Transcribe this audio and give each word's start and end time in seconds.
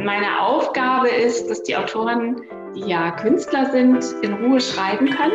Meine 0.00 0.40
Aufgabe 0.40 1.08
ist, 1.08 1.48
dass 1.50 1.64
die 1.64 1.76
Autoren, 1.76 2.36
die 2.76 2.88
ja 2.88 3.10
Künstler 3.10 3.68
sind, 3.72 4.04
in 4.22 4.32
Ruhe 4.34 4.60
schreiben 4.60 5.10
können. 5.10 5.32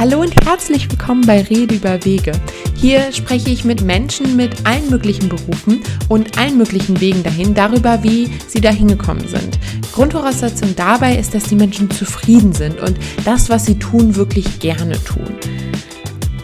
Hallo 0.00 0.20
und 0.20 0.34
herzlich 0.44 0.90
willkommen 0.90 1.24
bei 1.26 1.42
Rede 1.42 1.76
über 1.76 2.04
Wege. 2.04 2.32
Hier 2.74 3.12
spreche 3.12 3.50
ich 3.50 3.64
mit 3.64 3.82
Menschen 3.82 4.34
mit 4.34 4.66
allen 4.66 4.90
möglichen 4.90 5.28
Berufen 5.28 5.80
und 6.08 6.36
allen 6.36 6.58
möglichen 6.58 7.00
Wegen 7.00 7.22
dahin, 7.22 7.54
darüber, 7.54 8.02
wie 8.02 8.26
sie 8.48 8.60
dahin 8.60 8.88
gekommen 8.88 9.28
sind. 9.28 9.60
Grundvoraussetzung 9.92 10.74
dabei 10.74 11.16
ist, 11.16 11.34
dass 11.34 11.44
die 11.44 11.54
Menschen 11.54 11.88
zufrieden 11.88 12.52
sind 12.52 12.80
und 12.80 12.98
das, 13.24 13.48
was 13.48 13.66
sie 13.66 13.78
tun, 13.78 14.16
wirklich 14.16 14.58
gerne 14.58 14.98
tun. 15.04 15.38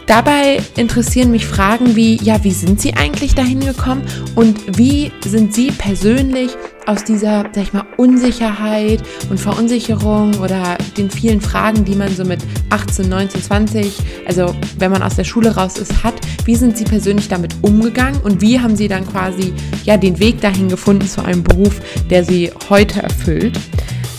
Dabei 0.07 0.59
interessieren 0.75 1.31
mich 1.31 1.45
Fragen 1.45 1.95
wie, 1.95 2.17
ja, 2.21 2.43
wie 2.43 2.51
sind 2.51 2.81
Sie 2.81 2.93
eigentlich 2.95 3.35
dahin 3.35 3.61
gekommen 3.61 4.03
und 4.35 4.77
wie 4.77 5.11
sind 5.25 5.53
Sie 5.53 5.71
persönlich 5.71 6.51
aus 6.85 7.03
dieser, 7.03 7.43
sag 7.53 7.63
ich 7.63 7.73
mal, 7.73 7.85
Unsicherheit 7.97 9.01
und 9.29 9.39
Verunsicherung 9.39 10.33
oder 10.39 10.77
den 10.97 11.09
vielen 11.09 11.39
Fragen, 11.39 11.85
die 11.85 11.95
man 11.95 12.13
so 12.13 12.25
mit 12.25 12.39
18, 12.69 13.07
19, 13.07 13.41
20, 13.41 13.97
also 14.25 14.55
wenn 14.77 14.91
man 14.91 15.03
aus 15.03 15.15
der 15.15 15.23
Schule 15.23 15.55
raus 15.55 15.77
ist, 15.77 16.03
hat, 16.03 16.15
wie 16.45 16.55
sind 16.55 16.77
Sie 16.77 16.83
persönlich 16.83 17.29
damit 17.29 17.55
umgegangen 17.61 18.19
und 18.21 18.41
wie 18.41 18.59
haben 18.59 18.75
Sie 18.75 18.87
dann 18.87 19.07
quasi, 19.07 19.53
ja, 19.85 19.97
den 19.97 20.19
Weg 20.19 20.41
dahin 20.41 20.69
gefunden 20.69 21.07
zu 21.07 21.23
einem 21.23 21.43
Beruf, 21.43 21.79
der 22.09 22.23
Sie 22.23 22.51
heute 22.69 23.03
erfüllt? 23.03 23.59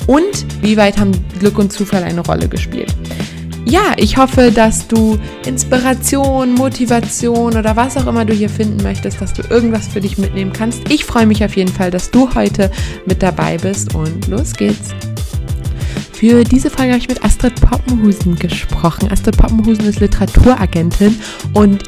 Und 0.07 0.47
wie 0.63 0.77
weit 0.77 0.99
haben 0.99 1.13
Glück 1.39 1.59
und 1.59 1.73
Zufall 1.73 2.03
eine 2.03 2.21
Rolle 2.21 2.49
gespielt? 2.49 2.95
Ja, 3.65 3.93
ich 3.97 4.17
hoffe, 4.17 4.51
dass 4.51 4.89
du 4.89 5.19
Inspiration, 5.47 6.55
Motivation 6.55 7.57
oder 7.57 7.77
was 7.77 7.97
auch 7.97 8.07
immer 8.07 8.25
du 8.25 8.33
hier 8.33 8.49
finden 8.49 8.83
möchtest, 8.83 9.21
dass 9.21 9.33
du 9.33 9.43
irgendwas 9.43 9.89
für 9.89 10.01
dich 10.01 10.19
mitnehmen 10.19 10.53
kannst. 10.53 10.91
Ich 10.91 11.05
freue 11.05 11.27
mich 11.27 11.45
auf 11.45 11.57
jeden 11.57 11.73
Fall, 11.73 11.91
dass 11.91 12.11
du 12.11 12.35
heute 12.35 12.71
mit 13.07 13.23
dabei 13.23 13.57
bist 13.59 13.95
und 13.95 14.27
los 14.29 14.53
geht's. 14.53 14.91
Für 16.13 16.45
diese 16.45 16.71
Folge 16.71 16.93
habe 16.93 17.01
ich 17.01 17.09
mit 17.09 17.25
Astrid 17.25 17.61
Poppenhusen 17.61 18.37
gesprochen. 18.37 19.11
Astrid 19.11 19.37
Poppenhusen 19.37 19.87
ist 19.87 20.01
Literaturagentin 20.01 21.19
und 21.53 21.83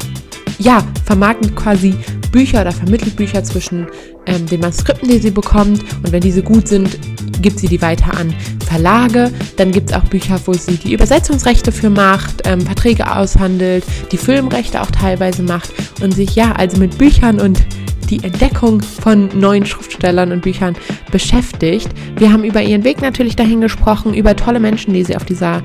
ja, 0.58 0.82
vermarktet 1.04 1.54
quasi 1.56 1.94
Bücher 2.32 2.62
oder 2.62 2.72
vermittelt 2.72 3.16
Bücher 3.16 3.44
zwischen 3.44 3.86
ähm, 4.26 4.46
den 4.46 4.60
Manuskripten, 4.60 5.08
die 5.08 5.18
sie 5.18 5.30
bekommt. 5.30 5.82
Und 6.02 6.12
wenn 6.12 6.20
diese 6.20 6.42
gut 6.42 6.68
sind, 6.68 6.98
gibt 7.44 7.60
sie 7.60 7.68
die 7.68 7.82
weiter 7.82 8.18
an 8.18 8.34
Verlage. 8.66 9.30
Dann 9.58 9.70
gibt 9.70 9.90
es 9.90 9.96
auch 9.96 10.04
Bücher, 10.04 10.40
wo 10.46 10.54
sie 10.54 10.76
die 10.78 10.94
Übersetzungsrechte 10.94 11.72
für 11.72 11.90
macht, 11.90 12.42
ähm, 12.46 12.62
Verträge 12.62 13.14
aushandelt, 13.14 13.84
die 14.10 14.16
Filmrechte 14.16 14.80
auch 14.80 14.90
teilweise 14.90 15.42
macht 15.42 15.70
und 16.02 16.14
sich 16.14 16.34
ja 16.34 16.52
also 16.52 16.78
mit 16.78 16.96
Büchern 16.96 17.38
und 17.38 17.62
die 18.08 18.24
Entdeckung 18.24 18.80
von 18.80 19.28
neuen 19.38 19.66
Schriftstellern 19.66 20.32
und 20.32 20.40
Büchern 20.40 20.74
beschäftigt. 21.12 21.88
Wir 22.16 22.32
haben 22.32 22.44
über 22.44 22.62
ihren 22.62 22.82
Weg 22.82 23.02
natürlich 23.02 23.36
dahin 23.36 23.60
gesprochen, 23.60 24.14
über 24.14 24.34
tolle 24.34 24.58
Menschen, 24.58 24.94
die 24.94 25.04
sie 25.04 25.14
auf 25.14 25.24
dieser 25.24 25.62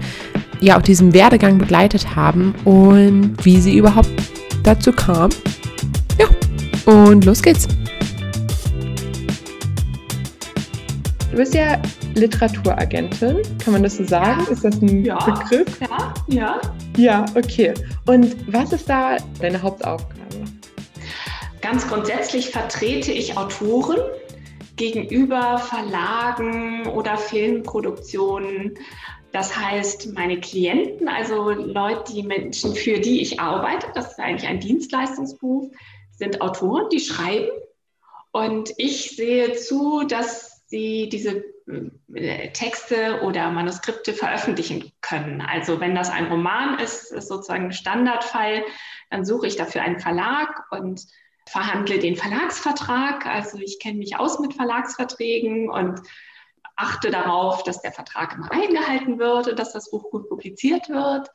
ja, 0.62 0.76
auf 0.76 0.84
diesem 0.84 1.14
Werdegang 1.14 1.58
begleitet 1.58 2.18
haben 2.18 2.54
und 2.66 3.38
wie 3.44 3.62
sie 3.62 3.78
überhaupt 3.78 4.10
dazu 4.64 4.92
kam. 4.92 5.30
Ja, 6.20 6.28
und 6.94 7.24
los 7.24 7.42
geht's. 7.42 7.70
Bist 11.40 11.54
ja 11.54 11.82
Literaturagentin, 12.16 13.38
kann 13.64 13.72
man 13.72 13.82
das 13.82 13.96
so 13.96 14.04
sagen? 14.04 14.44
Ja. 14.46 14.52
Ist 14.52 14.66
das 14.66 14.82
ein 14.82 15.06
Ja. 15.06 15.18
Begriff? 15.24 15.80
Ja, 15.80 16.14
ja. 16.28 16.62
Ja, 16.98 17.26
okay. 17.34 17.74
Und 18.08 18.36
was 18.54 18.74
ist 18.74 18.90
da 18.90 19.16
deine 19.40 19.62
Hauptaufgabe? 19.62 20.20
Ganz 21.62 21.88
grundsätzlich 21.88 22.50
vertrete 22.50 23.14
ich 23.14 23.38
Autoren 23.38 24.02
gegenüber 24.76 25.60
Verlagen 25.60 26.86
oder 26.88 27.18
Filmproduktionen. 27.18 28.74
Das 29.32 29.56
heißt, 29.56 30.12
meine 30.14 30.42
Klienten, 30.42 31.08
also 31.08 31.52
Leute, 31.52 32.12
die 32.12 32.24
Menschen, 32.24 32.76
für 32.76 33.00
die 33.00 33.22
ich 33.22 33.40
arbeite, 33.40 33.88
das 33.96 34.12
ist 34.12 34.20
eigentlich 34.20 34.50
ein 34.50 34.60
Dienstleistungsberuf, 34.60 35.72
sind 36.18 36.42
Autoren, 36.42 36.90
die 36.92 37.00
schreiben. 37.00 37.48
Und 38.34 38.74
ich 38.76 39.16
sehe 39.16 39.54
zu, 39.54 40.04
dass 40.06 40.59
sie 40.70 41.10
diese 41.10 41.44
äh, 42.14 42.52
Texte 42.52 43.22
oder 43.24 43.50
Manuskripte 43.50 44.14
veröffentlichen 44.14 44.92
können. 45.02 45.42
Also 45.42 45.80
wenn 45.80 45.96
das 45.96 46.10
ein 46.10 46.28
Roman 46.28 46.80
ist, 46.80 47.12
ist 47.12 47.28
sozusagen 47.28 47.66
ein 47.66 47.74
Standardfall, 47.74 48.64
dann 49.10 49.26
suche 49.26 49.48
ich 49.48 49.56
dafür 49.56 49.82
einen 49.82 50.00
Verlag 50.00 50.66
und 50.72 51.02
verhandle 51.48 51.98
den 51.98 52.16
Verlagsvertrag. 52.16 53.26
Also 53.26 53.58
ich 53.58 53.80
kenne 53.80 53.98
mich 53.98 54.18
aus 54.18 54.40
mit 54.40 54.54
Verlagsverträgen 54.54 55.70
und 55.70 56.02
achte 56.76 57.10
darauf, 57.10 57.64
dass 57.64 57.82
der 57.82 57.92
Vertrag 57.92 58.36
immer 58.36 58.52
eingehalten 58.52 59.18
wird 59.18 59.48
und 59.48 59.58
dass 59.58 59.74
das 59.74 59.90
Buch 59.90 60.12
gut 60.12 60.30
publiziert 60.30 60.88
wird. 60.90 61.30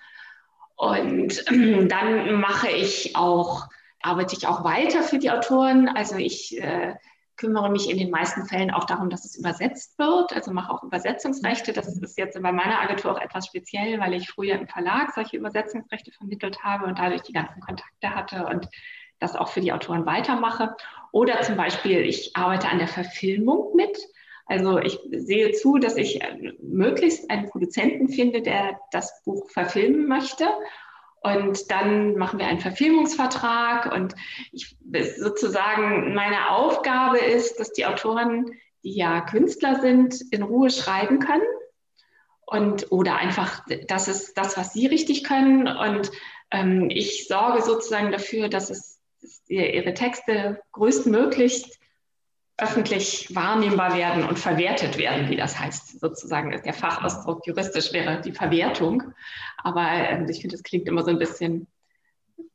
Und 0.76 1.44
äh, 1.50 1.86
dann 1.86 2.40
mache 2.40 2.70
ich 2.70 3.16
auch, 3.16 3.66
arbeite 4.00 4.36
ich 4.36 4.46
auch 4.46 4.62
weiter 4.62 5.02
für 5.02 5.18
die 5.18 5.32
Autoren. 5.32 5.88
Also 5.88 6.16
ich 6.16 6.56
äh, 6.62 6.94
kümmere 7.36 7.70
mich 7.70 7.90
in 7.90 7.98
den 7.98 8.10
meisten 8.10 8.46
Fällen 8.46 8.70
auch 8.70 8.84
darum, 8.84 9.10
dass 9.10 9.24
es 9.24 9.36
übersetzt 9.36 9.98
wird, 9.98 10.32
also 10.34 10.52
mache 10.52 10.72
auch 10.72 10.82
Übersetzungsrechte. 10.82 11.72
Das 11.72 11.88
ist 11.88 12.18
jetzt 12.18 12.40
bei 12.40 12.52
meiner 12.52 12.80
Agentur 12.80 13.12
auch 13.12 13.20
etwas 13.20 13.46
speziell, 13.46 13.98
weil 14.00 14.14
ich 14.14 14.30
früher 14.30 14.54
im 14.54 14.68
Verlag 14.68 15.12
solche 15.14 15.36
Übersetzungsrechte 15.36 16.12
vermittelt 16.12 16.62
habe 16.62 16.86
und 16.86 16.98
dadurch 16.98 17.22
die 17.22 17.32
ganzen 17.32 17.60
Kontakte 17.60 18.14
hatte 18.14 18.46
und 18.46 18.68
das 19.18 19.36
auch 19.36 19.48
für 19.48 19.60
die 19.60 19.72
Autoren 19.72 20.06
weitermache. 20.06 20.76
Oder 21.12 21.40
zum 21.42 21.56
Beispiel, 21.56 22.00
ich 22.00 22.36
arbeite 22.36 22.68
an 22.68 22.78
der 22.78 22.88
Verfilmung 22.88 23.74
mit. 23.74 23.98
Also 24.46 24.78
ich 24.78 24.98
sehe 25.10 25.52
zu, 25.52 25.78
dass 25.78 25.96
ich 25.96 26.20
möglichst 26.62 27.30
einen 27.30 27.48
Produzenten 27.48 28.08
finde, 28.08 28.42
der 28.42 28.78
das 28.90 29.22
Buch 29.24 29.48
verfilmen 29.50 30.06
möchte. 30.06 30.46
Und 31.24 31.70
dann 31.70 32.16
machen 32.16 32.38
wir 32.38 32.46
einen 32.46 32.60
Verfilmungsvertrag 32.60 33.90
und 33.90 34.14
ich 34.52 34.76
sozusagen 35.16 36.14
meine 36.14 36.50
Aufgabe 36.50 37.18
ist, 37.18 37.58
dass 37.58 37.72
die 37.72 37.86
Autoren, 37.86 38.50
die 38.84 38.94
ja 38.94 39.22
Künstler 39.22 39.80
sind, 39.80 40.20
in 40.30 40.42
Ruhe 40.42 40.68
schreiben 40.68 41.20
können 41.20 41.46
und 42.46 42.92
oder 42.92 43.16
einfach 43.16 43.64
das 43.88 44.08
ist 44.08 44.34
das, 44.36 44.58
was 44.58 44.74
sie 44.74 44.86
richtig 44.86 45.24
können. 45.24 45.66
Und 45.66 46.12
ähm, 46.50 46.90
ich 46.90 47.26
sorge 47.26 47.62
sozusagen 47.62 48.12
dafür, 48.12 48.48
dass 48.50 48.68
es 48.68 49.00
dass 49.22 49.42
ihre 49.48 49.94
Texte 49.94 50.60
größtmöglichst 50.72 51.78
öffentlich 52.56 53.34
wahrnehmbar 53.34 53.96
werden 53.96 54.24
und 54.24 54.38
verwertet 54.38 54.96
werden, 54.96 55.28
wie 55.28 55.36
das 55.36 55.58
heißt. 55.58 56.00
Sozusagen 56.00 56.52
ist 56.52 56.64
der 56.64 56.72
Fachausdruck 56.72 57.46
juristisch 57.46 57.92
wäre 57.92 58.20
die 58.20 58.32
Verwertung. 58.32 59.02
Aber 59.58 59.82
ähm, 59.82 60.28
ich 60.28 60.40
finde, 60.40 60.54
das 60.54 60.62
klingt 60.62 60.86
immer 60.86 61.02
so 61.02 61.10
ein 61.10 61.18
bisschen 61.18 61.66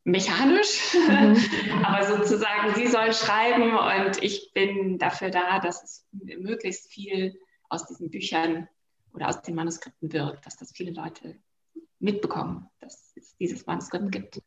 mechanisch. 0.05 0.93
Mhm. 0.93 1.37
Aber 1.83 2.05
sozusagen, 2.05 2.75
sie 2.75 2.87
sollen 2.87 3.13
schreiben 3.13 3.77
und 3.77 4.23
ich 4.23 4.51
bin 4.53 4.97
dafür 4.99 5.31
da, 5.31 5.59
dass 5.59 5.83
es 5.83 6.07
möglichst 6.11 6.91
viel 6.91 7.37
aus 7.67 7.85
diesen 7.85 8.09
Büchern 8.09 8.67
oder 9.13 9.27
aus 9.27 9.41
den 9.41 9.55
Manuskripten 9.55 10.13
wird, 10.13 10.45
dass 10.45 10.55
das 10.55 10.71
viele 10.71 10.91
Leute 10.91 11.35
mitbekommen, 11.99 12.69
dass 12.79 13.13
es 13.17 13.35
dieses 13.37 13.65
Manuskript 13.65 14.11
gibt. 14.11 14.41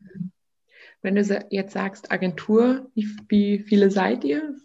Wenn 1.02 1.14
du 1.16 1.46
jetzt 1.50 1.72
sagst 1.72 2.10
Agentur, 2.10 2.90
wie, 2.94 3.08
wie 3.28 3.58
viele 3.58 3.90
seid 3.90 4.24
ihr? 4.24 4.56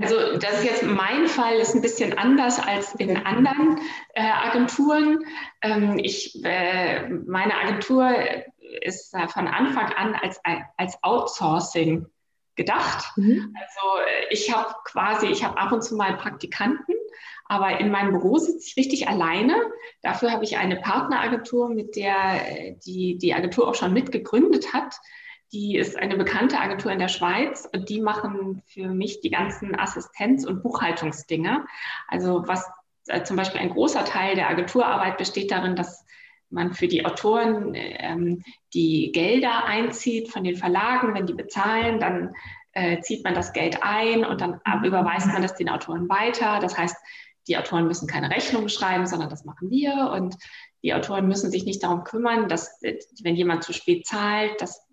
Also 0.00 0.38
das 0.38 0.58
ist 0.58 0.64
jetzt 0.64 0.82
mein 0.82 1.28
Fall 1.28 1.54
ist 1.54 1.74
ein 1.74 1.82
bisschen 1.82 2.18
anders 2.18 2.58
als 2.58 2.94
in 2.96 3.16
anderen 3.16 3.78
äh, 4.14 4.22
Agenturen. 4.22 5.24
Ähm, 5.62 5.98
ich, 5.98 6.44
äh, 6.44 7.08
meine 7.08 7.54
Agentur 7.54 8.10
ist 8.80 9.14
äh, 9.14 9.28
von 9.28 9.46
Anfang 9.46 9.92
an 9.92 10.14
als, 10.14 10.40
als 10.76 10.98
Outsourcing 11.02 12.06
gedacht. 12.56 13.16
Mhm. 13.16 13.54
Also 13.60 14.04
ich 14.30 14.54
habe 14.54 14.74
quasi, 14.84 15.26
ich 15.26 15.44
habe 15.44 15.58
ab 15.58 15.70
und 15.70 15.82
zu 15.82 15.94
mal 15.96 16.16
Praktikanten, 16.16 16.94
aber 17.46 17.78
in 17.78 17.90
meinem 17.90 18.12
Büro 18.12 18.38
sitze 18.38 18.66
ich 18.66 18.76
richtig 18.76 19.08
alleine. 19.08 19.54
Dafür 20.02 20.32
habe 20.32 20.44
ich 20.44 20.56
eine 20.56 20.76
Partneragentur, 20.76 21.68
mit 21.68 21.94
der 21.94 22.16
äh, 22.48 22.76
die, 22.84 23.16
die 23.18 23.32
Agentur 23.32 23.68
auch 23.68 23.74
schon 23.76 23.92
mitgegründet 23.92 24.72
hat 24.72 24.96
die 25.54 25.76
ist 25.76 25.96
eine 25.96 26.16
bekannte 26.16 26.58
Agentur 26.58 26.90
in 26.90 26.98
der 26.98 27.08
Schweiz 27.08 27.68
und 27.72 27.88
die 27.88 28.00
machen 28.00 28.62
für 28.66 28.88
mich 28.88 29.20
die 29.20 29.30
ganzen 29.30 29.78
Assistenz- 29.78 30.44
und 30.44 30.62
Buchhaltungsdinge. 30.62 31.64
Also 32.08 32.42
was 32.46 32.68
äh, 33.06 33.22
zum 33.22 33.36
Beispiel 33.36 33.60
ein 33.60 33.70
großer 33.70 34.04
Teil 34.04 34.34
der 34.34 34.50
Agenturarbeit 34.50 35.16
besteht 35.16 35.52
darin, 35.52 35.76
dass 35.76 36.04
man 36.50 36.72
für 36.72 36.88
die 36.88 37.06
Autoren 37.06 37.72
ähm, 37.74 38.42
die 38.74 39.12
Gelder 39.12 39.64
einzieht 39.64 40.30
von 40.30 40.42
den 40.42 40.56
Verlagen. 40.56 41.14
Wenn 41.14 41.26
die 41.26 41.34
bezahlen, 41.34 42.00
dann 42.00 42.34
äh, 42.72 43.00
zieht 43.00 43.22
man 43.22 43.34
das 43.34 43.52
Geld 43.52 43.78
ein 43.82 44.24
und 44.24 44.40
dann 44.40 44.60
überweist 44.84 45.28
man 45.28 45.42
das 45.42 45.54
den 45.54 45.68
Autoren 45.68 46.08
weiter. 46.08 46.58
Das 46.60 46.76
heißt, 46.76 46.96
die 47.46 47.56
Autoren 47.56 47.86
müssen 47.86 48.08
keine 48.08 48.30
Rechnung 48.30 48.68
schreiben, 48.68 49.06
sondern 49.06 49.30
das 49.30 49.44
machen 49.44 49.70
wir. 49.70 50.10
Und 50.12 50.36
die 50.82 50.94
Autoren 50.94 51.28
müssen 51.28 51.50
sich 51.50 51.64
nicht 51.64 51.82
darum 51.82 52.02
kümmern, 52.02 52.48
dass, 52.48 52.82
äh, 52.82 52.98
wenn 53.22 53.36
jemand 53.36 53.62
zu 53.62 53.72
spät 53.72 54.06
zahlt, 54.06 54.60
dass 54.60 54.83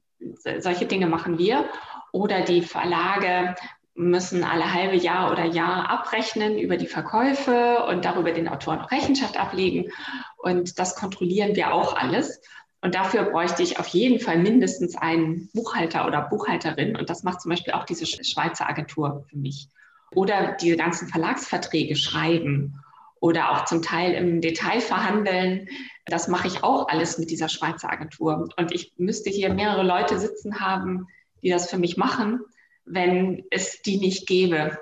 solche 0.59 0.85
Dinge 0.85 1.07
machen 1.07 1.37
wir. 1.37 1.65
Oder 2.11 2.41
die 2.41 2.61
Verlage 2.61 3.55
müssen 3.93 4.43
alle 4.43 4.73
halbe 4.73 4.95
Jahr 4.95 5.31
oder 5.31 5.45
Jahr 5.45 5.89
abrechnen 5.89 6.57
über 6.57 6.77
die 6.77 6.87
Verkäufe 6.87 7.83
und 7.89 8.05
darüber 8.05 8.31
den 8.31 8.47
Autoren 8.47 8.81
Rechenschaft 8.81 9.37
ablegen. 9.37 9.91
Und 10.37 10.79
das 10.79 10.95
kontrollieren 10.95 11.55
wir 11.55 11.73
auch 11.73 11.95
alles. 11.95 12.41
Und 12.81 12.95
dafür 12.95 13.25
bräuchte 13.25 13.61
ich 13.61 13.79
auf 13.79 13.87
jeden 13.87 14.19
Fall 14.19 14.39
mindestens 14.39 14.97
einen 14.97 15.49
Buchhalter 15.53 16.07
oder 16.07 16.21
Buchhalterin. 16.21 16.95
Und 16.95 17.09
das 17.09 17.23
macht 17.23 17.41
zum 17.41 17.49
Beispiel 17.49 17.73
auch 17.73 17.85
diese 17.85 18.05
Schweizer 18.05 18.67
Agentur 18.67 19.23
für 19.29 19.37
mich. 19.37 19.67
Oder 20.15 20.57
diese 20.59 20.77
ganzen 20.77 21.07
Verlagsverträge 21.07 21.95
schreiben 21.95 22.81
oder 23.21 23.51
auch 23.51 23.65
zum 23.65 23.81
Teil 23.81 24.13
im 24.13 24.41
Detail 24.41 24.81
verhandeln. 24.81 25.69
Das 26.05 26.27
mache 26.27 26.47
ich 26.47 26.63
auch 26.63 26.89
alles 26.89 27.17
mit 27.19 27.29
dieser 27.29 27.47
Schweizer 27.47 27.89
Agentur. 27.89 28.49
Und 28.57 28.73
ich 28.73 28.93
müsste 28.97 29.29
hier 29.29 29.53
mehrere 29.53 29.83
Leute 29.83 30.19
sitzen 30.19 30.59
haben, 30.59 31.07
die 31.43 31.49
das 31.49 31.69
für 31.69 31.77
mich 31.77 31.97
machen, 31.97 32.41
wenn 32.83 33.45
es 33.51 33.83
die 33.83 33.97
nicht 33.97 34.27
gäbe. 34.27 34.77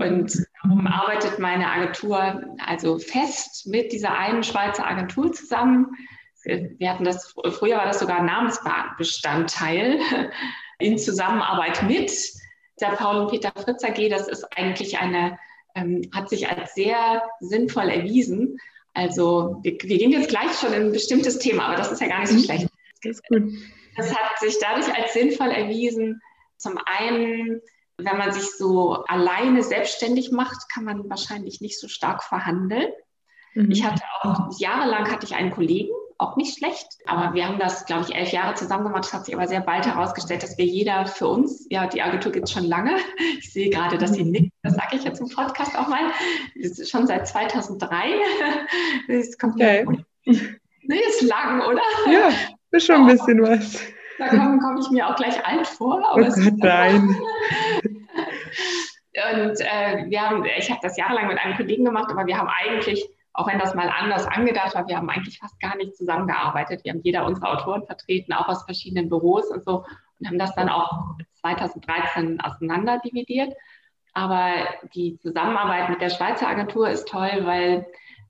Und 0.00 0.44
darum 0.62 0.86
arbeitet 0.88 1.38
meine 1.38 1.70
Agentur 1.70 2.42
also 2.66 2.98
fest 2.98 3.66
mit 3.68 3.92
dieser 3.92 4.18
einen 4.18 4.42
Schweizer 4.42 4.84
Agentur 4.84 5.32
zusammen. 5.32 5.92
Wir 6.44 6.90
hatten 6.90 7.04
das, 7.04 7.32
früher 7.52 7.76
war 7.76 7.86
das 7.86 8.00
sogar 8.00 8.18
ein 8.18 8.26
Namensbestandteil 8.26 10.00
in 10.80 10.98
Zusammenarbeit 10.98 11.84
mit 11.84 12.12
der 12.80 12.88
Paul 12.88 13.18
und 13.18 13.30
Peter 13.30 13.52
Fritz 13.54 13.84
AG. 13.84 14.08
Das 14.08 14.26
ist 14.26 14.44
eigentlich 14.56 14.98
eine 14.98 15.38
ähm, 15.74 16.02
hat 16.12 16.28
sich 16.28 16.48
als 16.48 16.74
sehr 16.74 17.22
sinnvoll 17.40 17.88
erwiesen. 17.88 18.58
Also 18.94 19.56
wir, 19.62 19.72
wir, 19.82 19.98
gehen 19.98 20.12
jetzt 20.12 20.28
gleich 20.28 20.52
schon 20.58 20.72
in 20.72 20.86
ein 20.86 20.92
bestimmtes 20.92 21.38
Thema, 21.38 21.66
aber 21.66 21.76
das 21.76 21.92
ist 21.92 22.00
ja 22.00 22.08
gar 22.08 22.20
nicht 22.20 22.30
so 22.30 22.36
mhm. 22.36 22.44
schlecht. 22.44 22.68
Das 23.02 23.16
ist 23.16 23.28
gut. 23.28 23.52
Das 23.96 24.14
hat 24.14 24.38
sich 24.40 24.58
dadurch 24.60 24.94
als 24.94 25.12
sinnvoll 25.12 25.50
erwiesen. 25.50 26.20
Zum 26.56 26.78
einen, 26.84 27.60
wenn 27.98 28.18
man 28.18 28.32
sich 28.32 28.50
so 28.52 29.04
alleine 29.06 29.62
selbstständig 29.62 30.30
macht, 30.30 30.68
kann 30.72 30.84
man 30.84 31.08
wahrscheinlich 31.10 31.60
nicht 31.60 31.78
so 31.78 31.88
stark 31.88 32.22
verhandeln. 32.22 32.90
Mhm. 33.54 33.70
Ich 33.70 33.84
hatte 33.84 34.02
auch 34.22 34.58
jahrelang 34.58 35.10
hatte 35.10 35.26
ich 35.26 35.34
einen 35.34 35.50
Kollegen, 35.50 35.92
auch 36.22 36.36
nicht 36.36 36.58
schlecht. 36.58 36.86
Aber 37.06 37.34
wir 37.34 37.46
haben 37.46 37.58
das, 37.58 37.84
glaube 37.84 38.06
ich, 38.08 38.14
elf 38.14 38.30
Jahre 38.30 38.54
zusammen 38.54 38.84
gemacht. 38.84 39.04
Es 39.04 39.12
hat 39.12 39.26
sich 39.26 39.34
aber 39.34 39.48
sehr 39.48 39.60
bald 39.60 39.86
herausgestellt, 39.86 40.42
dass 40.42 40.56
wir 40.56 40.64
jeder 40.64 41.06
für 41.06 41.26
uns, 41.28 41.66
ja, 41.70 41.86
die 41.86 42.00
Agentur 42.00 42.32
gibt 42.32 42.48
es 42.48 42.52
schon 42.52 42.64
lange. 42.64 42.96
Ich 43.38 43.52
sehe 43.52 43.70
gerade, 43.70 43.98
dass 43.98 44.14
sie 44.14 44.24
nickt. 44.24 44.52
Das 44.62 44.74
sage 44.74 44.96
ich 44.96 45.04
jetzt 45.04 45.20
im 45.20 45.28
Podcast 45.28 45.76
auch 45.76 45.88
mal. 45.88 46.12
Ist 46.54 46.88
schon 46.88 47.06
seit 47.06 47.26
2003. 47.26 48.04
Das 49.08 49.36
kommt 49.36 49.54
okay. 49.54 49.86
Nee, 50.24 51.00
ist 51.08 51.22
lang, 51.22 51.60
oder? 51.60 51.82
Ja, 52.10 52.30
ist 52.70 52.86
schon 52.86 53.02
ein 53.02 53.06
bisschen 53.06 53.42
was. 53.42 53.82
Da 54.18 54.28
komme 54.28 54.58
komm 54.60 54.78
ich 54.78 54.90
mir 54.90 55.08
auch 55.08 55.16
gleich 55.16 55.44
alt 55.44 55.66
vor. 55.66 56.04
Aber 56.08 56.22
oh 56.22 56.28
Gott, 56.28 56.52
nein. 56.56 57.16
Und 59.14 59.60
äh, 59.60 60.06
wir 60.08 60.20
haben, 60.22 60.44
ich 60.58 60.70
habe 60.70 60.80
das 60.82 60.96
jahrelang 60.96 61.28
mit 61.28 61.38
einem 61.38 61.56
Kollegen 61.56 61.84
gemacht, 61.84 62.10
aber 62.10 62.26
wir 62.26 62.38
haben 62.38 62.48
eigentlich 62.48 63.06
auch 63.34 63.46
wenn 63.46 63.58
das 63.58 63.74
mal 63.74 63.88
anders 63.88 64.26
angedacht 64.26 64.74
war, 64.74 64.86
wir 64.86 64.96
haben 64.96 65.08
eigentlich 65.08 65.38
fast 65.38 65.58
gar 65.60 65.76
nicht 65.76 65.96
zusammengearbeitet. 65.96 66.84
Wir 66.84 66.92
haben 66.92 67.00
jeder 67.02 67.24
unserer 67.24 67.52
Autoren 67.52 67.86
vertreten, 67.86 68.32
auch 68.32 68.48
aus 68.48 68.64
verschiedenen 68.64 69.08
Büros 69.08 69.50
und 69.50 69.64
so, 69.64 69.84
und 70.20 70.26
haben 70.28 70.38
das 70.38 70.54
dann 70.54 70.68
auch 70.68 71.16
2013 71.40 72.40
auseinander 72.40 72.98
dividiert. 72.98 73.54
Aber 74.14 74.52
die 74.94 75.18
Zusammenarbeit 75.18 75.88
mit 75.88 76.02
der 76.02 76.10
Schweizer 76.10 76.46
Agentur 76.46 76.90
ist 76.90 77.08
toll, 77.08 77.40
weil 77.44 77.86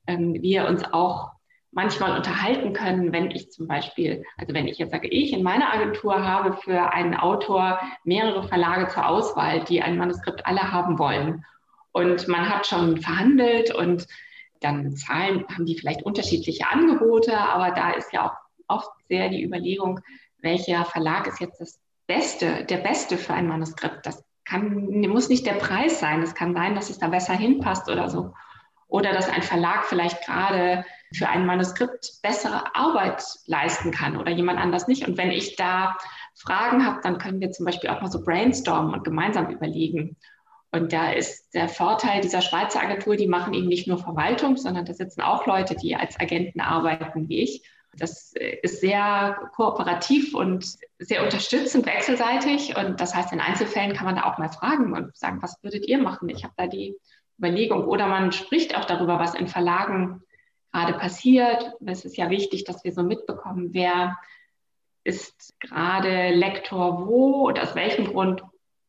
ähm, 0.07 0.41
wir 0.41 0.67
uns 0.67 0.85
auch 0.93 1.33
manchmal 1.73 2.17
unterhalten 2.17 2.73
können, 2.73 3.13
wenn 3.13 3.31
ich 3.31 3.51
zum 3.51 3.67
Beispiel, 3.67 4.25
also 4.37 4.55
wenn 4.55 4.69
ich 4.69 4.79
jetzt 4.79 4.93
sage, 4.93 5.09
ich 5.09 5.33
in 5.33 5.43
meiner 5.43 5.73
Agentur 5.73 6.23
habe 6.23 6.53
für 6.53 6.93
einen 6.93 7.17
Autor 7.17 7.81
mehrere 8.05 8.45
Verlage 8.45 8.89
zur 8.89 9.09
Auswahl, 9.09 9.65
die 9.65 9.83
ein 9.83 9.97
Manuskript 9.97 10.47
alle 10.47 10.71
haben 10.71 10.99
wollen. 10.99 11.45
Und 11.91 12.29
man 12.29 12.49
hat 12.49 12.67
schon 12.67 12.99
verhandelt 12.99 13.75
und 13.75 14.07
dann 14.63 14.97
zahlen, 14.97 15.45
haben 15.49 15.67
die 15.67 15.79
vielleicht 15.79 16.03
unterschiedliche 16.03 16.69
Angebote, 16.71 17.37
aber 17.37 17.75
da 17.75 17.93
ist 17.93 18.13
ja 18.13 18.27
auch 18.27 18.37
oft 18.69 18.91
sehr 19.09 19.29
die 19.29 19.43
Überlegung, 19.43 20.01
welcher 20.39 20.85
Verlag 20.85 21.27
ist 21.27 21.41
jetzt 21.41 21.61
das 21.61 21.81
Beste, 22.07 22.65
der 22.65 22.79
Beste 22.79 23.17
für 23.17 23.35
ein 23.35 23.47
Manuskript. 23.47 24.05
Das 24.05 24.25
kann, 24.45 25.01
muss 25.09 25.29
nicht 25.29 25.47
der 25.47 25.55
Preis 25.55 26.01
sein. 26.01 26.23
Es 26.23 26.35
kann 26.35 26.55
sein, 26.55 26.75
dass 26.75 26.91
es 26.91 26.99
da 26.99 27.09
besser 27.09 27.35
hinpasst 27.35 27.89
oder 27.89 28.09
so. 28.09 28.35
Oder 28.89 29.13
dass 29.13 29.29
ein 29.29 29.43
Verlag 29.43 29.87
vielleicht 29.87 30.25
gerade 30.27 30.85
für 31.15 31.29
ein 31.29 31.47
Manuskript 31.47 32.21
bessere 32.23 32.75
Arbeit 32.75 33.25
leisten 33.47 33.91
kann 33.91 34.17
oder 34.17 34.31
jemand 34.31 34.59
anders 34.59 34.89
nicht. 34.89 35.07
Und 35.07 35.17
wenn 35.17 35.31
ich 35.31 35.57
da 35.57 35.97
Fragen 36.35 36.85
habe, 36.85 37.01
dann 37.03 37.19
können 37.19 37.41
wir 37.41 37.53
zum 37.53 37.67
Beispiel 37.67 37.91
auch 37.91 38.01
mal 38.03 38.11
so 38.11 38.23
brainstormen 38.23 38.93
und 38.93 39.05
gemeinsam 39.05 39.49
überlegen. 39.51 40.17
Und 40.73 40.93
da 40.93 41.13
ist 41.13 41.55
der 41.55 41.69
Vorteil 41.69 42.23
dieser 42.23 42.41
Schweizer 42.41 42.81
Agentur, 42.81 43.17
die 43.17 43.29
machen 43.29 43.53
eben 43.53 43.69
nicht 43.69 43.87
nur 43.87 43.99
Verwaltung, 43.99 44.57
sondern 44.57 44.87
da 44.87 44.95
sitzen 44.95 45.21
auch 45.21 45.47
Leute, 45.47 45.75
die 45.77 45.95
als 45.95 46.19
Agenten 46.19 46.61
arbeiten 46.61 47.29
wie 47.29 47.43
ich. 47.43 47.63
Das 47.95 48.33
ist 48.63 48.81
sehr 48.81 49.39
kooperativ 49.55 50.35
und 50.35 50.65
sehr 50.99 51.23
unterstützend 51.23 51.85
wechselseitig. 51.85 52.75
Und 52.79 53.03
das 53.03 53.15
heißt, 53.15 53.35
in 53.35 53.41
Einzelfällen 53.41 53.95
kann 53.95 54.07
man 54.07 54.17
da 54.17 54.25
auch 54.25 54.39
mal 54.39 54.49
fragen 54.49 54.95
und 54.95 55.15
sagen, 55.15 55.43
was 55.43 55.63
würdet 55.63 55.87
ihr 55.87 55.99
machen? 55.99 56.31
Ich 56.31 56.43
habe 56.43 56.55
da 56.57 56.67
die 56.67 56.97
Überlegung. 57.39 57.87
Oder 57.87 58.07
man 58.07 58.33
spricht 58.33 58.75
auch 58.75 58.87
darüber, 58.87 59.19
was 59.19 59.35
in 59.35 59.49
Verlagen 59.49 60.23
gerade 60.73 60.95
passiert. 60.95 61.71
Es 61.85 62.07
ist 62.07 62.17
ja 62.17 62.31
wichtig, 62.31 62.65
dass 62.65 62.83
wir 62.83 62.93
so 62.93 63.03
mitbekommen, 63.03 63.75
wer 63.75 64.17
ist 65.05 65.55
gerade 65.61 66.31
Lektor 66.31 67.07
wo 67.07 67.49
und 67.49 67.61
aus 67.61 67.75
welchem 67.75 68.07
Grund 68.07 68.43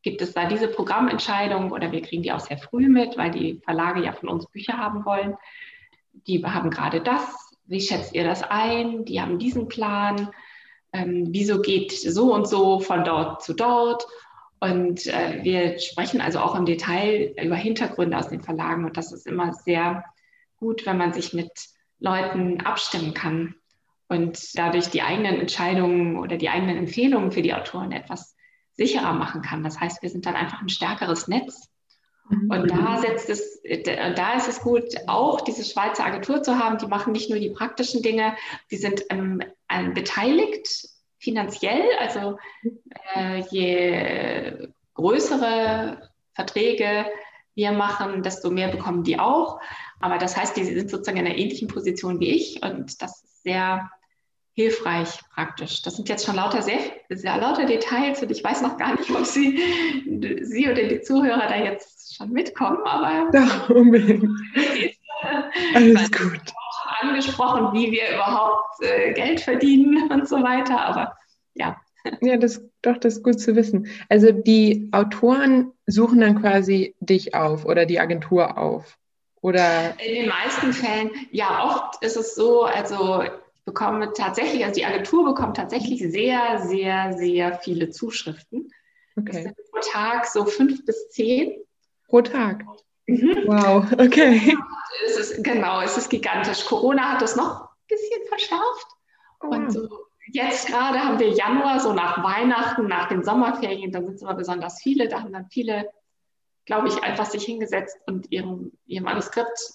gibt 0.04 0.22
es 0.22 0.34
da 0.34 0.46
diese 0.46 0.68
Programmentscheidung 0.68 1.72
oder 1.72 1.92
wir 1.92 2.02
kriegen 2.02 2.24
die 2.24 2.32
auch 2.32 2.42
sehr 2.42 2.58
früh 2.58 2.88
mit, 2.88 3.18
weil 3.18 3.32
die 3.32 3.62
Verlage 3.64 4.04
ja 4.04 4.12
von 4.12 4.30
uns 4.30 4.46
Bücher 4.48 4.78
haben 4.78 5.06
wollen. 5.06 5.36
Die 6.28 6.46
haben 6.46 6.70
gerade 6.70 7.02
das. 7.02 7.56
Wie 7.66 7.82
schätzt 7.82 8.14
ihr 8.14 8.26
das 8.26 8.44
ein? 8.44 9.06
Die 9.06 9.22
haben 9.22 9.40
diesen 9.40 9.70
Plan. 9.70 10.30
Ähm, 10.92 11.30
wieso 11.32 11.62
geht 11.62 11.92
so 11.92 12.34
und 12.34 12.48
so 12.48 12.82
von 12.82 13.04
dort 13.04 13.42
zu 13.42 13.54
dort? 13.54 14.06
Und 14.60 15.08
äh, 15.08 15.40
wir 15.44 15.80
sprechen 15.80 16.22
also 16.22 16.40
auch 16.40 16.56
im 16.56 16.66
Detail 16.66 17.34
über 17.42 17.56
Hintergründe 17.56 18.18
aus 18.18 18.30
den 18.30 18.42
Verlagen. 18.42 18.86
Und 18.86 18.98
das 18.98 19.12
ist 19.12 19.26
immer 19.26 19.54
sehr 19.54 20.04
gut, 20.58 20.86
wenn 20.86 20.98
man 20.98 21.14
sich 21.14 21.34
mit 21.34 21.52
Leuten 22.00 22.62
abstimmen 22.62 23.14
kann 23.14 23.56
und 24.10 24.58
dadurch 24.58 24.90
die 24.90 25.02
eigenen 25.02 25.40
Entscheidungen 25.40 26.18
oder 26.18 26.38
die 26.38 26.50
eigenen 26.50 26.78
Empfehlungen 26.78 27.32
für 27.32 27.42
die 27.42 27.54
Autoren 27.54 27.92
etwas 27.92 28.33
sicherer 28.76 29.14
machen 29.14 29.42
kann. 29.42 29.64
Das 29.64 29.80
heißt, 29.80 30.02
wir 30.02 30.10
sind 30.10 30.26
dann 30.26 30.36
einfach 30.36 30.62
ein 30.62 30.70
stärkeres 30.70 31.28
Netz. 31.28 31.70
Mhm. 32.30 32.50
Und 32.50 32.72
da 32.72 32.98
setzt 32.98 33.30
es, 33.30 33.62
da 34.16 34.34
ist 34.34 34.48
es 34.48 34.62
gut, 34.62 34.84
auch 35.08 35.42
diese 35.42 35.64
Schweizer 35.64 36.06
Agentur 36.06 36.42
zu 36.42 36.58
haben. 36.58 36.78
Die 36.78 36.88
machen 36.88 37.14
nicht 37.14 37.30
nur 37.30 37.40
die 37.40 37.52
praktischen 37.52 38.02
Dinge, 38.02 38.36
die 38.72 38.78
sind 38.78 39.04
ähm, 39.10 39.42
beteiligt 39.94 40.90
finanziell. 41.20 41.84
Also 42.00 42.38
äh, 43.16 43.42
je 43.50 44.70
größere 44.96 46.10
Verträge 46.34 47.06
wir 47.56 47.72
machen, 47.72 48.24
desto 48.24 48.50
mehr 48.50 48.70
bekommen 48.70 49.04
die 49.04 49.20
auch. 49.20 49.60
Aber 50.00 50.18
das 50.18 50.36
heißt, 50.36 50.58
die 50.58 50.64
sind 50.64 50.90
sozusagen 50.90 51.18
in 51.18 51.28
einer 51.28 51.38
ähnlichen 51.38 51.68
Position 51.68 52.20
wie 52.20 52.32
ich 52.32 52.64
und 52.64 53.02
das 53.02 53.24
ist 53.24 53.44
sehr 53.44 53.90
hilfreich 54.54 55.20
praktisch. 55.34 55.82
Das 55.82 55.96
sind 55.96 56.10
jetzt 56.10 56.26
schon 56.26 56.36
lauter 56.36 56.62
sehr, 56.62 56.78
sehr 57.10 57.38
lauter 57.38 57.66
Details 57.66 58.22
und 58.22 58.32
ich 58.32 58.44
weiß 58.44 58.62
noch 58.62 58.78
gar 58.78 58.96
nicht, 58.96 59.10
ob 59.10 59.26
Sie, 59.26 59.60
Sie 60.42 60.70
oder 60.70 60.84
die 60.84 61.02
Zuhörer 61.02 61.48
da 61.48 61.56
jetzt 61.58 62.16
schon 62.16 62.32
mitkommen, 62.32 62.78
aber 62.86 63.30
ja, 63.34 63.66
unbedingt. 63.74 64.30
Alles 65.76 66.12
gut. 66.12 66.42
Auch 66.56 67.02
angesprochen, 67.02 67.74
wie 67.74 67.92
wir 67.92 68.14
überhaupt 68.14 68.82
äh, 68.82 69.14
Geld 69.14 69.42
verdienen 69.42 70.12
und 70.12 70.28
so 70.28 70.38
weiter, 70.44 70.80
aber 70.80 71.18
ja. 71.56 71.78
Ja, 72.22 72.38
das 72.38 72.62
doch, 72.82 72.98
das 72.98 73.18
ist 73.18 73.24
gut 73.24 73.40
zu 73.40 73.56
wissen. 73.56 73.88
Also 74.10 74.32
die 74.32 74.90
Autoren 74.92 75.72
suchen 75.88 76.20
dann 76.20 76.42
quasi 76.42 76.96
dich 77.00 77.34
auf 77.34 77.66
oder 77.66 77.86
die 77.86 78.00
Agentur 78.00 78.58
auf. 78.58 78.98
Oder? 79.42 79.98
In 80.06 80.16
den 80.16 80.28
meisten 80.28 80.74
Fällen, 80.74 81.10
ja, 81.32 81.66
oft 81.66 82.04
ist 82.04 82.18
es 82.18 82.36
so, 82.36 82.64
also 82.64 83.24
bekomme 83.66 84.14
tatsächlich, 84.14 84.64
also 84.64 84.80
die 84.80 84.86
Agentur 84.86 85.26
bekommt 85.26 85.58
tatsächlich 85.58 86.02
sehr, 86.02 86.60
sehr, 86.60 87.14
sehr 87.14 87.60
viele 87.60 87.90
Zuschriften. 87.90 88.72
Okay. 89.18 89.32
Das 89.32 89.44
sind 89.44 89.56
pro 89.72 89.80
Tag 89.92 90.26
so 90.26 90.46
fünf 90.46 90.86
bis 90.86 91.10
zehn. 91.10 91.64
Pro 92.08 92.22
Tag. 92.22 92.66
Mhm. 93.08 93.44
Wow, 93.46 93.86
okay. 93.94 94.58
Es 95.06 95.18
ist, 95.18 95.44
genau, 95.44 95.82
es 95.82 95.98
ist 95.98 96.10
gigantisch. 96.10 96.66
Corona 96.66 97.14
hat 97.14 97.22
das 97.22 97.36
noch 97.36 97.62
ein 97.62 97.68
bisschen 97.88 98.28
verschärft. 98.28 98.88
Oh. 99.42 99.48
Und 99.48 99.72
so 99.72 99.88
jetzt 100.32 100.68
gerade 100.68 101.00
haben 101.00 101.20
wir 101.20 101.30
Januar, 101.30 101.80
so 101.80 101.94
nach 101.94 102.24
Weihnachten, 102.24 102.88
nach 102.88 103.08
den 103.08 103.24
Sommerferien, 103.24 103.92
da 103.92 104.02
sind 104.02 104.16
es 104.16 104.22
immer 104.22 104.36
besonders 104.36 104.82
viele. 104.82 105.08
Da 105.08 105.22
haben 105.22 105.34
dann 105.34 105.50
viele, 105.50 105.90
glaube 106.66 106.88
ich, 106.88 107.04
einfach 107.04 107.26
sich 107.26 107.44
hingesetzt 107.44 107.98
und 108.08 108.32
ihrem, 108.32 108.72
ihr 108.86 109.02
Manuskript 109.02 109.74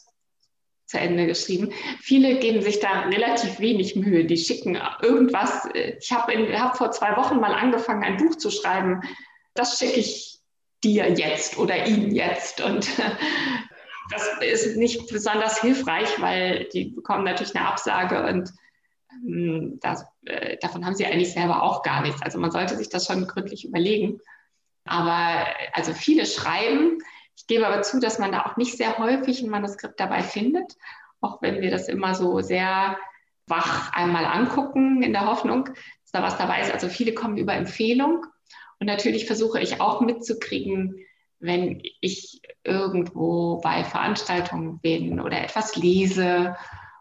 zu 0.88 0.98
Ende 0.98 1.26
geschrieben. 1.26 1.72
Viele 2.00 2.38
geben 2.38 2.62
sich 2.62 2.80
da 2.80 3.02
relativ 3.02 3.60
wenig 3.60 3.94
Mühe. 3.94 4.24
Die 4.24 4.38
schicken 4.38 4.78
irgendwas. 5.02 5.68
Ich 6.00 6.10
habe 6.10 6.32
hab 6.58 6.76
vor 6.78 6.90
zwei 6.90 7.16
Wochen 7.16 7.38
mal 7.38 7.52
angefangen, 7.52 8.02
ein 8.02 8.16
Buch 8.16 8.36
zu 8.36 8.50
schreiben. 8.50 9.02
das 9.54 9.78
schicke 9.78 10.00
ich 10.00 10.38
dir 10.82 11.10
jetzt 11.10 11.58
oder 11.58 11.86
ihm 11.86 12.10
jetzt. 12.10 12.62
Und 12.62 12.88
das 14.10 14.28
ist 14.40 14.76
nicht 14.76 15.08
besonders 15.12 15.60
hilfreich, 15.60 16.08
weil 16.20 16.64
die 16.72 16.86
bekommen 16.86 17.24
natürlich 17.24 17.54
eine 17.54 17.68
Absage 17.68 18.26
und 18.26 18.50
ähm, 19.26 19.78
das, 19.82 20.06
äh, 20.24 20.56
davon 20.58 20.86
haben 20.86 20.94
sie 20.94 21.06
eigentlich 21.06 21.32
selber 21.32 21.62
auch 21.62 21.82
gar 21.82 22.02
nichts. 22.02 22.22
Also 22.22 22.38
man 22.38 22.50
sollte 22.50 22.76
sich 22.76 22.88
das 22.88 23.06
schon 23.06 23.26
gründlich 23.26 23.66
überlegen. 23.66 24.20
Aber 24.84 25.46
also 25.72 25.92
viele 25.92 26.24
schreiben. 26.24 26.98
Ich 27.38 27.46
gebe 27.46 27.68
aber 27.68 27.82
zu, 27.82 28.00
dass 28.00 28.18
man 28.18 28.32
da 28.32 28.46
auch 28.46 28.56
nicht 28.56 28.76
sehr 28.76 28.98
häufig 28.98 29.42
ein 29.42 29.48
Manuskript 29.48 30.00
dabei 30.00 30.22
findet, 30.22 30.76
auch 31.20 31.40
wenn 31.40 31.60
wir 31.60 31.70
das 31.70 31.88
immer 31.88 32.16
so 32.16 32.40
sehr 32.40 32.98
wach 33.46 33.92
einmal 33.92 34.24
angucken 34.24 35.04
in 35.04 35.12
der 35.12 35.26
Hoffnung, 35.26 35.66
dass 35.66 36.10
da 36.12 36.22
was 36.22 36.36
dabei 36.36 36.62
ist. 36.62 36.72
Also 36.72 36.88
viele 36.88 37.14
kommen 37.14 37.36
über 37.36 37.54
Empfehlung. 37.54 38.26
Und 38.80 38.88
natürlich 38.88 39.26
versuche 39.26 39.60
ich 39.60 39.80
auch 39.80 40.00
mitzukriegen, 40.00 40.96
wenn 41.38 41.80
ich 42.00 42.42
irgendwo 42.64 43.60
bei 43.60 43.84
Veranstaltungen 43.84 44.80
bin 44.80 45.20
oder 45.20 45.40
etwas 45.40 45.76
lese 45.76 46.56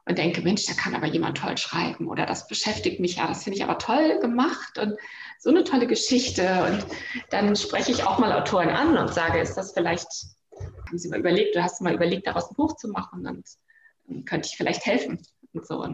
und 0.05 0.19
denke, 0.19 0.41
Mensch, 0.41 0.67
da 0.67 0.73
kann 0.73 0.93
aber 0.93 1.07
jemand 1.07 1.39
toll 1.39 1.57
schreiben 1.57 2.07
oder 2.07 2.27
das 2.27 2.47
beschäftigt 2.47 2.99
mich 2.99 3.15
ja, 3.15 3.25
das 3.25 3.43
finde 3.43 3.57
ich 3.57 3.63
aber 3.63 3.79
toll 3.79 4.19
gemacht 4.19 4.77
und 4.77 4.99
so 5.39 5.49
eine 5.49 5.63
tolle 5.63 5.87
Geschichte. 5.87 6.43
Und 6.63 6.85
dann 7.29 7.55
spreche 7.55 7.91
ich 7.91 8.03
auch 8.03 8.19
mal 8.19 8.33
Autoren 8.33 8.69
an 8.69 8.97
und 8.97 9.13
sage, 9.13 9.39
ist 9.39 9.55
das 9.55 9.73
vielleicht, 9.73 10.07
haben 10.87 10.97
Sie 10.97 11.09
mal 11.09 11.19
überlegt, 11.19 11.55
du 11.55 11.63
hast 11.63 11.81
mal 11.81 11.93
überlegt, 11.93 12.27
daraus 12.27 12.49
ein 12.49 12.55
Buch 12.55 12.75
zu 12.75 12.89
machen 12.89 13.25
und 13.25 13.45
dann 14.07 14.25
könnte 14.25 14.47
ich 14.49 14.57
vielleicht 14.57 14.85
helfen 14.85 15.21
und 15.53 15.65
so. 15.65 15.85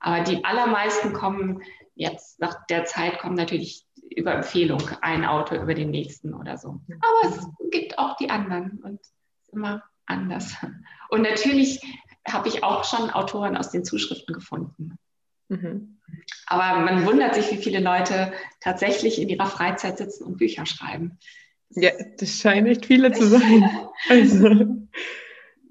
Aber 0.00 0.24
die 0.24 0.44
allermeisten 0.44 1.12
kommen 1.12 1.62
jetzt 1.94 2.40
nach 2.40 2.66
der 2.66 2.84
Zeit 2.84 3.18
kommen 3.18 3.36
natürlich 3.36 3.86
über 4.10 4.34
Empfehlung 4.34 4.82
ein 5.00 5.24
Autor 5.24 5.62
über 5.62 5.74
den 5.74 5.90
nächsten 5.90 6.34
oder 6.34 6.58
so. 6.58 6.80
Aber 7.00 7.36
es 7.36 7.46
gibt 7.70 7.98
auch 7.98 8.16
die 8.16 8.30
anderen 8.30 8.80
und 8.82 9.00
immer 9.52 9.82
anders. 10.06 10.54
Und 11.08 11.22
natürlich 11.22 11.80
habe 12.28 12.48
ich 12.48 12.64
auch 12.64 12.84
schon 12.84 13.10
Autoren 13.10 13.56
aus 13.56 13.70
den 13.70 13.84
Zuschriften 13.84 14.34
gefunden. 14.34 14.98
Mhm. 15.54 16.00
Aber 16.46 16.80
man 16.80 17.06
wundert 17.06 17.34
sich, 17.34 17.50
wie 17.50 17.62
viele 17.62 17.80
Leute 17.80 18.32
tatsächlich 18.60 19.20
in 19.20 19.28
ihrer 19.28 19.46
Freizeit 19.46 19.98
sitzen 19.98 20.24
und 20.24 20.36
Bücher 20.36 20.66
schreiben. 20.66 21.18
Ja, 21.70 21.90
das 22.18 22.38
scheinen 22.38 22.66
echt 22.66 22.86
viele 22.86 23.12
zu 23.12 23.26
sein. 23.26 23.70
Also, 24.08 24.66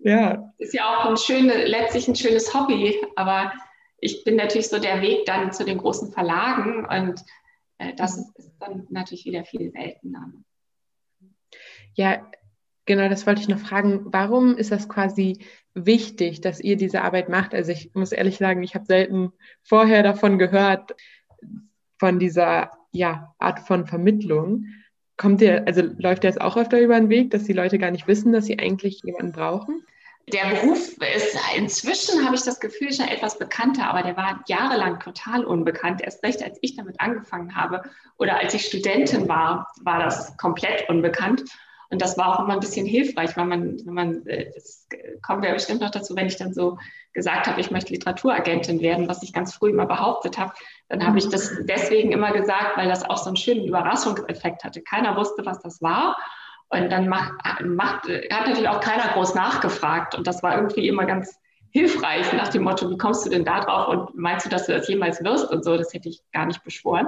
ja. 0.03 0.53
Ist 0.57 0.73
ja 0.73 0.85
auch 0.87 1.05
ein 1.05 1.17
schöne, 1.17 1.65
letztlich 1.65 2.07
ein 2.07 2.15
schönes 2.15 2.53
Hobby, 2.53 2.95
aber 3.15 3.53
ich 3.99 4.23
bin 4.23 4.35
natürlich 4.35 4.69
so 4.69 4.79
der 4.79 5.01
Weg 5.01 5.25
dann 5.25 5.51
zu 5.51 5.63
den 5.63 5.77
großen 5.77 6.11
Verlagen 6.11 6.85
und 6.85 7.21
äh, 7.77 7.93
das 7.95 8.17
ist, 8.17 8.37
ist 8.37 8.51
dann 8.59 8.87
natürlich 8.89 9.25
wieder 9.25 9.45
viel 9.45 9.71
seltener. 9.71 10.33
Ja, 11.93 12.29
genau, 12.85 13.07
das 13.07 13.27
wollte 13.27 13.41
ich 13.41 13.47
noch 13.47 13.59
fragen. 13.59 14.01
Warum 14.05 14.57
ist 14.57 14.71
das 14.71 14.89
quasi 14.89 15.45
wichtig, 15.73 16.41
dass 16.41 16.59
ihr 16.59 16.77
diese 16.77 17.01
Arbeit 17.01 17.29
macht? 17.29 17.53
Also 17.53 17.71
ich 17.71 17.91
muss 17.93 18.11
ehrlich 18.11 18.37
sagen, 18.37 18.63
ich 18.63 18.75
habe 18.75 18.85
selten 18.85 19.31
vorher 19.61 20.03
davon 20.03 20.37
gehört, 20.37 20.95
von 21.99 22.19
dieser 22.19 22.71
ja, 22.91 23.33
Art 23.39 23.59
von 23.59 23.85
Vermittlung. 23.85 24.65
Kommt 25.17 25.41
ihr, 25.41 25.65
also 25.67 25.81
läuft 25.97 26.23
das 26.23 26.37
auch 26.37 26.57
öfter 26.57 26.79
über 26.79 26.99
den 26.99 27.09
Weg, 27.09 27.31
dass 27.31 27.43
die 27.43 27.53
Leute 27.53 27.77
gar 27.77 27.91
nicht 27.91 28.07
wissen, 28.07 28.33
dass 28.33 28.45
sie 28.45 28.59
eigentlich 28.59 29.01
jemanden 29.03 29.31
brauchen? 29.31 29.85
Der 30.31 30.55
Beruf 30.55 30.97
ist 31.15 31.37
inzwischen, 31.57 32.25
habe 32.25 32.35
ich 32.35 32.43
das 32.43 32.59
Gefühl, 32.59 32.93
schon 32.93 33.07
etwas 33.07 33.37
bekannter, 33.37 33.89
aber 33.89 34.03
der 34.03 34.15
war 34.15 34.41
jahrelang 34.47 34.99
total 34.99 35.43
unbekannt. 35.43 36.01
Erst 36.01 36.23
recht, 36.23 36.41
als 36.41 36.57
ich 36.61 36.77
damit 36.77 36.99
angefangen 36.99 37.55
habe 37.55 37.83
oder 38.17 38.37
als 38.37 38.53
ich 38.53 38.65
Studentin 38.65 39.27
war, 39.27 39.67
war 39.81 39.99
das 39.99 40.37
komplett 40.37 40.87
unbekannt. 40.89 41.43
Und 41.93 42.01
das 42.01 42.17
war 42.17 42.27
auch 42.33 42.43
immer 42.43 42.53
ein 42.53 42.59
bisschen 42.59 42.87
hilfreich, 42.87 43.37
weil 43.37 43.45
man, 43.45 43.77
wenn 43.85 43.93
man, 43.93 44.25
äh, 44.25 44.51
das 44.51 44.87
kommen 45.21 45.43
wir 45.43 45.53
bestimmt 45.53 45.81
noch 45.81 45.91
dazu, 45.91 46.15
wenn 46.15 46.25
ich 46.25 46.37
dann 46.37 46.51
so 46.51 46.79
gesagt 47.13 47.45
habe, 47.45 47.61
ich 47.61 47.69
möchte 47.69 47.93
Literaturagentin 47.93 48.81
werden, 48.81 49.07
was 49.07 49.21
ich 49.21 49.31
ganz 49.31 49.53
früh 49.53 49.69
immer 49.69 49.85
behauptet 49.85 50.39
habe, 50.39 50.53
dann 50.89 51.05
habe 51.05 51.19
ich 51.19 51.29
das 51.29 51.55
deswegen 51.69 52.11
immer 52.11 52.31
gesagt, 52.31 52.77
weil 52.77 52.89
das 52.89 53.07
auch 53.07 53.17
so 53.17 53.27
einen 53.27 53.35
schönen 53.35 53.65
Überraschungseffekt 53.65 54.63
hatte. 54.63 54.81
Keiner 54.81 55.15
wusste, 55.15 55.45
was 55.45 55.59
das 55.59 55.83
war. 55.83 56.17
Und 56.69 56.91
dann 56.91 57.07
macht, 57.07 57.33
macht, 57.63 58.05
hat 58.05 58.47
natürlich 58.47 58.69
auch 58.69 58.79
keiner 58.79 59.13
groß 59.13 59.35
nachgefragt. 59.35 60.15
Und 60.15 60.25
das 60.25 60.41
war 60.41 60.55
irgendwie 60.55 60.87
immer 60.87 61.05
ganz 61.05 61.39
hilfreich 61.69 62.33
nach 62.33 62.47
dem 62.47 62.63
Motto, 62.63 62.89
wie 62.89 62.97
kommst 62.97 63.23
du 63.23 63.29
denn 63.29 63.45
da 63.45 63.59
drauf 63.59 63.87
und 63.87 64.17
meinst 64.17 64.47
du, 64.47 64.49
dass 64.49 64.65
du 64.65 64.71
das 64.71 64.87
jemals 64.87 65.23
wirst 65.23 65.51
und 65.51 65.63
so, 65.63 65.77
das 65.77 65.93
hätte 65.93 66.09
ich 66.09 66.23
gar 66.31 66.47
nicht 66.47 66.63
beschworen. 66.63 67.07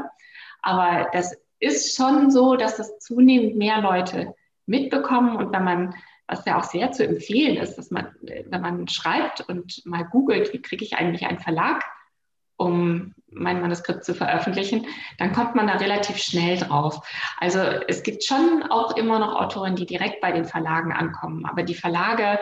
Aber 0.62 1.10
das 1.12 1.36
ist 1.60 1.96
schon 1.98 2.30
so, 2.30 2.56
dass 2.56 2.78
das 2.78 3.00
zunehmend 3.00 3.56
mehr 3.56 3.82
Leute 3.82 4.36
mitbekommen 4.66 5.36
und 5.38 5.54
wenn 5.54 5.64
man, 5.64 5.96
was 6.28 6.46
ja 6.46 6.58
auch 6.58 6.64
sehr 6.64 6.92
zu 6.92 7.06
empfehlen 7.06 7.58
ist, 7.58 7.76
dass 7.76 7.92
man, 7.92 8.08
wenn 8.22 8.62
man 8.62 8.88
schreibt 8.88 9.42
und 9.42 9.86
mal 9.86 10.04
googelt, 10.04 10.54
wie 10.54 10.62
kriege 10.62 10.84
ich 10.84 10.98
eigentlich 10.98 11.26
einen 11.28 11.40
Verlag, 11.40 11.84
um 12.58 13.14
mein 13.30 13.62
Manuskript 13.62 14.06
zu 14.06 14.16
veröffentlichen, 14.16 14.88
dann 15.18 15.34
kommt 15.34 15.56
man 15.56 15.68
da 15.68 15.74
relativ 15.74 16.18
schnell 16.18 16.58
drauf. 16.58 17.06
Also 17.40 17.60
es 17.60 18.02
gibt 18.02 18.24
schon 18.24 18.64
auch 18.70 18.96
immer 18.96 19.20
noch 19.20 19.36
Autoren, 19.36 19.76
die 19.76 19.86
direkt 19.86 20.22
bei 20.22 20.32
den 20.32 20.46
Verlagen 20.46 20.94
ankommen, 20.94 21.46
aber 21.46 21.64
die 21.64 21.76
Verlage 21.76 22.40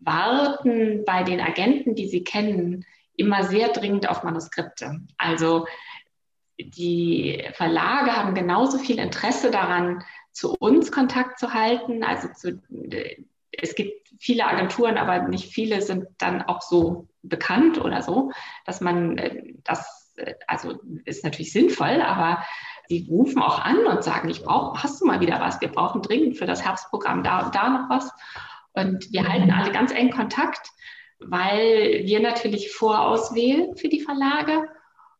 warten 0.00 1.04
bei 1.04 1.22
den 1.22 1.40
Agenten, 1.40 1.94
die 1.94 2.08
sie 2.08 2.24
kennen, 2.24 2.84
immer 3.16 3.44
sehr 3.44 3.68
dringend 3.68 4.08
auf 4.08 4.22
Manuskripte. 4.22 5.00
Also 5.16 5.66
die 6.58 7.44
Verlage 7.52 8.12
haben 8.16 8.34
genauso 8.34 8.78
viel 8.78 8.98
Interesse 8.98 9.50
daran, 9.50 10.04
zu 10.32 10.54
uns 10.58 10.92
Kontakt 10.92 11.38
zu 11.38 11.54
halten. 11.54 12.04
Also 12.04 12.28
zu, 12.28 12.62
es 13.52 13.74
gibt 13.74 14.08
viele 14.18 14.46
Agenturen, 14.46 14.98
aber 14.98 15.28
nicht 15.28 15.52
viele 15.52 15.82
sind 15.82 16.06
dann 16.18 16.42
auch 16.42 16.62
so 16.62 17.08
bekannt 17.22 17.78
oder 17.78 18.02
so, 18.02 18.32
dass 18.64 18.80
man 18.80 19.20
das, 19.64 20.14
also 20.46 20.80
ist 21.04 21.24
natürlich 21.24 21.52
sinnvoll, 21.52 22.00
aber 22.02 22.44
die 22.90 23.06
rufen 23.08 23.42
auch 23.42 23.58
an 23.58 23.86
und 23.86 24.02
sagen, 24.02 24.28
ich 24.30 24.42
brauche, 24.42 24.82
hast 24.82 25.00
du 25.00 25.06
mal 25.06 25.20
wieder 25.20 25.40
was? 25.40 25.60
Wir 25.60 25.68
brauchen 25.68 26.02
dringend 26.02 26.38
für 26.38 26.46
das 26.46 26.64
Herbstprogramm 26.64 27.22
da 27.22 27.46
und 27.46 27.54
da 27.54 27.68
noch 27.68 27.90
was. 27.90 28.10
Und 28.72 29.12
wir 29.12 29.28
halten 29.28 29.50
alle 29.50 29.72
ganz 29.72 29.92
eng 29.92 30.10
Kontakt, 30.10 30.70
weil 31.18 32.02
wir 32.04 32.20
natürlich 32.20 32.72
vorauswählen 32.72 33.76
für 33.76 33.88
die 33.88 34.00
Verlage 34.00 34.68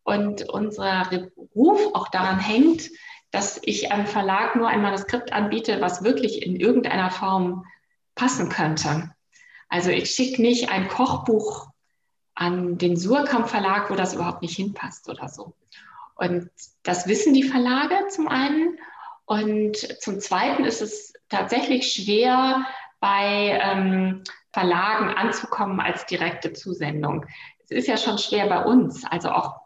und 0.04 0.48
unser 0.48 1.10
Ruf 1.54 1.94
auch 1.94 2.08
daran 2.08 2.38
hängt, 2.38 2.88
dass 3.30 3.60
ich 3.62 3.92
einem 3.92 4.06
Verlag 4.06 4.56
nur 4.56 4.68
ein 4.68 4.82
Manuskript 4.82 5.32
anbiete, 5.32 5.80
was 5.80 6.02
wirklich 6.02 6.44
in 6.44 6.56
irgendeiner 6.56 7.10
Form 7.10 7.66
passen 8.14 8.48
könnte. 8.48 9.10
Also 9.68 9.90
ich 9.90 10.10
schicke 10.10 10.40
nicht 10.40 10.70
ein 10.70 10.88
Kochbuch 10.88 11.68
an 12.34 12.78
den 12.78 12.96
Surkamp 12.96 13.48
Verlag, 13.48 13.90
wo 13.90 13.94
das 13.94 14.14
überhaupt 14.14 14.42
nicht 14.42 14.56
hinpasst 14.56 15.08
oder 15.08 15.28
so. 15.28 15.54
Und 16.14 16.50
das 16.82 17.06
wissen 17.06 17.34
die 17.34 17.42
Verlage 17.42 18.08
zum 18.08 18.28
einen. 18.28 18.78
Und 19.24 19.76
zum 20.00 20.20
Zweiten 20.20 20.64
ist 20.64 20.80
es 20.80 21.12
tatsächlich 21.28 21.92
schwer, 21.92 22.64
bei 23.00 23.60
ähm, 23.62 24.24
Verlagen 24.52 25.10
anzukommen 25.10 25.80
als 25.80 26.06
direkte 26.06 26.52
Zusendung. 26.52 27.26
Es 27.64 27.70
ist 27.70 27.86
ja 27.86 27.96
schon 27.96 28.18
schwer 28.18 28.48
bei 28.48 28.64
uns, 28.64 29.04
also 29.04 29.30
auch 29.30 29.60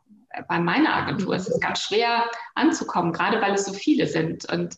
bei 0.49 0.59
meiner 0.59 0.95
Agentur 0.95 1.35
ist 1.35 1.49
es 1.49 1.61
ganz 1.61 1.81
schwer 1.81 2.25
anzukommen, 2.55 3.13
gerade 3.13 3.41
weil 3.41 3.55
es 3.55 3.65
so 3.65 3.73
viele 3.73 4.07
sind. 4.07 4.51
Und 4.51 4.77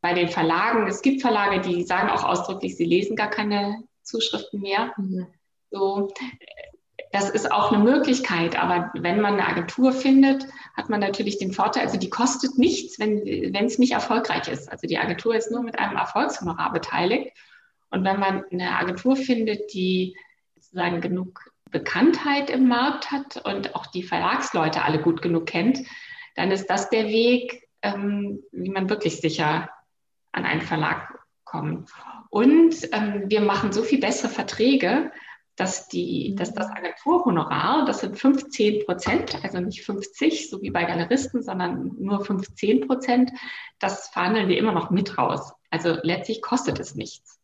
bei 0.00 0.14
den 0.14 0.28
Verlagen, 0.28 0.86
es 0.86 1.02
gibt 1.02 1.22
Verlage, 1.22 1.60
die 1.60 1.82
sagen 1.82 2.10
auch 2.10 2.24
ausdrücklich, 2.24 2.76
sie 2.76 2.84
lesen 2.84 3.16
gar 3.16 3.30
keine 3.30 3.82
Zuschriften 4.02 4.60
mehr. 4.60 4.92
Mhm. 4.96 5.26
So, 5.70 6.12
das 7.12 7.30
ist 7.30 7.50
auch 7.50 7.72
eine 7.72 7.82
Möglichkeit, 7.82 8.58
aber 8.58 8.90
wenn 8.94 9.20
man 9.20 9.34
eine 9.34 9.48
Agentur 9.48 9.92
findet, 9.92 10.46
hat 10.76 10.88
man 10.88 11.00
natürlich 11.00 11.38
den 11.38 11.52
Vorteil, 11.52 11.84
also 11.84 11.98
die 11.98 12.10
kostet 12.10 12.58
nichts, 12.58 12.98
wenn, 12.98 13.24
wenn 13.24 13.66
es 13.66 13.78
nicht 13.78 13.92
erfolgreich 13.92 14.48
ist. 14.48 14.70
Also 14.70 14.86
die 14.86 14.98
Agentur 14.98 15.34
ist 15.34 15.50
nur 15.50 15.62
mit 15.62 15.78
einem 15.78 15.96
Erfolgshonorar 15.96 16.72
beteiligt. 16.72 17.36
Und 17.90 18.04
wenn 18.04 18.20
man 18.20 18.44
eine 18.50 18.76
Agentur 18.76 19.16
findet, 19.16 19.72
die 19.72 20.16
sozusagen 20.54 21.00
genug 21.00 21.50
Bekanntheit 21.70 22.50
im 22.50 22.68
Markt 22.68 23.10
hat 23.10 23.44
und 23.44 23.74
auch 23.74 23.86
die 23.86 24.02
Verlagsleute 24.02 24.82
alle 24.82 25.00
gut 25.00 25.22
genug 25.22 25.46
kennt, 25.46 25.80
dann 26.34 26.50
ist 26.50 26.66
das 26.68 26.90
der 26.90 27.06
Weg, 27.06 27.68
ähm, 27.82 28.42
wie 28.52 28.70
man 28.70 28.88
wirklich 28.88 29.20
sicher 29.20 29.68
an 30.32 30.44
einen 30.44 30.62
Verlag 30.62 31.18
kommt. 31.44 31.90
Und 32.30 32.74
ähm, 32.92 33.24
wir 33.26 33.40
machen 33.40 33.72
so 33.72 33.82
viel 33.82 34.00
bessere 34.00 34.30
Verträge, 34.30 35.10
dass, 35.56 35.88
die, 35.88 36.34
dass 36.34 36.52
das 36.52 36.70
Agenturhonorar, 36.70 37.86
das 37.86 38.00
sind 38.00 38.18
15 38.18 38.84
Prozent, 38.84 39.42
also 39.42 39.58
nicht 39.58 39.82
50, 39.82 40.50
so 40.50 40.60
wie 40.60 40.70
bei 40.70 40.84
Galeristen, 40.84 41.42
sondern 41.42 41.92
nur 41.98 42.22
15 42.24 42.86
Prozent, 42.86 43.32
das 43.78 44.08
verhandeln 44.08 44.48
wir 44.48 44.58
immer 44.58 44.72
noch 44.72 44.90
mit 44.90 45.16
raus. 45.16 45.52
Also 45.70 45.96
letztlich 46.02 46.42
kostet 46.42 46.78
es 46.78 46.94
nichts. 46.94 47.35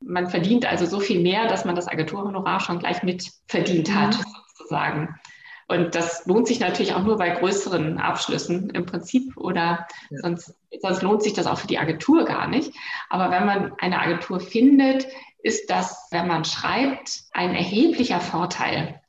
Man 0.00 0.28
verdient 0.28 0.66
also 0.66 0.86
so 0.86 1.00
viel 1.00 1.20
mehr, 1.20 1.48
dass 1.48 1.64
man 1.64 1.76
das 1.76 1.88
Agenturhonorar 1.88 2.60
schon 2.60 2.78
gleich 2.78 3.02
mit 3.02 3.30
verdient 3.46 3.94
hat, 3.94 4.18
mhm. 4.18 4.24
sozusagen. 4.56 5.20
Und 5.66 5.94
das 5.94 6.26
lohnt 6.26 6.46
sich 6.46 6.60
natürlich 6.60 6.94
auch 6.94 7.02
nur 7.02 7.16
bei 7.16 7.30
größeren 7.30 7.98
Abschlüssen 7.98 8.70
im 8.70 8.84
Prinzip 8.84 9.36
oder 9.36 9.86
ja. 10.10 10.18
sonst, 10.20 10.54
sonst 10.80 11.02
lohnt 11.02 11.22
sich 11.22 11.32
das 11.32 11.46
auch 11.46 11.58
für 11.58 11.66
die 11.66 11.78
Agentur 11.78 12.24
gar 12.24 12.48
nicht. 12.48 12.72
Aber 13.08 13.30
wenn 13.30 13.46
man 13.46 13.72
eine 13.78 14.00
Agentur 14.00 14.40
findet, 14.40 15.06
ist 15.42 15.70
das, 15.70 16.08
wenn 16.10 16.26
man 16.26 16.44
schreibt, 16.44 17.24
ein 17.32 17.54
erheblicher 17.54 18.20
Vorteil. 18.20 19.00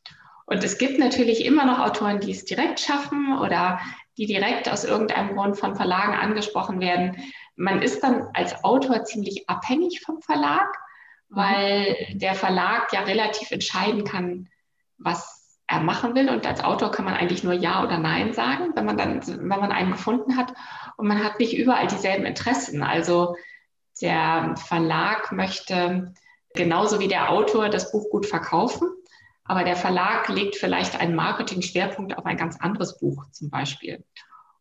Und 0.46 0.63
es 0.63 0.77
gibt 0.77 1.00
natürlich 1.00 1.44
immer 1.44 1.65
noch 1.65 1.80
Autoren, 1.80 2.20
die 2.20 2.32
es 2.32 2.46
direkt 2.46 2.80
schaffen 2.80 3.38
oder 3.39 3.80
die 4.18 4.27
direkt 4.27 4.70
aus 4.70 4.86
irgendeinem 4.86 5.36
Grund 5.36 5.58
von 5.58 5.75
Verlagen 5.75 6.13
angesprochen 6.13 6.80
werden. 6.80 7.18
Man 7.55 7.81
ist 7.81 8.03
dann 8.03 8.27
als 8.33 8.63
Autor 8.63 9.03
ziemlich 9.05 9.50
abhängig 9.50 10.01
vom 10.01 10.21
Verlag, 10.21 10.67
mhm. 11.29 11.35
weil 11.35 11.95
der 12.13 12.35
Verlag 12.35 12.91
ja 12.93 13.01
relativ 13.01 13.51
entscheiden 13.51 14.03
kann, 14.03 14.50
was 14.97 15.59
er 15.67 15.79
machen 15.79 16.15
will. 16.15 16.29
Und 16.29 16.45
als 16.45 16.63
Autor 16.63 16.91
kann 16.91 17.05
man 17.05 17.15
eigentlich 17.15 17.43
nur 17.43 17.53
Ja 17.53 17.83
oder 17.83 17.97
Nein 17.97 18.33
sagen, 18.33 18.71
wenn 18.75 18.85
man 18.85 18.97
dann, 18.97 19.25
wenn 19.25 19.47
man 19.47 19.71
einen 19.71 19.91
gefunden 19.91 20.38
hat. 20.38 20.53
Und 20.97 21.07
man 21.07 21.24
hat 21.24 21.39
nicht 21.39 21.57
überall 21.57 21.88
dieselben 21.88 22.25
Interessen. 22.25 22.83
Also 22.83 23.35
der 24.01 24.55
Verlag 24.57 25.31
möchte 25.31 26.13
genauso 26.53 27.00
wie 27.00 27.07
der 27.07 27.31
Autor 27.31 27.69
das 27.69 27.91
Buch 27.91 28.09
gut 28.09 28.25
verkaufen. 28.25 28.89
Aber 29.43 29.63
der 29.63 29.75
Verlag 29.75 30.27
legt 30.29 30.55
vielleicht 30.55 31.00
einen 31.00 31.15
Marketing-Schwerpunkt 31.15 32.17
auf 32.17 32.25
ein 32.25 32.38
ganz 32.38 32.59
anderes 32.59 32.97
Buch 32.97 33.29
zum 33.31 33.50
Beispiel. 33.50 34.03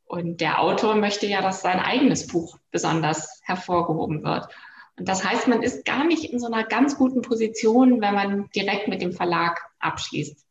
Und 0.05 0.41
der 0.41 0.61
Autor 0.61 0.97
möchte 0.97 1.27
ja, 1.27 1.41
dass 1.41 1.63
sein 1.63 1.81
eigenes 1.81 2.27
Buch 2.27 2.59
besonders 2.71 3.41
hervorgehoben 3.43 4.23
wird. 4.23 4.49
Und 4.97 5.09
das 5.09 5.25
heißt, 5.25 5.49
man 5.49 5.63
ist 5.63 5.85
gar 5.85 6.05
nicht 6.05 6.25
in 6.25 6.39
so 6.39 6.47
einer 6.47 6.65
ganz 6.65 6.97
guten 6.97 7.23
Position, 7.23 8.01
wenn 8.01 8.15
man 8.15 8.49
direkt 8.55 8.87
mit 8.89 9.03
dem 9.03 9.13
Verlag 9.13 9.61
abschließt. 9.81 10.45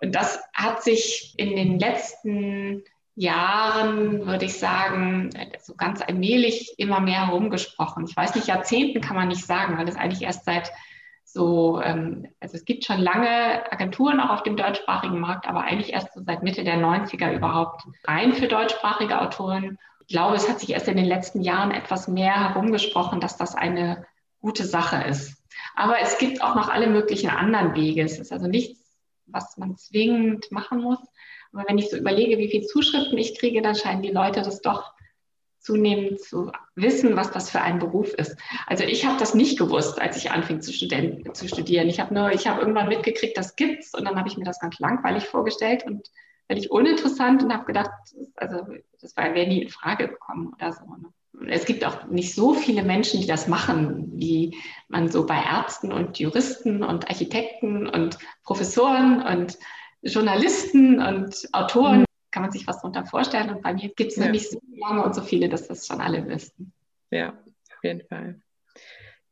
Und 0.00 0.14
das 0.14 0.40
hat 0.54 0.82
sich 0.82 1.34
in 1.36 1.56
den 1.56 1.78
letzten 1.78 2.82
Jahren, 3.16 4.26
würde 4.26 4.46
ich 4.46 4.58
sagen, 4.58 5.30
so 5.60 5.74
ganz 5.76 6.02
allmählich 6.02 6.74
immer 6.78 7.00
mehr 7.00 7.26
herumgesprochen. 7.28 8.06
Ich 8.08 8.16
weiß 8.16 8.34
nicht, 8.34 8.48
Jahrzehnten 8.48 9.00
kann 9.00 9.16
man 9.16 9.28
nicht 9.28 9.46
sagen, 9.46 9.78
weil 9.78 9.88
es 9.88 9.96
eigentlich 9.96 10.22
erst 10.22 10.44
seit 10.44 10.72
so, 11.24 11.80
ähm, 11.80 12.28
also 12.40 12.56
es 12.56 12.64
gibt 12.64 12.84
schon 12.84 13.00
lange 13.00 13.70
Agenturen 13.72 14.20
auch 14.20 14.30
auf 14.30 14.42
dem 14.42 14.56
deutschsprachigen 14.56 15.18
Markt, 15.18 15.48
aber 15.48 15.62
eigentlich 15.62 15.92
erst 15.92 16.12
so 16.14 16.22
seit 16.24 16.42
Mitte 16.42 16.64
der 16.64 16.76
90er 16.76 17.34
überhaupt 17.34 17.82
rein 18.04 18.32
für 18.34 18.46
deutschsprachige 18.46 19.20
Autoren. 19.20 19.78
Ich 20.00 20.08
glaube, 20.08 20.36
es 20.36 20.48
hat 20.48 20.60
sich 20.60 20.70
erst 20.70 20.88
in 20.88 20.96
den 20.96 21.06
letzten 21.06 21.40
Jahren 21.40 21.70
etwas 21.70 22.08
mehr 22.08 22.50
herumgesprochen, 22.50 23.20
dass 23.20 23.36
das 23.36 23.54
eine 23.54 24.06
gute 24.40 24.64
Sache 24.64 25.02
ist. 25.08 25.42
Aber 25.74 25.98
es 26.00 26.18
gibt 26.18 26.42
auch 26.42 26.54
noch 26.54 26.68
alle 26.68 26.88
möglichen 26.88 27.30
anderen 27.30 27.74
Wege. 27.74 28.02
Es 28.02 28.18
ist 28.18 28.32
also 28.32 28.46
nichts 28.46 28.84
was 29.26 29.56
man 29.56 29.76
zwingend 29.76 30.50
machen 30.50 30.80
muss. 30.80 30.98
Aber 31.52 31.64
wenn 31.68 31.78
ich 31.78 31.90
so 31.90 31.96
überlege, 31.96 32.38
wie 32.38 32.48
viele 32.48 32.66
Zuschriften 32.66 33.18
ich 33.18 33.38
kriege, 33.38 33.62
dann 33.62 33.74
scheinen 33.74 34.02
die 34.02 34.10
Leute 34.10 34.42
das 34.42 34.60
doch 34.60 34.92
zunehmend 35.64 36.20
zu 36.20 36.52
wissen, 36.74 37.16
was 37.16 37.30
das 37.30 37.50
für 37.50 37.60
ein 37.60 37.78
Beruf 37.78 38.12
ist. 38.14 38.36
Also 38.66 38.84
ich 38.84 39.06
habe 39.06 39.18
das 39.18 39.34
nicht 39.34 39.58
gewusst, 39.58 40.00
als 40.00 40.16
ich 40.16 40.30
anfing 40.30 40.60
zu, 40.60 40.72
studen 40.72 41.34
zu 41.34 41.48
studieren. 41.48 41.88
Ich 41.88 42.00
habe 42.00 42.14
nur, 42.14 42.30
ich 42.32 42.46
habe 42.46 42.60
irgendwann 42.60 42.88
mitgekriegt, 42.88 43.36
das 43.36 43.56
gibt's 43.56 43.94
und 43.94 44.04
dann 44.04 44.16
habe 44.16 44.28
ich 44.28 44.36
mir 44.36 44.44
das 44.44 44.60
ganz 44.60 44.78
langweilig 44.78 45.24
vorgestellt 45.24 45.84
und 45.86 46.10
völlig 46.46 46.70
uninteressant 46.70 47.42
und 47.42 47.52
habe 47.52 47.64
gedacht, 47.64 47.90
also 48.36 48.66
das 49.00 49.16
wäre 49.16 49.46
nie 49.46 49.62
in 49.62 49.70
Frage 49.70 50.08
gekommen 50.08 50.52
oder 50.54 50.72
so. 50.72 50.84
Ne? 50.84 51.08
es 51.48 51.64
gibt 51.64 51.84
auch 51.84 52.06
nicht 52.06 52.34
so 52.34 52.54
viele 52.54 52.82
Menschen, 52.82 53.20
die 53.20 53.26
das 53.26 53.48
machen, 53.48 54.12
wie 54.14 54.56
man 54.88 55.08
so 55.08 55.26
bei 55.26 55.42
Ärzten 55.42 55.92
und 55.92 56.18
Juristen 56.18 56.82
und 56.82 57.08
Architekten 57.08 57.88
und 57.88 58.18
Professoren 58.44 59.22
und 59.22 59.58
Journalisten 60.02 61.00
und 61.00 61.48
Autoren. 61.52 62.04
Kann 62.34 62.42
man 62.42 62.50
sich 62.50 62.66
was 62.66 62.78
darunter 62.78 63.06
vorstellen. 63.06 63.48
Und 63.48 63.62
bei 63.62 63.72
mir 63.72 63.90
gibt 63.90 64.10
es 64.10 64.16
ja. 64.16 64.28
nicht 64.28 64.50
so 64.50 64.60
lange 64.76 65.04
und 65.04 65.14
so 65.14 65.22
viele, 65.22 65.48
dass 65.48 65.68
das 65.68 65.86
schon 65.86 66.00
alle 66.00 66.26
wissen. 66.26 66.72
Ja, 67.12 67.28
auf 67.28 67.84
jeden 67.84 68.04
Fall. 68.08 68.40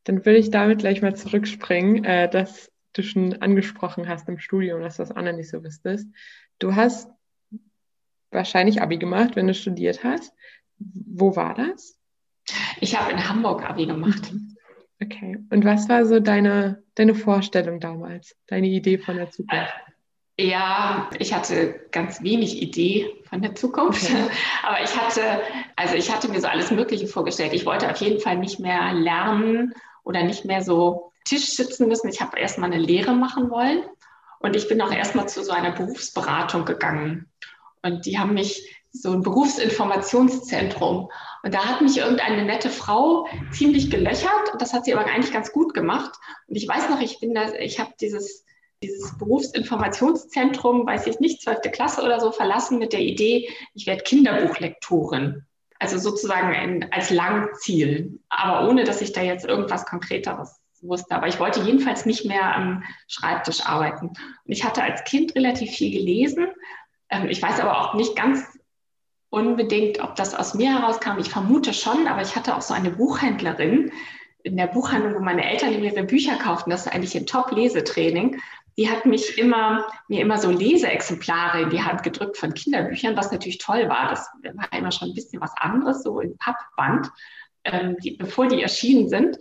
Dann 0.05 0.25
will 0.25 0.37
ich 0.37 0.53
damit 0.53 0.79
gleich 0.79 1.03
mal 1.03 1.17
zurückspringen, 1.17 2.05
äh, 2.05 2.31
dass 2.31 2.71
du 2.93 3.03
schon 3.03 3.43
angesprochen 3.43 4.09
hast 4.09 4.29
im 4.29 4.39
Studium, 4.39 4.83
dass 4.83 4.99
das 4.99 5.11
andere 5.11 5.35
nicht 5.35 5.51
so 5.51 5.65
wüsstest. 5.65 6.07
Du 6.61 6.77
hast 6.77 7.11
wahrscheinlich 8.31 8.81
Abi 8.81 8.99
gemacht, 8.99 9.35
wenn 9.35 9.49
du 9.49 9.55
studiert 9.55 10.05
hast. 10.05 10.33
Wo 10.79 11.35
war 11.35 11.55
das? 11.55 11.99
Ich 12.81 12.97
habe 12.97 13.11
in 13.11 13.29
Hamburg 13.29 13.69
Abi 13.69 13.87
gemacht. 13.87 14.33
Mhm. 14.33 14.57
Okay. 15.03 15.39
Und 15.51 15.65
was 15.65 15.89
war 15.89 16.07
so 16.07 16.21
deine, 16.21 16.85
deine 16.95 17.17
Vorstellung 17.17 17.81
damals, 17.81 18.37
deine 18.47 18.69
Idee 18.69 18.99
von 18.99 19.17
der 19.17 19.29
Zukunft? 19.31 19.73
Ja, 20.39 21.11
ich 21.19 21.35
hatte 21.35 21.87
ganz 21.91 22.23
wenig 22.23 22.63
Idee 22.63 23.23
von 23.29 23.43
der 23.43 23.55
Zukunft. 23.55 24.05
Okay. 24.05 24.31
Aber 24.63 24.83
ich 24.83 24.97
hatte, 24.97 25.21
also 25.77 25.95
ich 25.95 26.13
hatte 26.13 26.29
mir 26.29 26.41
so 26.41 26.49
alles 26.49 26.71
Mögliche 26.71 27.07
vorgestellt. 27.07 27.53
Ich 27.53 27.67
wollte 27.67 27.91
auf 27.91 27.99
jeden 27.99 28.21
Fall 28.21 28.39
nicht 28.39 28.59
mehr 28.59 28.95
lernen 28.95 29.75
oder 30.05 30.23
nicht 30.23 30.45
mehr 30.45 30.63
so 30.63 31.13
Tisch 31.25 31.55
sitzen 31.55 31.87
müssen. 31.87 32.09
Ich 32.09 32.21
habe 32.21 32.39
erstmal 32.39 32.73
eine 32.73 32.83
Lehre 32.83 33.13
machen 33.13 33.51
wollen. 33.51 33.85
Und 34.39 34.57
ich 34.57 34.69
bin 34.69 34.81
auch 34.81 34.93
erstmal 34.93 35.29
zu 35.29 35.45
so 35.45 35.53
einer 35.53 35.71
Berufsberatung 35.71 36.65
gegangen. 36.65 37.31
Und 37.83 38.07
die 38.07 38.19
haben 38.19 38.35
mich 38.35 38.83
so 38.91 39.13
ein 39.13 39.23
Berufsinformationszentrum. 39.23 41.11
Und 41.43 41.55
da 41.55 41.65
hat 41.65 41.81
mich 41.81 41.99
irgendeine 41.99 42.45
nette 42.45 42.71
Frau 42.71 43.27
ziemlich 43.53 43.91
gelöchert. 43.91 44.53
Und 44.53 44.61
das 44.61 44.73
hat 44.73 44.85
sie 44.85 44.95
aber 44.95 45.05
eigentlich 45.05 45.33
ganz 45.33 45.53
gut 45.53 45.75
gemacht. 45.75 46.13
Und 46.49 46.57
ich 46.57 46.67
weiß 46.67 46.89
noch, 46.89 47.01
ich 47.01 47.21
bin 47.21 47.35
da, 47.35 47.53
ich 47.55 47.79
habe 47.79 47.93
dieses, 48.01 48.45
dieses 48.83 49.17
Berufsinformationszentrum, 49.19 50.87
weiß 50.87 51.07
ich 51.07 51.21
nicht, 51.21 51.43
zwölfte 51.43 51.71
Klasse 51.71 52.03
oder 52.03 52.21
so, 52.21 52.33
verlassen 52.33 52.79
mit 52.79 52.93
der 52.93 53.01
Idee, 53.01 53.49
ich 53.75 53.87
werde 53.87 54.03
Kinderbuchlektorin. 54.03 55.47
Also 55.79 55.99
sozusagen 55.99 56.55
ein, 56.55 56.93
als 56.93 57.11
Langziel, 57.11 58.21
aber 58.29 58.69
ohne, 58.69 58.85
dass 58.85 59.01
ich 59.01 59.13
da 59.13 59.23
jetzt 59.23 59.45
irgendwas 59.45 59.85
Konkreteres 59.85 60.61
wusste. 60.81 61.15
Aber 61.15 61.29
ich 61.29 61.41
wollte 61.41 61.61
jedenfalls 61.61 62.07
nicht 62.07 62.25
mehr 62.25 62.55
am 62.55 62.85
Schreibtisch 63.09 63.65
arbeiten. 63.67 64.09
Und 64.09 64.19
ich 64.47 64.65
hatte 64.65 64.83
als 64.83 65.05
Kind 65.05 65.35
relativ 65.35 65.71
viel 65.71 65.91
gelesen. 65.91 66.49
Ähm, 67.09 67.29
ich 67.29 67.43
weiß 67.43 67.61
aber 67.61 67.81
auch 67.81 67.95
nicht 67.95 68.17
ganz 68.17 68.45
unbedingt, 69.31 70.01
ob 70.01 70.15
das 70.15 70.35
aus 70.35 70.55
mir 70.55 70.79
herauskam. 70.79 71.19
Ich 71.19 71.31
vermute 71.31 71.73
schon, 71.73 72.07
aber 72.07 72.23
ich 72.23 72.37
hatte 72.37 72.55
auch 72.57 72.63
so 72.63 72.75
eine 72.75 72.91
Buchhändlerin 72.91 73.91
in 74.43 74.57
der 74.57 74.67
Buchhandlung, 74.67 75.15
wo 75.15 75.21
meine 75.21 75.49
Eltern 75.49 75.83
ihre 75.83 76.03
Bücher 76.03 76.37
kauften. 76.37 76.71
Das 76.71 76.87
ist 76.87 76.93
eigentlich 76.93 77.17
ein 77.17 77.27
Top-Lesetraining. 77.27 78.41
Die 78.77 78.89
hat 78.89 79.05
mich 79.05 79.39
immer, 79.39 79.87
mir 80.09 80.21
immer 80.21 80.39
so 80.39 80.51
Leseexemplare 80.51 81.63
in 81.63 81.71
die 81.71 81.83
Hand 81.83 82.03
gedrückt 82.03 82.39
von 82.39 82.55
Kinderbüchern, 82.55 83.17
was 83.17 83.31
natürlich 83.31 83.59
toll 83.59 83.89
war. 83.89 84.09
Das 84.09 84.29
war 84.55 84.73
immer 84.79 84.93
schon 84.93 85.09
ein 85.09 85.15
bisschen 85.15 85.41
was 85.41 85.53
anderes, 85.59 86.03
so 86.03 86.21
in 86.21 86.37
Pappband, 86.39 87.11
ähm, 87.65 87.97
die, 88.03 88.13
bevor 88.13 88.49
die 88.49 88.63
erschienen 88.63 89.09
sind. 89.09 89.39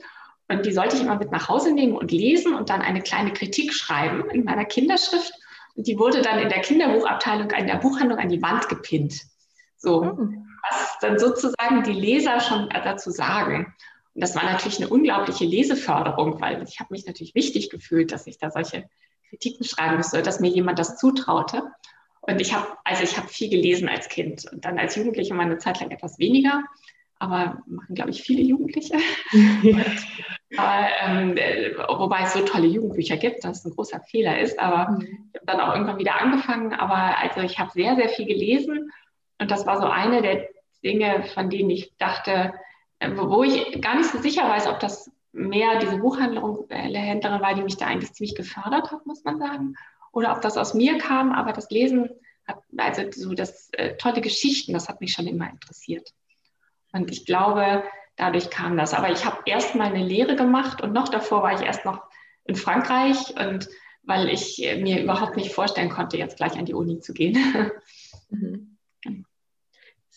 Und 0.50 0.66
die 0.66 0.74
sollte 0.74 0.98
ich 0.98 1.02
immer 1.02 1.18
mit 1.18 1.32
nach 1.32 1.48
Hause 1.48 1.74
nehmen 1.74 1.96
und 1.96 2.12
lesen 2.12 2.54
und 2.54 2.70
dann 2.70 2.82
eine 2.82 3.02
kleine 3.02 3.32
Kritik 3.32 3.74
schreiben 3.74 4.30
in 4.32 4.44
meiner 4.44 4.66
Kinderschrift. 4.66 5.32
Und 5.76 5.88
die 5.88 5.98
wurde 5.98 6.22
dann 6.22 6.40
in 6.40 6.50
der 6.50 6.60
Kinderbuchabteilung 6.60 7.52
in 7.52 7.68
der 7.68 7.78
Buchhandlung 7.78 8.20
an 8.20 8.28
die 8.28 8.42
Wand 8.42 8.68
gepinnt. 8.68 9.22
So, 9.78 10.04
oh. 10.04 10.18
was 10.70 10.98
dann 11.00 11.18
sozusagen 11.18 11.84
die 11.84 11.94
Leser 11.94 12.42
schon 12.42 12.70
dazu 12.70 13.12
sagen. 13.12 13.74
Und 14.14 14.22
das 14.22 14.36
war 14.36 14.44
natürlich 14.44 14.80
eine 14.80 14.90
unglaubliche 14.90 15.46
Leseförderung, 15.46 16.42
weil 16.42 16.64
ich 16.64 16.82
habe 16.82 16.94
mich 16.94 17.06
natürlich 17.06 17.34
wichtig 17.34 17.70
gefühlt, 17.70 18.12
dass 18.12 18.28
ich 18.28 18.38
da 18.38 18.52
solche 18.52 18.90
Kritiken 19.32 19.66
schreiben 19.66 19.98
müsste, 19.98 20.22
dass 20.22 20.42
mir 20.42 20.50
jemand 20.50 20.78
das 20.78 20.98
zutraute. 20.98 21.64
Und 22.20 22.40
ich 22.40 22.54
habe, 22.54 22.68
also 22.84 23.04
ich 23.04 23.18
habe 23.18 23.30
viel 23.30 23.50
gelesen 23.50 23.90
als 23.90 24.10
Kind 24.10 24.46
und 24.52 24.64
dann 24.66 24.78
als 24.78 24.96
Jugendliche 24.96 25.34
mal 25.34 25.44
eine 25.44 25.58
Zeit 25.58 25.80
lang 25.80 25.90
etwas 25.90 26.20
weniger, 26.20 26.64
aber 27.18 27.64
machen, 27.66 27.96
glaube 27.96 28.12
ich, 28.12 28.22
viele 28.22 28.44
Jugendliche. 28.44 28.96
und, 29.32 29.96
ähm, 30.52 31.36
wobei 31.88 32.24
es 32.24 32.34
so 32.34 32.42
tolle 32.42 32.68
Jugendbücher 32.68 33.18
gibt, 33.18 33.44
dass 33.44 33.60
es 33.60 33.66
ein 33.66 33.74
großer 33.74 34.02
Fehler 34.02 34.40
ist. 34.40 34.60
Aber 34.60 34.92
mhm. 34.92 35.02
ich 35.02 35.40
habe 35.40 35.46
dann 35.46 35.62
auch 35.62 35.74
irgendwann 35.74 35.98
wieder 35.98 36.20
angefangen. 36.20 36.74
Aber 36.74 37.18
also 37.18 37.42
ich 37.42 37.58
habe 37.58 37.72
sehr, 37.72 37.96
sehr 37.96 38.10
viel 38.10 38.26
gelesen 38.26 38.92
und 39.40 39.50
das 39.50 39.66
war 39.66 39.82
so 39.82 39.88
eine 39.88 40.22
der 40.22 40.48
Dinge, 40.84 41.24
von 41.34 41.50
denen 41.50 41.70
ich 41.70 41.96
dachte, 41.98 42.54
äh, 43.00 43.10
wo 43.16 43.44
ich 43.44 43.82
gar 43.82 43.96
nicht 43.96 44.10
so 44.10 44.20
sicher 44.20 44.48
weiß, 44.48 44.68
ob 44.68 44.80
das 44.80 45.12
mehr 45.32 45.80
diese 45.80 45.98
Buchhändlerin 45.98 47.24
war, 47.24 47.54
die 47.56 47.64
mich 47.64 47.78
da 47.78 47.88
eigentlich 47.88 48.14
ziemlich 48.14 48.36
gefördert 48.36 48.92
hat, 48.92 49.06
muss 49.06 49.24
man 49.24 49.40
sagen, 49.40 49.76
oder 50.12 50.34
ob 50.34 50.42
das 50.42 50.58
aus 50.58 50.74
mir 50.74 50.98
kam. 50.98 51.32
Aber 51.32 51.54
das 51.54 51.70
Lesen 51.70 52.10
hat, 52.46 52.62
also 52.78 53.04
so 53.12 53.34
das 53.34 53.70
äh, 53.74 53.96
tolle 53.98 54.22
Geschichten, 54.22 54.74
das 54.74 54.90
hat 54.90 55.02
mich 55.02 55.14
schon 55.14 55.28
immer 55.28 55.50
interessiert. 55.50 56.14
Und 56.92 57.12
ich 57.12 57.26
glaube, 57.26 57.84
dadurch 58.18 58.50
kam 58.50 58.78
das. 58.78 58.94
Aber 58.94 59.12
ich 59.12 59.26
habe 59.26 59.38
erst 59.46 59.76
mal 59.76 59.88
eine 59.88 60.04
Lehre 60.04 60.36
gemacht 60.36 60.82
und 60.82 60.94
noch 60.94 61.10
davor 61.10 61.44
war 61.44 61.54
ich 61.54 61.66
erst 61.66 61.86
noch 61.86 62.02
in 62.46 62.56
Frankreich 62.56 63.34
und 63.40 63.70
weil 64.04 64.30
ich 64.30 64.58
mir 64.80 65.02
überhaupt 65.02 65.38
nicht 65.38 65.54
vorstellen 65.54 65.90
konnte, 65.90 66.18
jetzt 66.18 66.38
gleich 66.38 66.58
an 66.58 66.66
die 66.66 66.74
Uni 66.74 67.00
zu 67.00 67.14
gehen. 67.14 67.38
Mhm. 68.30 68.78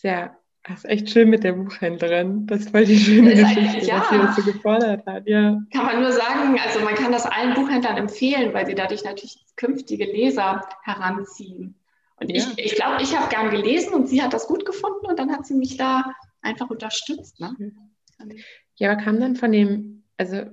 Ja, 0.03 0.37
das 0.67 0.79
ist 0.79 0.85
echt 0.85 1.09
schön 1.11 1.29
mit 1.29 1.43
der 1.43 1.53
Buchhändlerin. 1.53 2.47
Das 2.47 2.61
ist 2.61 2.71
voll 2.71 2.85
die 2.85 2.97
schöne 2.97 3.35
Geschichte, 3.35 3.85
ja, 3.85 3.99
was 3.99 4.09
sie 4.09 4.17
das 4.17 4.35
so 4.35 4.51
gefordert 4.51 5.05
hat. 5.05 5.27
Ja. 5.27 5.61
Kann 5.71 5.85
man 5.85 6.01
nur 6.01 6.11
sagen, 6.11 6.59
also 6.59 6.79
man 6.79 6.95
kann 6.95 7.11
das 7.11 7.25
allen 7.25 7.53
Buchhändlern 7.53 7.97
empfehlen, 7.97 8.53
weil 8.53 8.65
sie 8.65 8.73
dadurch 8.73 9.03
natürlich 9.03 9.45
künftige 9.57 10.05
Leser 10.05 10.67
heranziehen. 10.83 11.75
Und 12.17 12.31
ja. 12.31 12.37
ich, 12.37 12.65
ich 12.65 12.75
glaube, 12.75 13.03
ich 13.03 13.15
habe 13.15 13.29
gern 13.29 13.51
gelesen 13.51 13.93
und 13.93 14.09
sie 14.09 14.23
hat 14.23 14.33
das 14.33 14.47
gut 14.47 14.65
gefunden 14.65 15.05
und 15.05 15.19
dann 15.19 15.31
hat 15.31 15.45
sie 15.45 15.53
mich 15.53 15.77
da 15.77 16.03
einfach 16.41 16.69
unterstützt. 16.69 17.39
Ne? 17.39 17.55
Ja, 18.75 18.91
aber 18.91 19.01
kam 19.01 19.19
dann 19.19 19.35
von 19.35 19.51
dem, 19.51 20.03
also 20.17 20.45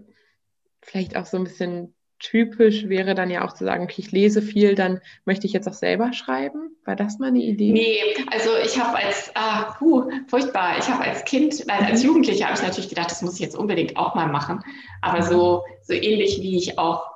vielleicht 0.83 1.16
auch 1.16 1.27
so 1.27 1.38
ein 1.38 1.44
bisschen 1.44 1.94
typisch 2.22 2.88
wäre 2.88 3.14
dann 3.14 3.30
ja 3.30 3.44
auch 3.44 3.52
zu 3.52 3.64
sagen, 3.64 3.85
okay, 3.85 4.00
ich 4.00 4.12
lese 4.12 4.40
viel, 4.40 4.74
dann 4.74 5.00
möchte 5.24 5.46
ich 5.46 5.52
jetzt 5.52 5.68
auch 5.68 5.74
selber 5.74 6.12
schreiben. 6.12 6.70
War 6.85 6.96
das 6.96 7.18
mal 7.18 7.28
eine 7.28 7.40
Idee? 7.40 7.72
Nee, 7.72 7.98
also 8.30 8.50
ich 8.64 8.78
habe 8.80 8.96
als, 8.96 9.30
ah, 9.35 9.74
puh, 9.78 10.11
furchtbar, 10.28 10.78
ich 10.78 10.88
habe 10.88 11.04
als 11.04 11.24
Kind, 11.24 11.66
nein, 11.66 11.85
als. 11.85 12.02
Jugendliche 12.02 12.44
habe 12.44 12.54
ich 12.54 12.62
natürlich 12.62 12.88
gedacht, 12.88 13.11
das 13.11 13.22
muss 13.22 13.35
ich 13.35 13.40
jetzt 13.40 13.56
unbedingt 13.56 13.96
auch 13.96 14.14
mal 14.14 14.26
machen. 14.26 14.61
Aber 15.02 15.22
so, 15.22 15.62
so 15.82 15.92
ähnlich 15.92 16.40
wie 16.40 16.56
ich 16.56 16.78
auch 16.78 17.12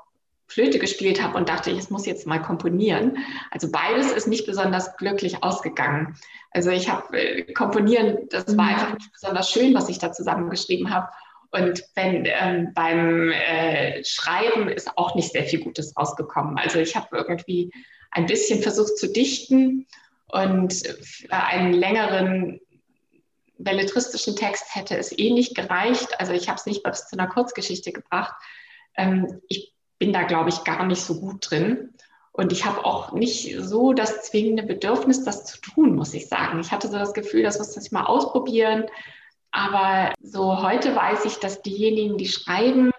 Flöte 0.48 0.78
gespielt 0.78 1.22
habe 1.22 1.36
und 1.36 1.48
dachte, 1.48 1.70
ich 1.70 1.90
muss 1.90 2.06
jetzt 2.06 2.26
mal 2.26 2.40
komponieren. 2.40 3.18
Also 3.50 3.70
beides 3.70 4.12
ist 4.12 4.28
nicht 4.28 4.46
besonders 4.46 4.96
glücklich 4.96 5.42
ausgegangen. 5.42 6.16
Also 6.52 6.70
ich 6.70 6.88
habe 6.88 7.18
äh, 7.18 7.52
komponieren, 7.52 8.28
das 8.30 8.56
war 8.56 8.66
mhm. 8.66 8.70
einfach 8.70 8.94
nicht 8.94 9.12
besonders 9.12 9.50
schön, 9.50 9.74
was 9.74 9.88
ich 9.88 9.98
da 9.98 10.12
zusammengeschrieben 10.12 10.94
habe. 10.94 11.08
Und 11.56 11.84
wenn 11.94 12.26
ähm, 12.26 12.72
beim 12.74 13.30
äh, 13.30 14.04
Schreiben 14.04 14.68
ist 14.68 14.96
auch 14.98 15.14
nicht 15.14 15.32
sehr 15.32 15.44
viel 15.44 15.60
Gutes 15.60 15.96
rausgekommen. 15.96 16.58
Also 16.58 16.78
ich 16.78 16.96
habe 16.96 17.16
irgendwie 17.16 17.72
ein 18.10 18.26
bisschen 18.26 18.62
versucht 18.62 18.98
zu 18.98 19.10
dichten 19.10 19.86
und 20.28 20.74
für 21.02 21.32
einen 21.32 21.72
längeren 21.72 22.60
belletristischen 23.58 24.36
Text 24.36 24.74
hätte 24.74 24.98
es 24.98 25.16
eh 25.18 25.30
nicht 25.30 25.54
gereicht. 25.54 26.20
Also 26.20 26.32
ich 26.32 26.48
habe 26.48 26.58
es 26.58 26.66
nicht 26.66 26.82
bis 26.82 27.08
zu 27.08 27.18
einer 27.18 27.28
Kurzgeschichte 27.28 27.92
gebracht. 27.92 28.34
Ähm, 28.96 29.40
ich 29.48 29.72
bin 29.98 30.12
da, 30.12 30.24
glaube 30.24 30.50
ich, 30.50 30.64
gar 30.64 30.84
nicht 30.84 31.00
so 31.00 31.20
gut 31.20 31.50
drin. 31.50 31.94
Und 32.32 32.52
ich 32.52 32.66
habe 32.66 32.84
auch 32.84 33.12
nicht 33.12 33.56
so 33.60 33.94
das 33.94 34.24
zwingende 34.24 34.62
Bedürfnis, 34.62 35.24
das 35.24 35.46
zu 35.46 35.58
tun, 35.58 35.96
muss 35.96 36.12
ich 36.12 36.28
sagen. 36.28 36.60
Ich 36.60 36.70
hatte 36.70 36.88
so 36.88 36.98
das 36.98 37.14
Gefühl, 37.14 37.42
das 37.42 37.58
muss 37.58 37.74
ich 37.78 37.92
mal 37.92 38.04
ausprobieren. 38.04 38.84
Aber 39.56 40.12
so 40.20 40.62
heute 40.62 40.94
weiß 40.94 41.24
ich, 41.24 41.36
dass 41.36 41.62
diejenigen, 41.62 42.18
die 42.18 42.28
schreiben, 42.28 42.90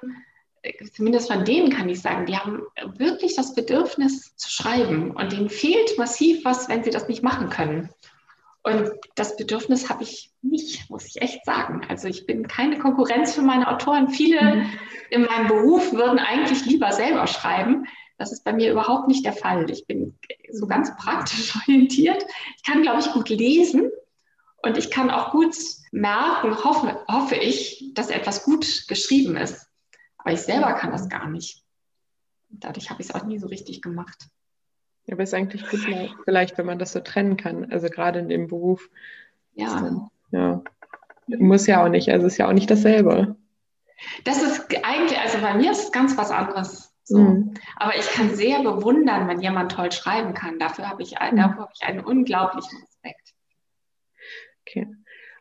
zumindest 0.92 1.32
von 1.32 1.46
denen 1.46 1.70
kann 1.70 1.88
ich 1.88 2.02
sagen, 2.02 2.26
die 2.26 2.36
haben 2.36 2.64
wirklich 2.98 3.36
das 3.36 3.54
Bedürfnis 3.54 4.36
zu 4.38 4.50
schreiben. 4.50 5.12
Und 5.12 5.34
denen 5.34 5.50
fehlt 5.50 6.00
massiv 6.00 6.44
was, 6.46 6.68
wenn 6.68 6.84
sie 6.84 6.90
das 6.90 7.08
nicht 7.08 7.22
machen 7.22 7.52
können. 7.52 7.90
Und 8.64 8.90
das 9.14 9.38
Bedürfnis 9.38 9.88
habe 9.88 10.02
ich 10.02 10.32
nicht, 10.42 10.90
muss 10.90 11.06
ich 11.06 11.22
echt 11.22 11.46
sagen. 11.46 11.82
Also 11.90 12.08
ich 12.08 12.26
bin 12.26 12.48
keine 12.48 12.80
Konkurrenz 12.80 13.36
für 13.36 13.44
meine 13.44 13.72
Autoren. 13.72 14.10
Viele 14.10 14.42
mhm. 14.42 14.70
in 15.12 15.26
meinem 15.26 15.48
Beruf 15.48 15.94
würden 15.94 16.18
eigentlich 16.18 16.66
lieber 16.66 16.92
selber 16.92 17.28
schreiben. 17.28 17.86
Das 18.18 18.32
ist 18.32 18.44
bei 18.44 18.52
mir 18.52 18.72
überhaupt 18.72 19.08
nicht 19.08 19.24
der 19.24 19.34
Fall. 19.34 19.70
Ich 19.70 19.86
bin 19.86 20.18
so 20.52 20.66
ganz 20.66 20.98
praktisch 20.98 21.56
orientiert. 21.68 22.26
Ich 22.56 22.64
kann, 22.64 22.82
glaube 22.82 23.02
ich, 23.02 23.12
gut 23.12 23.30
lesen 23.30 23.92
und 24.68 24.78
ich 24.78 24.92
kann 24.92 25.10
auch 25.10 25.32
gut 25.32 25.56
merken, 25.92 26.64
hoffe, 26.64 27.00
hoffe 27.08 27.36
ich, 27.36 27.92
dass 27.94 28.10
etwas 28.10 28.44
gut 28.44 28.86
geschrieben 28.88 29.36
ist. 29.38 29.70
Aber 30.18 30.34
ich 30.34 30.42
selber 30.42 30.74
kann 30.74 30.92
das 30.92 31.10
gar 31.10 31.30
nicht. 31.30 31.64
Dadurch 32.50 32.90
habe 32.90 33.02
ich 33.02 33.10
es 33.10 33.16
auch 33.16 33.24
nie 33.24 33.40
so 33.40 33.48
richtig 33.48 33.82
gemacht. 33.82 34.28
Ja, 35.06 35.14
aber 35.14 35.24
es 35.24 35.30
ist 35.30 35.34
eigentlich 35.34 35.68
gut, 35.70 35.80
vielleicht, 36.26 36.58
wenn 36.58 36.66
man 36.66 36.80
das 36.80 36.92
so 36.92 37.00
trennen 37.00 37.38
kann. 37.38 37.72
Also 37.72 37.88
gerade 37.88 38.20
in 38.20 38.30
dem 38.30 38.48
Beruf. 38.48 38.90
Ja. 39.54 39.74
Dann, 39.74 40.10
ja. 40.32 40.62
Muss 41.28 41.66
ja 41.68 41.84
auch 41.84 41.90
nicht. 41.90 42.10
Also 42.10 42.28
ist 42.28 42.38
ja 42.38 42.48
auch 42.48 42.54
nicht 42.54 42.70
dasselbe. 42.70 43.38
Das 44.26 44.42
ist 44.42 44.68
eigentlich, 44.84 45.18
also 45.18 45.40
bei 45.40 45.56
mir 45.56 45.72
ist 45.72 45.86
es 45.86 45.92
ganz 45.92 46.18
was 46.18 46.30
anderes. 46.30 46.94
So. 47.04 47.20
Mhm. 47.20 47.54
Aber 47.78 47.96
ich 47.96 48.08
kann 48.08 48.36
sehr 48.36 48.62
bewundern, 48.62 49.30
wenn 49.30 49.40
jemand 49.40 49.72
toll 49.72 49.92
schreiben 49.94 50.34
kann. 50.34 50.60
Dafür 50.60 50.90
habe 50.90 51.04
ich, 51.04 51.12
mhm. 51.12 51.38
dafür 51.38 51.62
habe 51.62 51.72
ich 51.74 51.88
einen 51.88 52.02
unglaublichen 52.02 52.80
Respekt. 52.82 53.34
Okay. 54.68 54.88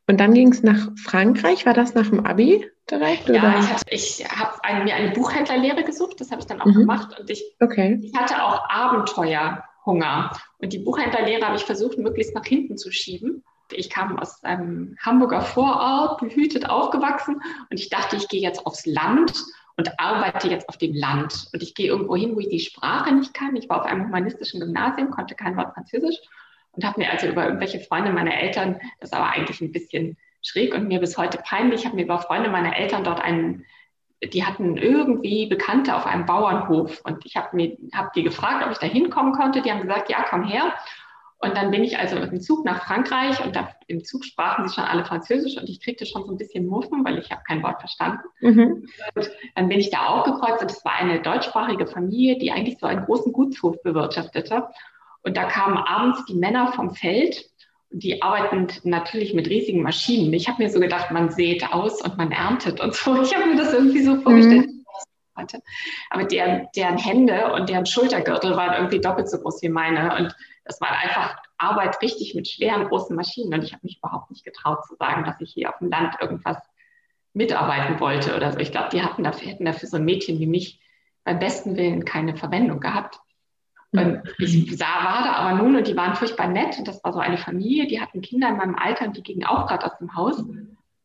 Und 0.08 0.20
dann 0.20 0.34
ging 0.34 0.52
es 0.52 0.62
nach 0.62 0.88
Frankreich. 0.96 1.66
War 1.66 1.74
das 1.74 1.94
nach 1.94 2.08
dem 2.08 2.24
Abi 2.24 2.64
direkt? 2.88 3.28
Oder? 3.28 3.38
Ja, 3.38 3.76
ich, 3.90 4.20
ich 4.20 4.28
habe 4.28 4.52
ein, 4.62 4.84
mir 4.84 4.94
eine 4.94 5.10
Buchhändlerlehre 5.10 5.82
gesucht. 5.82 6.20
Das 6.20 6.30
habe 6.30 6.40
ich 6.40 6.46
dann 6.46 6.60
auch 6.60 6.66
mhm. 6.66 6.74
gemacht. 6.74 7.18
Und 7.18 7.28
ich, 7.28 7.44
okay. 7.60 7.98
ich 8.02 8.14
hatte 8.16 8.42
auch 8.42 8.68
Abenteuerhunger. 8.68 10.30
Und 10.58 10.72
die 10.72 10.78
Buchhändlerlehre 10.78 11.44
habe 11.44 11.56
ich 11.56 11.64
versucht, 11.64 11.98
möglichst 11.98 12.34
nach 12.34 12.44
hinten 12.44 12.76
zu 12.76 12.92
schieben. 12.92 13.42
Ich 13.72 13.90
kam 13.90 14.16
aus 14.16 14.44
einem 14.44 14.96
Hamburger 15.00 15.40
Vorort, 15.40 16.20
behütet 16.20 16.70
aufgewachsen. 16.70 17.42
Und 17.68 17.80
ich 17.80 17.88
dachte, 17.88 18.14
ich 18.14 18.28
gehe 18.28 18.40
jetzt 18.40 18.64
aufs 18.64 18.86
Land 18.86 19.42
und 19.76 19.98
arbeite 19.98 20.48
jetzt 20.48 20.68
auf 20.68 20.78
dem 20.78 20.94
Land. 20.94 21.48
Und 21.52 21.64
ich 21.64 21.74
gehe 21.74 21.88
irgendwo 21.88 22.14
hin, 22.14 22.36
wo 22.36 22.40
ich 22.40 22.48
die 22.48 22.60
Sprache 22.60 23.12
nicht 23.12 23.34
kann. 23.34 23.56
Ich 23.56 23.68
war 23.68 23.80
auf 23.80 23.86
einem 23.86 24.04
humanistischen 24.04 24.60
Gymnasium, 24.60 25.10
konnte 25.10 25.34
kein 25.34 25.56
Wort 25.56 25.74
Französisch 25.74 26.20
und 26.76 26.84
habe 26.84 27.00
mir 27.00 27.10
also 27.10 27.26
über 27.26 27.44
irgendwelche 27.44 27.80
Freunde 27.80 28.12
meiner 28.12 28.38
Eltern, 28.38 28.80
das 29.00 29.12
war 29.12 29.32
eigentlich 29.32 29.60
ein 29.60 29.72
bisschen 29.72 30.16
schräg 30.42 30.74
und 30.74 30.88
mir 30.88 31.00
bis 31.00 31.16
heute 31.18 31.38
peinlich, 31.38 31.80
ich 31.80 31.86
habe 31.86 31.96
mir 31.96 32.04
über 32.04 32.18
Freunde 32.18 32.50
meiner 32.50 32.76
Eltern 32.76 33.04
dort 33.04 33.20
einen, 33.20 33.64
die 34.22 34.44
hatten 34.44 34.76
irgendwie 34.76 35.46
Bekannte 35.46 35.96
auf 35.96 36.06
einem 36.06 36.26
Bauernhof 36.26 37.00
und 37.04 37.24
ich 37.26 37.36
habe 37.36 37.56
mir 37.56 37.76
hab 37.92 38.12
die 38.12 38.22
gefragt, 38.22 38.64
ob 38.64 38.72
ich 38.72 38.78
da 38.78 38.86
hinkommen 38.86 39.32
konnte. 39.32 39.62
Die 39.62 39.70
haben 39.70 39.82
gesagt, 39.82 40.10
ja, 40.10 40.24
komm 40.28 40.44
her. 40.44 40.72
Und 41.38 41.54
dann 41.54 41.70
bin 41.70 41.84
ich 41.84 41.98
also 41.98 42.16
mit 42.16 42.32
dem 42.32 42.40
Zug 42.40 42.64
nach 42.64 42.86
Frankreich 42.86 43.44
und 43.44 43.54
da, 43.54 43.68
im 43.88 44.02
Zug 44.02 44.24
sprachen 44.24 44.66
sie 44.66 44.74
schon 44.74 44.84
alle 44.84 45.04
Französisch 45.04 45.58
und 45.58 45.68
ich 45.68 45.82
kriegte 45.82 46.06
schon 46.06 46.24
so 46.24 46.30
ein 46.30 46.38
bisschen 46.38 46.66
Muffen, 46.66 47.04
weil 47.04 47.18
ich 47.18 47.30
habe 47.30 47.42
kein 47.46 47.62
Wort 47.62 47.80
verstanden. 47.80 48.22
Mhm. 48.40 48.88
Und 49.14 49.30
dann 49.54 49.68
bin 49.68 49.78
ich 49.78 49.90
da 49.90 50.06
aufgekreuzt 50.06 50.62
und 50.62 50.70
es 50.70 50.82
war 50.84 50.94
eine 50.94 51.20
deutschsprachige 51.20 51.86
Familie, 51.86 52.38
die 52.38 52.52
eigentlich 52.52 52.78
so 52.78 52.86
einen 52.86 53.04
großen 53.04 53.32
Gutshof 53.32 53.82
bewirtschaftete. 53.82 54.66
Und 55.26 55.36
da 55.36 55.44
kamen 55.44 55.76
abends 55.76 56.24
die 56.26 56.34
Männer 56.34 56.72
vom 56.72 56.94
Feld, 56.94 57.50
die 57.90 58.22
arbeiten 58.22 58.68
natürlich 58.84 59.34
mit 59.34 59.48
riesigen 59.48 59.82
Maschinen. 59.82 60.32
Ich 60.32 60.48
habe 60.48 60.62
mir 60.62 60.70
so 60.70 60.78
gedacht, 60.78 61.10
man 61.10 61.30
sät 61.30 61.72
aus 61.72 62.00
und 62.00 62.16
man 62.16 62.30
erntet 62.30 62.80
und 62.80 62.94
so. 62.94 63.20
Ich 63.22 63.34
habe 63.34 63.46
mir 63.46 63.56
das 63.56 63.72
irgendwie 63.72 64.02
so 64.02 64.20
vorgestellt. 64.20 64.68
Mhm. 64.68 64.84
Aber 66.10 66.24
deren, 66.24 66.68
deren 66.76 66.96
Hände 66.96 67.52
und 67.52 67.68
deren 67.68 67.86
Schultergürtel 67.86 68.56
waren 68.56 68.74
irgendwie 68.74 69.00
doppelt 69.00 69.28
so 69.28 69.38
groß 69.38 69.62
wie 69.62 69.68
meine. 69.68 70.16
Und 70.16 70.34
das 70.64 70.80
war 70.80 70.90
einfach 70.92 71.36
Arbeit 71.58 72.00
richtig 72.00 72.36
mit 72.36 72.46
schweren, 72.46 72.86
großen 72.86 73.14
Maschinen. 73.16 73.52
Und 73.52 73.64
ich 73.64 73.72
habe 73.72 73.80
mich 73.82 73.98
überhaupt 73.98 74.30
nicht 74.30 74.44
getraut 74.44 74.84
zu 74.86 74.94
sagen, 74.94 75.24
dass 75.24 75.40
ich 75.40 75.52
hier 75.52 75.70
auf 75.70 75.78
dem 75.78 75.90
Land 75.90 76.14
irgendwas 76.20 76.58
mitarbeiten 77.34 77.98
wollte 77.98 78.36
oder 78.36 78.52
so. 78.52 78.58
Ich 78.60 78.70
glaube, 78.70 78.90
die 78.92 79.02
hatten 79.02 79.24
dafür, 79.24 79.48
hätten 79.48 79.64
dafür 79.64 79.88
so 79.88 79.96
ein 79.96 80.04
Mädchen 80.04 80.38
wie 80.38 80.46
mich 80.46 80.80
beim 81.24 81.40
besten 81.40 81.76
Willen 81.76 82.04
keine 82.04 82.36
Verwendung 82.36 82.78
gehabt. 82.78 83.18
Und 83.92 84.22
ich 84.38 84.76
sah, 84.76 85.04
war 85.04 85.24
da 85.24 85.32
aber 85.34 85.62
nun 85.62 85.76
und 85.76 85.86
die 85.86 85.96
waren 85.96 86.14
furchtbar 86.14 86.48
nett. 86.48 86.78
Und 86.78 86.88
das 86.88 87.02
war 87.04 87.12
so 87.12 87.18
eine 87.18 87.38
Familie, 87.38 87.86
die 87.86 88.00
hatten 88.00 88.20
Kinder 88.20 88.48
in 88.48 88.56
meinem 88.56 88.76
Alter 88.76 89.06
und 89.06 89.16
die 89.16 89.22
gingen 89.22 89.44
auch 89.44 89.66
gerade 89.66 89.86
aus 89.86 89.98
dem 89.98 90.14
Haus. 90.14 90.38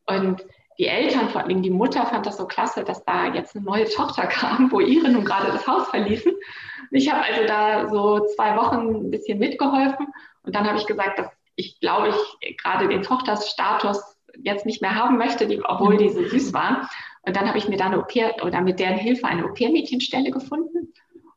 Und 0.06 0.44
die 0.78 0.86
Eltern, 0.86 1.28
vor 1.28 1.42
allem 1.42 1.62
die 1.62 1.70
Mutter, 1.70 2.06
fand 2.06 2.26
das 2.26 2.36
so 2.36 2.46
klasse, 2.46 2.84
dass 2.84 3.04
da 3.04 3.32
jetzt 3.32 3.54
eine 3.54 3.64
neue 3.64 3.88
Tochter 3.88 4.26
kam, 4.26 4.70
wo 4.72 4.80
ihre 4.80 5.10
nun 5.10 5.24
gerade 5.24 5.52
das 5.52 5.66
Haus 5.66 5.88
verließen. 5.88 6.32
Und 6.32 6.96
ich 6.96 7.10
habe 7.10 7.24
also 7.24 7.46
da 7.46 7.88
so 7.88 8.26
zwei 8.34 8.56
Wochen 8.56 9.06
ein 9.06 9.10
bisschen 9.10 9.38
mitgeholfen. 9.38 10.08
Und 10.42 10.54
dann 10.54 10.66
habe 10.66 10.78
ich 10.78 10.86
gesagt, 10.86 11.18
dass 11.18 11.28
ich 11.54 11.78
glaube, 11.80 12.08
ich 12.40 12.56
gerade 12.56 12.88
den 12.88 13.02
Tochtersstatus 13.02 14.16
jetzt 14.42 14.66
nicht 14.66 14.80
mehr 14.80 14.94
haben 14.94 15.18
möchte, 15.18 15.46
die, 15.46 15.62
obwohl 15.62 15.98
die 15.98 16.08
so 16.08 16.24
süß 16.24 16.52
waren. 16.52 16.88
Und 17.22 17.36
dann 17.36 17.46
habe 17.46 17.58
ich 17.58 17.68
mir 17.68 17.76
da 17.76 17.86
eine 17.86 17.98
Au-pair 17.98 18.34
oder 18.42 18.60
mit 18.62 18.80
deren 18.80 18.96
Hilfe 18.96 19.26
eine 19.26 19.44
Au-pair-Mädchenstelle 19.44 20.30
gefunden 20.30 20.92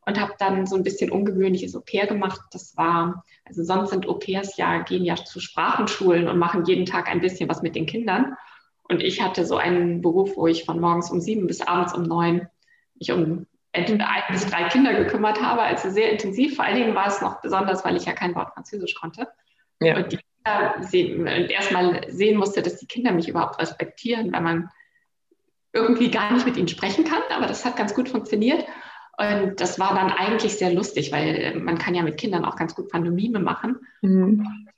und 0.06 0.20
habe 0.20 0.34
dann 0.38 0.66
so 0.66 0.76
ein 0.76 0.84
bisschen 0.84 1.10
ungewöhnliches 1.10 1.74
Au-pair 1.76 2.06
gemacht. 2.06 2.40
Das 2.52 2.76
war, 2.76 3.24
also 3.44 3.64
sonst 3.64 3.90
sind 3.90 4.08
Au-pairs 4.08 4.56
ja, 4.56 4.78
gehen 4.82 5.04
ja 5.04 5.16
zu 5.16 5.40
Sprachenschulen 5.40 6.28
und 6.28 6.38
machen 6.38 6.64
jeden 6.64 6.86
Tag 6.86 7.08
ein 7.08 7.20
bisschen 7.20 7.48
was 7.48 7.60
mit 7.60 7.74
den 7.74 7.86
Kindern. 7.86 8.36
Und 8.84 9.02
ich 9.02 9.20
hatte 9.20 9.44
so 9.44 9.56
einen 9.56 10.00
Beruf, 10.00 10.36
wo 10.36 10.46
ich 10.46 10.64
von 10.64 10.80
morgens 10.80 11.10
um 11.10 11.20
sieben 11.20 11.48
bis 11.48 11.60
abends 11.60 11.92
um 11.92 12.04
neun 12.04 12.48
mich 12.94 13.12
um 13.12 13.46
ein 13.72 14.24
bis 14.30 14.46
drei 14.46 14.68
Kinder 14.68 14.94
gekümmert 14.94 15.42
habe, 15.42 15.60
also 15.60 15.90
sehr 15.90 16.10
intensiv. 16.10 16.56
Vor 16.56 16.64
allen 16.64 16.76
Dingen 16.76 16.94
war 16.94 17.08
es 17.08 17.20
noch 17.20 17.42
besonders, 17.42 17.84
weil 17.84 17.96
ich 17.96 18.06
ja 18.06 18.12
kein 18.12 18.34
Wort 18.34 18.54
Französisch 18.54 18.94
konnte. 18.94 19.28
Ja. 19.80 19.96
Und 19.96 20.12
die 20.12 20.18
Kinder 20.18 20.76
sehen, 20.80 21.26
erstmal 21.26 22.10
sehen 22.10 22.38
musste, 22.38 22.62
dass 22.62 22.78
die 22.78 22.86
Kinder 22.86 23.12
mich 23.12 23.28
überhaupt 23.28 23.60
respektieren, 23.60 24.32
weil 24.32 24.40
man 24.40 24.70
irgendwie 25.72 26.10
gar 26.10 26.32
nicht 26.32 26.46
mit 26.46 26.56
ihnen 26.56 26.68
sprechen 26.68 27.04
kann. 27.04 27.20
Aber 27.30 27.46
das 27.46 27.66
hat 27.66 27.76
ganz 27.76 27.92
gut 27.92 28.08
funktioniert. 28.08 28.64
Und 29.18 29.60
das 29.60 29.78
war 29.78 29.94
dann 29.94 30.10
eigentlich 30.10 30.58
sehr 30.58 30.72
lustig, 30.72 31.10
weil 31.10 31.36
äh, 31.36 31.54
man 31.54 31.78
kann 31.78 31.94
ja 31.94 32.02
mit 32.02 32.18
Kindern 32.18 32.44
auch 32.44 32.56
ganz 32.56 32.74
gut 32.74 32.90
Pantomime 32.90 33.38
machen. 33.38 33.78
Mhm. 34.02 34.68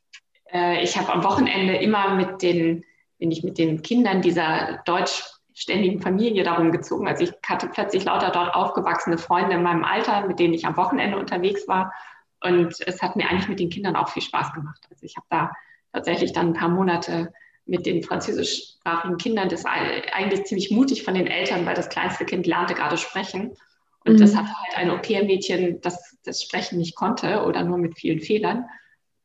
Äh, 0.52 0.82
ich 0.82 0.96
habe 0.96 1.12
am 1.12 1.24
Wochenende 1.24 1.76
immer 1.76 2.14
mit 2.14 2.42
den, 2.42 2.84
bin 3.18 3.32
ich 3.32 3.42
mit 3.42 3.58
den 3.58 3.82
Kindern 3.82 4.22
dieser 4.22 4.80
deutschständigen 4.84 6.00
Familie 6.00 6.44
darum 6.44 6.70
gezogen. 6.70 7.08
Also 7.08 7.24
ich 7.24 7.32
hatte 7.44 7.68
plötzlich 7.68 8.04
lauter 8.04 8.30
dort 8.30 8.54
aufgewachsene 8.54 9.18
Freunde 9.18 9.56
in 9.56 9.62
meinem 9.62 9.84
Alter, 9.84 10.26
mit 10.26 10.38
denen 10.38 10.54
ich 10.54 10.66
am 10.66 10.76
Wochenende 10.76 11.18
unterwegs 11.18 11.66
war. 11.66 11.92
Und 12.40 12.76
es 12.86 13.02
hat 13.02 13.16
mir 13.16 13.28
eigentlich 13.28 13.48
mit 13.48 13.58
den 13.58 13.70
Kindern 13.70 13.96
auch 13.96 14.08
viel 14.08 14.22
Spaß 14.22 14.52
gemacht. 14.52 14.86
Also 14.88 15.04
ich 15.04 15.16
habe 15.16 15.26
da 15.30 15.50
tatsächlich 15.92 16.32
dann 16.32 16.48
ein 16.48 16.54
paar 16.54 16.68
Monate 16.68 17.32
mit 17.66 17.86
den 17.86 18.04
französischsprachigen 18.04 19.18
Kindern, 19.18 19.48
das 19.48 19.64
eigentlich 19.66 20.44
ziemlich 20.44 20.70
mutig 20.70 21.02
von 21.02 21.14
den 21.14 21.26
Eltern, 21.26 21.66
weil 21.66 21.74
das 21.74 21.88
kleinste 21.88 22.24
Kind 22.24 22.46
lernte 22.46 22.74
gerade 22.74 22.96
sprechen. 22.96 23.56
Und 24.04 24.14
mhm. 24.14 24.18
das 24.18 24.36
hatte 24.36 24.48
halt 24.48 24.76
ein 24.76 24.90
Au-pair-Mädchen, 24.90 25.80
das 25.80 26.18
das 26.24 26.42
Sprechen 26.42 26.78
nicht 26.78 26.94
konnte 26.94 27.44
oder 27.44 27.64
nur 27.64 27.78
mit 27.78 27.98
vielen 27.98 28.20
Fehlern. 28.20 28.66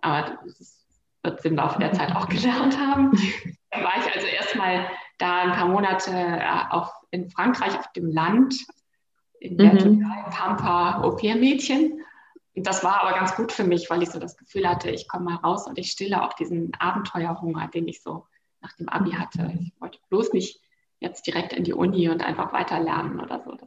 Aber 0.01 0.39
das 0.45 0.83
wird 1.21 1.41
sie 1.41 1.49
im 1.49 1.55
Laufe 1.55 1.79
der 1.79 1.93
Zeit 1.93 2.15
auch 2.15 2.27
gelernt 2.29 2.77
haben. 2.77 3.11
Dann 3.71 3.83
war 3.83 3.97
ich 3.97 4.13
also 4.13 4.27
erstmal 4.27 4.87
da 5.17 5.41
ein 5.43 5.51
paar 5.51 5.67
Monate 5.67 6.11
äh, 6.11 6.63
auf, 6.69 6.91
in 7.11 7.29
Frankreich 7.29 7.77
auf 7.77 7.91
dem 7.93 8.11
Land, 8.11 8.55
in 9.39 9.57
der 9.57 9.73
mhm. 9.73 10.05
Pampa 10.31 11.01
Au-pair-Mädchen. 11.01 12.01
Und 12.55 12.67
das 12.67 12.83
war 12.83 13.01
aber 13.01 13.17
ganz 13.17 13.35
gut 13.35 13.51
für 13.51 13.63
mich, 13.63 13.89
weil 13.89 14.03
ich 14.03 14.11
so 14.11 14.19
das 14.19 14.37
Gefühl 14.37 14.69
hatte, 14.69 14.89
ich 14.89 15.07
komme 15.07 15.25
mal 15.25 15.35
raus 15.35 15.67
und 15.67 15.77
ich 15.77 15.91
stille 15.91 16.23
auch 16.23 16.33
diesen 16.33 16.71
Abenteuerhunger, 16.75 17.67
den 17.67 17.87
ich 17.87 18.01
so 18.01 18.27
nach 18.61 18.73
dem 18.73 18.89
Abi 18.89 19.11
hatte. 19.11 19.51
Ich 19.59 19.81
wollte 19.81 19.99
bloß 20.09 20.33
nicht 20.33 20.61
jetzt 20.99 21.25
direkt 21.27 21.51
in 21.51 21.63
die 21.63 21.73
Uni 21.73 22.09
und 22.09 22.23
einfach 22.23 22.53
weiter 22.53 22.79
lernen 22.79 23.19
oder 23.19 23.41
so. 23.43 23.57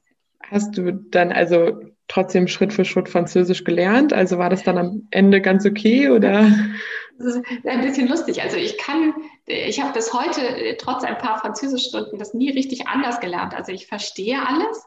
Hast 0.50 0.76
du 0.76 0.92
dann 0.92 1.32
also 1.32 1.80
trotzdem 2.08 2.48
Schritt 2.48 2.72
für 2.72 2.84
Schritt 2.84 3.08
Französisch 3.08 3.64
gelernt? 3.64 4.12
Also 4.12 4.38
war 4.38 4.50
das 4.50 4.62
dann 4.62 4.78
am 4.78 5.08
Ende 5.10 5.40
ganz 5.40 5.66
okay 5.66 6.10
oder? 6.10 6.50
Das 7.18 7.26
ist 7.34 7.42
ein 7.64 7.80
bisschen 7.80 8.08
lustig. 8.08 8.42
Also 8.42 8.56
ich 8.56 8.76
kann, 8.78 9.14
ich 9.46 9.80
habe 9.80 9.92
bis 9.94 10.12
heute 10.12 10.76
trotz 10.78 11.02
ein 11.02 11.18
paar 11.18 11.38
Französischstunden 11.38 12.18
das 12.18 12.34
nie 12.34 12.50
richtig 12.50 12.88
anders 12.88 13.20
gelernt. 13.20 13.54
Also 13.54 13.72
ich 13.72 13.86
verstehe 13.86 14.38
alles 14.46 14.84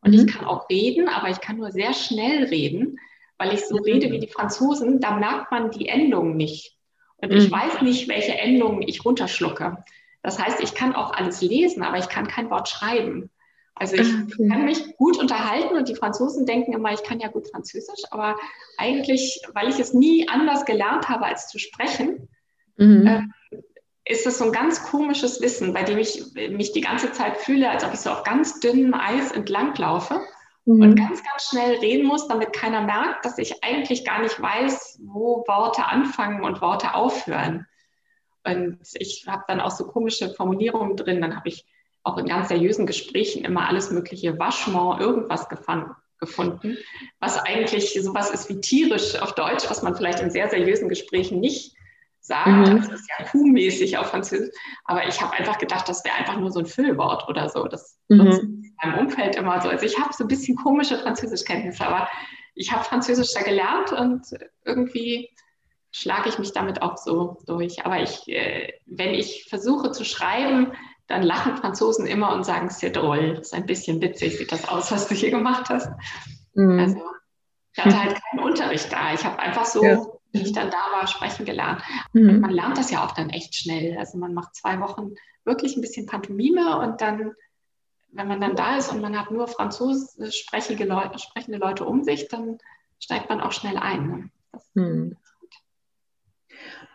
und 0.00 0.12
mhm. 0.12 0.20
ich 0.20 0.26
kann 0.32 0.44
auch 0.44 0.68
reden, 0.70 1.08
aber 1.08 1.28
ich 1.28 1.40
kann 1.40 1.56
nur 1.56 1.72
sehr 1.72 1.92
schnell 1.92 2.44
reden, 2.44 2.98
weil 3.36 3.52
ich 3.52 3.66
so 3.66 3.76
mhm. 3.76 3.84
rede 3.84 4.10
wie 4.12 4.20
die 4.20 4.28
Franzosen. 4.28 5.00
Da 5.00 5.16
merkt 5.16 5.50
man 5.50 5.70
die 5.70 5.88
Endungen 5.88 6.36
nicht. 6.36 6.76
Und 7.16 7.32
mhm. 7.32 7.38
ich 7.38 7.50
weiß 7.50 7.82
nicht, 7.82 8.08
welche 8.08 8.38
Endungen 8.38 8.82
ich 8.82 9.04
runterschlucke. 9.04 9.78
Das 10.22 10.38
heißt, 10.38 10.62
ich 10.62 10.74
kann 10.74 10.94
auch 10.94 11.12
alles 11.12 11.42
lesen, 11.42 11.82
aber 11.82 11.98
ich 11.98 12.08
kann 12.08 12.28
kein 12.28 12.48
Wort 12.50 12.68
schreiben. 12.68 13.28
Also 13.74 13.96
ich 13.96 14.12
ah, 14.12 14.22
okay. 14.24 14.48
kann 14.48 14.64
mich 14.64 14.96
gut 14.96 15.18
unterhalten 15.18 15.74
und 15.76 15.88
die 15.88 15.94
Franzosen 15.94 16.46
denken 16.46 16.72
immer, 16.72 16.92
ich 16.92 17.02
kann 17.02 17.20
ja 17.20 17.28
gut 17.28 17.48
Französisch, 17.48 18.02
aber 18.10 18.36
eigentlich, 18.76 19.40
weil 19.54 19.68
ich 19.68 19.78
es 19.78 19.94
nie 19.94 20.28
anders 20.28 20.64
gelernt 20.66 21.08
habe, 21.08 21.24
als 21.24 21.48
zu 21.48 21.58
sprechen, 21.58 22.28
mhm. 22.76 23.06
äh, 23.06 23.22
ist 24.04 24.26
das 24.26 24.38
so 24.38 24.44
ein 24.44 24.52
ganz 24.52 24.84
komisches 24.84 25.40
Wissen, 25.40 25.72
bei 25.72 25.84
dem 25.84 25.98
ich 25.98 26.22
mich 26.50 26.72
die 26.72 26.80
ganze 26.80 27.12
Zeit 27.12 27.38
fühle, 27.38 27.70
als 27.70 27.84
ob 27.84 27.94
ich 27.94 28.00
so 28.00 28.10
auf 28.10 28.24
ganz 28.24 28.60
dünnem 28.60 28.94
Eis 28.94 29.30
entlang 29.30 29.74
laufe 29.76 30.20
mhm. 30.64 30.82
und 30.82 30.96
ganz, 30.96 31.22
ganz 31.22 31.48
schnell 31.48 31.76
reden 31.78 32.06
muss, 32.06 32.28
damit 32.28 32.52
keiner 32.52 32.82
merkt, 32.82 33.24
dass 33.24 33.38
ich 33.38 33.62
eigentlich 33.64 34.04
gar 34.04 34.20
nicht 34.20 34.40
weiß, 34.40 35.00
wo 35.04 35.44
Worte 35.46 35.86
anfangen 35.86 36.44
und 36.44 36.60
Worte 36.60 36.94
aufhören. 36.94 37.66
Und 38.44 38.80
ich 38.94 39.24
habe 39.28 39.44
dann 39.46 39.60
auch 39.60 39.70
so 39.70 39.86
komische 39.86 40.30
Formulierungen 40.34 40.96
drin. 40.96 41.20
Dann 41.20 41.36
habe 41.36 41.48
ich 41.48 41.64
auch 42.02 42.18
in 42.18 42.26
ganz 42.26 42.48
seriösen 42.48 42.86
Gesprächen 42.86 43.44
immer 43.44 43.68
alles 43.68 43.90
mögliche 43.90 44.38
Waschement, 44.38 45.00
irgendwas 45.00 45.48
gefunden, 45.48 46.76
was 47.20 47.38
eigentlich 47.38 47.98
sowas 48.02 48.30
ist 48.30 48.48
wie 48.48 48.60
tierisch 48.60 49.20
auf 49.20 49.34
Deutsch, 49.34 49.68
was 49.68 49.82
man 49.82 49.96
vielleicht 49.96 50.20
in 50.20 50.30
sehr 50.30 50.48
seriösen 50.48 50.88
Gesprächen 50.88 51.40
nicht 51.40 51.74
sagt. 52.22 52.46
Mhm. 52.46 52.76
Das 52.76 52.88
ist 52.88 53.08
ja 53.18 53.26
kuhmäßig 53.26 53.98
auf 53.98 54.10
Französisch. 54.10 54.54
Aber 54.84 55.06
ich 55.06 55.20
habe 55.20 55.32
einfach 55.34 55.58
gedacht, 55.58 55.88
das 55.88 56.04
wäre 56.04 56.16
einfach 56.16 56.38
nur 56.38 56.50
so 56.50 56.60
ein 56.60 56.66
Füllwort 56.66 57.28
oder 57.28 57.48
so. 57.48 57.64
Das 57.64 57.98
mhm. 58.08 58.18
nutzt 58.18 58.42
in 58.42 58.74
meinem 58.82 58.98
Umfeld 59.00 59.36
immer 59.36 59.60
so. 59.60 59.68
Also 59.68 59.84
ich 59.84 59.98
habe 59.98 60.12
so 60.12 60.24
ein 60.24 60.28
bisschen 60.28 60.56
komische 60.56 60.98
Französischkenntnisse, 60.98 61.84
aber 61.84 62.08
ich 62.54 62.72
habe 62.72 62.84
Französisch 62.84 63.32
da 63.34 63.42
gelernt 63.42 63.92
und 63.92 64.26
irgendwie 64.64 65.30
schlage 65.90 66.28
ich 66.28 66.38
mich 66.38 66.52
damit 66.52 66.80
auch 66.80 66.96
so 66.96 67.38
durch. 67.46 67.84
Aber 67.84 68.00
ich, 68.00 68.28
äh, 68.28 68.72
wenn 68.86 69.14
ich 69.14 69.46
versuche 69.48 69.90
zu 69.90 70.04
schreiben, 70.04 70.72
dann 71.12 71.22
lachen 71.22 71.58
Franzosen 71.58 72.06
immer 72.06 72.34
und 72.34 72.44
sagen, 72.44 72.68
c'est 72.68 72.96
drôle. 72.96 73.34
Das 73.34 73.48
ist 73.48 73.54
ein 73.54 73.66
bisschen 73.66 74.00
witzig, 74.00 74.38
sieht 74.38 74.50
das 74.50 74.66
aus, 74.66 74.90
was 74.90 75.08
du 75.08 75.14
hier 75.14 75.30
gemacht 75.30 75.68
hast. 75.68 75.90
Mhm. 76.54 76.78
Also 76.78 77.02
ich 77.74 77.84
hatte 77.84 78.02
halt 78.02 78.20
keinen 78.22 78.42
Unterricht 78.42 78.90
da. 78.90 79.12
Ich 79.12 79.22
habe 79.22 79.38
einfach 79.38 79.66
so, 79.66 79.84
ja. 79.84 80.02
wie 80.32 80.40
ich 80.40 80.52
dann 80.52 80.70
da 80.70 80.78
war, 80.92 81.06
sprechen 81.06 81.44
gelernt. 81.44 81.82
Mhm. 82.14 82.30
Und 82.30 82.40
man 82.40 82.50
lernt 82.50 82.78
das 82.78 82.90
ja 82.90 83.04
auch 83.04 83.12
dann 83.12 83.28
echt 83.28 83.54
schnell. 83.54 83.98
Also 83.98 84.16
man 84.16 84.32
macht 84.32 84.56
zwei 84.56 84.80
Wochen 84.80 85.14
wirklich 85.44 85.76
ein 85.76 85.82
bisschen 85.82 86.06
Pantomime 86.06 86.78
und 86.78 87.02
dann, 87.02 87.34
wenn 88.08 88.28
man 88.28 88.40
dann 88.40 88.56
da 88.56 88.76
ist 88.76 88.90
und 88.90 89.02
man 89.02 89.18
hat 89.18 89.30
nur 89.30 89.48
französisch 89.48 90.40
sprechende 90.40 90.84
Leute, 90.84 91.18
sprechende 91.18 91.58
Leute 91.58 91.84
um 91.84 92.04
sich, 92.04 92.28
dann 92.28 92.56
steigt 93.00 93.28
man 93.28 93.42
auch 93.42 93.52
schnell 93.52 93.76
ein. 93.76 94.30
Ne? 94.74 94.82
Mhm. 94.82 95.16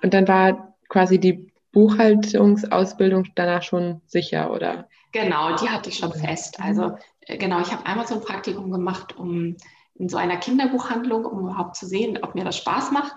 Und 0.01 0.13
dann 0.13 0.27
war 0.27 0.75
quasi 0.89 1.19
die 1.19 1.51
Buchhaltungsausbildung 1.77 3.27
danach 3.35 3.61
schon 3.61 4.01
sicher, 4.07 4.51
oder? 4.51 4.87
Genau, 5.11 5.55
die 5.57 5.69
hatte 5.69 5.89
ich 5.89 5.97
schon 5.99 6.11
fest. 6.11 6.59
Also 6.59 6.97
äh, 7.21 7.37
genau, 7.37 7.61
ich 7.61 7.71
habe 7.71 7.85
einmal 7.85 8.07
so 8.07 8.15
ein 8.15 8.21
Praktikum 8.21 8.71
gemacht, 8.71 9.15
um 9.15 9.55
in 9.93 10.09
so 10.09 10.17
einer 10.17 10.37
Kinderbuchhandlung, 10.37 11.25
um 11.25 11.41
überhaupt 11.41 11.75
zu 11.75 11.85
sehen, 11.85 12.17
ob 12.23 12.33
mir 12.33 12.43
das 12.43 12.57
Spaß 12.57 12.89
macht. 12.89 13.13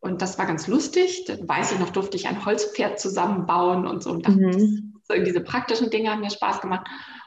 Und 0.00 0.20
das 0.20 0.38
war 0.38 0.44
ganz 0.44 0.66
lustig. 0.66 1.24
Dann 1.24 1.48
weiß 1.48 1.72
ich 1.72 1.78
noch, 1.78 1.88
durfte 1.88 2.18
ich 2.18 2.28
ein 2.28 2.44
Holzpferd 2.44 3.00
zusammenbauen 3.00 3.86
und 3.86 4.02
so. 4.02 4.10
Und 4.10 4.26
dachte, 4.26 4.40
mhm. 4.40 5.00
so 5.08 5.14
diese 5.14 5.40
praktischen 5.40 5.88
Dinge 5.88 6.10
haben 6.10 6.20
mir 6.20 6.30
Spaß 6.30 6.60
gemacht. 6.60 6.86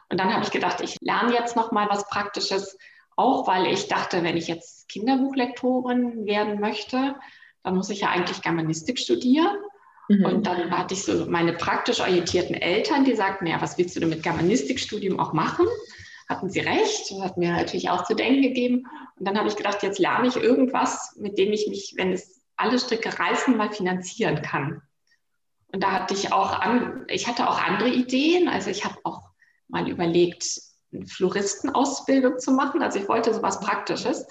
Und 0.10 0.20
dann 0.20 0.32
habe 0.32 0.44
ich 0.44 0.52
gedacht, 0.52 0.82
ich 0.82 0.98
lerne 1.02 1.34
jetzt 1.34 1.56
noch 1.56 1.72
mal 1.72 1.90
was 1.90 2.08
Praktisches, 2.10 2.78
auch 3.16 3.48
weil 3.48 3.66
ich 3.74 3.88
dachte, 3.88 4.22
wenn 4.22 4.38
ich 4.38 4.48
jetzt 4.48 4.88
Kinderbuchlektorin 4.88 6.28
werden 6.28 6.60
möchte, 6.60 7.16
dann 7.64 7.76
muss 7.76 7.90
ich 7.90 8.02
ja 8.02 8.10
eigentlich 8.10 8.44
Germanistik 8.44 9.00
studieren. 9.00 9.58
Mhm. 10.10 10.26
Und 10.26 10.48
dann 10.48 10.72
hatte 10.72 10.96
ich 10.96 11.04
so 11.04 11.28
meine 11.28 11.54
praktisch 11.54 12.02
orientierten 12.02 12.56
Eltern, 12.56 13.06
die 13.06 13.16
sagten, 13.16 13.46
ja, 13.46 13.62
was 13.62 13.78
willst 13.78 13.96
du 13.96 14.00
denn 14.00 14.10
mit 14.10 14.24
Germanistikstudium 14.24 15.20
auch 15.20 15.34
machen? 15.34 15.68
Hatten 16.28 16.50
sie 16.50 16.60
recht, 16.60 17.12
das 17.12 17.22
hat 17.22 17.38
mir 17.38 17.52
natürlich 17.52 17.90
auch 17.90 18.04
zu 18.04 18.16
denken 18.16 18.42
gegeben. 18.42 18.88
Und 19.18 19.28
dann 19.28 19.38
habe 19.38 19.48
ich 19.48 19.56
gedacht, 19.56 19.84
jetzt 19.84 20.00
lerne 20.00 20.28
ich 20.28 20.36
irgendwas, 20.36 21.16
mit 21.18 21.38
dem 21.38 21.54
ich 21.54 21.68
mich, 21.68 21.94
wenn 21.96 22.12
es 22.12 22.42
alle 22.58 22.80
Stricke 22.80 23.18
reißen, 23.18 23.56
mal 23.56 23.72
finanzieren 23.72 24.42
kann. 24.42 24.82
Und 25.72 25.84
da 25.84 25.92
hatte 25.92 26.16
ich 26.16 26.34
auch, 26.34 26.60
an, 26.60 27.06
ich 27.08 27.28
hatte 27.28 27.48
auch 27.48 27.62
andere 27.62 27.90
Ideen. 27.90 28.50
Also 28.50 28.72
ich 28.72 28.86
habe 28.86 28.98
auch 29.04 29.22
mal 29.68 29.88
überlegt, 29.88 30.60
eine 30.92 31.06
Floristenausbildung 31.06 32.40
zu 32.40 32.52
machen. 32.52 32.82
Also 32.82 32.98
ich 32.98 33.08
wollte 33.08 33.32
so 33.34 33.44
was 33.44 33.60
Praktisches. 33.60 34.26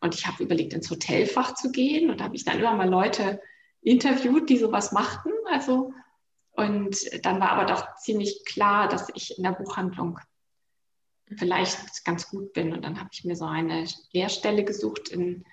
Und 0.00 0.14
ich 0.14 0.26
habe 0.26 0.42
überlegt, 0.42 0.74
ins 0.74 0.90
Hotelfach 0.90 1.54
zu 1.54 1.70
gehen. 1.70 2.10
Und 2.10 2.20
da 2.20 2.24
habe 2.24 2.36
ich 2.36 2.44
dann 2.44 2.58
immer 2.58 2.74
mal 2.74 2.88
Leute 2.88 3.40
interviewt, 3.82 4.48
die 4.48 4.58
sowas 4.58 4.92
machten. 4.92 5.30
Also, 5.50 5.92
und 6.52 6.96
dann 7.24 7.40
war 7.40 7.50
aber 7.50 7.66
doch 7.66 7.96
ziemlich 7.96 8.44
klar, 8.46 8.88
dass 8.88 9.08
ich 9.14 9.36
in 9.36 9.44
der 9.44 9.52
Buchhandlung 9.52 10.18
vielleicht 11.36 12.04
ganz 12.04 12.28
gut 12.28 12.52
bin. 12.52 12.72
Und 12.72 12.84
dann 12.84 12.98
habe 12.98 13.10
ich 13.12 13.24
mir 13.24 13.36
so 13.36 13.44
eine 13.44 13.86
Lehrstelle 14.12 14.64
gesucht 14.64 15.08
in 15.08 15.44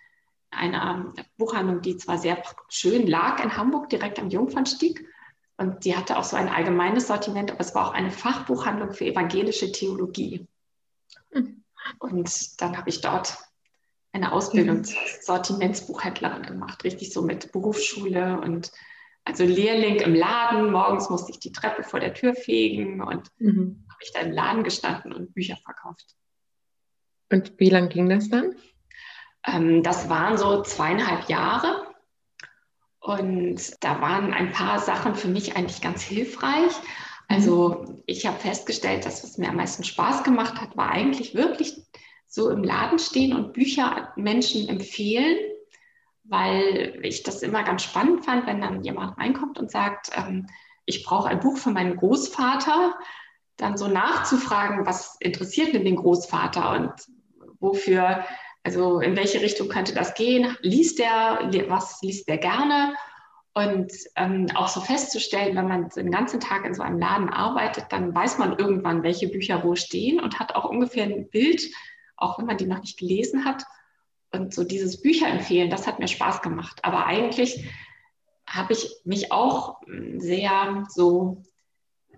einer 0.52 1.13
Buchhandlung, 1.38 1.82
die 1.82 1.98
zwar 1.98 2.18
sehr 2.18 2.42
schön 2.70 3.08
lag 3.08 3.44
in 3.44 3.56
Hamburg, 3.56 3.89
direkt 3.89 4.20
am 4.20 4.30
Jungfernstieg. 4.30 5.08
Und 5.58 5.86
die 5.86 5.96
hatte 5.96 6.18
auch 6.18 6.24
so 6.24 6.38
ein 6.38 6.50
allgemeines 6.50 7.08
Sortiment, 7.08 7.52
aber 7.52 7.60
es 7.60 7.76
war 7.76 7.88
auch 7.88 7.94
eine 7.94 8.12
Fachbuchhandlung 8.12 8.94
für 8.94 9.06
evangelische 9.06 9.72
Theologie. 9.72 10.48
Hm. 11.32 11.63
Und 12.00 12.62
dann 12.62 12.78
habe 12.78 12.89
ich 12.89 13.02
dort 13.02 13.38
eine 14.12 14.32
Ausbildung 14.32 14.78
mhm. 14.78 14.84
zur 14.84 14.98
Sortimentsbuchhändlerin 15.22 16.43
gemacht, 16.43 16.84
richtig 16.84 17.13
so 17.13 17.22
mit 17.22 17.52
Berufsschule 17.52 18.39
und 18.41 18.72
also 19.24 19.43
Lehrling 19.43 19.98
im 19.98 20.15
Laden. 20.15 20.72
Morgens 20.72 21.10
musste 21.10 21.32
ich 21.32 21.39
die 21.39 21.52
Treppe 21.52 21.84
vor 21.84 22.00
der 22.00 22.13
Tür 22.13 22.34
fegen 22.34 23.02
und 23.02 23.30
mhm. 23.38 23.86
habe 23.89 24.00
ich 24.02 24.12
da 24.12 24.22
im 24.22 24.32
Laden 24.32 24.63
gestanden 24.63 25.13
und 25.13 25.34
Bücher 25.34 25.58
verkauft. 25.58 26.15
Und 27.32 27.54
wie 27.60 27.69
lange 27.69 27.89
ging 27.89 28.10
das 28.10 28.30
dann? 28.30 28.56
Ähm, 29.45 29.84
das 29.84 30.10
waren 30.10 30.38
so 30.38 30.63
zweieinhalb 30.63 31.30
Jahre. 31.30 31.86
Und 33.00 33.84
da 33.84 34.02
waren 34.02 34.34
ein 34.34 34.52
paar 34.52 34.80
Sachen 34.80 35.15
für 35.15 35.28
mich 35.28 35.56
eigentlich 35.56 35.82
ganz 35.82 36.02
hilfreich. 36.02 36.74
Also 37.28 38.02
ich 38.08 38.26
habe 38.26 38.39
festgestellt, 38.39 39.06
dass 39.06 39.24
was 39.24 39.38
mir 39.38 39.50
am 39.50 39.56
meisten 39.56 39.84
Spaß 39.84 40.24
gemacht 40.24 40.60
hat, 40.60 40.76
war 40.76 40.89
eigentlich 40.89 41.36
wirklich 41.36 41.88
so 42.30 42.50
im 42.52 42.63
Laden 42.63 43.00
stehen 43.00 43.36
und 43.36 43.54
Bücher 43.54 44.13
Menschen 44.15 44.70
empfehlen, 44.70 45.38
weil 46.24 47.00
ich 47.02 47.24
das 47.24 47.42
immer 47.42 47.63
ganz 47.63 47.84
spannend 47.84 48.24
fand, 48.24 48.46
wenn 48.46 48.62
dann 48.62 48.84
jemand 48.84 49.18
reinkommt 49.18 49.58
und 49.58 49.72
sagt, 49.72 50.12
ähm, 50.15 50.48
ich 50.86 51.04
brauche 51.04 51.28
ein 51.28 51.39
Buch 51.39 51.58
für 51.58 51.72
meinen 51.72 51.98
Großvater, 51.98 52.96
dann 53.58 53.78
so 53.78 53.88
nachzufragen, 53.88 54.86
was 54.86 55.18
interessiert 55.20 55.74
denn 55.74 55.84
den 55.84 55.98
Großvater 55.98 56.72
und 56.72 56.92
wofür, 57.60 58.24
also 58.63 59.00
in 59.00 59.18
welche 59.18 59.42
Richtung 59.42 59.68
könnte 59.68 59.96
das 59.96 60.13
gehen? 60.13 60.56
Liest 60.62 61.00
der, 61.00 61.50
was 61.68 62.00
liest 62.02 62.30
der 62.30 62.38
gerne? 62.38 62.94
Und 63.56 63.92
ähm, 64.15 64.48
auch 64.54 64.68
so 64.68 64.82
festzustellen, 64.82 65.56
wenn 65.56 65.68
man 65.68 65.89
den 65.89 66.12
ganzen 66.12 66.39
Tag 66.39 66.63
in 66.63 66.76
so 66.76 66.84
einem 66.84 67.00
Laden 67.00 67.30
arbeitet, 67.30 67.86
dann 67.89 68.13
weiß 68.13 68.38
man 68.38 68.58
irgendwann, 68.58 69.02
welche 69.02 69.28
Bücher 69.28 69.63
wo 69.63 69.76
stehen 69.76 70.20
und 70.20 70.39
hat 70.39 70.56
auch 70.56 70.65
ungefähr 70.65 71.06
ein 71.06 71.30
Bild, 71.30 71.63
auch 72.22 72.40
wenn 72.40 72.46
man 72.46 72.58
die 72.58 72.66
noch 72.66 72.82
nicht 72.82 73.00
gelesen 73.00 73.46
hat. 73.46 73.64
Und 74.32 74.54
so 74.54 74.64
dieses 74.64 75.02
Bücher 75.02 75.28
empfehlen, 75.28 75.70
das 75.70 75.88
hat 75.88 76.00
mir 76.00 76.08
Spaß 76.08 76.42
gemacht. 76.42 76.80
Aber 76.84 77.06
eigentlich 77.06 77.68
habe 78.48 78.74
ich 78.74 78.90
mich 79.04 79.32
auch 79.32 79.82
hm, 79.86 80.20
sehr 80.20 80.86
so 80.90 81.44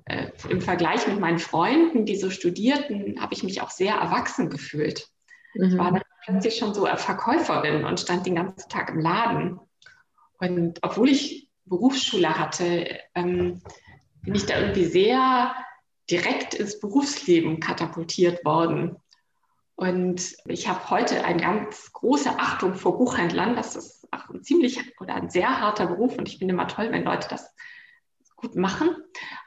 äh, 0.05 0.31
im 0.49 0.61
Vergleich 0.61 1.07
mit 1.07 1.19
meinen 1.19 1.39
Freunden, 1.39 2.05
die 2.05 2.15
so 2.15 2.29
studierten, 2.29 3.21
habe 3.21 3.33
ich 3.33 3.43
mich 3.43 3.61
auch 3.61 3.69
sehr 3.69 3.95
erwachsen 3.95 4.49
gefühlt. 4.49 5.07
Mhm. 5.53 5.63
Ich 5.63 5.77
war 5.77 5.91
dann 5.91 6.01
plötzlich 6.25 6.57
schon 6.57 6.73
so 6.73 6.85
Verkäuferin 6.85 7.85
und 7.85 7.99
stand 7.99 8.25
den 8.25 8.35
ganzen 8.35 8.69
Tag 8.69 8.89
im 8.89 8.99
Laden. 8.99 9.59
Und 10.39 10.79
obwohl 10.81 11.09
ich 11.09 11.49
Berufsschule 11.65 12.37
hatte, 12.37 12.99
ähm, 13.15 13.61
bin 14.23 14.35
ich 14.35 14.45
da 14.45 14.59
irgendwie 14.59 14.85
sehr 14.85 15.55
direkt 16.09 16.53
ins 16.53 16.79
Berufsleben 16.79 17.59
katapultiert 17.59 18.43
worden. 18.43 18.97
Und 19.81 20.35
ich 20.45 20.67
habe 20.67 20.91
heute 20.91 21.25
eine 21.25 21.41
ganz 21.41 21.91
große 21.91 22.37
Achtung 22.37 22.75
vor 22.75 22.99
Buchhändlern. 22.99 23.55
Das 23.55 23.75
ist 23.75 24.07
ein 24.11 24.43
ziemlich 24.43 24.79
oder 25.01 25.15
ein 25.15 25.31
sehr 25.31 25.59
harter 25.59 25.87
Beruf 25.87 26.19
und 26.19 26.29
ich 26.29 26.37
finde 26.37 26.53
immer 26.53 26.67
toll, 26.67 26.91
wenn 26.91 27.03
Leute 27.03 27.27
das 27.29 27.51
gut 28.35 28.55
machen. 28.55 28.95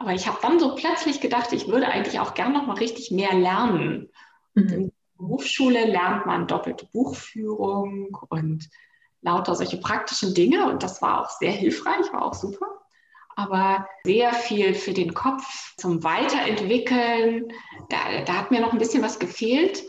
Aber 0.01 0.13
ich 0.13 0.27
habe 0.27 0.39
dann 0.43 0.59
so 0.59 0.75
plötzlich 0.75 1.21
gedacht, 1.21 1.53
ich 1.53 1.69
würde 1.69 1.87
eigentlich 1.87 2.19
auch 2.19 2.35
gern 2.35 2.53
noch 2.53 2.67
mal 2.67 2.79
richtig 2.79 3.13
mehr 3.13 3.33
lernen. 3.33 4.11
Mhm. 4.55 4.69
In 4.73 4.83
der 4.87 4.93
Berufsschule 5.19 5.85
lernt 5.87 6.27
man 6.27 6.49
doppelte 6.49 6.89
Buchführung 6.93 8.19
und 8.29 8.69
lauter 9.23 9.55
solche 9.55 9.77
praktischen 9.77 10.35
Dinge 10.35 10.69
und 10.69 10.83
das 10.83 11.01
war 11.01 11.21
auch 11.21 11.31
sehr 11.31 11.53
hilfreich, 11.53 12.13
war 12.13 12.25
auch 12.25 12.35
super. 12.35 12.67
Aber 13.37 13.87
sehr 14.03 14.33
viel 14.33 14.75
für 14.75 14.95
den 14.95 15.15
Kopf 15.15 15.77
zum 15.77 16.03
Weiterentwickeln, 16.03 17.53
da, 17.89 18.25
da 18.27 18.33
hat 18.33 18.51
mir 18.51 18.61
noch 18.61 18.73
ein 18.73 18.79
bisschen 18.81 19.03
was 19.05 19.21
gefehlt. 19.21 19.85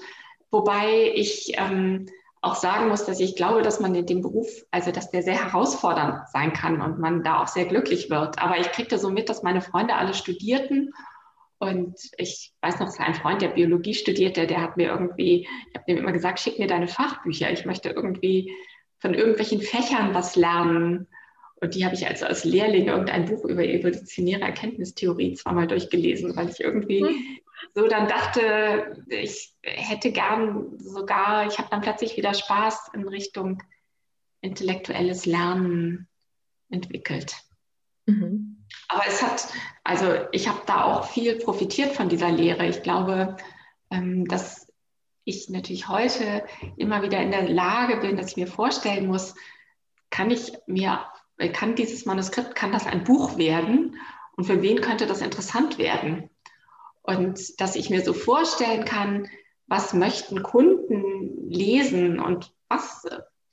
Wobei 0.51 1.11
ich 1.15 1.53
ähm, 1.57 2.07
auch 2.41 2.55
sagen 2.55 2.89
muss, 2.89 3.05
dass 3.05 3.19
ich 3.19 3.35
glaube, 3.35 3.61
dass 3.61 3.79
man 3.79 4.05
dem 4.05 4.21
Beruf, 4.21 4.47
also 4.71 4.91
dass 4.91 5.09
der 5.09 5.23
sehr 5.23 5.43
herausfordernd 5.43 6.29
sein 6.29 6.53
kann 6.53 6.81
und 6.81 6.99
man 6.99 7.23
da 7.23 7.41
auch 7.41 7.47
sehr 7.47 7.65
glücklich 7.65 8.09
wird. 8.09 8.39
Aber 8.39 8.59
ich 8.59 8.71
kriegte 8.71 8.99
so 8.99 9.09
mit, 9.09 9.29
dass 9.29 9.43
meine 9.43 9.61
Freunde 9.61 9.95
alle 9.95 10.13
studierten 10.13 10.93
und 11.57 11.97
ich 12.17 12.53
weiß 12.61 12.79
noch, 12.79 12.87
es 12.87 12.99
ein 12.99 13.15
Freund, 13.15 13.41
der 13.41 13.49
Biologie 13.49 13.93
studierte, 13.93 14.45
der 14.45 14.61
hat 14.61 14.77
mir 14.77 14.89
irgendwie, 14.89 15.47
ich 15.69 15.75
habe 15.75 15.85
dem 15.87 15.97
immer 15.97 16.11
gesagt, 16.11 16.39
schick 16.39 16.59
mir 16.59 16.67
deine 16.67 16.87
Fachbücher. 16.87 17.51
Ich 17.51 17.65
möchte 17.65 17.89
irgendwie 17.89 18.51
von 18.99 19.13
irgendwelchen 19.13 19.61
Fächern 19.61 20.13
was 20.13 20.35
lernen. 20.35 21.07
Und 21.61 21.73
die 21.73 21.85
habe 21.85 21.95
ich 21.95 22.05
also 22.07 22.25
als 22.25 22.43
Lehrling 22.43 22.87
irgendein 22.87 23.25
Buch 23.25 23.45
über 23.45 23.63
evolutionäre 23.63 24.41
Erkenntnistheorie 24.41 25.33
zweimal 25.33 25.67
durchgelesen, 25.67 26.35
weil 26.35 26.49
ich 26.49 26.59
irgendwie 26.59 27.01
hm 27.01 27.39
so 27.73 27.87
dann 27.87 28.07
dachte, 28.07 29.03
ich 29.07 29.53
hätte 29.61 30.11
gern 30.11 30.77
sogar, 30.79 31.47
ich 31.47 31.57
habe 31.57 31.69
dann 31.69 31.81
plötzlich 31.81 32.17
wieder 32.17 32.33
Spaß 32.33 32.91
in 32.93 33.07
Richtung 33.07 33.61
intellektuelles 34.41 35.25
Lernen 35.25 36.07
entwickelt. 36.69 37.35
Mhm. 38.05 38.65
Aber 38.87 39.03
es 39.07 39.21
hat, 39.21 39.47
also 39.83 40.05
ich 40.31 40.47
habe 40.47 40.61
da 40.65 40.83
auch 40.83 41.07
viel 41.07 41.37
profitiert 41.37 41.93
von 41.93 42.09
dieser 42.09 42.31
Lehre. 42.31 42.65
Ich 42.67 42.83
glaube, 42.83 43.37
ähm, 43.89 44.25
dass 44.25 44.67
ich 45.23 45.49
natürlich 45.49 45.87
heute 45.87 46.45
immer 46.77 47.01
wieder 47.01 47.19
in 47.19 47.31
der 47.31 47.49
Lage 47.49 47.97
bin, 47.97 48.15
dass 48.15 48.29
ich 48.31 48.37
mir 48.37 48.47
vorstellen 48.47 49.07
muss, 49.07 49.35
kann 50.11 50.29
ich 50.29 50.53
mir, 50.67 51.03
kann 51.53 51.75
dieses 51.75 52.05
Manuskript, 52.05 52.55
kann 52.55 52.71
das 52.71 52.85
ein 52.85 53.03
Buch 53.03 53.37
werden? 53.37 53.97
Und 54.37 54.45
für 54.45 54.61
wen 54.61 54.81
könnte 54.81 55.07
das 55.07 55.21
interessant 55.21 55.77
werden? 55.77 56.29
Und 57.05 57.59
dass 57.59 57.75
ich 57.75 57.89
mir 57.89 58.01
so 58.01 58.13
vorstellen 58.13 58.85
kann, 58.85 59.27
was 59.67 59.93
möchten 59.93 60.43
Kunden 60.43 61.49
lesen 61.49 62.19
und 62.19 62.53
was, 62.69 63.05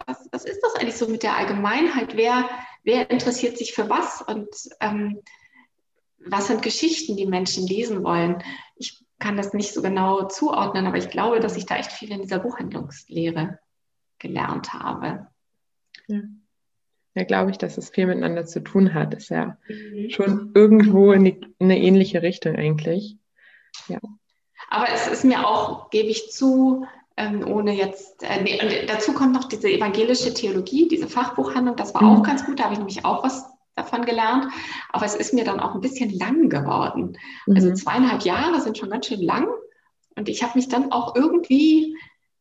was, 0.06 0.28
was 0.30 0.44
ist 0.44 0.60
das 0.62 0.74
eigentlich 0.76 0.96
so 0.96 1.08
mit 1.08 1.22
der 1.22 1.36
Allgemeinheit? 1.36 2.16
Wer, 2.16 2.48
wer 2.82 3.10
interessiert 3.10 3.58
sich 3.58 3.72
für 3.72 3.88
was 3.88 4.22
und 4.22 4.48
ähm, 4.80 5.20
was 6.18 6.46
sind 6.46 6.62
Geschichten, 6.62 7.16
die 7.16 7.26
Menschen 7.26 7.66
lesen 7.66 8.04
wollen? 8.04 8.42
Ich 8.76 9.04
kann 9.18 9.36
das 9.36 9.54
nicht 9.54 9.72
so 9.72 9.82
genau 9.82 10.28
zuordnen, 10.28 10.86
aber 10.86 10.98
ich 10.98 11.10
glaube, 11.10 11.40
dass 11.40 11.56
ich 11.56 11.66
da 11.66 11.76
echt 11.76 11.92
viel 11.92 12.12
in 12.12 12.22
dieser 12.22 12.38
Buchhandlungslehre 12.38 13.58
gelernt 14.18 14.72
habe. 14.72 15.28
Ja. 16.08 16.20
Ja, 17.14 17.24
glaube 17.24 17.50
ich, 17.50 17.58
dass 17.58 17.76
es 17.76 17.90
viel 17.90 18.06
miteinander 18.06 18.46
zu 18.46 18.60
tun 18.60 18.94
hat. 18.94 19.12
Ist 19.12 19.28
ja 19.28 19.58
mhm. 19.68 20.10
schon 20.10 20.52
irgendwo 20.54 21.12
in, 21.12 21.54
eine 21.58 21.78
ähnliche 21.78 22.22
Richtung 22.22 22.56
eigentlich. 22.56 23.18
Ja. 23.88 23.98
Aber 24.70 24.88
es 24.88 25.06
ist 25.06 25.24
mir 25.24 25.46
auch, 25.46 25.90
gebe 25.90 26.08
ich 26.08 26.30
zu, 26.30 26.86
ähm, 27.16 27.46
ohne 27.46 27.74
jetzt, 27.74 28.22
äh, 28.22 28.42
nee, 28.42 28.60
und 28.60 28.88
dazu 28.88 29.12
kommt 29.12 29.32
noch 29.32 29.44
diese 29.44 29.68
evangelische 29.68 30.32
Theologie, 30.32 30.88
diese 30.88 31.08
Fachbuchhandlung, 31.08 31.76
das 31.76 31.94
war 31.94 32.02
mhm. 32.02 32.08
auch 32.16 32.22
ganz 32.22 32.44
gut, 32.46 32.58
da 32.58 32.64
habe 32.64 32.74
ich 32.74 32.78
nämlich 32.78 33.04
auch 33.04 33.22
was 33.22 33.44
davon 33.74 34.04
gelernt. 34.04 34.46
Aber 34.90 35.04
es 35.04 35.14
ist 35.14 35.34
mir 35.34 35.44
dann 35.44 35.60
auch 35.60 35.74
ein 35.74 35.80
bisschen 35.80 36.10
lang 36.10 36.48
geworden. 36.48 37.16
Also 37.46 37.66
mhm. 37.66 37.72
Also 37.72 37.84
zweieinhalb 37.84 38.22
Jahre 38.22 38.60
sind 38.60 38.78
schon 38.78 38.90
ganz 38.90 39.06
schön 39.06 39.22
lang. 39.22 39.48
Und 40.14 40.28
ich 40.28 40.42
habe 40.42 40.58
mich 40.58 40.68
dann 40.68 40.92
auch 40.92 41.14
irgendwie 41.14 41.96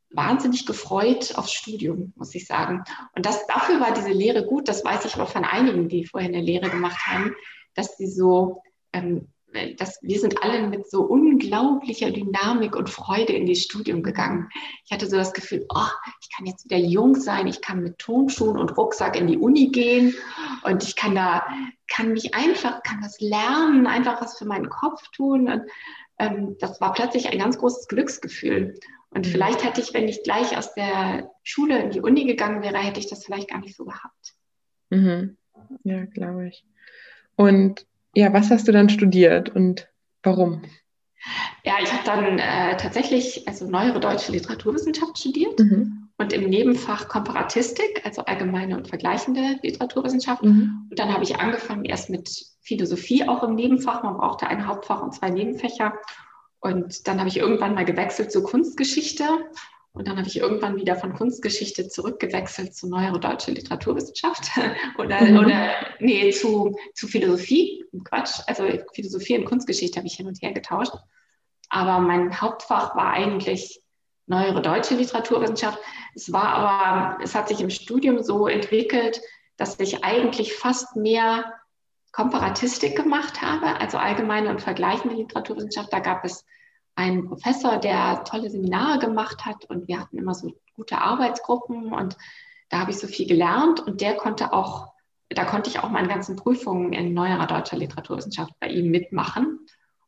wahnsinnig 0.09 0.65
gefreut 0.65 1.35
aufs 1.37 1.53
Studium, 1.53 2.11
muss 2.17 2.35
ich 2.35 2.45
sagen. 2.45 2.83
Und 3.15 3.25
das, 3.25 3.47
dafür 3.47 3.79
war 3.79 3.93
diese 3.93 4.11
Lehre 4.11 4.45
gut. 4.45 4.67
Das 4.67 4.83
weiß 4.83 5.05
ich 5.05 5.15
aber 5.15 5.25
von 5.25 5.45
einigen, 5.45 5.87
die 5.87 6.05
vorher 6.05 6.29
eine 6.29 6.41
Lehre 6.41 6.69
gemacht 6.69 7.07
haben, 7.07 7.33
dass 7.75 7.95
sie 7.97 8.07
so 8.07 8.61
ähm, 8.91 9.29
das, 9.77 9.99
wir 10.01 10.19
sind 10.19 10.43
alle 10.43 10.67
mit 10.67 10.89
so 10.89 11.03
unglaublicher 11.03 12.11
Dynamik 12.11 12.75
und 12.75 12.89
Freude 12.89 13.33
in 13.33 13.45
das 13.45 13.59
Studium 13.59 14.03
gegangen. 14.03 14.49
Ich 14.85 14.91
hatte 14.91 15.07
so 15.07 15.17
das 15.17 15.33
Gefühl, 15.33 15.65
oh, 15.69 15.89
ich 16.21 16.29
kann 16.35 16.45
jetzt 16.45 16.65
wieder 16.65 16.77
jung 16.77 17.15
sein, 17.15 17.47
ich 17.47 17.61
kann 17.61 17.83
mit 17.83 17.97
Tonschuhen 17.99 18.57
und 18.57 18.77
Rucksack 18.77 19.15
in 19.15 19.27
die 19.27 19.37
Uni 19.37 19.69
gehen 19.69 20.13
und 20.63 20.83
ich 20.83 20.95
kann 20.95 21.15
da, 21.15 21.45
kann 21.89 22.13
mich 22.13 22.33
einfach, 22.33 22.83
kann 22.83 23.01
das 23.01 23.19
lernen, 23.19 23.87
einfach 23.87 24.21
was 24.21 24.37
für 24.37 24.45
meinen 24.45 24.69
Kopf 24.69 25.01
tun. 25.09 25.49
Und 25.49 25.63
ähm, 26.17 26.55
das 26.59 26.79
war 26.79 26.93
plötzlich 26.93 27.29
ein 27.29 27.39
ganz 27.39 27.57
großes 27.57 27.87
Glücksgefühl. 27.87 28.79
Und 29.09 29.27
mhm. 29.27 29.31
vielleicht 29.31 29.63
hätte 29.63 29.81
ich, 29.81 29.93
wenn 29.93 30.07
ich 30.07 30.23
gleich 30.23 30.57
aus 30.57 30.73
der 30.73 31.31
Schule 31.43 31.81
in 31.81 31.91
die 31.91 32.01
Uni 32.01 32.25
gegangen 32.25 32.61
wäre, 32.61 32.77
hätte 32.77 32.99
ich 32.99 33.09
das 33.09 33.25
vielleicht 33.25 33.49
gar 33.49 33.59
nicht 33.59 33.75
so 33.75 33.85
gehabt. 33.85 34.35
Mhm. 34.89 35.37
Ja, 35.83 36.05
glaube 36.05 36.47
ich. 36.47 36.65
Und 37.35 37.85
ja, 38.15 38.33
was 38.33 38.49
hast 38.49 38.67
du 38.67 38.71
dann 38.71 38.89
studiert 38.89 39.49
und 39.49 39.87
warum? 40.23 40.61
Ja, 41.63 41.75
ich 41.81 41.91
habe 41.93 42.03
dann 42.05 42.39
äh, 42.39 42.77
tatsächlich 42.77 43.47
also 43.47 43.69
neuere 43.69 43.99
deutsche 43.99 44.31
Literaturwissenschaft 44.31 45.19
studiert 45.19 45.59
mhm. 45.59 46.09
und 46.17 46.33
im 46.33 46.49
Nebenfach 46.49 47.07
Komparatistik, 47.07 48.01
also 48.03 48.23
allgemeine 48.25 48.75
und 48.75 48.87
vergleichende 48.87 49.59
Literaturwissenschaft. 49.61 50.43
Mhm. 50.43 50.87
Und 50.89 50.99
dann 50.99 51.13
habe 51.13 51.23
ich 51.23 51.39
angefangen 51.39 51.85
erst 51.85 52.09
mit 52.09 52.29
Philosophie 52.61 53.27
auch 53.27 53.43
im 53.43 53.55
Nebenfach. 53.55 54.01
Man 54.01 54.17
brauchte 54.17 54.47
ein 54.47 54.65
Hauptfach 54.65 55.03
und 55.03 55.13
zwei 55.13 55.29
Nebenfächer. 55.29 55.93
Und 56.59 57.07
dann 57.07 57.19
habe 57.19 57.29
ich 57.29 57.37
irgendwann 57.37 57.75
mal 57.75 57.85
gewechselt 57.85 58.31
zur 58.31 58.43
Kunstgeschichte 58.43 59.25
und 59.93 60.07
dann 60.07 60.17
habe 60.17 60.27
ich 60.27 60.37
irgendwann 60.37 60.77
wieder 60.77 60.95
von 60.95 61.13
Kunstgeschichte 61.13 61.89
zurückgewechselt 61.89 62.73
zu 62.73 62.87
neuere 62.87 63.19
deutsche 63.19 63.51
Literaturwissenschaft 63.51 64.49
oder, 64.97 65.21
mhm. 65.21 65.37
oder 65.37 65.75
nee, 65.99 66.31
zu, 66.31 66.77
zu 66.95 67.07
Philosophie. 67.07 67.83
Quatsch, 68.05 68.39
also 68.47 68.63
Philosophie 68.93 69.37
und 69.37 69.45
Kunstgeschichte 69.45 69.97
habe 69.97 70.07
ich 70.07 70.15
hin 70.15 70.27
und 70.27 70.41
her 70.41 70.53
getauscht. 70.53 70.93
Aber 71.69 71.99
mein 71.99 72.39
Hauptfach 72.39 72.95
war 72.95 73.11
eigentlich 73.11 73.81
neuere 74.27 74.61
deutsche 74.61 74.95
Literaturwissenschaft. 74.95 75.77
Es 76.15 76.31
war 76.31 76.45
aber, 76.45 77.23
es 77.23 77.35
hat 77.35 77.49
sich 77.49 77.59
im 77.59 77.69
Studium 77.69 78.23
so 78.23 78.47
entwickelt, 78.47 79.19
dass 79.57 79.77
ich 79.79 80.05
eigentlich 80.05 80.53
fast 80.53 80.95
mehr 80.95 81.53
Komparatistik 82.13 82.95
gemacht 82.95 83.41
habe, 83.41 83.79
also 83.79 83.97
allgemeine 83.97 84.49
und 84.49 84.61
vergleichende 84.61 85.15
Literaturwissenschaft. 85.15 85.91
Da 85.91 85.99
gab 85.99 86.23
es 86.23 86.45
einen 86.95 87.27
Professor, 87.27 87.77
der 87.77 88.23
tolle 88.23 88.49
Seminare 88.49 88.99
gemacht 88.99 89.45
hat 89.45 89.65
und 89.65 89.87
wir 89.87 89.99
hatten 89.99 90.17
immer 90.17 90.33
so 90.33 90.53
gute 90.75 90.97
Arbeitsgruppen 90.99 91.93
und 91.93 92.17
da 92.69 92.79
habe 92.79 92.91
ich 92.91 92.97
so 92.97 93.07
viel 93.07 93.27
gelernt 93.27 93.79
und 93.79 94.01
der 94.01 94.15
konnte 94.15 94.53
auch, 94.53 94.93
da 95.29 95.45
konnte 95.45 95.69
ich 95.69 95.79
auch 95.79 95.89
meine 95.89 96.07
ganzen 96.07 96.35
Prüfungen 96.35 96.93
in 96.93 97.13
neuerer 97.13 97.47
deutscher 97.47 97.77
Literaturwissenschaft 97.77 98.53
bei 98.59 98.67
ihm 98.67 98.91
mitmachen 98.91 99.59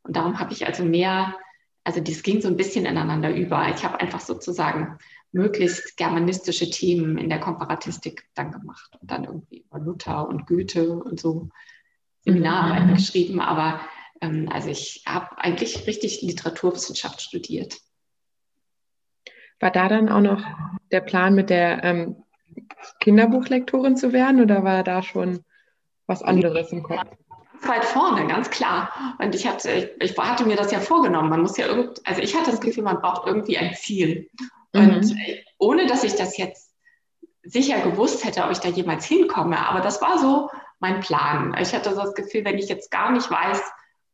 und 0.03 0.15
darum 0.15 0.39
habe 0.39 0.53
ich 0.53 0.65
also 0.65 0.83
mehr, 0.83 1.35
also 1.83 2.01
das 2.01 2.23
ging 2.23 2.41
so 2.41 2.47
ein 2.47 2.57
bisschen 2.57 2.85
ineinander 2.85 3.33
über. 3.33 3.67
Ich 3.69 3.83
habe 3.83 3.99
einfach 3.99 4.19
sozusagen 4.19 4.97
möglichst 5.31 5.97
germanistische 5.97 6.69
Themen 6.69 7.17
in 7.17 7.29
der 7.29 7.39
Komparatistik 7.39 8.25
dann 8.35 8.51
gemacht 8.51 8.97
und 9.01 9.09
dann 9.09 9.23
irgendwie 9.23 9.65
über 9.65 9.79
Luther 9.79 10.27
und 10.27 10.45
Goethe 10.45 10.93
und 10.93 11.19
so 11.19 11.49
Seminararbeiten 12.21 12.91
mhm. 12.91 12.95
geschrieben, 12.95 13.41
aber 13.41 13.81
ähm, 14.23 14.49
also 14.51 14.69
ich 14.69 15.03
habe 15.05 15.37
eigentlich 15.37 15.85
richtig 15.85 16.21
Literaturwissenschaft 16.21 17.21
studiert. 17.21 17.77
War 19.59 19.71
da 19.71 19.87
dann 19.87 20.09
auch 20.09 20.21
noch 20.21 20.43
der 20.91 21.01
Plan, 21.01 21.35
mit 21.35 21.49
der 21.49 21.83
ähm, 21.83 22.23
Kinderbuchlektorin 22.99 23.95
zu 23.95 24.13
werden 24.13 24.41
oder 24.41 24.63
war 24.63 24.83
da 24.83 25.03
schon 25.03 25.43
was 26.07 26.21
anderes 26.21 26.71
im 26.71 26.83
Kopf? 26.83 27.01
Ganz 27.51 27.67
weit 27.67 27.85
vorne, 27.85 28.27
ganz 28.27 28.49
klar. 28.49 29.15
Und 29.19 29.35
ich 29.35 29.47
hatte, 29.47 29.71
ich, 29.71 29.89
ich 30.11 30.17
hatte 30.17 30.45
mir 30.45 30.57
das 30.57 30.71
ja 30.71 30.79
vorgenommen. 30.79 31.29
Man 31.29 31.41
muss 31.41 31.57
ja 31.57 31.67
irgend, 31.67 32.01
also 32.05 32.21
ich 32.21 32.35
hatte 32.35 32.51
das 32.51 32.59
Gefühl, 32.59 32.83
man 32.83 32.99
braucht 32.99 33.27
irgendwie 33.27 33.57
ein 33.57 33.73
Ziel. 33.73 34.29
Und 34.73 35.05
mhm. 35.05 35.17
ohne 35.59 35.85
dass 35.85 36.03
ich 36.03 36.15
das 36.15 36.37
jetzt 36.37 36.73
sicher 37.43 37.79
gewusst 37.81 38.25
hätte, 38.25 38.43
ob 38.43 38.51
ich 38.51 38.59
da 38.59 38.69
jemals 38.69 39.05
hinkomme, 39.05 39.57
aber 39.57 39.81
das 39.81 40.01
war 40.01 40.17
so 40.17 40.49
mein 40.79 41.01
Plan. 41.01 41.55
Ich 41.59 41.73
hatte 41.73 41.93
das 41.93 42.13
Gefühl, 42.15 42.43
wenn 42.45 42.57
ich 42.57 42.69
jetzt 42.69 42.89
gar 42.89 43.11
nicht 43.11 43.29
weiß, 43.29 43.61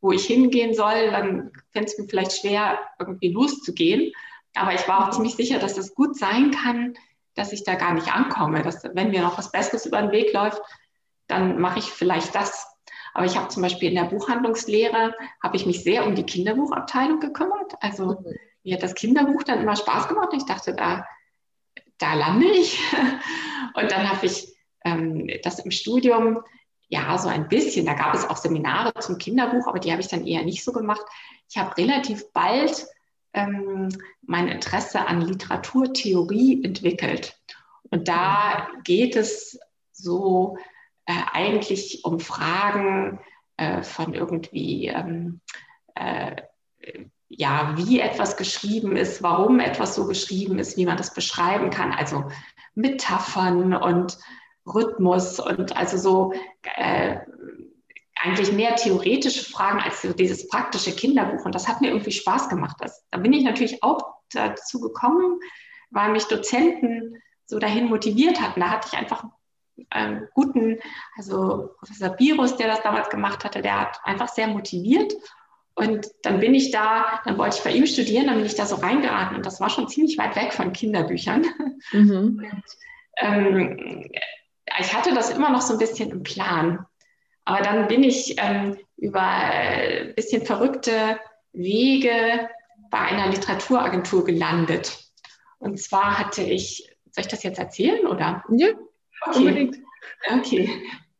wo 0.01 0.11
ich 0.11 0.25
hingehen 0.25 0.73
soll, 0.73 1.11
dann 1.11 1.51
fände 1.71 1.89
es 1.89 1.97
mir 1.97 2.07
vielleicht 2.07 2.39
schwer, 2.39 2.79
irgendwie 2.99 3.31
loszugehen. 3.31 4.13
Aber 4.55 4.73
ich 4.73 4.87
war 4.87 5.07
auch 5.07 5.11
ziemlich 5.11 5.35
sicher, 5.35 5.59
dass 5.59 5.77
es 5.77 5.93
gut 5.93 6.17
sein 6.17 6.51
kann, 6.51 6.95
dass 7.35 7.53
ich 7.53 7.63
da 7.63 7.75
gar 7.75 7.93
nicht 7.93 8.13
ankomme. 8.13 8.61
Dass, 8.61 8.83
wenn 8.83 9.11
mir 9.11 9.21
noch 9.21 9.37
was 9.37 9.51
Besseres 9.51 9.85
über 9.85 10.01
den 10.01 10.11
Weg 10.11 10.33
läuft, 10.33 10.61
dann 11.27 11.59
mache 11.59 11.79
ich 11.79 11.85
vielleicht 11.85 12.33
das. 12.35 12.67
Aber 13.13 13.25
ich 13.25 13.37
habe 13.37 13.49
zum 13.49 13.63
Beispiel 13.63 13.89
in 13.89 13.95
der 13.95 14.05
Buchhandlungslehre, 14.05 15.13
habe 15.43 15.55
ich 15.55 15.65
mich 15.65 15.83
sehr 15.83 16.05
um 16.05 16.15
die 16.15 16.25
Kinderbuchabteilung 16.25 17.19
gekümmert. 17.19 17.73
Also 17.81 18.19
mhm. 18.19 18.35
mir 18.63 18.75
hat 18.75 18.83
das 18.83 18.95
Kinderbuch 18.95 19.43
dann 19.43 19.61
immer 19.61 19.75
Spaß 19.75 20.07
gemacht. 20.07 20.29
Ich 20.33 20.45
dachte, 20.45 20.73
da, 20.73 21.05
da 21.97 22.13
lande 22.13 22.47
ich. 22.47 22.79
Und 23.75 23.91
dann 23.91 24.09
habe 24.09 24.25
ich 24.25 24.55
ähm, 24.85 25.29
das 25.43 25.59
im 25.59 25.71
Studium 25.71 26.41
ja 26.89 27.17
so 27.17 27.29
ein 27.29 27.47
bisschen, 27.47 27.85
da 27.85 27.93
gab 27.93 28.13
es 28.13 28.27
auch 28.27 28.37
Seminare 28.37 28.93
zum 28.99 29.17
Kinderbuch, 29.17 29.67
aber 29.67 29.79
die 29.79 29.91
habe 29.91 30.01
ich 30.01 30.07
dann 30.07 30.25
eher 30.25 30.43
nicht 30.43 30.63
so 30.63 30.73
gemacht. 30.73 31.05
Ich 31.49 31.57
habe 31.57 31.77
relativ 31.77 32.31
bald 32.33 32.87
ähm, 33.33 33.89
mein 34.23 34.47
Interesse 34.47 35.07
an 35.07 35.21
Literaturtheorie 35.21 36.63
entwickelt. 36.63 37.39
Und 37.91 38.07
da 38.07 38.67
geht 38.83 39.15
es 39.15 39.59
so 39.91 40.57
äh, 41.05 41.13
eigentlich 41.31 42.03
um 42.03 42.19
Fragen 42.19 43.19
äh, 43.57 43.83
von 43.83 44.13
irgendwie, 44.13 44.87
ähm, 44.87 45.41
äh, 45.95 46.41
ja, 47.27 47.73
wie 47.77 47.99
etwas 47.99 48.35
geschrieben 48.35 48.95
ist, 48.95 49.21
warum 49.21 49.59
etwas 49.59 49.93
so 49.93 50.07
geschrieben 50.07 50.57
ist, 50.57 50.77
wie 50.77 50.85
man 50.85 50.97
das 50.97 51.13
beschreiben 51.13 51.69
kann. 51.69 51.91
Also 51.91 52.31
Metaphern 52.73 53.75
und 53.75 54.17
Rhythmus 54.73 55.39
und 55.39 55.75
also 55.75 55.97
so 55.97 56.33
äh, 56.75 57.17
eigentlich 58.21 58.51
mehr 58.51 58.75
theoretische 58.75 59.49
Fragen 59.49 59.79
als 59.79 60.01
so 60.01 60.13
dieses 60.13 60.47
praktische 60.47 60.91
Kinderbuch. 60.91 61.45
Und 61.45 61.55
das 61.55 61.67
hat 61.67 61.81
mir 61.81 61.89
irgendwie 61.89 62.11
Spaß 62.11 62.49
gemacht. 62.49 62.77
Das, 62.79 63.05
da 63.11 63.19
bin 63.19 63.33
ich 63.33 63.43
natürlich 63.43 63.81
auch 63.81 64.15
dazu 64.31 64.79
gekommen, 64.81 65.39
weil 65.89 66.11
mich 66.11 66.25
Dozenten 66.25 67.21
so 67.45 67.59
dahin 67.59 67.87
motiviert 67.87 68.41
hatten. 68.41 68.59
Da 68.59 68.69
hatte 68.69 68.89
ich 68.91 68.99
einfach 68.99 69.23
einen 69.89 70.27
guten, 70.33 70.79
also 71.17 71.69
Professor 71.79 72.09
Birus, 72.09 72.57
der 72.57 72.67
das 72.67 72.81
damals 72.83 73.09
gemacht 73.09 73.43
hatte, 73.45 73.61
der 73.61 73.79
hat 73.79 73.99
einfach 74.03 74.27
sehr 74.27 74.47
motiviert. 74.47 75.13
Und 75.75 76.07
dann 76.23 76.41
bin 76.41 76.53
ich 76.53 76.71
da, 76.71 77.21
dann 77.23 77.37
wollte 77.37 77.57
ich 77.57 77.63
bei 77.63 77.71
ihm 77.71 77.85
studieren, 77.85 78.27
dann 78.27 78.35
bin 78.35 78.45
ich 78.45 78.55
da 78.55 78.65
so 78.65 78.75
reingeraten 78.75 79.37
und 79.37 79.45
das 79.45 79.61
war 79.61 79.69
schon 79.69 79.87
ziemlich 79.87 80.17
weit 80.17 80.35
weg 80.35 80.51
von 80.51 80.73
Kinderbüchern. 80.73 81.45
Mhm. 81.93 82.43
Und, 82.51 82.63
ähm, 83.17 84.09
ich 84.79 84.93
hatte 84.93 85.13
das 85.13 85.29
immer 85.29 85.49
noch 85.49 85.61
so 85.61 85.73
ein 85.73 85.79
bisschen 85.79 86.11
im 86.11 86.23
Plan. 86.23 86.85
Aber 87.45 87.61
dann 87.61 87.87
bin 87.87 88.03
ich 88.03 88.35
ähm, 88.37 88.77
über 88.97 89.21
ein 89.21 90.13
bisschen 90.15 90.45
verrückte 90.45 91.19
Wege 91.53 92.49
bei 92.91 92.99
einer 92.99 93.27
Literaturagentur 93.27 94.25
gelandet. 94.25 94.99
Und 95.57 95.79
zwar 95.79 96.19
hatte 96.19 96.43
ich, 96.43 96.95
soll 97.11 97.23
ich 97.23 97.27
das 97.27 97.43
jetzt 97.43 97.59
erzählen 97.59 98.05
oder? 98.07 98.43
Ja, 98.49 98.67
okay. 99.25 99.37
unbedingt. 99.39 99.77
Okay. 100.31 100.69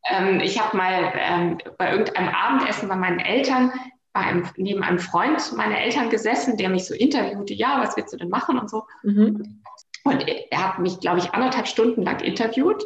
Ähm, 0.10 0.40
ich 0.40 0.60
habe 0.60 0.78
mal 0.78 1.14
ähm, 1.16 1.58
bei 1.78 1.92
irgendeinem 1.92 2.30
Abendessen 2.30 2.90
bei 2.90 2.96
meinen 2.96 3.20
Eltern 3.20 3.72
bei 4.14 4.22
einem, 4.22 4.48
neben 4.58 4.84
einem 4.84 5.00
Freund 5.00 5.56
meiner 5.56 5.80
Eltern 5.80 6.10
gesessen, 6.10 6.58
der 6.58 6.70
mich 6.70 6.86
so 6.86 6.94
interviewte, 6.94 7.54
ja, 7.54 7.80
was 7.80 7.96
willst 7.96 8.14
du 8.14 8.18
denn 8.18 8.30
machen 8.30 8.58
und 8.58 8.70
so. 8.70 8.84
Mhm. 9.04 9.62
Und 10.04 10.26
er 10.28 10.64
hat 10.68 10.80
mich, 10.80 11.00
glaube 11.00 11.20
ich, 11.20 11.34
anderthalb 11.34 11.68
Stunden 11.68 12.02
lang 12.04 12.20
interviewt. 12.22 12.84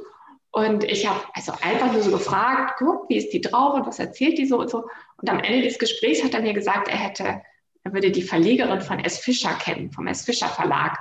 Und 0.54 0.84
ich 0.84 1.10
habe 1.10 1.20
also 1.34 1.52
einfach 1.62 1.92
nur 1.92 2.04
so 2.04 2.12
gefragt, 2.12 2.76
guck, 2.78 3.10
wie 3.10 3.18
ist 3.18 3.34
die 3.34 3.42
drauf 3.42 3.74
und 3.74 3.88
was 3.88 3.98
erzählt 3.98 4.38
die 4.38 4.46
so 4.46 4.60
und 4.60 4.70
so. 4.70 4.88
Und 5.18 5.28
am 5.28 5.40
Ende 5.40 5.64
des 5.64 5.80
Gesprächs 5.80 6.24
hat 6.24 6.36
er 6.36 6.42
mir 6.42 6.54
gesagt, 6.54 6.88
er 6.88 6.96
hätte, 6.96 7.42
er 7.84 7.94
würde 7.94 8.12
die 8.12 8.22
Verlegerin 8.22 8.80
von 8.80 9.00
S. 9.00 9.18
Fischer 9.18 9.54
kennen, 9.56 9.92
vom 9.92 10.06
S. 10.06 10.24
Fischer 10.24 10.48
Verlag. 10.48 11.00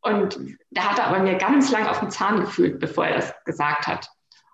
Und 0.00 0.40
da 0.72 0.90
hat 0.90 0.98
er 0.98 1.06
aber 1.06 1.20
mir 1.20 1.36
ganz 1.36 1.70
lang 1.70 1.86
auf 1.86 2.00
den 2.00 2.10
Zahn 2.10 2.40
gefühlt, 2.40 2.80
bevor 2.80 3.06
er 3.06 3.14
das 3.14 3.32
gesagt 3.44 3.86
hat. 3.86 4.10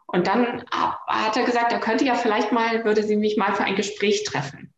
Und 0.07 0.27
dann 0.27 0.63
hat 0.71 1.37
er 1.39 1.45
gesagt, 1.45 1.73
er 1.73 1.81
könnte 1.81 2.05
ja 2.05 2.15
vielleicht 2.15 2.53
mal, 2.53 2.85
würde 2.85 3.03
sie 3.03 3.17
mich 3.17 3.39
mal 3.39 3.55
für 3.55 3.65
ein 3.65 3.77
Gespräch 3.77 4.25
treffen. 4.25 4.75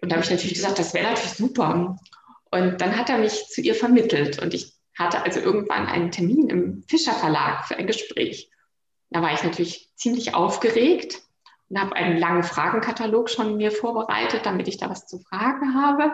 Und 0.00 0.10
da 0.10 0.14
habe 0.14 0.24
ich 0.24 0.30
natürlich 0.30 0.54
gesagt, 0.54 0.78
das 0.78 0.94
wäre 0.94 1.08
natürlich 1.08 1.32
super. 1.32 1.96
Und 2.52 2.80
dann 2.80 2.96
hat 2.96 3.10
er 3.10 3.18
mich 3.18 3.48
zu 3.48 3.60
ihr 3.60 3.74
vermittelt 3.74 4.40
und 4.40 4.54
ich 4.54 4.72
hatte 4.96 5.22
also 5.22 5.40
irgendwann 5.40 5.86
einen 5.86 6.12
Termin 6.12 6.48
im 6.48 6.84
Fischer 6.88 7.12
Verlag 7.12 7.66
für 7.66 7.76
ein 7.76 7.88
Gespräch. 7.88 8.48
Da 9.10 9.22
war 9.22 9.32
ich 9.32 9.42
natürlich 9.42 9.90
ziemlich 9.96 10.34
aufgeregt 10.34 11.22
und 11.68 11.80
habe 11.80 11.96
einen 11.96 12.18
langen 12.18 12.42
Fragenkatalog 12.42 13.30
schon 13.30 13.56
mir 13.56 13.70
vorbereitet, 13.70 14.44
damit 14.44 14.68
ich 14.68 14.76
da 14.76 14.90
was 14.90 15.06
zu 15.06 15.18
fragen 15.18 15.74
habe. 15.74 16.12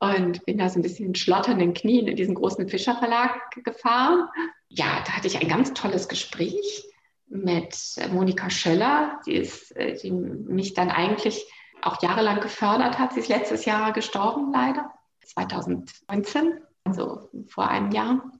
Und 0.00 0.44
bin 0.44 0.58
da 0.58 0.68
so 0.68 0.78
ein 0.78 0.82
bisschen 0.82 1.06
in 1.06 1.14
schlotternden 1.14 1.74
Knien 1.74 2.06
in 2.06 2.16
diesen 2.16 2.36
großen 2.36 2.68
Fischer 2.68 2.96
Verlag 2.96 3.50
gefahren. 3.64 4.28
Ja, 4.68 5.02
da 5.04 5.12
hatte 5.12 5.26
ich 5.26 5.40
ein 5.40 5.48
ganz 5.48 5.72
tolles 5.72 6.08
Gespräch 6.08 6.84
mit 7.26 7.76
Monika 8.12 8.48
Schöller, 8.48 9.20
die, 9.26 9.34
ist, 9.34 9.74
äh, 9.76 9.96
die 9.96 10.12
mich 10.12 10.74
dann 10.74 10.90
eigentlich 10.90 11.44
auch 11.82 12.00
jahrelang 12.02 12.40
gefördert 12.40 12.98
hat. 12.98 13.12
Sie 13.12 13.20
ist 13.20 13.28
letztes 13.28 13.64
Jahr 13.64 13.92
gestorben, 13.92 14.52
leider, 14.52 14.90
2019, 15.24 16.60
also 16.84 17.28
vor 17.48 17.68
einem 17.68 17.90
Jahr. 17.90 18.32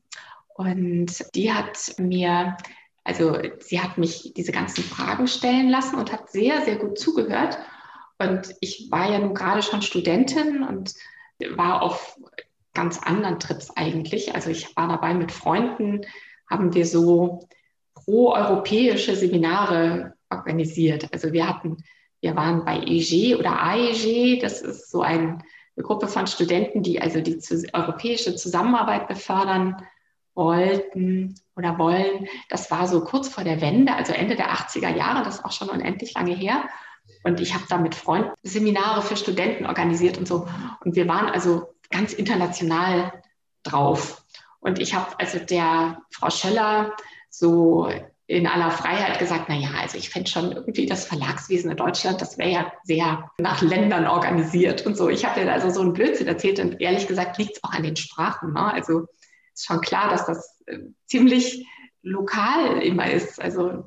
Und 0.54 1.24
die 1.34 1.52
hat 1.52 1.94
mir 1.98 2.56
also 3.08 3.38
sie 3.60 3.80
hat 3.80 3.96
mich 3.96 4.34
diese 4.36 4.52
ganzen 4.52 4.84
Fragen 4.84 5.26
stellen 5.28 5.70
lassen 5.70 5.96
und 5.96 6.12
hat 6.12 6.30
sehr, 6.30 6.60
sehr 6.66 6.76
gut 6.76 6.98
zugehört. 6.98 7.58
Und 8.18 8.54
ich 8.60 8.88
war 8.90 9.10
ja 9.10 9.18
nun 9.18 9.32
gerade 9.32 9.62
schon 9.62 9.80
Studentin 9.80 10.62
und 10.62 10.94
war 11.56 11.80
auf 11.80 12.18
ganz 12.74 12.98
anderen 12.98 13.40
Trips 13.40 13.70
eigentlich. 13.74 14.34
Also 14.34 14.50
ich 14.50 14.76
war 14.76 14.88
dabei 14.88 15.14
mit 15.14 15.32
Freunden, 15.32 16.02
haben 16.50 16.74
wir 16.74 16.84
so 16.84 17.48
pro-europäische 17.94 19.16
Seminare 19.16 20.12
organisiert. 20.28 21.08
Also 21.10 21.32
wir 21.32 21.48
hatten, 21.48 21.78
wir 22.20 22.36
waren 22.36 22.66
bei 22.66 22.82
EG 22.84 23.36
oder 23.36 23.62
AEG, 23.62 24.40
das 24.42 24.60
ist 24.60 24.90
so 24.90 25.00
ein, 25.00 25.42
eine 25.76 25.82
Gruppe 25.82 26.08
von 26.08 26.26
Studenten, 26.26 26.82
die 26.82 27.00
also 27.00 27.22
die 27.22 27.38
zu, 27.38 27.64
europäische 27.72 28.36
Zusammenarbeit 28.36 29.08
befördern 29.08 29.82
wollten 30.38 31.34
oder 31.56 31.76
wollen. 31.78 32.28
Das 32.48 32.70
war 32.70 32.86
so 32.86 33.04
kurz 33.04 33.28
vor 33.28 33.44
der 33.44 33.60
Wende, 33.60 33.92
also 33.92 34.14
Ende 34.14 34.36
der 34.36 34.50
80er 34.52 34.96
Jahre, 34.96 35.22
das 35.24 35.36
ist 35.36 35.44
auch 35.44 35.52
schon 35.52 35.68
unendlich 35.68 36.14
lange 36.14 36.34
her. 36.34 36.62
Und 37.24 37.40
ich 37.40 37.52
habe 37.52 37.64
da 37.68 37.76
mit 37.76 37.94
Freunden 37.94 38.30
Seminare 38.42 39.02
für 39.02 39.16
Studenten 39.16 39.66
organisiert 39.66 40.16
und 40.16 40.26
so. 40.26 40.48
Und 40.82 40.96
wir 40.96 41.06
waren 41.08 41.28
also 41.28 41.74
ganz 41.90 42.12
international 42.12 43.12
drauf. 43.64 44.24
Und 44.60 44.78
ich 44.78 44.94
habe 44.94 45.18
also 45.18 45.38
der 45.38 45.98
Frau 46.10 46.30
Schöller 46.30 46.94
so 47.28 47.90
in 48.26 48.46
aller 48.46 48.70
Freiheit 48.70 49.18
gesagt, 49.18 49.46
na 49.48 49.56
ja, 49.56 49.70
also 49.80 49.96
ich 49.96 50.10
fände 50.10 50.30
schon 50.30 50.52
irgendwie 50.52 50.86
das 50.86 51.06
Verlagswesen 51.06 51.70
in 51.70 51.76
Deutschland, 51.78 52.20
das 52.20 52.36
wäre 52.36 52.50
ja 52.50 52.72
sehr 52.84 53.30
nach 53.38 53.62
Ländern 53.62 54.06
organisiert 54.06 54.84
und 54.84 54.96
so. 54.96 55.08
Ich 55.08 55.24
habe 55.24 55.40
ihr 55.40 55.52
also 55.52 55.70
so 55.70 55.80
einen 55.80 55.94
Blödsinn 55.94 56.28
erzählt 56.28 56.60
und 56.60 56.80
ehrlich 56.80 57.06
gesagt 57.06 57.38
liegt 57.38 57.56
es 57.56 57.64
auch 57.64 57.72
an 57.72 57.84
den 57.84 57.96
Sprachen. 57.96 58.52
Ne? 58.52 58.72
Also 58.72 59.06
ist 59.58 59.66
schon 59.66 59.80
klar, 59.80 60.08
dass 60.10 60.26
das 60.26 60.62
äh, 60.66 60.78
ziemlich 61.06 61.66
lokal 62.02 62.82
immer 62.82 63.10
ist. 63.10 63.40
Also 63.40 63.84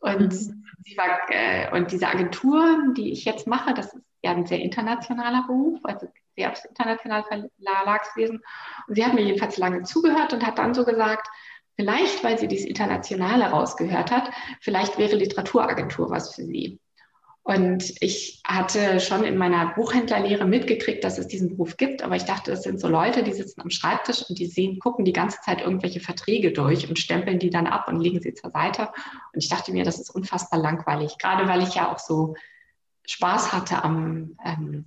und, 0.00 0.32
mhm. 0.32 0.64
sie 0.84 0.96
war, 0.96 1.18
äh, 1.30 1.70
und 1.76 1.90
diese 1.92 2.08
Agentur, 2.08 2.92
die 2.96 3.12
ich 3.12 3.24
jetzt 3.24 3.46
mache, 3.46 3.74
das 3.74 3.94
ist 3.94 4.04
ja 4.22 4.30
ein 4.32 4.46
sehr 4.46 4.60
internationaler 4.60 5.44
Beruf, 5.46 5.80
also 5.84 6.08
sehr 6.36 6.50
aufs 6.50 6.64
internationale 6.64 7.24
Verlagswesen. 7.24 8.42
Und 8.86 8.94
sie 8.94 9.04
hat 9.04 9.14
mir 9.14 9.24
jedenfalls 9.24 9.56
lange 9.56 9.82
zugehört 9.82 10.32
und 10.32 10.46
hat 10.46 10.58
dann 10.58 10.74
so 10.74 10.84
gesagt, 10.84 11.28
vielleicht, 11.76 12.22
weil 12.24 12.38
sie 12.38 12.48
dieses 12.48 12.66
Internationale 12.66 13.46
rausgehört 13.46 14.10
hat, 14.10 14.30
vielleicht 14.60 14.98
wäre 14.98 15.16
Literaturagentur 15.16 16.10
was 16.10 16.34
für 16.34 16.44
sie. 16.44 16.80
Und 17.48 17.94
ich 18.02 18.42
hatte 18.46 19.00
schon 19.00 19.24
in 19.24 19.38
meiner 19.38 19.72
Buchhändlerlehre 19.72 20.44
mitgekriegt, 20.44 21.02
dass 21.02 21.16
es 21.16 21.28
diesen 21.28 21.48
Beruf 21.48 21.78
gibt, 21.78 22.02
aber 22.02 22.14
ich 22.14 22.26
dachte, 22.26 22.50
das 22.50 22.62
sind 22.62 22.78
so 22.78 22.88
Leute, 22.88 23.22
die 23.22 23.32
sitzen 23.32 23.62
am 23.62 23.70
Schreibtisch 23.70 24.22
und 24.28 24.38
die 24.38 24.44
sehen, 24.44 24.78
gucken 24.78 25.06
die 25.06 25.14
ganze 25.14 25.40
Zeit 25.40 25.62
irgendwelche 25.62 26.00
Verträge 26.00 26.52
durch 26.52 26.90
und 26.90 26.98
stempeln 26.98 27.38
die 27.38 27.48
dann 27.48 27.66
ab 27.66 27.88
und 27.88 28.02
legen 28.02 28.20
sie 28.20 28.34
zur 28.34 28.50
Seite. 28.50 28.90
Und 29.32 29.42
ich 29.42 29.48
dachte 29.48 29.72
mir, 29.72 29.82
das 29.82 29.98
ist 29.98 30.10
unfassbar 30.10 30.60
langweilig, 30.60 31.16
gerade 31.16 31.48
weil 31.48 31.62
ich 31.62 31.74
ja 31.74 31.90
auch 31.90 31.98
so 31.98 32.34
Spaß 33.06 33.54
hatte 33.54 33.82
am 33.82 34.36
ähm, 34.44 34.84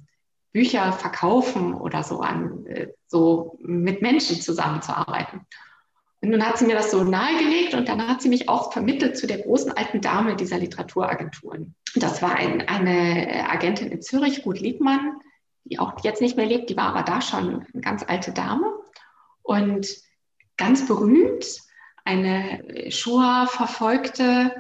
Bücher 0.51 0.93
verkaufen 0.93 1.73
oder 1.73 2.03
so 2.03 2.19
an 2.19 2.67
äh, 2.67 2.89
so 3.07 3.57
mit 3.63 4.03
Menschen 4.03 4.39
zusammenzuarbeiten. 4.39 5.47
Und 6.21 6.29
nun 6.29 6.45
hat 6.45 6.57
sie 6.59 6.65
mir 6.65 6.75
das 6.75 6.91
so 6.91 7.03
nahegelegt 7.03 7.73
und 7.73 7.89
dann 7.89 8.07
hat 8.07 8.21
sie 8.21 8.29
mich 8.29 8.47
auch 8.47 8.71
vermittelt 8.71 9.17
zu 9.17 9.25
der 9.25 9.39
großen 9.39 9.71
alten 9.71 10.01
Dame 10.01 10.35
dieser 10.35 10.59
Literaturagenturen. 10.59 11.75
Das 11.95 12.21
war 12.21 12.35
ein, 12.35 12.67
eine 12.67 13.49
Agentin 13.49 13.91
in 13.91 14.01
Zürich, 14.03 14.45
Ruth 14.45 14.59
Liebmann, 14.59 15.19
die 15.63 15.79
auch 15.79 15.93
jetzt 16.03 16.21
nicht 16.21 16.37
mehr 16.37 16.45
lebt, 16.45 16.69
die 16.69 16.77
war 16.77 16.89
aber 16.89 17.03
da 17.03 17.21
schon 17.21 17.65
eine 17.73 17.81
ganz 17.81 18.03
alte 18.07 18.33
Dame 18.33 18.71
und 19.41 19.87
ganz 20.57 20.85
berühmt, 20.87 21.59
eine 22.05 22.89
Shoah-verfolgte, 22.89 24.55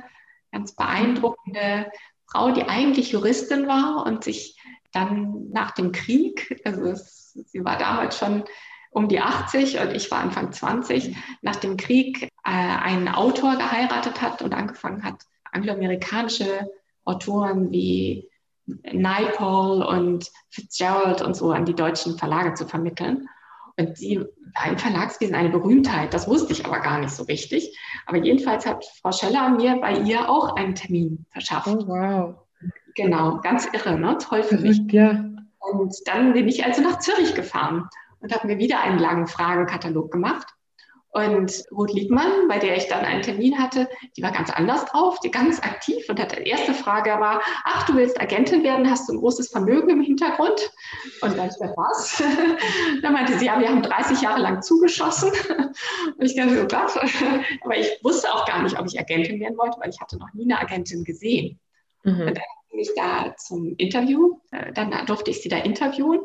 ganz 0.51 0.75
beeindruckende 0.75 1.91
Frau, 2.27 2.51
die 2.51 2.63
eigentlich 2.63 3.11
Juristin 3.11 3.67
war 3.67 4.05
und 4.05 4.23
sich 4.23 4.59
dann 4.91 5.49
nach 5.51 5.71
dem 5.71 5.91
Krieg, 5.91 6.59
also 6.65 6.85
es, 6.85 7.33
sie 7.33 7.63
war 7.63 7.77
damals 7.77 8.17
schon 8.17 8.43
um 8.91 9.07
die 9.07 9.21
80 9.21 9.79
und 9.79 9.95
ich 9.95 10.11
war 10.11 10.19
Anfang 10.19 10.51
20, 10.51 11.15
nach 11.41 11.55
dem 11.55 11.77
Krieg 11.77 12.23
äh, 12.23 12.29
einen 12.43 13.07
Autor 13.07 13.55
geheiratet 13.55 14.21
hat 14.21 14.41
und 14.41 14.53
angefangen 14.53 15.03
hat, 15.03 15.23
angloamerikanische 15.51 16.69
Autoren 17.05 17.71
wie 17.71 18.29
Naipaul 18.65 19.81
und 19.81 20.29
Fitzgerald 20.49 21.21
und 21.21 21.35
so 21.35 21.51
an 21.51 21.65
die 21.65 21.73
deutschen 21.73 22.17
Verlage 22.17 22.53
zu 22.53 22.67
vermitteln. 22.67 23.27
Und 23.77 23.97
sie 23.97 24.19
war 24.19 24.67
im 24.69 24.77
Verlagswesen 24.77 25.35
eine 25.35 25.49
Berühmtheit. 25.49 26.13
Das 26.13 26.27
wusste 26.27 26.51
ich 26.51 26.65
aber 26.65 26.81
gar 26.81 26.99
nicht 26.99 27.13
so 27.13 27.23
richtig. 27.23 27.77
Aber 28.05 28.17
jedenfalls 28.17 28.65
hat 28.65 28.85
Frau 29.01 29.11
Scheller 29.11 29.49
mir 29.49 29.77
bei 29.77 29.93
ihr 29.99 30.29
auch 30.29 30.55
einen 30.57 30.75
Termin 30.75 31.25
verschafft. 31.29 31.67
Oh, 31.67 31.87
wow. 31.87 32.35
Genau, 32.95 33.39
ganz 33.41 33.67
irre, 33.71 33.97
ne? 33.97 34.17
Toll 34.17 34.43
für 34.43 34.57
mich. 34.57 34.81
Ja. 34.91 35.23
Und 35.59 35.95
dann 36.05 36.33
bin 36.33 36.49
ich 36.49 36.65
also 36.65 36.81
nach 36.81 36.99
Zürich 36.99 37.33
gefahren 37.33 37.87
und 38.21 38.33
habe 38.33 38.47
mir 38.47 38.57
wieder 38.57 38.81
einen 38.81 38.99
langen 38.99 39.27
Fragenkatalog 39.27 40.11
gemacht. 40.11 40.47
Und 41.13 41.65
Ruth 41.71 41.91
Liebmann, 41.91 42.47
bei 42.47 42.57
der 42.57 42.77
ich 42.77 42.87
dann 42.87 43.03
einen 43.03 43.21
Termin 43.21 43.59
hatte, 43.59 43.89
die 44.15 44.23
war 44.23 44.31
ganz 44.31 44.49
anders 44.49 44.85
drauf, 44.85 45.19
die 45.19 45.29
ganz 45.29 45.59
aktiv 45.61 46.05
und 46.07 46.21
hat 46.21 46.37
die 46.37 46.49
erste 46.49 46.73
Frage 46.73 47.09
war, 47.09 47.41
ach, 47.65 47.85
du 47.85 47.95
willst 47.95 48.19
Agentin 48.19 48.63
werden, 48.63 48.89
hast 48.89 49.09
du 49.09 49.13
ein 49.13 49.19
großes 49.19 49.49
Vermögen 49.49 49.89
im 49.89 50.01
Hintergrund? 50.01 50.71
Und 51.21 51.37
dann 51.37 51.49
ich 51.49 51.55
was? 51.59 52.23
dann 53.01 53.11
meinte 53.11 53.37
sie, 53.37 53.47
ja, 53.47 53.59
wir 53.59 53.67
haben 53.67 53.81
30 53.81 54.21
Jahre 54.21 54.39
lang 54.39 54.61
zugeschossen. 54.61 55.31
Und 56.17 56.25
ich 56.25 56.35
dachte, 56.35 56.63
oh 56.63 56.67
Gott. 56.69 56.97
Aber 57.65 57.77
ich 57.77 57.89
wusste 58.03 58.33
auch 58.33 58.45
gar 58.45 58.63
nicht, 58.63 58.79
ob 58.79 58.85
ich 58.85 58.97
Agentin 58.97 59.41
werden 59.41 59.57
wollte, 59.57 59.81
weil 59.81 59.89
ich 59.89 59.99
hatte 59.99 60.17
noch 60.17 60.33
nie 60.33 60.45
eine 60.45 60.61
Agentin 60.61 61.03
gesehen. 61.03 61.59
Mhm. 62.03 62.21
Und 62.21 62.37
dann 62.37 62.43
bin 62.69 62.79
ich 62.79 62.91
da 62.95 63.35
zum 63.35 63.75
Interview, 63.75 64.39
äh, 64.51 64.71
dann 64.71 64.93
durfte 65.07 65.31
ich 65.31 65.41
sie 65.41 65.49
da 65.49 65.57
interviewen. 65.57 66.21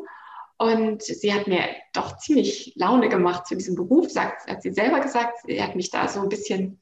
Und 0.59 1.03
sie 1.03 1.35
hat 1.35 1.47
mir 1.47 1.65
doch 1.93 2.17
ziemlich 2.17 2.73
Laune 2.77 3.09
gemacht 3.09 3.47
zu 3.47 3.57
diesem 3.57 3.75
Beruf, 3.75 4.11
sagt, 4.11 4.49
hat 4.49 4.63
sie 4.63 4.73
selber 4.73 5.01
gesagt. 5.01 5.39
Sie 5.47 5.63
hat 5.63 5.77
mich 5.77 5.91
da 5.91 6.09
so 6.09 6.21
ein 6.21 6.31
bisschen 6.31 6.81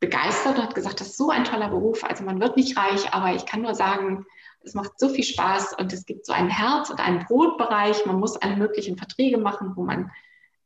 begeistert 0.00 0.58
und 0.58 0.64
hat 0.64 0.74
gesagt, 0.74 1.00
das 1.00 1.08
ist 1.08 1.16
so 1.16 1.30
ein 1.30 1.44
toller 1.44 1.68
Beruf. 1.68 2.02
Also 2.02 2.24
man 2.24 2.40
wird 2.40 2.56
nicht 2.56 2.76
reich, 2.76 3.12
aber 3.12 3.34
ich 3.34 3.46
kann 3.46 3.62
nur 3.62 3.74
sagen, 3.74 4.26
es 4.62 4.74
macht 4.74 4.98
so 4.98 5.08
viel 5.08 5.24
Spaß 5.24 5.74
und 5.78 5.92
es 5.92 6.04
gibt 6.04 6.26
so 6.26 6.32
ein 6.32 6.48
Herz 6.48 6.90
und 6.90 7.00
einen 7.00 7.24
Brotbereich. 7.24 8.04
Man 8.06 8.18
muss 8.18 8.36
alle 8.36 8.56
möglichen 8.56 8.98
Verträge 8.98 9.38
machen, 9.38 9.72
wo 9.76 9.84
man, 9.84 10.10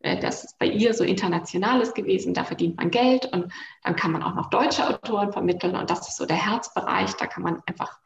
äh, 0.01 0.19
das 0.19 0.45
ist 0.45 0.59
bei 0.59 0.67
ihr 0.67 0.95
so 0.95 1.05
internationales 1.05 1.93
gewesen, 1.93 2.33
da 2.33 2.45
verdient 2.45 2.79
man 2.79 2.91
Geld 2.91 3.27
und 3.27 3.53
dann 3.85 3.97
kann 3.97 4.13
man 4.13 4.23
auch 4.23 4.35
noch 4.35 4.49
deutsche 4.49 4.89
Autoren 4.89 5.33
vermitteln 5.33 5.77
und 5.77 5.91
das 5.91 6.09
ist 6.09 6.17
so 6.17 6.25
der 6.25 6.43
Herzbereich. 6.43 7.13
Da 7.17 7.27
kann 7.27 7.43
man 7.43 7.63
einfach 7.67 7.99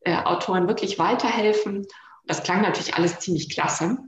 äh, 0.00 0.16
Autoren 0.16 0.66
wirklich 0.66 0.98
weiterhelfen 0.98 1.86
das 2.26 2.42
klang 2.42 2.62
natürlich 2.62 2.94
alles 2.94 3.18
ziemlich 3.18 3.50
klasse. 3.50 3.98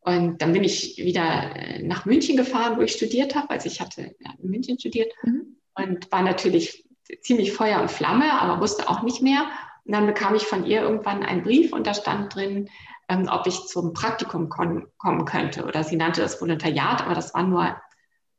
Und 0.00 0.42
dann 0.42 0.52
bin 0.52 0.64
ich 0.64 0.96
wieder 0.98 1.54
äh, 1.54 1.82
nach 1.82 2.06
München 2.06 2.36
gefahren, 2.36 2.76
wo 2.76 2.82
ich 2.82 2.92
studiert 2.92 3.36
habe. 3.36 3.50
Also 3.50 3.66
ich 3.66 3.80
hatte 3.80 4.14
in 4.42 4.50
München 4.50 4.78
studiert 4.78 5.12
mhm. 5.22 5.56
und 5.74 6.10
war 6.10 6.22
natürlich 6.22 6.84
ziemlich 7.20 7.52
Feuer 7.52 7.80
und 7.80 7.90
Flamme, 7.90 8.40
aber 8.40 8.60
wusste 8.60 8.88
auch 8.88 9.02
nicht 9.02 9.22
mehr. 9.22 9.46
Und 9.84 9.92
dann 9.92 10.06
bekam 10.06 10.34
ich 10.34 10.42
von 10.42 10.66
ihr 10.66 10.82
irgendwann 10.82 11.22
einen 11.22 11.42
Brief 11.42 11.72
und 11.72 11.86
da 11.86 11.94
stand 11.94 12.34
drin, 12.34 12.68
ähm, 13.08 13.28
ob 13.30 13.46
ich 13.46 13.66
zum 13.66 13.92
Praktikum 13.92 14.48
kommen 14.48 15.24
könnte. 15.24 15.64
Oder 15.64 15.84
sie 15.84 15.96
nannte 15.96 16.20
das 16.20 16.40
Volontariat, 16.40 17.02
aber 17.02 17.14
das 17.14 17.34
waren 17.34 17.50
nur 17.50 17.76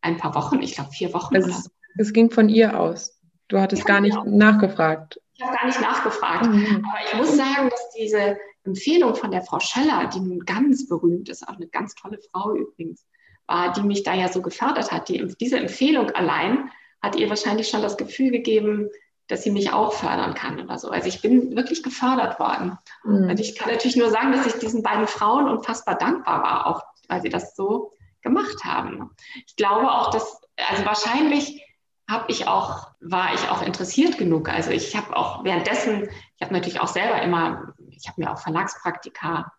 ein 0.01 0.17
paar 0.17 0.35
Wochen, 0.35 0.61
ich 0.61 0.75
glaube 0.75 0.91
vier 0.91 1.13
Wochen. 1.13 1.35
Es, 1.35 1.45
so. 1.45 1.69
es 1.97 2.13
ging 2.13 2.29
von 2.29 2.49
ihr 2.49 2.77
aus. 2.77 3.19
Du 3.47 3.59
hattest 3.59 3.83
ja, 3.83 3.87
gar 3.87 4.01
nicht 4.01 4.21
genau. 4.21 4.37
nachgefragt. 4.37 5.19
Ich 5.33 5.43
habe 5.43 5.55
gar 5.55 5.65
nicht 5.65 5.81
nachgefragt. 5.81 6.45
Mhm. 6.45 6.85
Aber 6.87 7.05
ich 7.05 7.17
muss 7.17 7.37
sagen, 7.37 7.69
dass 7.69 7.89
diese 7.97 8.37
Empfehlung 8.63 9.15
von 9.15 9.31
der 9.31 9.41
Frau 9.41 9.59
Scheller, 9.59 10.09
die 10.13 10.19
nun 10.19 10.39
ganz 10.39 10.87
berühmt 10.87 11.29
ist, 11.29 11.47
auch 11.47 11.55
eine 11.55 11.67
ganz 11.67 11.95
tolle 11.95 12.19
Frau 12.31 12.55
übrigens, 12.55 13.05
war, 13.47 13.73
die 13.73 13.81
mich 13.81 14.03
da 14.03 14.13
ja 14.13 14.29
so 14.29 14.41
gefördert 14.41 14.91
hat. 14.91 15.09
Die, 15.09 15.35
diese 15.39 15.59
Empfehlung 15.59 16.09
allein 16.11 16.69
hat 17.01 17.15
ihr 17.15 17.29
wahrscheinlich 17.29 17.67
schon 17.67 17.81
das 17.81 17.97
Gefühl 17.97 18.31
gegeben, 18.31 18.89
dass 19.27 19.43
sie 19.43 19.51
mich 19.51 19.71
auch 19.71 19.93
fördern 19.93 20.33
kann 20.33 20.59
oder 20.59 20.77
so. 20.77 20.89
Also 20.89 21.07
ich 21.07 21.21
bin 21.21 21.55
wirklich 21.55 21.83
gefördert 21.83 22.39
worden. 22.39 22.77
Mhm. 23.03 23.29
Und 23.29 23.39
ich 23.39 23.55
kann 23.55 23.71
natürlich 23.71 23.95
nur 23.95 24.09
sagen, 24.09 24.31
dass 24.31 24.45
ich 24.45 24.53
diesen 24.53 24.83
beiden 24.83 25.07
Frauen 25.07 25.47
unfassbar 25.47 25.97
dankbar 25.97 26.43
war, 26.43 26.67
auch 26.67 26.83
weil 27.07 27.21
sie 27.21 27.29
das 27.29 27.55
so 27.55 27.91
gemacht 28.21 28.63
haben. 28.63 29.11
Ich 29.45 29.55
glaube 29.55 29.91
auch, 29.91 30.09
dass, 30.11 30.41
also 30.57 30.85
wahrscheinlich 30.85 31.61
habe 32.09 32.25
ich 32.27 32.47
auch, 32.47 32.91
war 32.99 33.33
ich 33.33 33.49
auch 33.49 33.61
interessiert 33.61 34.17
genug. 34.17 34.49
Also 34.49 34.71
ich 34.71 34.95
habe 34.95 35.15
auch 35.15 35.43
währenddessen, 35.43 36.09
ich 36.35 36.41
habe 36.41 36.53
natürlich 36.53 36.79
auch 36.79 36.87
selber 36.87 37.21
immer, 37.21 37.72
ich 37.97 38.07
habe 38.07 38.21
mir 38.21 38.31
auch 38.31 38.39
Verlagspraktika 38.39 39.53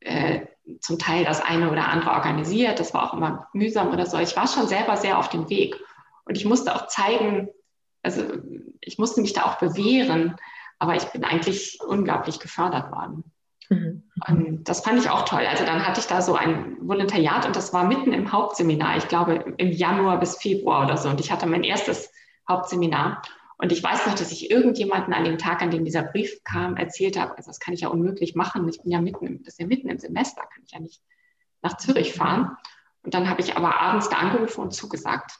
äh, 0.00 0.46
zum 0.80 0.98
Teil 0.98 1.24
das 1.24 1.40
eine 1.40 1.70
oder 1.70 1.88
andere 1.88 2.10
organisiert. 2.10 2.80
Das 2.80 2.94
war 2.94 3.04
auch 3.04 3.14
immer 3.14 3.48
mühsam 3.52 3.88
oder 3.92 4.06
so. 4.06 4.18
Ich 4.18 4.36
war 4.36 4.46
schon 4.46 4.68
selber 4.68 4.96
sehr 4.96 5.18
auf 5.18 5.28
dem 5.28 5.48
Weg. 5.48 5.76
Und 6.24 6.36
ich 6.36 6.44
musste 6.44 6.74
auch 6.74 6.86
zeigen, 6.86 7.48
also 8.02 8.22
ich 8.80 8.98
musste 8.98 9.20
mich 9.20 9.32
da 9.32 9.44
auch 9.44 9.58
bewähren, 9.58 10.36
aber 10.78 10.96
ich 10.96 11.04
bin 11.06 11.24
eigentlich 11.24 11.78
unglaublich 11.86 12.40
gefördert 12.40 12.90
worden. 12.92 13.24
Mhm. 13.68 14.02
Und 14.28 14.64
das 14.68 14.80
fand 14.80 14.98
ich 15.00 15.10
auch 15.10 15.24
toll. 15.24 15.46
Also 15.48 15.64
dann 15.64 15.86
hatte 15.86 16.00
ich 16.00 16.06
da 16.06 16.20
so 16.20 16.34
ein 16.34 16.76
Volontariat 16.80 17.46
und 17.46 17.56
das 17.56 17.72
war 17.72 17.84
mitten 17.84 18.12
im 18.12 18.32
Hauptseminar, 18.32 18.96
ich 18.96 19.08
glaube 19.08 19.54
im 19.56 19.72
Januar 19.72 20.18
bis 20.20 20.36
Februar 20.36 20.84
oder 20.84 20.96
so. 20.96 21.08
Und 21.08 21.20
ich 21.20 21.30
hatte 21.32 21.46
mein 21.46 21.64
erstes 21.64 22.10
Hauptseminar. 22.48 23.22
Und 23.62 23.70
ich 23.70 23.80
weiß 23.80 24.06
noch, 24.08 24.16
dass 24.16 24.32
ich 24.32 24.50
irgendjemanden 24.50 25.14
an 25.14 25.22
dem 25.22 25.38
Tag, 25.38 25.62
an 25.62 25.70
dem 25.70 25.84
dieser 25.84 26.02
Brief 26.02 26.42
kam, 26.42 26.76
erzählt 26.76 27.16
habe, 27.16 27.36
also 27.36 27.48
das 27.48 27.60
kann 27.60 27.72
ich 27.72 27.82
ja 27.82 27.88
unmöglich 27.88 28.34
machen. 28.34 28.68
Ich 28.68 28.82
bin 28.82 28.90
ja 28.90 29.00
mitten 29.00 29.24
im, 29.24 29.44
das 29.44 29.54
ist 29.54 29.60
ja 29.60 29.66
mitten 29.68 29.88
im 29.88 30.00
Semester, 30.00 30.42
kann 30.42 30.64
ich 30.64 30.72
ja 30.72 30.80
nicht 30.80 31.00
nach 31.62 31.76
Zürich 31.76 32.12
fahren. 32.12 32.56
Und 33.04 33.14
dann 33.14 33.30
habe 33.30 33.40
ich 33.40 33.56
aber 33.56 33.80
abends 33.80 34.08
da 34.08 34.16
angerufen 34.16 34.62
und 34.62 34.72
zugesagt. 34.72 35.38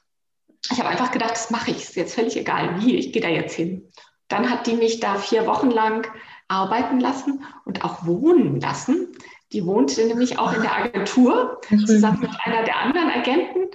Ich 0.71 0.79
habe 0.79 0.89
einfach 0.89 1.11
gedacht, 1.11 1.33
das 1.33 1.51
mache 1.51 1.73
ich, 1.73 1.79
ist 1.79 1.97
jetzt 1.97 2.15
völlig 2.15 2.37
egal, 2.37 2.81
wie, 2.81 2.95
ich 2.95 3.13
gehe 3.13 3.21
da 3.21 3.29
jetzt 3.29 3.57
hin. 3.57 3.91
Dann 4.29 4.49
hat 4.49 4.69
die 4.69 4.75
mich 4.75 5.01
da 5.01 5.17
vier 5.17 5.45
Wochen 5.49 5.73
lang 5.73 6.07
arbeiten 6.47 7.01
lassen 7.01 7.43
und 7.65 7.85
auch 7.85 8.07
wohnen 8.07 8.61
lassen. 8.61 9.09
Die 9.51 9.67
wohnte 9.67 10.07
nämlich 10.07 10.39
auch 10.39 10.55
in 10.55 10.63
der 10.63 10.77
Agentur 10.77 11.61
zusammen 11.87 12.21
mit 12.21 12.31
einer 12.45 12.63
der 12.63 12.79
anderen 12.79 13.11
Agenten. 13.11 13.69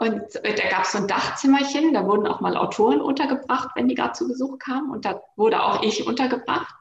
Und 0.00 0.22
da 0.42 0.68
gab 0.70 0.84
es 0.84 0.92
so 0.92 0.98
ein 0.98 1.06
Dachzimmerchen, 1.06 1.92
da 1.92 2.06
wurden 2.06 2.26
auch 2.26 2.40
mal 2.40 2.56
Autoren 2.56 3.02
untergebracht, 3.02 3.72
wenn 3.74 3.86
die 3.86 3.94
gerade 3.94 4.14
zu 4.14 4.28
Besuch 4.28 4.58
kamen. 4.58 4.90
Und 4.90 5.04
da 5.04 5.20
wurde 5.36 5.62
auch 5.62 5.82
ich 5.82 6.06
untergebracht. 6.06 6.74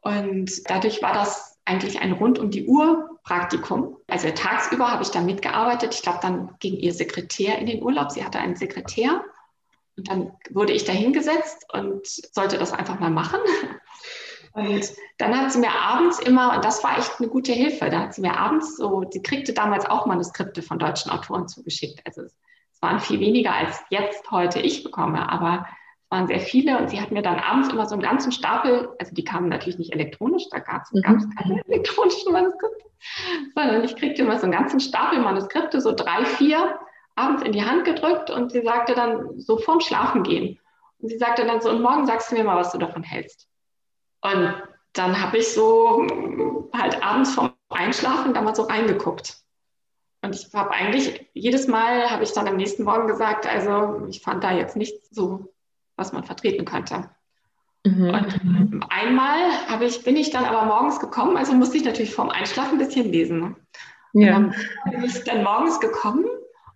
Und 0.00 0.50
dadurch 0.70 1.02
war 1.02 1.12
das 1.12 1.58
eigentlich 1.66 2.00
ein 2.00 2.12
rund 2.12 2.38
um 2.38 2.50
die 2.50 2.66
Uhr 2.66 3.18
Praktikum. 3.24 3.98
Also 4.08 4.30
tagsüber 4.30 4.90
habe 4.90 5.02
ich 5.02 5.10
da 5.10 5.20
mitgearbeitet. 5.20 5.94
Ich 5.94 6.00
glaube, 6.00 6.20
dann 6.22 6.56
ging 6.60 6.76
ihr 6.76 6.94
Sekretär 6.94 7.58
in 7.58 7.66
den 7.66 7.82
Urlaub. 7.82 8.10
Sie 8.10 8.24
hatte 8.24 8.38
einen 8.38 8.56
Sekretär. 8.56 9.22
Und 9.98 10.10
dann 10.10 10.32
wurde 10.48 10.72
ich 10.72 10.84
da 10.84 10.92
hingesetzt 10.92 11.66
und 11.74 12.06
sollte 12.06 12.56
das 12.56 12.72
einfach 12.72 12.98
mal 13.00 13.10
machen. 13.10 13.40
Und 14.54 14.92
dann 15.18 15.36
hat 15.36 15.50
sie 15.50 15.58
mir 15.58 15.72
abends 15.72 16.20
immer, 16.20 16.54
und 16.54 16.64
das 16.64 16.84
war 16.84 16.96
echt 16.96 17.18
eine 17.18 17.28
gute 17.28 17.52
Hilfe, 17.52 17.90
da 17.90 18.02
hat 18.02 18.14
sie 18.14 18.20
mir 18.20 18.38
abends 18.38 18.76
so, 18.76 19.04
sie 19.10 19.20
kriegte 19.20 19.52
damals 19.52 19.84
auch 19.84 20.06
Manuskripte 20.06 20.62
von 20.62 20.78
deutschen 20.78 21.10
Autoren 21.10 21.48
zugeschickt. 21.48 22.00
Also 22.06 22.22
es, 22.22 22.34
waren 22.80 23.00
viel 23.00 23.18
weniger 23.18 23.54
als 23.54 23.82
jetzt 23.88 24.30
heute 24.30 24.60
ich 24.60 24.84
bekomme, 24.84 25.30
aber 25.30 25.66
es 26.02 26.10
waren 26.10 26.26
sehr 26.26 26.40
viele 26.40 26.78
und 26.78 26.90
sie 26.90 27.00
hat 27.00 27.12
mir 27.12 27.22
dann 27.22 27.38
abends 27.40 27.70
immer 27.70 27.86
so 27.86 27.94
einen 27.94 28.02
ganzen 28.02 28.30
Stapel, 28.30 28.90
also 29.00 29.14
die 29.14 29.24
kamen 29.24 29.48
natürlich 29.48 29.78
nicht 29.78 29.94
elektronisch, 29.94 30.44
da 30.50 30.58
gab 30.58 30.82
es 30.82 30.92
mhm. 30.92 31.34
keine 31.34 31.62
elektronischen 31.66 32.30
Manuskripte, 32.30 32.84
sondern 33.54 33.84
ich 33.84 33.96
kriegte 33.96 34.20
immer 34.20 34.36
so 34.36 34.42
einen 34.42 34.52
ganzen 34.52 34.80
Stapel 34.80 35.18
Manuskripte, 35.20 35.80
so 35.80 35.92
drei, 35.92 36.26
vier, 36.26 36.78
abends 37.16 37.42
in 37.42 37.52
die 37.52 37.64
Hand 37.64 37.86
gedrückt 37.86 38.30
und 38.30 38.52
sie 38.52 38.60
sagte 38.60 38.94
dann 38.94 39.40
so 39.40 39.56
vorm 39.56 39.80
Schlafen 39.80 40.22
gehen. 40.22 40.60
Und 40.98 41.08
sie 41.08 41.16
sagte 41.18 41.46
dann 41.46 41.62
so, 41.62 41.70
und 41.70 41.80
morgen 41.80 42.06
sagst 42.06 42.30
du 42.30 42.36
mir 42.36 42.44
mal, 42.44 42.56
was 42.56 42.72
du 42.72 42.78
davon 42.78 43.02
hältst. 43.02 43.48
Und 44.24 44.54
dann 44.94 45.20
habe 45.20 45.38
ich 45.38 45.52
so 45.52 46.06
halt 46.72 47.02
abends 47.02 47.34
vorm 47.34 47.52
Einschlafen 47.68 48.32
da 48.32 48.40
mal 48.40 48.54
so 48.54 48.62
reingeguckt. 48.62 49.36
Und 50.22 50.34
ich 50.34 50.48
habe 50.54 50.70
eigentlich 50.70 51.28
jedes 51.34 51.68
Mal, 51.68 52.10
habe 52.10 52.24
ich 52.24 52.32
dann 52.32 52.48
am 52.48 52.56
nächsten 52.56 52.84
Morgen 52.84 53.06
gesagt, 53.06 53.46
also 53.46 54.06
ich 54.08 54.22
fand 54.22 54.42
da 54.42 54.52
jetzt 54.52 54.76
nichts 54.76 55.10
so, 55.10 55.52
was 55.96 56.12
man 56.12 56.24
vertreten 56.24 56.64
könnte. 56.64 57.10
Mhm. 57.84 58.08
Und 58.08 58.84
einmal 58.88 59.68
habe 59.68 59.84
ich, 59.84 60.02
bin 60.04 60.16
ich 60.16 60.30
dann 60.30 60.46
aber 60.46 60.64
morgens 60.64 60.98
gekommen, 61.00 61.36
also 61.36 61.52
musste 61.52 61.76
ich 61.76 61.84
natürlich 61.84 62.14
vorm 62.14 62.30
Einschlafen 62.30 62.78
ein 62.80 62.86
bisschen 62.86 63.12
lesen. 63.12 63.56
Ja. 64.14 64.36
Und 64.36 64.54
dann 64.54 64.54
bin 64.90 65.04
ich 65.04 65.22
dann 65.24 65.44
morgens 65.44 65.80
gekommen 65.80 66.24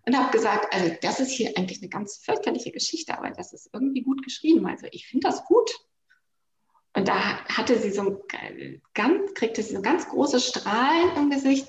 und 0.05 0.18
habe 0.18 0.30
gesagt, 0.30 0.74
also 0.74 0.94
das 1.01 1.18
ist 1.20 1.30
hier 1.30 1.53
eigentlich 1.57 1.80
eine 1.80 1.88
ganz 1.88 2.18
fürchterliche 2.18 2.72
Geschichte, 2.72 3.16
aber 3.16 3.30
das 3.30 3.55
ist 3.55 3.70
irgendwie 3.72 4.03
gut 4.03 4.22
geschrieben. 4.22 4.66
Also 4.66 4.86
ich 4.90 5.07
finde 5.07 5.28
das 5.28 5.44
gut. 5.46 5.70
Und 6.95 7.09
da 7.09 7.45
hatte 7.47 7.78
sie 7.78 7.91
so 7.91 8.03
ein 8.03 8.80
ganz, 8.95 9.34
kriegte 9.34 9.62
sie 9.62 9.74
so 9.74 9.82
ganz 9.82 10.09
große 10.09 10.41
Strahlen 10.41 11.16
im 11.16 11.30
Gesicht. 11.30 11.68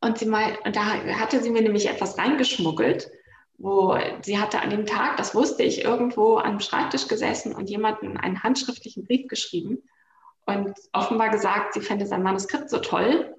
Und, 0.00 0.18
sie 0.18 0.26
mal, 0.26 0.58
und 0.64 0.74
da 0.74 0.84
hatte 1.20 1.42
sie 1.42 1.50
mir 1.50 1.62
nämlich 1.62 1.88
etwas 1.88 2.18
reingeschmuggelt, 2.18 3.10
wo 3.58 3.96
sie 4.22 4.38
hatte 4.38 4.60
an 4.60 4.70
dem 4.70 4.86
Tag, 4.86 5.16
das 5.16 5.34
wusste 5.34 5.62
ich, 5.62 5.84
irgendwo 5.84 6.38
am 6.38 6.58
Schreibtisch 6.58 7.06
gesessen 7.06 7.54
und 7.54 7.70
jemanden 7.70 8.16
einen 8.16 8.42
handschriftlichen 8.42 9.06
Brief 9.06 9.28
geschrieben 9.28 9.78
und 10.46 10.74
offenbar 10.92 11.28
gesagt, 11.30 11.74
sie 11.74 11.80
fände 11.80 12.06
sein 12.06 12.22
Manuskript 12.22 12.68
so 12.70 12.78
toll. 12.78 13.32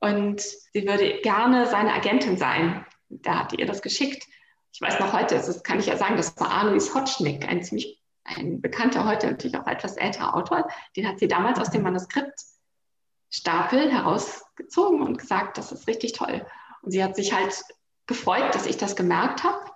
und 0.00 0.40
sie 0.40 0.86
würde 0.86 1.20
gerne 1.22 1.66
seine 1.66 1.92
Agentin 1.92 2.36
sein. 2.36 2.84
Da 3.08 3.40
hat 3.40 3.58
ihr 3.58 3.66
das 3.66 3.82
geschickt. 3.82 4.24
Ich 4.72 4.80
weiß 4.80 5.00
noch 5.00 5.12
heute, 5.12 5.36
das 5.36 5.62
kann 5.62 5.80
ich 5.80 5.86
ja 5.86 5.96
sagen, 5.96 6.16
das 6.16 6.38
war 6.38 6.50
Alois 6.50 6.94
Hotschnick, 6.94 7.48
ein 7.48 7.62
ziemlich 7.62 8.00
ein 8.26 8.60
bekannter, 8.60 9.06
heute 9.06 9.28
natürlich 9.28 9.58
auch 9.58 9.66
etwas 9.66 9.96
älterer 9.96 10.36
Autor. 10.36 10.68
Den 10.96 11.08
hat 11.08 11.18
sie 11.18 11.28
damals 11.28 11.58
aus 11.58 11.70
dem 11.70 11.82
Manuskriptstapel 11.82 13.90
herausgezogen 13.90 15.00
und 15.02 15.18
gesagt, 15.18 15.58
das 15.58 15.72
ist 15.72 15.86
richtig 15.86 16.12
toll. 16.12 16.44
Und 16.82 16.90
sie 16.90 17.02
hat 17.02 17.16
sich 17.16 17.32
halt 17.32 17.64
gefreut, 18.06 18.54
dass 18.54 18.66
ich 18.66 18.76
das 18.76 18.96
gemerkt 18.96 19.44
habe. 19.44 19.70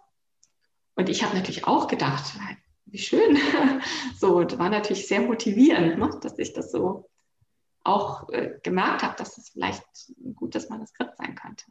Und 0.95 1.09
ich 1.09 1.25
habe 1.25 1.37
natürlich 1.37 1.67
auch 1.67 1.89
gedacht, 1.89 2.35
wie 2.87 2.99
schön. 2.99 3.39
So, 4.19 4.45
das 4.45 4.59
war 4.59 4.69
natürlich 4.69 5.09
sehr 5.09 5.23
motivierend, 5.23 5.99
ne? 5.99 6.11
dass 6.21 6.39
ich 6.39 6.53
das 6.53 6.71
so 6.71 7.09
auch 7.83 8.29
äh, 8.31 8.59
gemerkt 8.63 9.03
habe, 9.03 9.17
dass 9.17 9.39
es 9.39 9.49
vielleicht 9.49 9.83
ein 10.09 10.35
gutes 10.35 10.69
Manuskript 10.69 11.17
sein 11.17 11.35
könnte. 11.35 11.65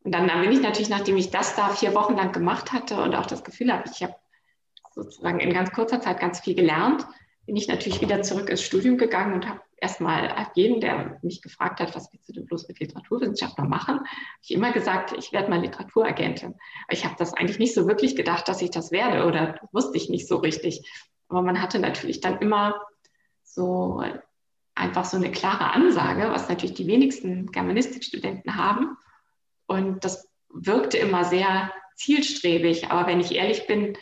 Und 0.00 0.12
dann, 0.12 0.28
dann 0.28 0.42
bin 0.42 0.52
ich 0.52 0.60
natürlich, 0.60 0.90
nachdem 0.90 1.16
ich 1.16 1.30
das 1.30 1.56
da 1.56 1.70
vier 1.70 1.94
Wochen 1.94 2.14
lang 2.14 2.32
gemacht 2.32 2.72
hatte 2.72 3.02
und 3.02 3.14
auch 3.14 3.26
das 3.26 3.42
Gefühl 3.42 3.72
habe, 3.72 3.88
ich 3.90 4.02
habe 4.02 4.14
sozusagen 4.96 5.38
in 5.38 5.52
ganz 5.52 5.70
kurzer 5.70 6.00
Zeit 6.00 6.18
ganz 6.18 6.40
viel 6.40 6.54
gelernt, 6.54 7.06
bin 7.44 7.54
ich 7.54 7.68
natürlich 7.68 8.00
wieder 8.00 8.22
zurück 8.22 8.48
ins 8.48 8.62
Studium 8.62 8.98
gegangen 8.98 9.34
und 9.34 9.48
habe 9.48 9.60
erstmal 9.76 10.34
jeden, 10.54 10.80
der 10.80 11.18
mich 11.22 11.42
gefragt 11.42 11.78
hat, 11.80 11.94
was 11.94 12.12
willst 12.12 12.28
du 12.28 12.32
denn 12.32 12.46
bloß 12.46 12.66
mit 12.66 12.80
Literaturwissenschaft 12.80 13.58
noch 13.58 13.68
machen, 13.68 13.98
habe 13.98 14.08
ich 14.42 14.50
immer 14.50 14.72
gesagt, 14.72 15.14
ich 15.16 15.32
werde 15.32 15.50
mal 15.50 15.60
Literaturagentin. 15.60 16.54
Ich 16.88 17.04
habe 17.04 17.14
das 17.18 17.34
eigentlich 17.34 17.58
nicht 17.58 17.74
so 17.74 17.86
wirklich 17.86 18.16
gedacht, 18.16 18.48
dass 18.48 18.62
ich 18.62 18.70
das 18.70 18.90
werde 18.90 19.26
oder 19.26 19.60
wusste 19.70 19.96
ich 19.96 20.08
nicht 20.08 20.26
so 20.26 20.38
richtig. 20.38 20.90
Aber 21.28 21.42
man 21.42 21.60
hatte 21.60 21.78
natürlich 21.78 22.20
dann 22.20 22.38
immer 22.38 22.80
so 23.44 24.02
einfach 24.74 25.04
so 25.04 25.16
eine 25.16 25.30
klare 25.30 25.72
Ansage, 25.72 26.30
was 26.30 26.48
natürlich 26.48 26.74
die 26.74 26.86
wenigsten 26.86 27.46
Germanistikstudenten 27.52 28.56
haben. 28.56 28.96
Und 29.66 30.04
das 30.04 30.28
wirkte 30.48 30.98
immer 30.98 31.24
sehr 31.24 31.72
zielstrebig. 31.96 32.90
Aber 32.90 33.06
wenn 33.06 33.20
ich 33.20 33.34
ehrlich 33.34 33.66
bin, 33.66 33.96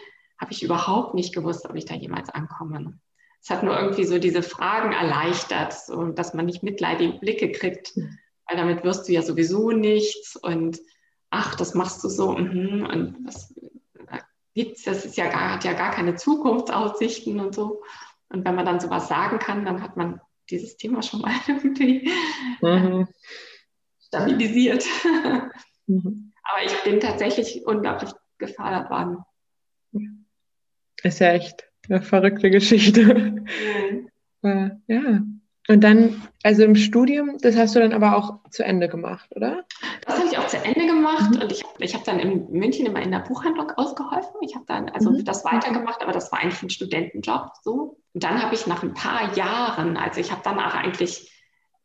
habe 0.45 0.53
ich 0.53 0.63
überhaupt 0.63 1.15
nicht 1.15 1.35
gewusst, 1.35 1.65
ob 1.71 1.75
ich 1.75 1.87
da 1.87 1.95
jemals 1.95 2.29
ankomme. 2.29 3.01
Es 3.43 3.49
hat 3.49 3.63
nur 3.63 3.79
irgendwie 3.79 4.05
so 4.05 4.19
diese 4.19 4.43
Fragen 4.43 4.93
erleichtert, 4.93 5.73
so, 5.73 6.05
dass 6.09 6.35
man 6.35 6.45
nicht 6.45 6.63
mitleidige 6.63 7.19
Blicke 7.19 7.51
kriegt, 7.51 7.97
weil 7.97 8.59
damit 8.59 8.85
wirst 8.85 9.09
du 9.09 9.13
ja 9.13 9.23
sowieso 9.23 9.71
nichts 9.71 10.37
und 10.37 10.79
ach, 11.31 11.55
das 11.55 11.73
machst 11.73 12.05
du 12.05 12.11
so 12.11 12.33
mm, 12.33 12.87
und 12.93 13.25
das 13.25 13.55
gibt's, 14.53 14.85
das 14.85 15.07
ist 15.07 15.17
ja 15.17 15.31
gar, 15.31 15.55
hat 15.55 15.65
ja 15.65 15.73
gar 15.73 15.93
keine 15.93 16.15
Zukunftsaussichten 16.15 17.41
und 17.41 17.55
so. 17.55 17.83
Und 18.29 18.45
wenn 18.45 18.55
man 18.55 18.67
dann 18.67 18.81
sowas 18.81 19.09
sagen 19.09 19.39
kann, 19.39 19.65
dann 19.65 19.83
hat 19.83 19.97
man 19.97 20.21
dieses 20.51 20.77
Thema 20.77 21.03
schon 21.03 21.23
mal 21.23 21.33
irgendwie 21.49 22.11
mhm. 22.61 23.09
stabilisiert. 23.99 24.85
Mhm. 25.87 26.35
Aber 26.45 26.65
ich 26.67 26.85
bin 26.85 27.01
tatsächlich 27.01 27.67
unglaublich 27.67 28.11
gefordert 28.37 28.91
worden. 28.91 29.25
Ist 31.05 31.21
ja 31.21 31.33
echt 31.33 31.65
eine 31.89 32.03
verrückte 32.03 32.51
Geschichte. 32.51 33.15
Mhm. 33.15 34.09
Ja. 34.89 35.23
Und 35.69 35.81
dann, 35.81 36.23
also 36.43 36.65
im 36.65 36.75
Studium, 36.75 37.39
das 37.41 37.57
hast 37.57 37.75
du 37.75 37.81
dann 37.81 37.95
aber 37.95 38.15
auch 38.15 38.51
zu 38.51 38.63
Ende 38.63 38.91
gemacht, 38.91 39.31
oder? 39.35 39.65
Das 40.05 40.19
habe 40.19 40.29
ich 40.31 40.37
auch 40.37 40.47
zu 40.49 40.59
Ende 40.59 40.87
gemacht 40.87 41.31
mhm. 41.31 41.41
und 41.41 41.51
ich, 41.51 41.65
ich 41.79 41.95
habe 41.95 42.05
dann 42.05 42.19
in 42.19 42.51
München 42.51 42.85
immer 42.85 43.01
in 43.01 43.11
der 43.11 43.21
Buchhandlung 43.21 43.71
ausgeholfen. 43.71 44.35
Ich 44.43 44.55
habe 44.55 44.67
dann 44.69 44.91
also 44.91 45.13
mhm. 45.13 45.25
das 45.25 45.47
weitergemacht, 45.47 46.03
aber 46.03 46.13
das 46.13 46.31
war 46.31 46.41
eigentlich 46.41 46.63
ein 46.63 46.69
Studentenjob 46.69 47.53
so. 47.63 47.97
Und 48.13 48.23
dann 48.23 48.43
habe 48.43 48.55
ich 48.55 48.67
nach 48.67 48.83
ein 48.83 48.93
paar 48.93 49.35
Jahren, 49.35 49.97
also 49.97 50.21
ich 50.21 50.31
habe 50.31 50.43
danach 50.45 50.75
eigentlich, 50.75 51.33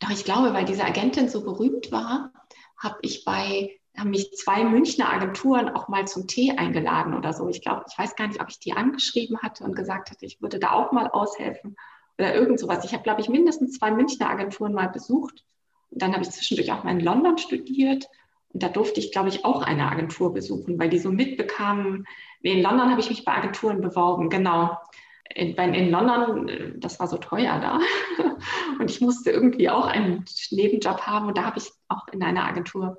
doch 0.00 0.10
ich 0.10 0.26
glaube, 0.26 0.52
weil 0.52 0.66
diese 0.66 0.84
Agentin 0.84 1.30
so 1.30 1.42
berühmt 1.42 1.90
war, 1.90 2.34
habe 2.76 2.98
ich 3.00 3.24
bei 3.24 3.79
haben 3.96 4.10
mich 4.10 4.32
zwei 4.32 4.64
Münchner 4.64 5.12
Agenturen 5.12 5.68
auch 5.68 5.88
mal 5.88 6.06
zum 6.06 6.26
Tee 6.26 6.52
eingeladen 6.52 7.14
oder 7.14 7.32
so. 7.32 7.48
Ich 7.48 7.60
glaube, 7.60 7.84
ich 7.90 7.98
weiß 7.98 8.16
gar 8.16 8.28
nicht, 8.28 8.40
ob 8.40 8.48
ich 8.48 8.58
die 8.58 8.72
angeschrieben 8.72 9.38
hatte 9.42 9.64
und 9.64 9.74
gesagt 9.74 10.10
hatte, 10.10 10.26
ich 10.26 10.40
würde 10.40 10.58
da 10.58 10.72
auch 10.72 10.92
mal 10.92 11.08
aushelfen 11.08 11.76
oder 12.18 12.34
irgend 12.34 12.60
sowas. 12.60 12.84
Ich 12.84 12.92
habe, 12.92 13.02
glaube 13.02 13.20
ich, 13.20 13.28
mindestens 13.28 13.78
zwei 13.78 13.90
Münchner 13.90 14.30
Agenturen 14.30 14.74
mal 14.74 14.88
besucht. 14.88 15.44
Und 15.90 16.02
dann 16.02 16.12
habe 16.12 16.22
ich 16.22 16.30
zwischendurch 16.30 16.70
auch 16.72 16.84
mal 16.84 16.92
in 16.92 17.00
London 17.00 17.38
studiert. 17.38 18.08
Und 18.52 18.62
da 18.62 18.68
durfte 18.68 19.00
ich, 19.00 19.12
glaube 19.12 19.28
ich, 19.28 19.44
auch 19.44 19.62
eine 19.62 19.90
Agentur 19.90 20.32
besuchen, 20.32 20.78
weil 20.78 20.90
die 20.90 20.98
so 20.98 21.10
mitbekamen. 21.10 22.06
Nee, 22.42 22.54
in 22.54 22.62
London 22.62 22.90
habe 22.90 23.00
ich 23.00 23.10
mich 23.10 23.24
bei 23.24 23.32
Agenturen 23.32 23.80
beworben, 23.80 24.28
genau. 24.28 24.76
In, 25.32 25.54
in 25.54 25.90
London, 25.90 26.74
das 26.80 26.98
war 26.98 27.06
so 27.06 27.16
teuer 27.16 27.60
da. 27.60 27.80
Und 28.80 28.90
ich 28.90 29.00
musste 29.00 29.30
irgendwie 29.30 29.70
auch 29.70 29.86
einen 29.86 30.24
Nebenjob 30.50 31.02
haben. 31.02 31.28
Und 31.28 31.38
da 31.38 31.44
habe 31.44 31.58
ich 31.58 31.70
auch 31.88 32.08
in 32.08 32.22
einer 32.22 32.44
Agentur 32.44 32.98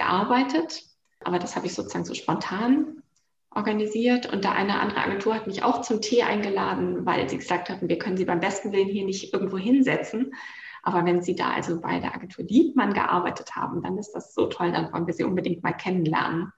gearbeitet. 0.00 0.82
Aber 1.22 1.38
das 1.38 1.54
habe 1.54 1.66
ich 1.66 1.74
sozusagen 1.74 2.04
so 2.04 2.14
spontan 2.14 3.02
organisiert 3.50 4.32
und 4.32 4.44
da 4.44 4.52
eine 4.52 4.80
andere 4.80 5.00
Agentur 5.00 5.34
hat 5.34 5.46
mich 5.46 5.62
auch 5.62 5.82
zum 5.82 6.00
Tee 6.00 6.22
eingeladen, 6.22 7.04
weil 7.04 7.28
sie 7.28 7.36
gesagt 7.36 7.68
hatten, 7.68 7.88
wir 7.88 7.98
können 7.98 8.16
Sie 8.16 8.24
beim 8.24 8.40
besten 8.40 8.72
Willen 8.72 8.88
hier 8.88 9.04
nicht 9.04 9.32
irgendwo 9.34 9.58
hinsetzen. 9.58 10.34
Aber 10.82 11.04
wenn 11.04 11.20
Sie 11.20 11.34
da 11.34 11.50
also 11.50 11.80
bei 11.80 12.00
der 12.00 12.14
Agentur 12.14 12.44
Liebmann 12.44 12.94
gearbeitet 12.94 13.54
haben, 13.54 13.82
dann 13.82 13.98
ist 13.98 14.12
das 14.12 14.34
so 14.34 14.46
toll, 14.46 14.72
dann 14.72 14.92
wollen 14.92 15.06
wir 15.06 15.12
Sie 15.12 15.24
unbedingt 15.24 15.62
mal 15.62 15.72
kennenlernen. 15.72 16.52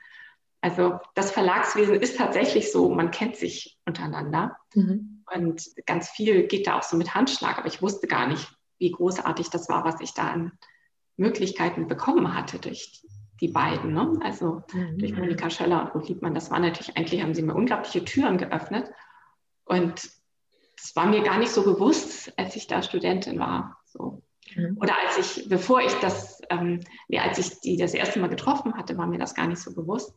Also 0.60 1.00
das 1.16 1.32
Verlagswesen 1.32 1.96
ist 1.96 2.18
tatsächlich 2.18 2.70
so, 2.70 2.88
man 2.90 3.10
kennt 3.10 3.34
sich 3.34 3.78
untereinander 3.84 4.56
mhm. 4.74 5.24
und 5.34 5.64
ganz 5.86 6.10
viel 6.10 6.46
geht 6.46 6.68
da 6.68 6.78
auch 6.78 6.84
so 6.84 6.96
mit 6.96 7.16
Handschlag, 7.16 7.58
aber 7.58 7.66
ich 7.66 7.82
wusste 7.82 8.06
gar 8.06 8.28
nicht, 8.28 8.46
wie 8.78 8.92
großartig 8.92 9.50
das 9.50 9.68
war, 9.68 9.84
was 9.84 10.00
ich 10.00 10.14
da 10.14 10.28
an 10.28 10.52
Möglichkeiten 11.16 11.88
bekommen 11.88 12.36
hatte 12.36 12.60
durch 12.60 13.02
die 13.42 13.48
beiden, 13.48 13.92
ne? 13.92 14.20
also 14.22 14.62
mhm. 14.72 14.98
durch 14.98 15.16
Monika 15.16 15.50
Schöller 15.50 15.82
und 15.82 15.94
Ruth 15.96 16.08
Liebmann, 16.08 16.32
das 16.32 16.52
war 16.52 16.60
natürlich, 16.60 16.96
eigentlich 16.96 17.20
haben 17.20 17.34
sie 17.34 17.42
mir 17.42 17.54
unglaubliche 17.54 18.04
Türen 18.04 18.38
geöffnet. 18.38 18.88
Und 19.64 20.10
das 20.76 20.94
war 20.94 21.06
mir 21.06 21.22
gar 21.22 21.38
nicht 21.38 21.50
so 21.50 21.64
bewusst, 21.64 22.32
als 22.38 22.54
ich 22.54 22.68
da 22.68 22.82
Studentin 22.82 23.40
war. 23.40 23.78
So. 23.84 24.22
Mhm. 24.54 24.78
Oder 24.80 24.94
als 25.04 25.18
ich, 25.18 25.48
bevor 25.48 25.80
ich 25.80 25.92
das, 25.94 26.40
ähm, 26.50 26.80
nee, 27.08 27.18
als 27.18 27.38
ich 27.38 27.60
die 27.60 27.76
das 27.76 27.94
erste 27.94 28.20
Mal 28.20 28.28
getroffen 28.28 28.74
hatte, 28.74 28.96
war 28.96 29.08
mir 29.08 29.18
das 29.18 29.34
gar 29.34 29.48
nicht 29.48 29.60
so 29.60 29.74
bewusst. 29.74 30.14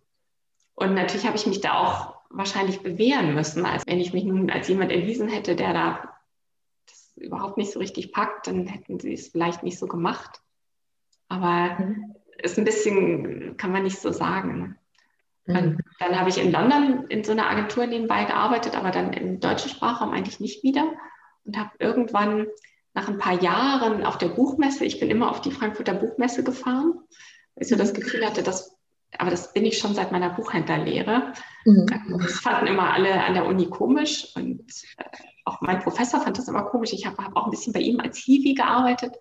Und 0.76 0.94
natürlich 0.94 1.26
habe 1.26 1.36
ich 1.36 1.48
mich 1.48 1.62
da 1.62 1.80
auch 1.80 2.16
wahrscheinlich 2.30 2.82
bewähren 2.82 3.34
müssen, 3.34 3.66
als 3.66 3.88
wenn 3.88 4.00
ich 4.00 4.14
mich 4.14 4.26
nun 4.26 4.52
als 4.52 4.68
jemand 4.68 4.92
erwiesen 4.92 5.30
hätte, 5.30 5.56
der 5.56 5.74
da 5.74 6.16
das 6.86 7.14
überhaupt 7.16 7.58
nicht 7.58 7.72
so 7.72 7.80
richtig 7.80 8.12
packt, 8.12 8.46
dann 8.46 8.68
hätten 8.68 9.00
sie 9.00 9.14
es 9.14 9.30
vielleicht 9.30 9.64
nicht 9.64 9.80
so 9.80 9.88
gemacht. 9.88 10.42
Aber 11.28 11.80
mhm 11.80 12.15
ist 12.46 12.58
ein 12.58 12.64
bisschen, 12.66 13.58
kann 13.58 13.72
man 13.72 13.84
nicht 13.84 14.00
so 14.00 14.12
sagen. 14.12 14.78
Mhm. 15.46 15.80
Dann 16.00 16.20
habe 16.20 16.30
ich 16.30 16.38
in 16.38 16.52
London 16.52 17.06
in 17.10 17.24
so 17.24 17.32
einer 17.32 17.50
Agentur 17.50 17.86
nebenbei 17.86 18.26
gearbeitet, 18.26 18.78
aber 18.78 18.92
dann 18.92 19.14
im 19.14 19.40
deutschen 19.40 19.70
Sprachraum 19.70 20.12
eigentlich 20.12 20.40
nicht 20.40 20.64
wieder 20.64 20.86
und 21.44 21.58
habe 21.58 21.72
irgendwann 21.80 22.48
nach 22.94 23.10
ein 23.10 23.18
paar 23.18 23.42
Jahren 23.42 24.06
auf 24.06 24.18
der 24.18 24.30
Buchmesse, 24.30 24.86
ich 24.86 25.00
bin 25.00 25.10
immer 25.10 25.30
auf 25.30 25.42
die 25.42 25.52
Frankfurter 25.52 25.94
Buchmesse 25.94 26.44
gefahren, 26.44 26.94
weil 27.56 27.64
ich 27.64 27.68
so 27.68 27.76
das 27.76 27.94
Gefühl 27.94 28.26
hatte, 28.26 28.42
dass, 28.42 28.76
aber 29.18 29.32
das 29.32 29.52
bin 29.54 29.66
ich 29.66 29.78
schon 29.78 29.94
seit 29.94 30.12
meiner 30.12 30.30
Buchhändlerlehre. 30.30 31.34
Mhm. 31.66 31.88
Das 32.22 32.40
fanden 32.40 32.68
immer 32.68 32.94
alle 32.94 33.24
an 33.24 33.34
der 33.34 33.46
Uni 33.46 33.68
komisch 33.68 34.34
und 34.36 34.64
äh, 34.98 35.04
auch 35.44 35.62
mein 35.62 35.80
Professor 35.80 36.22
fand 36.22 36.38
das 36.38 36.48
immer 36.48 36.64
komisch. 36.64 36.94
Ich 36.94 37.06
habe 37.06 37.24
hab 37.24 37.36
auch 37.36 37.46
ein 37.46 37.52
bisschen 37.52 37.74
bei 37.74 37.82
ihm 37.82 38.00
als 38.00 38.18
Hiwi 38.18 38.54
gearbeitet 38.54 39.16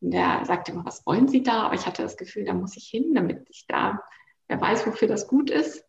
und 0.00 0.10
der 0.12 0.44
sagte 0.44 0.72
immer, 0.72 0.84
was 0.84 1.04
wollen 1.06 1.28
Sie 1.28 1.42
da? 1.42 1.64
Aber 1.64 1.74
ich 1.74 1.86
hatte 1.86 2.02
das 2.02 2.16
Gefühl, 2.16 2.44
da 2.44 2.52
muss 2.52 2.76
ich 2.76 2.86
hin, 2.86 3.14
damit 3.14 3.46
ich 3.48 3.66
da, 3.66 4.02
wer 4.48 4.60
weiß, 4.60 4.86
wofür 4.86 5.08
das 5.08 5.26
gut 5.26 5.50
ist. 5.50 5.84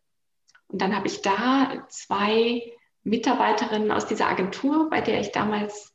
Und 0.67 0.81
dann 0.81 0.95
habe 0.95 1.07
ich 1.07 1.21
da 1.21 1.85
zwei 1.89 2.73
Mitarbeiterinnen 3.03 3.91
aus 3.91 4.07
dieser 4.07 4.27
Agentur, 4.27 4.89
bei 4.89 5.01
der 5.01 5.19
ich 5.19 5.31
damals 5.31 5.93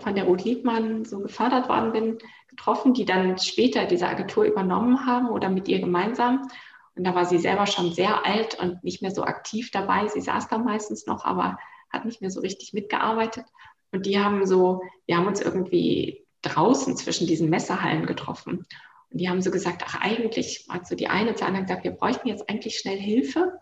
von 0.00 0.14
der 0.14 0.24
Ruth 0.24 0.44
Liebmann 0.44 1.06
so 1.06 1.20
gefördert 1.20 1.68
worden 1.70 1.92
bin, 1.92 2.18
getroffen, 2.48 2.92
die 2.92 3.06
dann 3.06 3.38
später 3.38 3.86
diese 3.86 4.06
Agentur 4.06 4.44
übernommen 4.44 5.06
haben 5.06 5.30
oder 5.30 5.48
mit 5.48 5.66
ihr 5.66 5.80
gemeinsam. 5.80 6.46
Und 6.94 7.04
da 7.04 7.14
war 7.14 7.24
sie 7.24 7.38
selber 7.38 7.66
schon 7.66 7.92
sehr 7.92 8.26
alt 8.26 8.58
und 8.60 8.84
nicht 8.84 9.00
mehr 9.00 9.12
so 9.12 9.24
aktiv 9.24 9.70
dabei. 9.70 10.08
Sie 10.08 10.20
saß 10.20 10.48
da 10.48 10.58
meistens 10.58 11.06
noch, 11.06 11.24
aber 11.24 11.58
hat 11.90 12.04
nicht 12.04 12.20
mehr 12.20 12.30
so 12.30 12.40
richtig 12.40 12.74
mitgearbeitet. 12.74 13.46
Und 13.92 14.04
die 14.04 14.18
haben 14.18 14.44
so, 14.46 14.82
wir 15.06 15.16
haben 15.16 15.26
uns 15.26 15.40
irgendwie 15.40 16.21
draußen 16.42 16.96
zwischen 16.96 17.26
diesen 17.26 17.50
Messehallen 17.50 18.06
getroffen. 18.06 18.66
Und 19.10 19.20
die 19.20 19.28
haben 19.28 19.42
so 19.42 19.50
gesagt, 19.50 19.82
ach 19.86 20.00
eigentlich, 20.00 20.66
hat 20.68 20.86
so 20.86 20.94
die 20.94 21.08
eine 21.08 21.34
zur 21.34 21.46
anderen 21.46 21.66
gesagt, 21.66 21.84
wir 21.84 21.92
bräuchten 21.92 22.28
jetzt 22.28 22.48
eigentlich 22.48 22.78
schnell 22.78 22.98
Hilfe. 22.98 23.58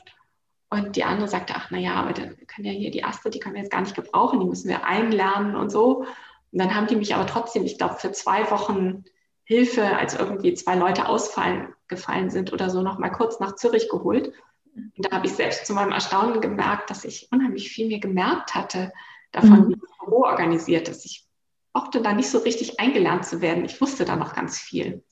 Und 0.71 0.97
die 0.97 1.05
andere 1.05 1.29
sagte, 1.29 1.55
ach 1.57 1.71
naja, 1.71 1.95
aber 1.95 2.13
dann 2.13 2.37
können 2.47 2.67
ja 2.67 2.73
hier 2.73 2.91
die 2.91 3.03
Astrid, 3.03 3.35
die 3.35 3.41
können 3.41 3.57
wir 3.57 3.63
jetzt 3.63 3.73
gar 3.73 3.81
nicht 3.81 3.97
gebrauchen, 3.97 4.41
die 4.41 4.47
müssen 4.47 4.69
wir 4.69 4.85
einlernen 4.85 5.57
und 5.57 5.71
so. 5.71 6.05
Und 6.53 6.59
dann 6.59 6.75
haben 6.75 6.87
die 6.87 6.97
mich 6.97 7.15
aber 7.15 7.27
trotzdem, 7.27 7.65
ich 7.65 7.79
glaube, 7.79 7.97
für 7.97 8.13
zwei 8.13 8.51
Wochen 8.51 9.05
Hilfe, 9.45 9.97
als 9.97 10.15
irgendwie 10.15 10.55
zwei 10.55 10.77
Leute 10.77 11.09
ausfallen 11.09 11.75
gefallen 11.89 12.31
sind 12.31 12.53
oder 12.53 12.71
so, 12.71 12.83
noch 12.83 13.01
mal 13.01 13.11
kurz 13.11 13.41
nach 13.41 13.57
Zürich 13.57 13.89
geholt. 13.89 14.33
Und 14.77 14.93
da 14.99 15.17
habe 15.17 15.27
ich 15.27 15.35
selbst 15.35 15.67
zu 15.67 15.75
meinem 15.75 15.91
Erstaunen 15.91 16.41
gemerkt, 16.41 16.89
dass 16.89 17.05
ich 17.05 17.29
unheimlich 17.33 17.69
viel 17.69 17.89
mir 17.89 17.99
gemerkt 17.99 18.55
hatte 18.55 18.93
davon, 19.33 19.67
mhm. 19.67 19.69
wie 19.71 19.81
das 19.81 19.91
Büro 19.99 20.23
organisiert 20.23 20.89
ist. 20.89 21.05
Ich 21.05 21.27
brauchte 21.73 22.03
da 22.03 22.13
nicht 22.13 22.29
so 22.29 22.39
richtig 22.39 22.81
eingelernt 22.81 23.25
zu 23.25 23.41
werden. 23.41 23.65
Ich 23.65 23.81
wusste 23.81 24.05
da 24.05 24.17
noch 24.17 24.35
ganz 24.35 24.59
viel. 24.59 25.05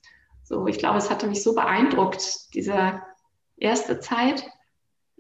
So, 0.43 0.67
ich 0.67 0.79
glaube, 0.79 0.99
es 0.99 1.11
hatte 1.11 1.27
mich 1.27 1.43
so 1.43 1.55
beeindruckt, 1.55 2.55
diese 2.55 3.03
erste 3.57 4.01
Zeit. 4.01 4.45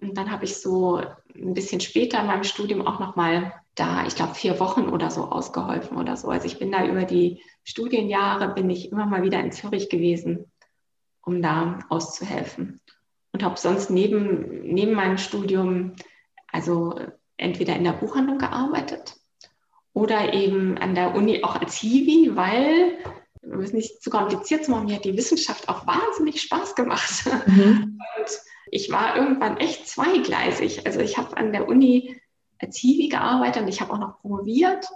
Und 0.01 0.17
dann 0.17 0.31
habe 0.31 0.45
ich 0.45 0.57
so 0.57 0.97
ein 0.97 1.55
bisschen 1.55 1.81
später 1.81 2.21
in 2.21 2.27
meinem 2.27 2.45
Studium 2.45 2.87
auch 2.87 2.99
nochmal 2.99 3.53
da, 3.75 4.07
ich 4.07 4.17
glaube, 4.17 4.35
vier 4.35 4.59
Wochen 4.59 4.89
oder 4.89 5.11
so 5.11 5.25
ausgeholfen 5.25 5.97
oder 5.97 6.17
so. 6.17 6.29
Also 6.29 6.47
ich 6.47 6.59
bin 6.59 6.73
da 6.73 6.87
über 6.87 7.05
die 7.05 7.43
Studienjahre, 7.65 8.55
bin 8.55 8.71
ich 8.71 8.91
immer 8.91 9.07
mal 9.07 9.23
wieder 9.23 9.41
in 9.41 9.53
Zürich 9.53 9.89
gewesen, 9.89 10.51
um 11.23 11.43
da 11.43 11.81
auszuhelfen. 11.89 12.81
Und 13.33 13.43
habe 13.43 13.59
sonst 13.59 13.91
neben, 13.91 14.63
neben 14.63 14.95
meinem 14.95 15.19
Studium, 15.19 15.95
also 16.51 16.99
entweder 17.37 17.77
in 17.77 17.85
der 17.85 17.93
Buchhandlung 17.93 18.39
gearbeitet 18.39 19.18
oder 19.93 20.33
eben 20.33 20.79
an 20.79 20.95
der 20.95 21.15
Uni 21.15 21.43
auch 21.43 21.57
als 21.57 21.77
Hiwi, 21.77 22.37
weil 22.37 22.99
um 23.43 23.61
es 23.61 23.73
nicht 23.73 24.03
zu 24.03 24.11
kompliziert 24.11 24.65
zu 24.65 24.71
machen, 24.71 24.87
mir 24.87 24.97
hat 24.97 25.05
die 25.05 25.17
Wissenschaft 25.17 25.69
auch 25.69 25.87
wahnsinnig 25.87 26.43
Spaß 26.43 26.75
gemacht. 26.75 27.25
Mhm. 27.47 27.99
Und 28.19 28.39
ich 28.71 28.91
war 28.91 29.17
irgendwann 29.17 29.57
echt 29.57 29.89
zweigleisig. 29.89 30.87
Also 30.87 31.01
ich 31.01 31.17
habe 31.17 31.37
an 31.37 31.53
der 31.53 31.69
Uni 31.69 32.21
als 32.59 32.77
Hiwi 32.79 33.09
gearbeitet 33.09 33.63
und 33.63 33.69
ich 33.69 33.81
habe 33.81 33.93
auch 33.93 33.99
noch 33.99 34.21
promoviert. 34.21 34.87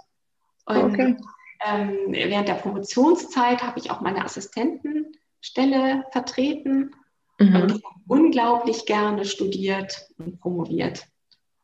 Und 0.65 0.93
okay. 0.93 1.17
ähm, 1.65 1.97
während 2.09 2.47
der 2.47 2.55
Promotionszeit 2.55 3.63
habe 3.63 3.79
ich 3.79 3.91
auch 3.91 4.01
meine 4.01 4.23
Assistentenstelle 4.23 6.05
vertreten 6.11 6.91
mhm. 7.39 7.55
und 7.55 7.81
unglaublich 8.07 8.85
gerne 8.85 9.25
studiert 9.25 10.07
und 10.17 10.39
promoviert. 10.39 11.07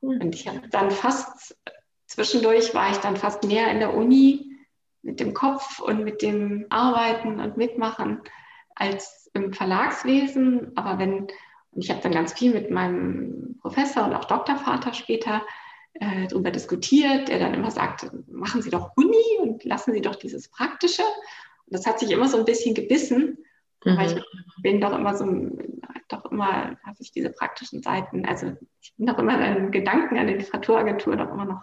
Und 0.01 0.33
ich 0.33 0.47
habe 0.47 0.67
dann 0.69 0.91
fast, 0.91 1.57
zwischendurch 2.09 2.73
war 2.73 2.91
ich 2.91 2.97
dann 2.97 3.15
fast 3.15 3.43
mehr 3.45 3.69
in 3.71 3.79
der 3.79 3.93
Uni 3.93 4.57
mit 5.01 5.19
dem 5.19 5.33
Kopf 5.33 5.79
und 5.79 6.03
mit 6.03 6.21
dem 6.21 6.65
Arbeiten 6.69 7.39
und 7.39 7.55
Mitmachen 7.55 8.21
als 8.75 9.29
im 9.33 9.53
Verlagswesen. 9.53 10.71
Aber 10.75 10.99
wenn, 10.99 11.27
und 11.71 11.83
ich 11.83 11.89
habe 11.89 12.01
dann 12.01 12.11
ganz 12.11 12.33
viel 12.33 12.53
mit 12.53 12.71
meinem 12.71 13.57
Professor 13.61 14.05
und 14.05 14.13
auch 14.13 14.25
Doktorvater 14.25 14.93
später 14.93 15.43
äh, 15.93 16.27
darüber 16.27 16.51
diskutiert, 16.51 17.29
der 17.29 17.39
dann 17.39 17.53
immer 17.53 17.71
sagt, 17.71 18.09
machen 18.27 18.61
Sie 18.61 18.71
doch 18.71 18.91
Uni 18.97 19.39
und 19.41 19.63
lassen 19.63 19.93
Sie 19.93 20.01
doch 20.01 20.15
dieses 20.15 20.49
Praktische. 20.49 21.03
Und 21.03 21.73
das 21.73 21.85
hat 21.85 21.99
sich 21.99 22.11
immer 22.11 22.27
so 22.27 22.37
ein 22.37 22.45
bisschen 22.45 22.73
gebissen, 22.73 23.37
mhm. 23.85 23.97
weil 23.97 24.17
ich 24.17 24.23
bin 24.63 24.81
doch 24.81 24.97
immer 24.97 25.15
so, 25.15 25.25
doch 26.07 26.25
immer 26.31 26.75
habe 26.83 26.97
ich 26.99 27.11
diese 27.11 27.29
praktischen 27.29 27.83
Seiten, 27.83 28.25
also 28.25 28.53
ich 28.81 28.95
bin 28.97 29.05
doch 29.05 29.19
immer 29.19 29.37
an 29.37 29.71
Gedanken 29.71 30.17
an 30.17 30.27
die 30.27 30.33
Literaturagentur 30.33 31.15
doch 31.15 31.31
immer 31.31 31.45
noch 31.45 31.61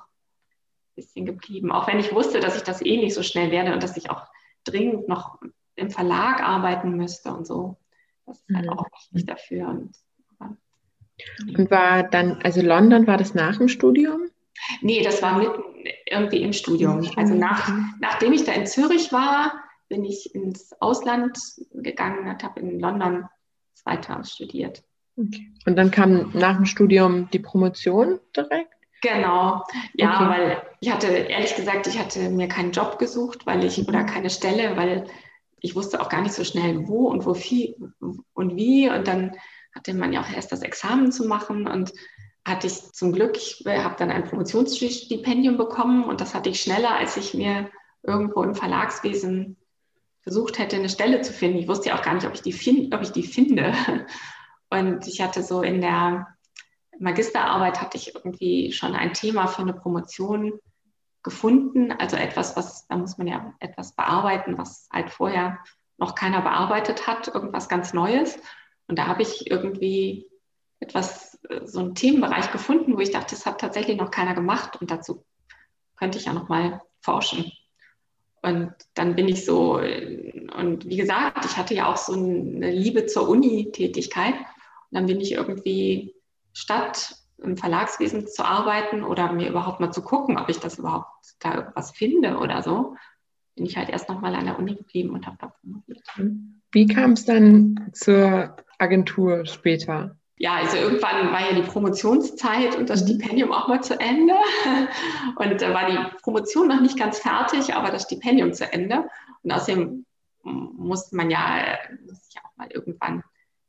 bisschen 0.97 1.27
geblieben, 1.27 1.71
auch 1.71 1.87
wenn 1.87 2.01
ich 2.01 2.13
wusste, 2.13 2.41
dass 2.41 2.57
ich 2.57 2.63
das 2.63 2.85
eh 2.85 2.97
nicht 2.97 3.15
so 3.15 3.23
schnell 3.23 3.51
werde 3.51 3.73
und 3.73 3.83
dass 3.83 3.97
ich 3.97 4.11
auch 4.11 4.23
dringend 4.65 5.09
noch 5.09 5.39
im 5.77 5.91
Verlag 5.91 6.43
arbeiten 6.43 6.97
müsste 6.97 7.33
und 7.33 7.47
so. 7.47 7.77
Das 8.25 8.39
ist 8.39 8.57
halt 8.57 8.67
mhm. 8.67 8.73
auch 8.73 8.87
wichtig 8.93 9.27
dafür. 9.27 9.69
Und, 9.69 9.97
und 11.57 11.71
war 11.71 12.03
dann, 12.03 12.41
also 12.43 12.61
London, 12.61 13.07
war 13.07 13.19
das 13.19 13.35
nach 13.35 13.59
dem 13.59 13.69
Studium? 13.69 14.31
Nee, 14.81 15.03
das 15.03 15.23
war 15.23 15.39
mitten 15.39 15.63
irgendwie 16.07 16.43
im 16.43 16.53
Studium. 16.53 17.09
Also 17.17 17.35
nach, 17.35 17.71
nachdem 18.01 18.33
ich 18.33 18.45
da 18.45 18.53
in 18.53 18.67
Zürich 18.67 19.13
war, 19.13 19.53
bin 19.89 20.05
ich 20.05 20.35
ins 20.35 20.73
Ausland 20.81 21.39
gegangen 21.73 22.29
und 22.29 22.43
habe 22.43 22.61
in 22.61 22.81
London 22.81 23.29
weiter 23.85 24.25
studiert. 24.25 24.83
Okay. 25.17 25.53
Und 25.65 25.77
dann 25.77 25.91
kam 25.91 26.33
nach 26.35 26.57
dem 26.57 26.67
Studium 26.67 27.31
die 27.31 27.39
Promotion 27.39 28.19
direkt? 28.37 28.76
Genau, 29.03 29.63
ja, 29.95 30.17
okay. 30.17 30.29
weil 30.29 30.63
ich 30.81 30.91
hatte, 30.91 31.09
ehrlich 31.09 31.55
gesagt, 31.55 31.87
ich 31.87 31.99
hatte 31.99 32.31
mir 32.31 32.49
keinen 32.49 32.73
Job 32.73 32.99
gesucht, 32.99 33.47
weil 33.47 33.65
ich, 33.65 33.87
oder 33.87 34.05
keine 34.05 34.31
Stelle, 34.31 34.77
weil 34.77 35.07
ich 35.61 35.75
wusste 35.75 36.01
auch 36.01 36.09
gar 36.09 36.23
nicht 36.23 36.35
so 36.35 36.45
schnell, 36.45 36.87
wo 36.89 37.09
und 37.09 37.27
wo 37.27 37.35
viel 37.35 37.75
und 38.01 38.57
wie. 38.57 38.89
Und 38.89 39.07
dann 39.07 39.37
hatte 39.75 39.95
man 39.95 40.13
ja 40.13 40.23
auch 40.23 40.31
erst 40.31 40.53
das 40.53 40.63
Examen 40.63 41.13
zu 41.13 41.27
machen 41.27 41.67
und 41.67 41.93
hatte 42.47 42.69
ich 42.69 42.93
zum 42.93 43.13
Glück, 43.13 43.37
ich 43.37 43.65
habe 43.67 43.97
dann 43.99 44.11
ein 44.11 44.25
Promotionsstipendium 44.25 45.57
bekommen 45.57 46.05
und 46.05 46.21
das 46.21 46.35
hatte 46.35 46.49
ich 46.49 46.61
schneller, 46.61 46.97
als 46.97 47.17
ich 47.17 47.35
mir 47.35 47.71
irgendwo 48.03 48.43
im 48.45 48.55
Verlagswesen 48.55 49.57
versucht 50.23 50.59
hätte, 50.59 50.77
eine 50.77 50.89
Stelle 50.89 51.21
zu 51.21 51.33
finden. 51.33 51.59
Ich 51.59 51.69
wusste 51.69 51.89
ja 51.89 51.99
auch 51.99 52.03
gar 52.03 52.15
nicht, 52.15 52.27
ob 52.27 52.35
ich 52.35 52.43
die, 52.43 52.53
find, 52.53 52.95
ob 52.95 53.03
ich 53.03 53.13
die 53.13 53.25
finde. 53.25 53.73
Und 54.71 55.07
ich 55.07 55.21
hatte 55.21 55.43
so 55.43 55.63
in 55.63 55.81
der 55.81 56.36
Magisterarbeit 56.99 57.81
hatte 57.81 57.97
ich 57.97 58.15
irgendwie 58.15 58.73
schon 58.73 58.95
ein 58.95 59.13
Thema 59.13 59.47
für 59.47 59.63
eine 59.63 59.75
Promotion 59.75 60.59
gefunden. 61.23 61.93
Also 61.93 62.17
etwas, 62.17 62.57
was, 62.57 62.87
da 62.89 62.97
muss 62.97 63.19
man 63.19 63.27
ja 63.27 63.55
etwas 63.61 63.95
bearbeiten, 63.95 64.59
was 64.59 64.89
halt 64.93 65.11
vorher 65.11 65.59
noch 65.99 66.15
keiner 66.15 66.43
bearbeitet 66.43 67.07
hat, 67.07 67.29
irgendwas 67.29 67.69
ganz 67.69 67.93
Neues. 67.93 68.39
Und 68.87 68.99
da 68.99 69.07
habe 69.07 69.23
ich 69.23 69.51
irgendwie 69.51 70.27
etwas, 70.79 71.39
so 71.65 71.81
einen 71.81 71.95
Themenbereich 71.95 72.53
gefunden, 72.53 72.97
wo 72.97 73.01
ich 73.01 73.11
dachte, 73.11 73.35
das 73.35 73.47
hat 73.47 73.61
tatsächlich 73.61 73.97
noch 73.97 74.11
keiner 74.11 74.35
gemacht 74.35 74.81
und 74.81 74.91
dazu 74.91 75.25
könnte 75.97 76.19
ich 76.19 76.27
ja 76.27 76.33
noch 76.33 76.49
mal 76.49 76.83
forschen. 77.01 77.51
Und 78.43 78.75
dann 78.95 79.17
bin 79.17 79.27
ich 79.27 79.45
so, 79.45 79.79
und 79.79 80.85
wie 80.87 80.97
gesagt, 80.97 81.45
ich 81.45 81.57
hatte 81.57 81.75
ja 81.75 81.91
auch 81.91 81.97
so 81.97 82.13
eine 82.13 82.71
Liebe 82.71 83.07
zur 83.07 83.29
Uni-Tätigkeit. 83.29 84.35
Und 84.35 84.93
dann 84.93 85.07
bin 85.07 85.21
ich 85.21 85.33
irgendwie 85.33 86.15
statt 86.57 87.15
im 87.43 87.59
Verlagswesen 87.59 88.27
zu 88.27 88.43
arbeiten 88.43 89.05
oder 89.05 89.31
mir 89.31 89.51
überhaupt 89.51 89.79
mal 89.79 89.93
zu 89.93 90.01
gucken, 90.01 90.39
ob 90.39 90.49
ich 90.49 90.59
das 90.59 90.79
überhaupt 90.79 91.07
da 91.39 91.55
irgendwas 91.55 91.91
finde 91.91 92.39
oder 92.39 92.63
so, 92.63 92.97
bin 93.57 93.67
ich 93.67 93.77
halt 93.77 93.91
erst 93.91 94.09
nochmal 94.09 94.35
an 94.35 94.47
der 94.47 94.59
Uni 94.59 94.75
geblieben 94.75 95.11
und 95.11 95.27
habe 95.27 95.37
da 95.39 95.49
promoviert. 95.49 96.03
Wie 96.73 96.87
kam 96.87 97.13
es 97.13 97.27
dann 97.27 97.91
zur 97.93 98.57
Agentur 98.79 99.45
später? 99.45 100.17
Ja, 100.39 100.55
also 100.55 100.79
irgendwann 100.79 101.31
war 101.31 101.41
ja 101.41 101.55
die 101.55 101.69
Promotionszeit 101.69 102.75
und 102.77 102.89
das 102.89 103.03
mhm. 103.03 103.09
Stipendium 103.09 103.53
auch 103.53 103.69
mal 103.69 103.83
zu 103.83 103.99
Ende. 103.99 104.35
Und 105.37 105.63
da 105.63 105.73
war 105.73 105.91
die 105.91 105.99
Promotion 106.21 106.69
noch 106.69 106.83
nicht 106.83 106.99
ganz 106.99 107.21
fertig, 107.21 107.75
aber 107.75 107.91
das 107.91 108.03
Stipendium 108.03 108.53
zu 108.53 108.71
Ende. 108.71 109.09
Und 109.43 109.51
außerdem 109.51 110.05
musste 110.43 111.17
man 111.17 111.31
ja, 111.31 111.79
muss 112.07 112.29
ich 112.29 112.37
auch 112.39 112.55
mal 112.59 112.69
irgendwann 112.71 113.23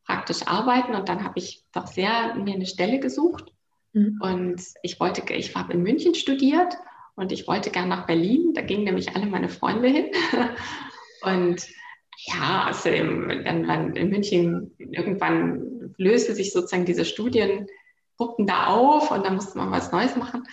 praktisch 0.08 0.48
arbeiten 0.48 0.96
und 0.96 1.10
dann 1.10 1.24
habe 1.24 1.38
ich 1.38 1.64
doch 1.74 1.86
sehr 1.86 2.36
mir 2.36 2.56
eine 2.56 2.66
Stelle 2.66 3.00
gesucht. 3.00 3.52
Mhm. 3.94 4.20
und 4.22 4.62
ich 4.84 5.00
wollte, 5.00 5.34
ich 5.34 5.56
habe 5.56 5.74
in 5.74 5.82
München 5.82 6.14
studiert 6.14 6.76
und 7.16 7.32
ich 7.32 7.48
wollte 7.48 7.72
gerne 7.72 7.90
nach 7.90 8.06
Berlin, 8.06 8.54
da 8.54 8.62
gingen 8.62 8.84
nämlich 8.84 9.16
alle 9.16 9.26
meine 9.26 9.50
Freunde 9.50 9.88
hin. 9.90 10.12
Und 11.24 11.68
ja, 12.18 12.66
also 12.66 12.90
im, 12.90 13.28
dann, 13.44 13.64
dann 13.68 13.96
in 13.96 14.10
München 14.10 14.72
irgendwann 14.78 15.96
löste 15.98 16.36
sich 16.36 16.54
sozusagen 16.54 16.86
diese 16.86 17.06
Studiengruppen 17.06 18.46
da 18.46 18.68
auf 18.68 19.10
und 19.10 19.26
dann 19.26 19.34
musste 19.34 19.58
man 19.58 19.72
was 19.72 19.92
Neues 19.92 20.16
machen. 20.16 20.44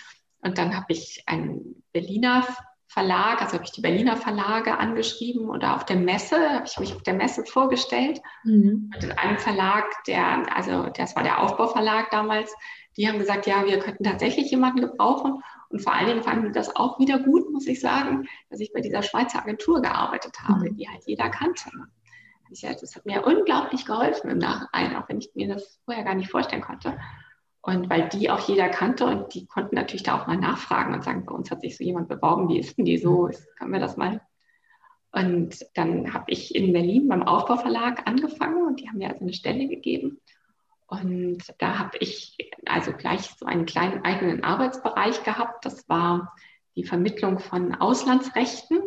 Und 0.41 0.57
dann 0.57 0.75
habe 0.75 0.87
ich 0.89 1.23
einen 1.27 1.83
Berliner 1.93 2.47
Verlag, 2.87 3.41
also 3.41 3.55
habe 3.55 3.65
ich 3.65 3.73
die 3.73 3.81
Berliner 3.81 4.17
Verlage 4.17 4.79
angeschrieben 4.79 5.49
oder 5.49 5.75
auf 5.75 5.85
der 5.85 5.97
Messe, 5.97 6.37
habe 6.37 6.67
ich 6.67 6.79
mich 6.79 6.95
auf 6.95 7.03
der 7.03 7.15
Messe 7.15 7.45
vorgestellt. 7.45 8.21
Mhm. 8.45 8.91
Und 8.95 9.05
in 9.05 9.13
einem 9.13 9.39
Verlag, 9.39 9.85
der, 10.07 10.45
also 10.55 10.89
das 10.97 11.17
war 11.17 11.23
der 11.23 11.43
Aufbauverlag 11.43 12.11
damals, 12.11 12.55
die 12.97 13.09
haben 13.09 13.19
gesagt, 13.19 13.47
ja, 13.47 13.65
wir 13.67 13.79
könnten 13.79 14.05
tatsächlich 14.05 14.51
jemanden 14.51 14.83
gebrauchen. 14.83 15.43
Und 15.69 15.81
vor 15.81 15.93
allen 15.93 16.07
Dingen 16.07 16.23
fanden 16.23 16.53
das 16.53 16.77
auch 16.77 17.01
wieder 17.01 17.19
gut, 17.19 17.51
muss 17.51 17.67
ich 17.67 17.81
sagen, 17.81 18.29
dass 18.51 18.61
ich 18.61 18.73
bei 18.73 18.81
dieser 18.81 19.03
Schweizer 19.03 19.41
Agentur 19.41 19.83
gearbeitet 19.83 20.37
habe, 20.43 20.71
mhm. 20.71 20.77
die 20.77 20.89
halt 20.89 21.03
jeder 21.07 21.31
kannte. 21.31 21.71
Das 22.51 22.95
hat 22.95 23.07
mir 23.07 23.27
unglaublich 23.27 23.85
geholfen 23.85 24.31
im 24.31 24.39
Nachhinein, 24.39 24.95
auch 24.95 25.09
wenn 25.09 25.19
ich 25.19 25.31
mir 25.35 25.49
das 25.49 25.81
vorher 25.85 26.05
gar 26.05 26.15
nicht 26.15 26.31
vorstellen 26.31 26.63
konnte. 26.63 26.97
Und 27.67 27.89
weil 27.89 28.11
die 28.11 28.29
auch 28.29 28.47
jeder 28.47 28.69
kannte 28.69 29.07
und 29.07 29.33
die 29.33 29.47
konnten 29.47 29.75
natürlich 29.75 30.03
da 30.03 30.21
auch 30.21 30.27
mal 30.27 30.37
nachfragen 30.37 30.93
und 30.93 31.03
sagen, 31.03 31.25
bei 31.25 31.33
uns 31.33 31.51
hat 31.51 31.63
sich 31.63 31.79
so 31.79 31.83
jemand 31.83 32.09
beworben, 32.09 32.51
wie 32.51 32.59
ist 32.59 32.77
denn 32.77 32.85
die 32.85 32.99
so? 32.99 33.29
Mhm. 33.29 33.35
Können 33.57 33.73
wir 33.73 33.81
das 33.81 33.97
mal? 33.97 34.21
Und 35.13 35.65
dann 35.75 36.13
habe 36.13 36.27
ich 36.27 36.55
in 36.55 36.75
Berlin 36.75 37.09
beim 37.09 37.23
Aufbauverlag 37.23 38.07
angefangen 38.07 38.67
und 38.67 38.81
die 38.81 38.89
haben 38.89 38.99
mir 38.99 39.09
also 39.09 39.23
eine 39.23 39.33
Stelle 39.33 39.67
gegeben. 39.67 40.21
Und 40.89 41.43
da 41.59 41.79
habe 41.79 41.97
ich 42.01 42.37
also 42.67 42.93
gleich 42.93 43.31
so 43.39 43.47
einen 43.47 43.65
kleinen 43.65 44.05
eigenen 44.05 44.45
Arbeitsbereich 44.45 45.25
gehabt. 45.25 45.65
Das 45.65 45.89
war 45.89 46.37
die 46.77 46.85
Vermittlung 46.85 47.39
von 47.39 47.75
Auslandsrechten. 47.75 48.83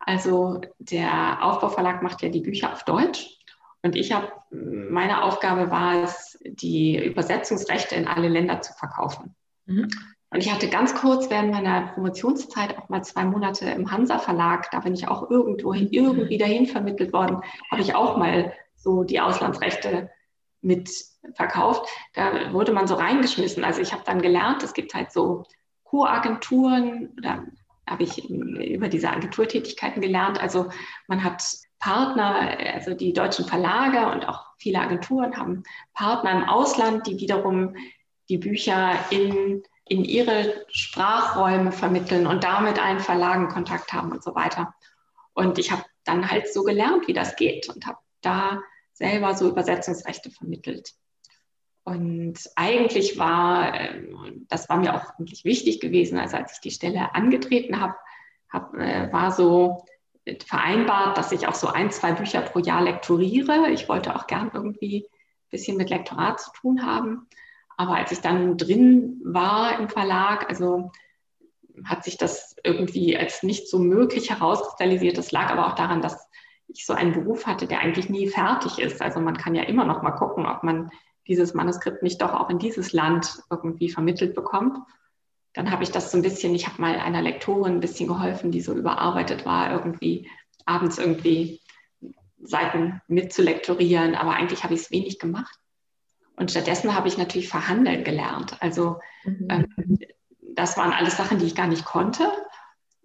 Also 0.00 0.62
der 0.78 1.44
Aufbauverlag 1.44 2.02
macht 2.02 2.22
ja 2.22 2.30
die 2.30 2.40
Bücher 2.40 2.72
auf 2.72 2.84
Deutsch 2.84 3.38
und 3.84 3.96
ich 3.96 4.12
habe, 4.12 4.32
meine 4.50 5.22
Aufgabe 5.22 5.70
war 5.70 6.02
es, 6.04 6.38
die 6.42 6.96
Übersetzungsrechte 7.04 7.94
in 7.94 8.08
alle 8.08 8.28
Länder 8.28 8.62
zu 8.62 8.72
verkaufen. 8.72 9.34
Mhm. 9.66 9.90
Und 10.30 10.40
ich 10.40 10.50
hatte 10.50 10.68
ganz 10.68 10.94
kurz 10.94 11.28
während 11.28 11.52
meiner 11.52 11.88
Promotionszeit 11.88 12.78
auch 12.78 12.88
mal 12.88 13.04
zwei 13.04 13.24
Monate 13.24 13.66
im 13.66 13.92
Hansa 13.92 14.18
Verlag, 14.18 14.70
da 14.70 14.80
bin 14.80 14.94
ich 14.94 15.06
auch 15.06 15.30
irgendwo 15.30 15.74
hin, 15.74 15.88
irgendwie 15.90 16.38
dahin 16.38 16.64
vermittelt 16.64 17.12
worden, 17.12 17.42
habe 17.70 17.82
ich 17.82 17.94
auch 17.94 18.16
mal 18.16 18.54
so 18.74 19.04
die 19.04 19.20
Auslandsrechte 19.20 20.10
mit 20.62 20.90
verkauft. 21.34 21.86
Da 22.14 22.54
wurde 22.54 22.72
man 22.72 22.86
so 22.86 22.94
reingeschmissen. 22.94 23.64
Also 23.64 23.82
ich 23.82 23.92
habe 23.92 24.02
dann 24.06 24.22
gelernt, 24.22 24.62
es 24.62 24.72
gibt 24.72 24.94
halt 24.94 25.12
so 25.12 25.44
Co-Agenturen, 25.82 27.14
da 27.22 27.44
habe 27.86 28.02
ich 28.02 28.30
über 28.30 28.88
diese 28.88 29.10
Agenturtätigkeiten 29.10 30.00
gelernt. 30.00 30.40
Also 30.40 30.70
man 31.06 31.22
hat 31.22 31.44
Partner, 31.84 32.56
also 32.72 32.94
die 32.94 33.12
deutschen 33.12 33.44
Verlage 33.44 34.10
und 34.10 34.26
auch 34.26 34.46
viele 34.56 34.80
Agenturen 34.80 35.36
haben 35.36 35.64
Partner 35.92 36.32
im 36.32 36.44
Ausland, 36.44 37.06
die 37.06 37.18
wiederum 37.18 37.76
die 38.30 38.38
Bücher 38.38 38.94
in, 39.10 39.62
in 39.84 40.02
ihre 40.02 40.64
Sprachräume 40.68 41.72
vermitteln 41.72 42.26
und 42.26 42.42
damit 42.42 42.82
allen 42.82 43.00
Verlagen 43.00 43.50
Kontakt 43.50 43.92
haben 43.92 44.12
und 44.12 44.24
so 44.24 44.34
weiter. 44.34 44.74
Und 45.34 45.58
ich 45.58 45.72
habe 45.72 45.84
dann 46.04 46.30
halt 46.30 46.50
so 46.50 46.62
gelernt, 46.62 47.06
wie 47.06 47.12
das 47.12 47.36
geht 47.36 47.68
und 47.68 47.84
habe 47.86 47.98
da 48.22 48.62
selber 48.94 49.34
so 49.34 49.50
Übersetzungsrechte 49.50 50.30
vermittelt. 50.30 50.94
Und 51.82 52.38
eigentlich 52.56 53.18
war, 53.18 53.78
ähm, 53.78 54.46
das 54.48 54.70
war 54.70 54.78
mir 54.78 54.94
auch 54.94 55.18
eigentlich 55.18 55.44
wichtig 55.44 55.80
gewesen, 55.80 56.18
also 56.18 56.38
als 56.38 56.54
ich 56.54 56.60
die 56.60 56.70
Stelle 56.70 57.14
angetreten 57.14 57.78
habe, 57.78 57.94
hab, 58.50 58.72
äh, 58.72 59.12
war 59.12 59.32
so 59.32 59.84
vereinbart, 60.46 61.18
dass 61.18 61.32
ich 61.32 61.46
auch 61.46 61.54
so 61.54 61.68
ein, 61.68 61.90
zwei 61.90 62.12
Bücher 62.12 62.40
pro 62.40 62.58
Jahr 62.58 62.82
lektoriere. 62.82 63.70
Ich 63.70 63.88
wollte 63.88 64.16
auch 64.16 64.26
gern 64.26 64.50
irgendwie 64.54 65.06
ein 65.06 65.50
bisschen 65.50 65.76
mit 65.76 65.90
Lektorat 65.90 66.40
zu 66.40 66.50
tun 66.52 66.84
haben. 66.84 67.26
Aber 67.76 67.96
als 67.96 68.12
ich 68.12 68.20
dann 68.20 68.56
drin 68.56 69.20
war 69.24 69.78
im 69.78 69.88
Verlag, 69.88 70.48
also 70.48 70.90
hat 71.84 72.04
sich 72.04 72.16
das 72.16 72.56
irgendwie 72.62 73.16
als 73.16 73.42
nicht 73.42 73.68
so 73.68 73.78
möglich 73.78 74.30
herauskristallisiert. 74.30 75.18
Das 75.18 75.32
lag 75.32 75.50
aber 75.50 75.66
auch 75.66 75.74
daran, 75.74 76.00
dass 76.00 76.28
ich 76.68 76.86
so 76.86 76.92
einen 76.92 77.12
Beruf 77.12 77.46
hatte, 77.46 77.66
der 77.66 77.80
eigentlich 77.80 78.08
nie 78.08 78.28
fertig 78.28 78.78
ist. 78.78 79.02
Also 79.02 79.20
man 79.20 79.36
kann 79.36 79.54
ja 79.54 79.64
immer 79.64 79.84
noch 79.84 80.02
mal 80.02 80.12
gucken, 80.12 80.46
ob 80.46 80.62
man 80.62 80.90
dieses 81.26 81.54
Manuskript 81.54 82.02
nicht 82.02 82.22
doch 82.22 82.32
auch 82.32 82.50
in 82.50 82.58
dieses 82.58 82.92
Land 82.92 83.42
irgendwie 83.50 83.90
vermittelt 83.90 84.34
bekommt. 84.34 84.78
Dann 85.54 85.70
habe 85.70 85.84
ich 85.84 85.90
das 85.90 86.10
so 86.10 86.18
ein 86.18 86.22
bisschen, 86.22 86.54
ich 86.54 86.66
habe 86.66 86.82
mal 86.82 86.98
einer 86.98 87.22
Lektorin 87.22 87.74
ein 87.74 87.80
bisschen 87.80 88.08
geholfen, 88.08 88.50
die 88.50 88.60
so 88.60 88.74
überarbeitet 88.74 89.46
war, 89.46 89.72
irgendwie 89.72 90.28
abends 90.66 90.98
irgendwie 90.98 91.60
Seiten 92.42 93.00
mitzulektorieren, 93.08 94.14
aber 94.14 94.32
eigentlich 94.32 94.64
habe 94.64 94.74
ich 94.74 94.80
es 94.80 94.90
wenig 94.90 95.18
gemacht. 95.18 95.58
Und 96.36 96.50
stattdessen 96.50 96.94
habe 96.94 97.08
ich 97.08 97.16
natürlich 97.16 97.48
verhandeln 97.48 98.02
gelernt. 98.02 98.60
Also 98.60 98.98
mhm. 99.24 99.48
ähm, 99.50 99.98
das 100.40 100.76
waren 100.76 100.92
alles 100.92 101.16
Sachen, 101.16 101.38
die 101.38 101.46
ich 101.46 101.54
gar 101.54 101.68
nicht 101.68 101.84
konnte. 101.84 102.30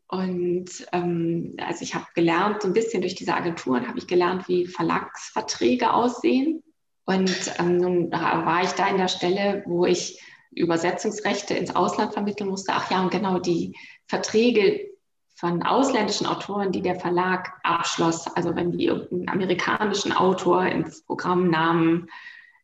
Und 0.07 0.69
ähm, 0.91 1.55
also 1.59 1.83
ich 1.83 1.93
habe 1.93 2.05
gelernt, 2.15 2.63
so 2.63 2.67
ein 2.67 2.73
bisschen 2.73 3.01
durch 3.01 3.13
diese 3.13 3.35
Agenturen 3.35 3.87
habe 3.87 3.99
ich 3.99 4.07
gelernt, 4.07 4.47
wie 4.47 4.65
Verlagsverträge 4.65 5.93
aussehen. 5.93 6.63
Und 7.05 7.53
ähm, 7.59 7.77
nun 7.77 8.11
war 8.11 8.63
ich 8.63 8.71
da 8.71 8.87
in 8.87 8.97
der 8.97 9.07
Stelle, 9.07 9.63
wo 9.67 9.85
ich 9.85 10.19
Übersetzungsrechte 10.51 11.53
ins 11.53 11.75
Ausland 11.75 12.13
vermitteln 12.13 12.49
musste. 12.49 12.73
Ach 12.73 12.89
ja, 12.91 13.01
und 13.01 13.11
genau 13.11 13.39
die 13.39 13.75
Verträge 14.07 14.89
von 15.35 15.63
ausländischen 15.63 16.27
Autoren, 16.27 16.71
die 16.71 16.81
der 16.81 16.99
Verlag 16.99 17.53
abschloss. 17.63 18.27
Also 18.35 18.55
wenn 18.55 18.71
die 18.71 18.85
irgendeinen 18.85 19.29
amerikanischen 19.29 20.11
Autor 20.11 20.65
ins 20.65 21.05
Programm 21.05 21.49
nahmen, 21.49 22.09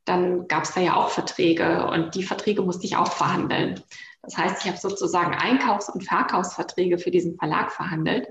dann 0.04 0.48
gab 0.48 0.64
es 0.64 0.74
da 0.74 0.82
ja 0.82 0.96
auch 0.96 1.10
Verträge 1.10 1.88
und 1.88 2.16
die 2.16 2.24
Verträge 2.24 2.62
musste 2.62 2.86
ich 2.86 2.98
auch 2.98 3.12
verhandeln. 3.12 3.82
Das 4.22 4.38
heißt, 4.38 4.64
ich 4.64 4.68
habe 4.70 4.80
sozusagen 4.80 5.34
Einkaufs- 5.34 5.90
und 5.90 6.04
Verkaufsverträge 6.04 6.98
für 6.98 7.12
diesen 7.12 7.38
Verlag 7.38 7.72
verhandelt. 7.72 8.28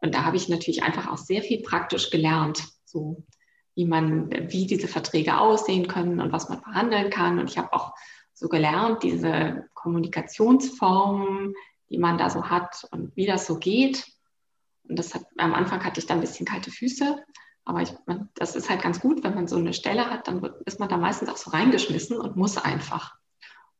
Und 0.00 0.14
da 0.14 0.24
habe 0.24 0.36
ich 0.36 0.48
natürlich 0.48 0.82
einfach 0.82 1.08
auch 1.10 1.18
sehr 1.18 1.42
viel 1.42 1.62
praktisch 1.62 2.10
gelernt, 2.10 2.64
so 2.84 3.24
wie 3.74 3.86
man, 3.86 4.30
wie 4.50 4.66
diese 4.66 4.88
Verträge 4.88 5.38
aussehen 5.38 5.88
können 5.88 6.20
und 6.20 6.32
was 6.32 6.48
man 6.48 6.60
verhandeln 6.60 7.10
kann. 7.10 7.38
Und 7.38 7.50
ich 7.50 7.58
habe 7.58 7.72
auch 7.72 7.94
so 8.36 8.48
gelernt, 8.48 9.02
diese 9.02 9.66
Kommunikationsformen, 9.74 11.54
die 11.88 11.98
man 11.98 12.18
da 12.18 12.28
so 12.28 12.44
hat 12.44 12.86
und 12.90 13.16
wie 13.16 13.26
das 13.26 13.46
so 13.46 13.58
geht. 13.58 14.06
Und 14.88 14.98
das 14.98 15.14
hat, 15.14 15.24
am 15.38 15.54
Anfang 15.54 15.82
hatte 15.82 16.00
ich 16.00 16.06
da 16.06 16.14
ein 16.14 16.20
bisschen 16.20 16.46
kalte 16.46 16.70
Füße, 16.70 17.16
aber 17.64 17.80
ich, 17.80 17.92
man, 18.06 18.28
das 18.34 18.54
ist 18.54 18.68
halt 18.68 18.82
ganz 18.82 19.00
gut, 19.00 19.24
wenn 19.24 19.34
man 19.34 19.48
so 19.48 19.56
eine 19.56 19.72
Stelle 19.72 20.10
hat, 20.10 20.28
dann 20.28 20.42
wird, 20.42 20.62
ist 20.66 20.78
man 20.78 20.88
da 20.88 20.98
meistens 20.98 21.30
auch 21.30 21.36
so 21.38 21.50
reingeschmissen 21.50 22.18
und 22.18 22.36
muss 22.36 22.58
einfach. 22.58 23.16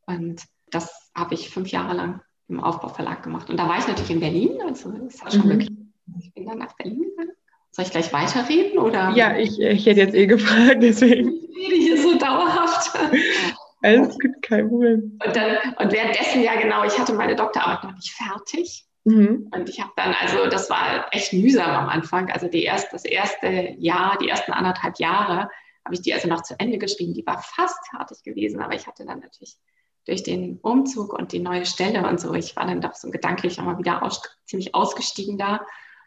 Und 0.06 0.42
das 0.70 1.12
habe 1.14 1.34
ich 1.34 1.50
fünf 1.50 1.68
Jahre 1.68 1.94
lang 1.94 2.22
im 2.48 2.58
Aufbauverlag 2.58 3.22
gemacht. 3.22 3.50
Und 3.50 3.58
da 3.58 3.68
war 3.68 3.78
ich 3.78 3.86
natürlich 3.86 4.10
in 4.10 4.20
Berlin, 4.20 4.58
also 4.66 4.90
das 4.90 5.20
war 5.20 5.30
schon 5.30 5.46
mhm. 5.46 5.50
wirklich. 5.50 5.70
Ich 6.18 6.32
bin 6.32 6.46
dann 6.46 6.58
nach 6.58 6.72
Berlin 6.76 7.02
gegangen. 7.02 7.32
Soll 7.72 7.84
ich 7.84 7.90
gleich 7.90 8.12
weiterreden? 8.12 8.78
Oder? 8.78 9.10
Ja, 9.14 9.36
ich, 9.36 9.60
ich 9.60 9.84
hätte 9.84 10.00
jetzt 10.00 10.14
eh 10.14 10.26
gefragt, 10.26 10.78
deswegen. 10.80 11.28
Ich 11.28 11.56
rede 11.56 11.76
hier 11.76 12.02
so 12.02 12.18
dauerhaft. 12.18 12.98
Alles 13.86 14.18
gut, 14.18 14.42
kein 14.42 14.68
Problem. 14.68 15.18
Und, 15.24 15.36
dann, 15.36 15.56
und 15.78 15.92
währenddessen, 15.92 16.42
ja 16.42 16.60
genau, 16.60 16.84
ich 16.84 16.98
hatte 16.98 17.14
meine 17.14 17.36
Doktorarbeit 17.36 17.84
noch 17.84 17.94
nicht 17.94 18.12
fertig. 18.12 18.84
Mhm. 19.04 19.48
Und 19.54 19.68
ich 19.68 19.80
habe 19.80 19.92
dann, 19.96 20.14
also 20.20 20.46
das 20.48 20.68
war 20.68 21.06
echt 21.12 21.32
mühsam 21.32 21.70
am 21.70 21.88
Anfang. 21.88 22.30
Also 22.30 22.48
die 22.48 22.64
erst, 22.64 22.92
das 22.92 23.04
erste 23.04 23.74
Jahr, 23.78 24.18
die 24.18 24.28
ersten 24.28 24.52
anderthalb 24.52 24.98
Jahre 24.98 25.48
habe 25.84 25.94
ich 25.94 26.02
die 26.02 26.12
also 26.12 26.26
noch 26.26 26.42
zu 26.42 26.58
Ende 26.58 26.78
geschrieben. 26.78 27.14
Die 27.14 27.24
war 27.24 27.40
fast 27.40 27.78
fertig 27.90 28.24
gewesen, 28.24 28.60
aber 28.60 28.74
ich 28.74 28.88
hatte 28.88 29.06
dann 29.06 29.20
natürlich 29.20 29.56
durch 30.04 30.22
den 30.22 30.58
Umzug 30.58 31.12
und 31.12 31.32
die 31.32 31.38
neue 31.38 31.66
Stelle 31.66 32.06
und 32.06 32.20
so, 32.20 32.34
ich 32.34 32.56
war 32.56 32.66
dann 32.66 32.80
doch 32.80 32.94
so 32.94 33.10
gedanklich 33.10 33.58
nochmal 33.58 33.78
wieder 33.78 34.02
aus, 34.02 34.22
ziemlich 34.44 34.74
ausgestiegen 34.74 35.38
da, 35.38 35.60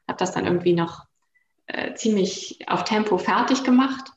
habe 0.08 0.18
das 0.18 0.32
dann 0.32 0.46
irgendwie 0.46 0.74
noch 0.74 1.06
äh, 1.68 1.94
ziemlich 1.94 2.60
auf 2.68 2.84
Tempo 2.84 3.18
fertig 3.18 3.64
gemacht. 3.64 4.12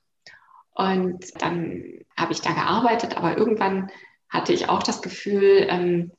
Und 0.74 1.24
dann 1.40 2.00
habe 2.16 2.32
ich 2.32 2.40
da 2.40 2.52
gearbeitet, 2.52 3.16
aber 3.16 3.36
irgendwann 3.36 3.90
hatte 4.28 4.52
ich 4.52 4.68
auch 4.68 4.82
das 4.82 5.02
Gefühl, 5.02 5.66
ähm, 5.68 6.12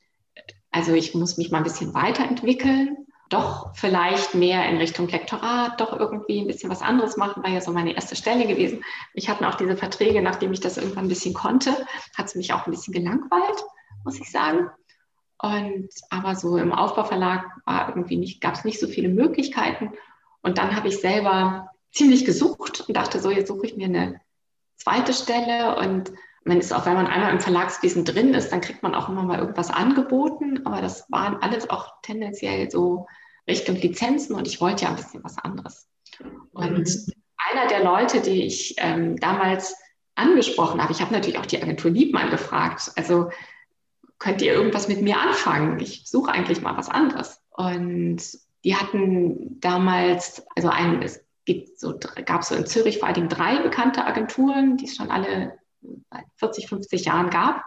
also 0.70 0.92
ich 0.92 1.14
muss 1.14 1.36
mich 1.36 1.50
mal 1.50 1.58
ein 1.58 1.64
bisschen 1.64 1.94
weiterentwickeln 1.94 3.04
doch 3.34 3.74
vielleicht 3.74 4.34
mehr 4.34 4.68
in 4.68 4.76
Richtung 4.76 5.08
Lektorat, 5.08 5.80
doch 5.80 5.98
irgendwie 5.98 6.40
ein 6.40 6.46
bisschen 6.46 6.70
was 6.70 6.82
anderes 6.82 7.16
machen, 7.16 7.42
war 7.42 7.50
ja 7.50 7.60
so 7.60 7.72
meine 7.72 7.94
erste 7.94 8.16
Stelle 8.16 8.46
gewesen. 8.46 8.84
Ich 9.12 9.28
hatte 9.28 9.48
auch 9.48 9.54
diese 9.54 9.76
Verträge, 9.76 10.22
nachdem 10.22 10.52
ich 10.52 10.60
das 10.60 10.76
irgendwann 10.76 11.06
ein 11.06 11.08
bisschen 11.08 11.34
konnte, 11.34 11.70
hat 12.16 12.26
es 12.26 12.34
mich 12.34 12.52
auch 12.52 12.66
ein 12.66 12.70
bisschen 12.70 12.92
gelangweilt, 12.92 13.64
muss 14.04 14.20
ich 14.20 14.30
sagen. 14.30 14.70
Und 15.38 15.88
aber 16.10 16.36
so 16.36 16.56
im 16.56 16.72
Aufbauverlag 16.72 17.44
war 17.64 17.88
irgendwie 17.88 18.16
nicht, 18.16 18.40
gab 18.40 18.54
es 18.54 18.64
nicht 18.64 18.78
so 18.78 18.86
viele 18.86 19.08
Möglichkeiten. 19.08 19.92
Und 20.42 20.58
dann 20.58 20.76
habe 20.76 20.88
ich 20.88 20.98
selber 20.98 21.70
ziemlich 21.92 22.24
gesucht 22.24 22.84
und 22.86 22.96
dachte, 22.96 23.20
so, 23.20 23.30
jetzt 23.30 23.48
suche 23.48 23.66
ich 23.66 23.76
mir 23.76 23.86
eine 23.86 24.20
zweite 24.76 25.12
Stelle 25.12 25.76
und 25.76 26.12
man 26.44 26.58
ist 26.58 26.72
auch, 26.72 26.84
wenn 26.84 26.94
man 26.94 27.06
einmal 27.06 27.32
im 27.32 27.40
Verlagswesen 27.40 28.04
drin 28.04 28.34
ist, 28.34 28.50
dann 28.50 28.60
kriegt 28.60 28.82
man 28.82 28.94
auch 28.94 29.08
immer 29.08 29.22
mal 29.22 29.38
irgendwas 29.38 29.70
angeboten. 29.70 30.60
Aber 30.66 30.82
das 30.82 31.10
waren 31.10 31.36
alles 31.36 31.70
auch 31.70 31.94
tendenziell 32.02 32.70
so 32.70 33.06
Richtung 33.48 33.76
Lizenzen 33.76 34.34
und 34.34 34.46
ich 34.46 34.60
wollte 34.60 34.84
ja 34.84 34.90
ein 34.90 34.96
bisschen 34.96 35.24
was 35.24 35.38
anderes. 35.38 35.88
Und 36.52 36.78
mhm. 36.78 37.12
einer 37.50 37.66
der 37.68 37.82
Leute, 37.82 38.20
die 38.20 38.44
ich 38.44 38.74
ähm, 38.78 39.16
damals 39.16 39.74
angesprochen 40.14 40.82
habe, 40.82 40.92
ich 40.92 41.00
habe 41.00 41.12
natürlich 41.12 41.38
auch 41.38 41.46
die 41.46 41.60
Agentur 41.60 41.90
Liebmann 41.90 42.30
gefragt, 42.30 42.92
also 42.96 43.30
könnt 44.18 44.42
ihr 44.42 44.52
irgendwas 44.52 44.88
mit 44.88 45.02
mir 45.02 45.18
anfangen? 45.18 45.80
Ich 45.80 46.04
suche 46.06 46.30
eigentlich 46.30 46.60
mal 46.60 46.76
was 46.76 46.88
anderes. 46.88 47.40
Und 47.50 48.22
die 48.64 48.76
hatten 48.76 49.60
damals, 49.60 50.46
also 50.56 50.68
ein, 50.68 51.02
es 51.02 51.24
gibt 51.44 51.78
so, 51.78 51.98
gab 52.24 52.44
so 52.44 52.54
in 52.54 52.66
Zürich 52.66 52.98
vor 52.98 53.08
allem 53.08 53.28
drei 53.28 53.58
bekannte 53.58 54.04
Agenturen, 54.04 54.76
die 54.76 54.86
es 54.86 54.96
schon 54.96 55.10
alle 55.10 55.58
seit 56.10 56.24
40, 56.36 56.68
50 56.68 57.04
Jahren 57.04 57.30
gab. 57.30 57.62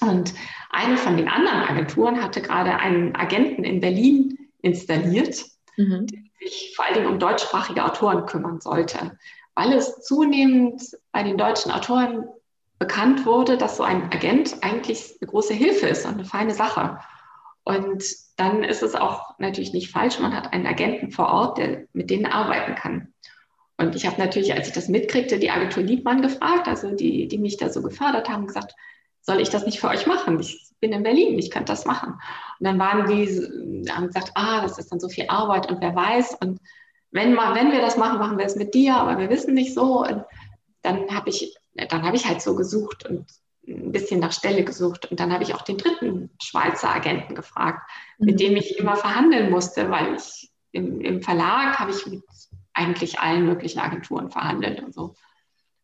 Und 0.00 0.34
eine 0.70 0.96
von 0.96 1.16
den 1.16 1.28
anderen 1.28 1.60
Agenturen 1.60 2.22
hatte 2.22 2.42
gerade 2.42 2.76
einen 2.76 3.14
Agenten 3.14 3.64
in 3.64 3.80
Berlin 3.80 4.38
installiert, 4.60 5.44
mhm. 5.76 6.06
der 6.06 6.20
sich 6.40 6.72
vor 6.74 6.84
allen 6.84 6.94
Dingen 6.94 7.06
um 7.06 7.18
deutschsprachige 7.18 7.84
Autoren 7.84 8.26
kümmern 8.26 8.60
sollte, 8.60 9.18
weil 9.54 9.72
es 9.72 10.00
zunehmend 10.02 10.82
bei 11.12 11.22
den 11.22 11.38
deutschen 11.38 11.70
Autoren 11.70 12.26
bekannt 12.78 13.24
wurde, 13.24 13.56
dass 13.56 13.76
so 13.76 13.82
ein 13.82 14.04
Agent 14.12 14.56
eigentlich 14.62 15.16
eine 15.20 15.30
große 15.30 15.54
Hilfe 15.54 15.86
ist 15.86 16.04
und 16.04 16.14
eine 16.14 16.24
feine 16.24 16.54
Sache. 16.54 16.98
Und 17.64 18.04
dann 18.36 18.62
ist 18.62 18.82
es 18.82 18.94
auch 18.94 19.38
natürlich 19.38 19.72
nicht 19.72 19.90
falsch, 19.90 20.18
man 20.18 20.34
hat 20.34 20.52
einen 20.52 20.66
Agenten 20.66 21.10
vor 21.10 21.28
Ort, 21.28 21.58
der 21.58 21.84
mit 21.92 22.10
denen 22.10 22.26
arbeiten 22.26 22.74
kann. 22.74 23.14
Und 23.76 23.96
ich 23.96 24.06
habe 24.06 24.20
natürlich, 24.20 24.52
als 24.52 24.68
ich 24.68 24.74
das 24.74 24.88
mitkriegte, 24.88 25.38
die 25.38 25.50
Agentur 25.50 25.82
Liebmann 25.82 26.22
gefragt, 26.22 26.68
also 26.68 26.94
die, 26.94 27.26
die 27.26 27.38
mich 27.38 27.56
da 27.56 27.70
so 27.70 27.82
gefördert 27.82 28.28
haben, 28.28 28.46
gesagt, 28.46 28.74
soll 29.20 29.40
ich 29.40 29.48
das 29.48 29.64
nicht 29.64 29.80
für 29.80 29.88
euch 29.88 30.06
machen? 30.06 30.38
Ich 30.38 30.70
bin 30.80 30.92
in 30.92 31.02
Berlin, 31.02 31.38
ich 31.38 31.50
könnte 31.50 31.72
das 31.72 31.86
machen. 31.86 32.12
Und 32.60 32.66
dann 32.66 32.78
waren 32.78 33.08
die, 33.08 33.90
haben 33.90 34.08
gesagt, 34.08 34.32
ah, 34.34 34.60
das 34.60 34.78
ist 34.78 34.92
dann 34.92 35.00
so 35.00 35.08
viel 35.08 35.26
Arbeit 35.28 35.70
und 35.70 35.80
wer 35.80 35.94
weiß. 35.94 36.36
Und 36.40 36.60
wenn, 37.10 37.32
mal, 37.32 37.54
wenn 37.54 37.72
wir 37.72 37.80
das 37.80 37.96
machen, 37.96 38.18
machen 38.18 38.38
wir 38.38 38.44
es 38.44 38.56
mit 38.56 38.74
dir, 38.74 38.96
aber 38.96 39.18
wir 39.18 39.30
wissen 39.30 39.54
nicht 39.54 39.72
so. 39.72 40.04
Und 40.04 40.24
dann 40.82 41.08
habe 41.10 41.30
ich, 41.30 41.56
dann 41.88 42.02
habe 42.02 42.16
ich 42.16 42.28
halt 42.28 42.42
so 42.42 42.54
gesucht 42.54 43.08
und 43.08 43.24
ein 43.66 43.92
bisschen 43.92 44.20
nach 44.20 44.32
Stelle 44.32 44.64
gesucht. 44.64 45.10
Und 45.10 45.20
dann 45.20 45.32
habe 45.32 45.44
ich 45.44 45.54
auch 45.54 45.62
den 45.62 45.78
dritten 45.78 46.30
Schweizer 46.42 46.94
Agenten 46.94 47.34
gefragt, 47.34 47.88
mhm. 48.18 48.26
mit 48.26 48.40
dem 48.40 48.56
ich 48.56 48.78
immer 48.78 48.96
verhandeln 48.96 49.50
musste, 49.50 49.90
weil 49.90 50.14
ich 50.14 50.50
im, 50.72 51.00
im 51.00 51.22
Verlag 51.22 51.78
habe 51.78 51.92
ich 51.92 52.06
mit 52.06 52.22
eigentlich 52.72 53.20
allen 53.20 53.46
möglichen 53.46 53.78
Agenturen 53.78 54.30
verhandelt 54.30 54.82
und 54.82 54.92
so. 54.92 55.14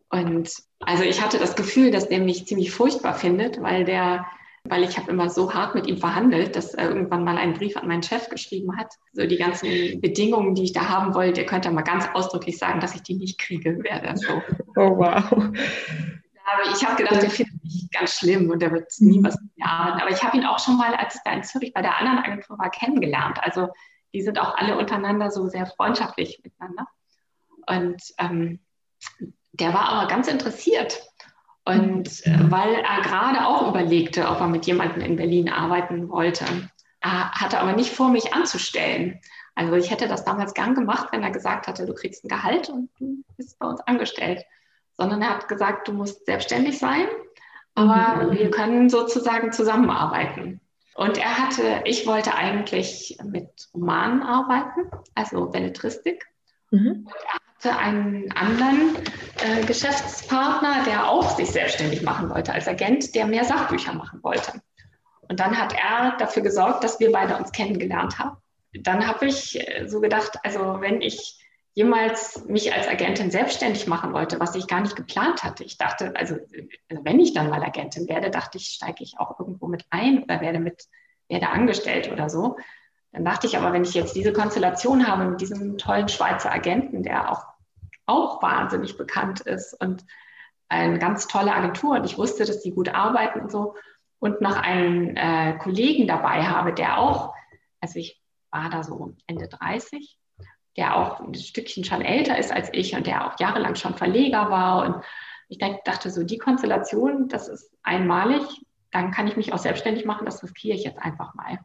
Und 0.08 0.50
also 0.80 1.04
ich 1.04 1.22
hatte 1.22 1.38
das 1.38 1.54
Gefühl, 1.54 1.92
dass 1.92 2.08
der 2.08 2.18
mich 2.18 2.46
ziemlich 2.46 2.72
furchtbar 2.72 3.14
findet, 3.14 3.62
weil 3.62 3.84
der 3.84 4.26
weil 4.64 4.84
ich 4.84 4.98
habe 4.98 5.10
immer 5.10 5.30
so 5.30 5.54
hart 5.54 5.74
mit 5.74 5.86
ihm 5.86 5.96
verhandelt, 5.96 6.54
dass 6.54 6.74
er 6.74 6.88
irgendwann 6.88 7.24
mal 7.24 7.38
einen 7.38 7.54
Brief 7.54 7.76
an 7.76 7.88
meinen 7.88 8.02
Chef 8.02 8.28
geschrieben 8.28 8.76
hat. 8.76 8.92
So 9.12 9.26
die 9.26 9.38
ganzen 9.38 10.00
Bedingungen, 10.00 10.54
die 10.54 10.64
ich 10.64 10.72
da 10.72 10.88
haben 10.88 11.14
wollte, 11.14 11.46
könnt 11.46 11.64
ihr 11.64 11.70
mal 11.70 11.82
ganz 11.82 12.06
ausdrücklich 12.12 12.58
sagen, 12.58 12.80
dass 12.80 12.94
ich 12.94 13.02
die 13.02 13.14
nicht 13.14 13.38
kriege, 13.38 13.78
das 14.02 14.20
so. 14.20 14.34
Oh 14.76 14.98
wow. 14.98 15.24
Aber 15.32 16.74
ich 16.74 16.84
habe 16.84 17.02
gedacht, 17.02 17.22
der 17.22 17.30
findet 17.30 17.49
ganz 17.92 18.18
schlimm 18.18 18.50
und 18.50 18.60
der 18.60 18.72
wird 18.72 18.92
nie 18.98 19.22
was 19.22 19.40
mit 19.40 19.56
mir 19.56 19.66
arbeiten. 19.66 20.00
Aber 20.00 20.10
ich 20.10 20.22
habe 20.22 20.36
ihn 20.36 20.44
auch 20.44 20.58
schon 20.58 20.76
mal, 20.76 20.94
als 20.94 21.14
ich 21.14 21.20
da 21.24 21.32
in 21.32 21.42
Zürich 21.42 21.72
bei 21.72 21.82
der 21.82 21.98
anderen 21.98 22.18
Agentur 22.18 22.58
war, 22.58 22.70
kennengelernt. 22.70 23.38
Also 23.42 23.68
die 24.12 24.22
sind 24.22 24.38
auch 24.38 24.56
alle 24.56 24.78
untereinander 24.78 25.30
so 25.30 25.48
sehr 25.48 25.66
freundschaftlich 25.66 26.40
miteinander. 26.42 26.86
Und 27.66 28.02
ähm, 28.18 28.60
der 29.52 29.74
war 29.74 29.88
aber 29.88 30.08
ganz 30.08 30.28
interessiert. 30.28 31.00
Und 31.64 32.26
äh, 32.26 32.50
weil 32.50 32.74
er 32.74 33.02
gerade 33.02 33.46
auch 33.46 33.68
überlegte, 33.68 34.28
ob 34.28 34.40
er 34.40 34.48
mit 34.48 34.66
jemandem 34.66 35.02
in 35.02 35.16
Berlin 35.16 35.48
arbeiten 35.48 36.08
wollte, 36.08 36.44
er 37.00 37.30
hatte 37.32 37.60
aber 37.60 37.72
nicht 37.72 37.92
vor, 37.92 38.10
mich 38.10 38.34
anzustellen. 38.34 39.20
Also 39.54 39.74
ich 39.74 39.90
hätte 39.90 40.08
das 40.08 40.24
damals 40.24 40.54
gern 40.54 40.74
gemacht, 40.74 41.08
wenn 41.12 41.22
er 41.22 41.30
gesagt 41.30 41.66
hatte, 41.66 41.86
du 41.86 41.94
kriegst 41.94 42.24
ein 42.24 42.28
Gehalt 42.28 42.68
und 42.68 42.90
du 42.98 43.22
bist 43.36 43.58
bei 43.58 43.66
uns 43.66 43.80
angestellt. 43.82 44.44
Sondern 44.96 45.22
er 45.22 45.30
hat 45.30 45.48
gesagt, 45.48 45.88
du 45.88 45.92
musst 45.92 46.26
selbstständig 46.26 46.78
sein, 46.78 47.06
aber 47.80 48.24
mhm. 48.24 48.32
wir 48.32 48.50
können 48.50 48.90
sozusagen 48.90 49.52
zusammenarbeiten. 49.52 50.60
Und 50.94 51.16
er 51.16 51.38
hatte, 51.38 51.82
ich 51.84 52.06
wollte 52.06 52.34
eigentlich 52.34 53.16
mit 53.24 53.48
Romanen 53.72 54.22
arbeiten, 54.22 54.90
also 55.14 55.46
Belletristik. 55.46 56.26
Mhm. 56.70 57.06
Und 57.06 57.08
er 57.08 57.70
hatte 57.72 57.78
einen 57.78 58.30
anderen 58.32 58.96
äh, 59.42 59.64
Geschäftspartner, 59.64 60.84
der 60.84 61.08
auch 61.08 61.36
sich 61.36 61.50
selbstständig 61.50 62.02
machen 62.02 62.28
wollte 62.28 62.52
als 62.52 62.68
Agent, 62.68 63.14
der 63.14 63.26
mehr 63.26 63.44
Sachbücher 63.44 63.94
machen 63.94 64.22
wollte. 64.22 64.60
Und 65.22 65.40
dann 65.40 65.56
hat 65.56 65.72
er 65.72 66.16
dafür 66.18 66.42
gesorgt, 66.42 66.84
dass 66.84 67.00
wir 67.00 67.12
beide 67.12 67.36
uns 67.36 67.52
kennengelernt 67.52 68.18
haben. 68.18 68.36
Dann 68.72 69.06
habe 69.06 69.26
ich 69.26 69.58
äh, 69.58 69.86
so 69.88 70.00
gedacht, 70.00 70.38
also 70.42 70.80
wenn 70.80 71.00
ich 71.00 71.38
jemals 71.80 72.44
mich 72.46 72.74
als 72.74 72.86
Agentin 72.86 73.30
selbstständig 73.30 73.86
machen 73.86 74.12
wollte, 74.12 74.38
was 74.38 74.54
ich 74.54 74.66
gar 74.66 74.82
nicht 74.82 74.96
geplant 74.96 75.42
hatte. 75.42 75.64
Ich 75.64 75.78
dachte, 75.78 76.12
also, 76.14 76.34
also 76.90 77.04
wenn 77.04 77.18
ich 77.18 77.32
dann 77.32 77.48
mal 77.48 77.62
Agentin 77.62 78.06
werde, 78.06 78.30
dachte 78.30 78.58
ich, 78.58 78.66
steige 78.66 79.02
ich 79.02 79.18
auch 79.18 79.40
irgendwo 79.40 79.66
mit 79.66 79.86
ein 79.88 80.22
oder 80.22 80.42
werde 80.42 80.58
mit 80.58 80.84
werde 81.28 81.48
angestellt 81.48 82.12
oder 82.12 82.28
so. 82.28 82.58
Dann 83.12 83.24
dachte 83.24 83.46
ich 83.46 83.56
aber, 83.56 83.72
wenn 83.72 83.84
ich 83.84 83.94
jetzt 83.94 84.14
diese 84.14 84.34
Konstellation 84.34 85.08
habe 85.08 85.24
mit 85.24 85.40
diesem 85.40 85.78
tollen 85.78 86.08
Schweizer 86.08 86.52
Agenten, 86.52 87.02
der 87.02 87.32
auch, 87.32 87.44
auch 88.04 88.42
wahnsinnig 88.42 88.98
bekannt 88.98 89.40
ist 89.40 89.72
und 89.80 90.04
eine 90.68 90.98
ganz 90.98 91.28
tolle 91.28 91.54
Agentur 91.54 91.96
und 91.96 92.04
ich 92.04 92.18
wusste, 92.18 92.44
dass 92.44 92.60
die 92.60 92.72
gut 92.72 92.90
arbeiten 92.90 93.40
und 93.40 93.50
so 93.50 93.74
und 94.18 94.42
noch 94.42 94.56
einen 94.56 95.16
äh, 95.16 95.56
Kollegen 95.58 96.06
dabei 96.06 96.42
habe, 96.42 96.74
der 96.74 96.98
auch, 96.98 97.32
also 97.80 97.98
ich 97.98 98.20
war 98.50 98.68
da 98.68 98.82
so 98.82 99.14
Ende 99.26 99.48
30, 99.48 100.19
der 100.76 100.96
auch 100.96 101.20
ein 101.20 101.34
Stückchen 101.34 101.84
schon 101.84 102.02
älter 102.02 102.38
ist 102.38 102.52
als 102.52 102.70
ich 102.72 102.94
und 102.94 103.06
der 103.06 103.26
auch 103.26 103.38
jahrelang 103.40 103.74
schon 103.74 103.96
Verleger 103.96 104.50
war 104.50 104.84
und 104.84 105.04
ich 105.48 105.58
dachte 105.84 106.10
so, 106.10 106.22
die 106.22 106.38
Konstellation, 106.38 107.28
das 107.28 107.48
ist 107.48 107.72
einmalig, 107.82 108.42
dann 108.92 109.10
kann 109.10 109.26
ich 109.26 109.36
mich 109.36 109.52
auch 109.52 109.58
selbstständig 109.58 110.04
machen, 110.04 110.24
das 110.24 110.42
riskiere 110.42 110.76
ich 110.76 110.84
jetzt 110.84 110.98
einfach 110.98 111.34
mal. 111.34 111.58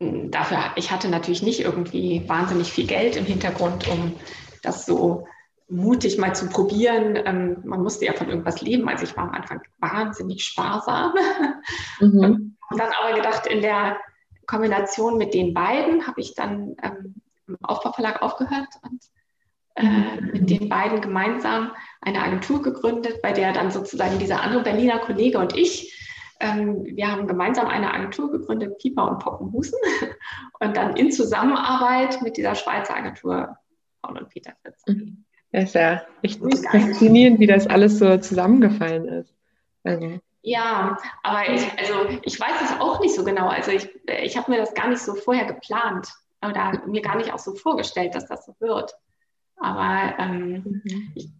Hm, 0.00 0.30
dafür, 0.30 0.58
ich 0.76 0.90
hatte 0.92 1.08
natürlich 1.08 1.42
nicht 1.42 1.60
irgendwie 1.60 2.28
wahnsinnig 2.28 2.72
viel 2.72 2.86
Geld 2.86 3.16
im 3.16 3.24
Hintergrund, 3.24 3.88
um 3.88 4.14
das 4.62 4.86
so 4.86 5.26
mutig 5.68 6.18
mal 6.18 6.34
zu 6.34 6.48
probieren. 6.48 7.18
Ähm, 7.24 7.58
man 7.64 7.82
musste 7.82 8.04
ja 8.04 8.12
von 8.12 8.28
irgendwas 8.28 8.60
leben. 8.60 8.88
Also 8.88 9.04
ich 9.04 9.16
war 9.16 9.24
am 9.24 9.34
Anfang 9.34 9.60
wahnsinnig 9.78 10.44
sparsam. 10.44 11.12
Mhm. 11.98 12.56
Und 12.68 12.78
dann 12.78 12.90
aber 13.00 13.16
gedacht, 13.16 13.46
in 13.46 13.62
der 13.62 13.96
Kombination 14.46 15.16
mit 15.16 15.34
den 15.34 15.54
beiden 15.54 16.06
habe 16.06 16.20
ich 16.20 16.34
dann 16.34 16.76
ähm, 16.82 17.14
im 17.48 17.56
Aufbauverlag 17.62 18.22
aufgehört 18.22 18.68
und 18.82 19.02
äh, 19.74 20.20
mit 20.20 20.50
den 20.50 20.68
beiden 20.68 21.00
gemeinsam 21.00 21.72
eine 22.00 22.22
Agentur 22.22 22.62
gegründet, 22.62 23.20
bei 23.22 23.32
der 23.32 23.52
dann 23.52 23.70
sozusagen 23.70 24.18
dieser 24.18 24.42
andere 24.42 24.62
Berliner 24.62 24.98
Kollege 24.98 25.38
und 25.38 25.56
ich 25.56 25.92
ähm, 26.40 26.84
wir 26.84 27.10
haben 27.10 27.26
gemeinsam 27.26 27.66
eine 27.66 27.92
Agentur 27.92 28.30
gegründet, 28.30 28.78
Pieper 28.78 29.10
und 29.10 29.20
Poppenhusen. 29.20 29.78
Und 30.60 30.76
dann 30.76 30.96
in 30.96 31.12
Zusammenarbeit 31.12 32.22
mit 32.22 32.36
dieser 32.36 32.54
Schweizer 32.54 32.96
Agentur 32.96 33.58
Paul 34.00 34.18
und 34.18 34.28
Peter 34.30 34.52
Fritz. 34.62 34.82
Mhm. 34.86 35.24
Das 35.52 35.64
ist 35.64 35.74
ja 35.74 36.02
echt 36.22 36.40
faszinierend, 36.70 37.40
wie 37.40 37.46
das 37.46 37.66
alles 37.66 37.98
so 37.98 38.16
zusammengefallen 38.18 39.06
ist. 39.06 39.34
Also. 39.84 40.18
Ja, 40.42 40.98
aber 41.22 41.48
ich, 41.52 41.62
also 41.78 42.18
ich 42.22 42.40
weiß 42.40 42.62
es 42.62 42.80
auch 42.80 43.00
nicht 43.00 43.14
so 43.14 43.24
genau. 43.24 43.48
Also 43.48 43.70
ich, 43.70 43.88
ich 44.22 44.36
habe 44.36 44.50
mir 44.50 44.58
das 44.58 44.74
gar 44.74 44.88
nicht 44.88 45.00
so 45.00 45.14
vorher 45.14 45.44
geplant 45.44 46.08
oder 46.50 46.82
mir 46.86 47.02
gar 47.02 47.16
nicht 47.16 47.32
auch 47.32 47.38
so 47.38 47.54
vorgestellt, 47.54 48.14
dass 48.14 48.26
das 48.26 48.46
so 48.46 48.54
wird. 48.58 48.94
Aber 49.56 50.14
ähm, 50.18 50.82
mhm. 50.84 51.12
ich, 51.14 51.30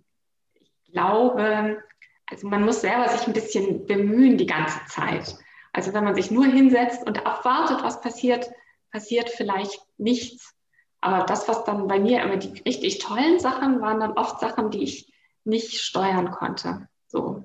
ich 0.54 0.92
glaube, 0.92 1.82
also 2.30 2.48
man 2.48 2.64
muss 2.64 2.80
selber 2.80 3.08
sich 3.08 3.26
ein 3.26 3.32
bisschen 3.32 3.86
bemühen 3.86 4.38
die 4.38 4.46
ganze 4.46 4.80
Zeit. 4.88 5.36
Also 5.72 5.92
wenn 5.92 6.04
man 6.04 6.14
sich 6.14 6.30
nur 6.30 6.46
hinsetzt 6.46 7.06
und 7.06 7.26
abwartet, 7.26 7.82
was 7.82 8.00
passiert, 8.00 8.50
passiert 8.90 9.28
vielleicht 9.28 9.80
nichts. 9.98 10.54
Aber 11.00 11.24
das, 11.24 11.46
was 11.48 11.64
dann 11.64 11.86
bei 11.86 12.00
mir 12.00 12.22
immer 12.22 12.36
die 12.36 12.60
richtig 12.62 12.98
tollen 12.98 13.38
Sachen 13.38 13.80
waren, 13.80 14.00
dann 14.00 14.12
oft 14.12 14.40
Sachen, 14.40 14.70
die 14.70 14.82
ich 14.82 15.12
nicht 15.44 15.80
steuern 15.80 16.30
konnte. 16.30 16.88
So, 17.06 17.44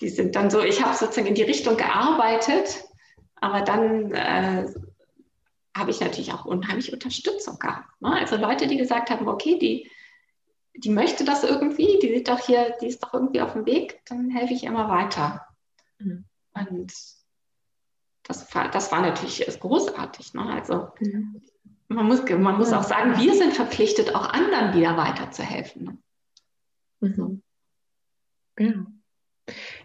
die 0.00 0.08
sind 0.08 0.34
dann 0.34 0.50
so, 0.50 0.60
ich 0.60 0.84
habe 0.84 0.96
sozusagen 0.96 1.28
in 1.28 1.34
die 1.34 1.42
Richtung 1.42 1.76
gearbeitet, 1.76 2.84
aber 3.36 3.62
dann 3.62 4.12
äh, 4.12 4.66
habe 5.76 5.90
ich 5.90 6.00
natürlich 6.00 6.32
auch 6.32 6.44
unheimlich 6.44 6.92
Unterstützung 6.92 7.58
gehabt. 7.58 7.88
Ne? 8.00 8.12
Also 8.12 8.36
Leute, 8.36 8.66
die 8.66 8.76
gesagt 8.76 9.10
haben, 9.10 9.28
okay, 9.28 9.58
die 9.58 9.90
die 10.74 10.90
möchte 10.90 11.24
das 11.24 11.44
irgendwie, 11.44 11.98
die 12.00 12.14
sieht 12.14 12.28
doch 12.28 12.38
hier, 12.40 12.76
die 12.80 12.86
ist 12.86 13.02
doch 13.02 13.14
irgendwie 13.14 13.40
auf 13.40 13.52
dem 13.52 13.66
Weg, 13.66 14.00
dann 14.06 14.30
helfe 14.30 14.54
ich 14.54 14.64
immer 14.64 14.88
weiter. 14.88 15.46
Mhm. 15.98 16.24
Und 16.54 16.92
das 18.22 18.54
war, 18.54 18.70
das 18.70 18.92
war 18.92 19.00
natürlich 19.00 19.44
großartig. 19.60 20.34
Ne? 20.34 20.46
Also 20.46 20.88
mhm. 21.00 21.42
man 21.88 22.06
muss, 22.06 22.22
man 22.28 22.56
muss 22.56 22.72
auch 22.72 22.84
sagen, 22.84 23.18
wir 23.18 23.34
sind 23.34 23.54
verpflichtet, 23.54 24.14
auch 24.14 24.28
anderen 24.28 24.74
wieder 24.74 24.96
weiterzuhelfen. 24.96 25.84
Ne? 25.84 25.98
Mhm. 27.00 27.42
Ja. 28.58 28.86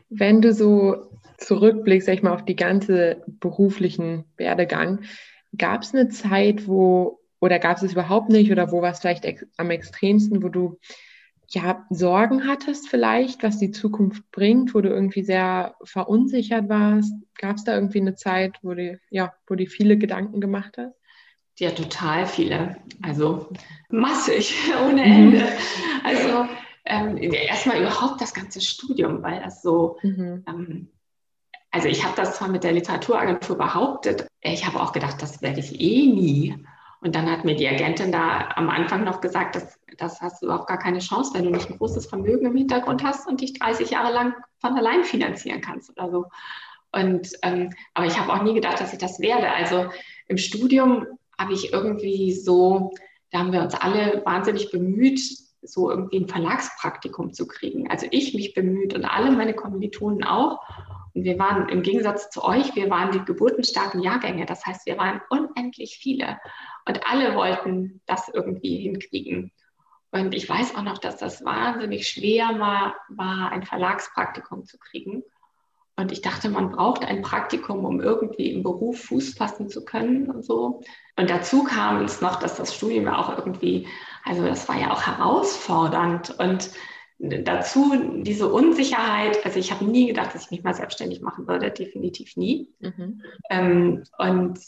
Wenn 0.10 0.42
du 0.42 0.54
so 0.54 1.10
zurückblickst, 1.38 2.06
sag 2.06 2.14
ich 2.14 2.24
mal, 2.24 2.34
auf 2.34 2.46
die 2.46 2.56
ganze 2.56 3.24
beruflichen 3.28 4.26
Werdegang, 4.38 5.04
gab 5.58 5.84
es 5.84 5.94
eine 5.94 6.10
Zeit, 6.10 6.68
wo 6.68 7.20
oder 7.40 7.60
gab 7.60 7.78
es 7.78 7.84
es 7.84 7.92
überhaupt 7.92 8.30
nicht? 8.30 8.52
Oder 8.52 8.72
wo 8.72 8.82
war 8.82 8.92
es 8.92 9.00
vielleicht 9.00 9.26
ex 9.26 9.46
am 9.58 9.70
extremsten, 9.70 10.42
wo 10.42 10.50
du 10.50 10.80
ja 11.48 11.86
Sorgen 11.90 12.48
hattest 12.48 12.90
vielleicht, 12.90 13.44
was 13.44 13.60
die 13.60 13.72
Zukunft 13.72 14.24
bringt, 14.32 14.74
wo 14.74 14.82
du 14.82 14.90
irgendwie 14.90 15.24
sehr 15.24 15.76
verunsichert 15.84 16.70
warst? 16.70 17.14
Gab 17.38 17.58
es 17.58 17.64
da 17.64 17.76
irgendwie 17.76 18.02
eine 18.02 18.16
Zeit, 18.16 18.58
wo 18.64 18.74
du, 18.74 19.00
ja, 19.10 19.34
wo 19.48 19.56
du 19.56 19.68
viele 19.68 19.98
Gedanken 19.98 20.42
gemacht 20.42 20.78
hast? 20.78 20.96
Ja, 21.58 21.72
total 21.72 22.26
viele. 22.26 22.78
Also 23.02 23.50
massig, 23.90 24.56
ohne 24.84 25.06
mhm. 25.06 25.12
Ende. 25.12 25.48
Also 26.04 26.48
ähm, 26.86 27.18
erstmal 27.18 27.82
überhaupt 27.82 28.22
das 28.22 28.34
ganze 28.34 28.62
Studium, 28.62 29.24
weil 29.24 29.42
das 29.42 29.62
so, 29.62 29.98
mhm. 30.04 30.44
ähm, 30.48 30.88
also 31.76 31.90
ich 31.90 32.06
habe 32.06 32.16
das 32.16 32.38
zwar 32.38 32.48
mit 32.48 32.64
der 32.64 32.72
Literaturagentur 32.72 33.58
behauptet, 33.58 34.28
ich 34.40 34.66
habe 34.66 34.82
auch 34.82 34.94
gedacht, 34.94 35.22
das 35.22 35.42
werde 35.42 35.60
ich 35.60 35.82
eh 35.82 36.08
nie. 36.08 36.66
Und 37.02 37.16
dann 37.16 37.30
hat 37.30 37.44
mir 37.44 37.56
die 37.56 37.68
Agentin 37.68 38.14
da 38.14 38.48
am 38.56 38.70
Anfang 38.70 39.04
noch 39.04 39.20
gesagt, 39.20 39.58
dass 39.58 39.78
das 39.98 40.22
hast 40.22 40.42
du 40.42 40.46
überhaupt 40.46 40.68
gar 40.68 40.80
keine 40.80 41.00
Chance, 41.00 41.34
wenn 41.34 41.44
du 41.44 41.50
nicht 41.52 41.70
ein 41.70 41.78
großes 41.78 42.06
Vermögen 42.06 42.46
im 42.46 42.56
Hintergrund 42.56 43.04
hast 43.04 43.28
und 43.28 43.42
dich 43.42 43.60
30 43.60 43.90
Jahre 43.90 44.14
lang 44.14 44.34
von 44.60 44.78
allein 44.78 45.04
finanzieren 45.04 45.60
kannst 45.60 45.90
oder 45.90 46.10
so. 46.10 46.26
Und 46.94 47.28
ähm, 47.42 47.72
aber 47.94 48.06
ich 48.06 48.18
habe 48.18 48.32
auch 48.32 48.44
nie 48.44 48.54
gedacht, 48.54 48.80
dass 48.80 48.94
ich 48.94 49.00
das 49.00 49.20
werde. 49.20 49.52
Also 49.52 49.90
im 50.30 50.38
Studium 50.38 51.06
habe 51.38 51.52
ich 51.52 51.74
irgendwie 51.74 52.32
so, 52.32 52.94
da 53.32 53.40
haben 53.40 53.52
wir 53.52 53.62
uns 53.62 53.76
alle 53.76 54.22
wahnsinnig 54.24 54.72
bemüht, 54.72 55.20
so 55.62 55.90
irgendwie 55.92 56.20
ein 56.20 56.30
Verlagspraktikum 56.30 57.34
zu 57.34 57.46
kriegen. 57.48 57.90
Also 57.90 58.08
ich 58.12 58.34
mich 58.34 58.54
bemüht 58.54 58.94
und 58.94 59.04
alle 59.04 59.32
meine 59.32 59.54
Kommilitonen 59.54 60.24
auch. 60.24 60.62
Wir 61.24 61.40
waren 61.40 61.70
im 61.70 61.82
Gegensatz 61.82 62.30
zu 62.30 62.44
euch, 62.44 62.76
wir 62.76 62.90
waren 62.90 63.12
die 63.12 63.24
geburtenstarken 63.24 64.02
Jahrgänge. 64.02 64.46
Das 64.46 64.66
heißt, 64.66 64.86
wir 64.86 64.98
waren 64.98 65.22
unendlich 65.30 65.98
viele. 65.98 66.40
Und 66.86 67.08
alle 67.10 67.36
wollten 67.36 68.02
das 68.06 68.28
irgendwie 68.28 68.78
hinkriegen. 68.78 69.52
Und 70.12 70.36
ich 70.36 70.48
weiß 70.48 70.76
auch 70.76 70.84
noch, 70.84 70.98
dass 70.98 71.18
das 71.18 71.44
wahnsinnig 71.44 72.08
schwer 72.08 72.60
war, 72.60 72.96
war 73.10 73.52
ein 73.52 73.64
Verlagspraktikum 73.64 74.66
zu 74.66 74.78
kriegen. 74.78 75.24
Und 75.98 76.12
ich 76.12 76.22
dachte, 76.22 76.50
man 76.50 76.72
braucht 76.72 77.06
ein 77.06 77.22
Praktikum, 77.22 77.86
um 77.86 78.02
irgendwie 78.02 78.52
im 78.52 78.64
Beruf 78.64 79.06
Fuß 79.06 79.36
fassen 79.36 79.70
zu 79.70 79.86
können 79.86 80.30
und 80.30 80.44
so. 80.44 80.82
Und 81.18 81.30
dazu 81.30 81.64
kam 81.64 82.04
es 82.04 82.20
noch, 82.20 82.38
dass 82.38 82.58
das 82.58 82.76
Studium 82.76 83.08
auch 83.08 83.38
irgendwie, 83.38 83.88
also 84.26 84.46
das 84.46 84.68
war 84.68 84.78
ja 84.78 84.92
auch 84.92 85.08
herausfordernd. 85.08 86.38
Und 86.38 86.72
dazu 87.18 88.22
diese 88.22 88.52
Unsicherheit, 88.52 89.46
also 89.46 89.60
ich 89.60 89.72
habe 89.72 89.86
nie 89.86 90.08
gedacht, 90.08 90.36
dass 90.36 90.46
ich 90.46 90.52
mich 90.52 90.64
mal 90.64 90.74
selbstständig 90.74 91.22
machen 91.22 91.48
würde, 91.48 91.72
definitiv 91.72 92.36
nie. 92.36 92.74
Mhm. 92.80 93.22
Ähm, 93.50 94.04
und 94.18 94.60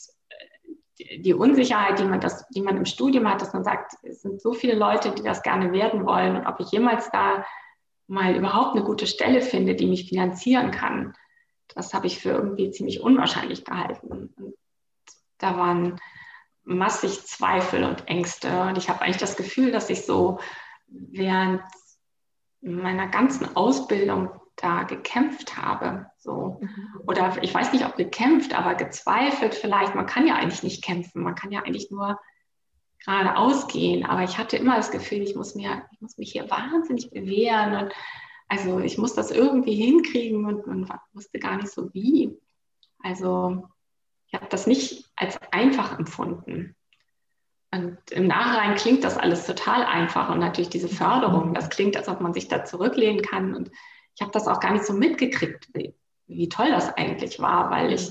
die 0.99 1.33
Unsicherheit, 1.33 1.99
die 1.99 2.05
man, 2.05 2.19
das, 2.19 2.47
die 2.49 2.61
man 2.61 2.77
im 2.77 2.85
Studium 2.85 3.29
hat, 3.29 3.41
dass 3.41 3.53
man 3.53 3.63
sagt, 3.63 3.93
es 4.03 4.21
sind 4.21 4.41
so 4.41 4.53
viele 4.53 4.75
Leute, 4.75 5.11
die 5.11 5.21
das 5.21 5.43
gerne 5.43 5.71
werden 5.71 6.05
wollen 6.05 6.37
und 6.37 6.47
ob 6.47 6.59
ich 6.59 6.71
jemals 6.71 7.09
da 7.11 7.45
mal 8.07 8.35
überhaupt 8.35 8.75
eine 8.75 8.85
gute 8.85 9.05
Stelle 9.05 9.41
finde, 9.41 9.75
die 9.75 9.85
mich 9.85 10.09
finanzieren 10.09 10.71
kann, 10.71 11.13
das 11.75 11.93
habe 11.93 12.07
ich 12.07 12.19
für 12.19 12.29
irgendwie 12.29 12.71
ziemlich 12.71 13.01
unwahrscheinlich 13.01 13.65
gehalten. 13.65 14.07
Und 14.07 14.55
da 15.37 15.57
waren 15.57 15.99
massig 16.63 17.25
Zweifel 17.25 17.83
und 17.83 18.07
Ängste. 18.07 18.61
Und 18.61 18.77
ich 18.77 18.89
habe 18.89 19.01
eigentlich 19.01 19.17
das 19.17 19.35
Gefühl, 19.35 19.71
dass 19.71 19.89
ich 19.89 20.05
so 20.05 20.39
während 20.87 21.61
meiner 22.67 23.07
ganzen 23.07 23.55
Ausbildung 23.55 24.29
da 24.55 24.83
gekämpft 24.83 25.57
habe. 25.57 26.07
So. 26.17 26.59
Mhm. 26.61 27.01
Oder 27.07 27.37
ich 27.41 27.53
weiß 27.53 27.73
nicht, 27.73 27.85
ob 27.85 27.95
gekämpft, 27.95 28.57
aber 28.57 28.75
gezweifelt 28.75 29.55
vielleicht. 29.55 29.95
Man 29.95 30.05
kann 30.05 30.27
ja 30.27 30.35
eigentlich 30.35 30.63
nicht 30.63 30.83
kämpfen, 30.83 31.23
man 31.23 31.35
kann 31.35 31.51
ja 31.51 31.61
eigentlich 31.61 31.91
nur 31.91 32.19
geradeaus 33.05 33.67
gehen. 33.67 34.05
Aber 34.05 34.23
ich 34.23 34.37
hatte 34.37 34.57
immer 34.57 34.75
das 34.75 34.91
Gefühl, 34.91 35.21
ich 35.21 35.35
muss, 35.35 35.55
mir, 35.55 35.83
ich 35.91 36.01
muss 36.01 36.17
mich 36.17 36.31
hier 36.31 36.49
wahnsinnig 36.49 37.11
bewähren. 37.11 37.85
Und 37.85 37.93
also 38.47 38.79
ich 38.79 38.97
muss 38.97 39.13
das 39.13 39.31
irgendwie 39.31 39.75
hinkriegen 39.75 40.45
und 40.45 40.67
man 40.67 40.89
wusste 41.13 41.39
gar 41.39 41.57
nicht 41.57 41.69
so 41.69 41.93
wie. 41.93 42.37
Also 42.99 43.67
ich 44.27 44.33
habe 44.33 44.47
das 44.49 44.67
nicht 44.67 45.05
als 45.15 45.39
einfach 45.51 45.97
empfunden. 45.97 46.75
Und 47.71 47.97
im 48.11 48.27
Nachhinein 48.27 48.75
klingt 48.75 49.03
das 49.03 49.17
alles 49.17 49.45
total 49.45 49.83
einfach 49.83 50.29
und 50.29 50.39
natürlich 50.39 50.69
diese 50.69 50.87
Förderung, 50.87 51.53
das 51.53 51.69
klingt, 51.69 51.97
als 51.97 52.07
ob 52.07 52.21
man 52.21 52.33
sich 52.33 52.47
da 52.47 52.63
zurücklehnen 52.63 53.21
kann. 53.21 53.53
Und 53.53 53.69
ich 54.15 54.21
habe 54.21 54.31
das 54.31 54.47
auch 54.47 54.59
gar 54.59 54.71
nicht 54.71 54.85
so 54.85 54.93
mitgekriegt, 54.93 55.67
wie, 55.73 55.93
wie, 56.27 56.47
toll 56.47 56.69
das 56.71 56.93
eigentlich 56.95 57.39
war, 57.39 57.69
weil 57.69 57.91
ich 57.91 58.09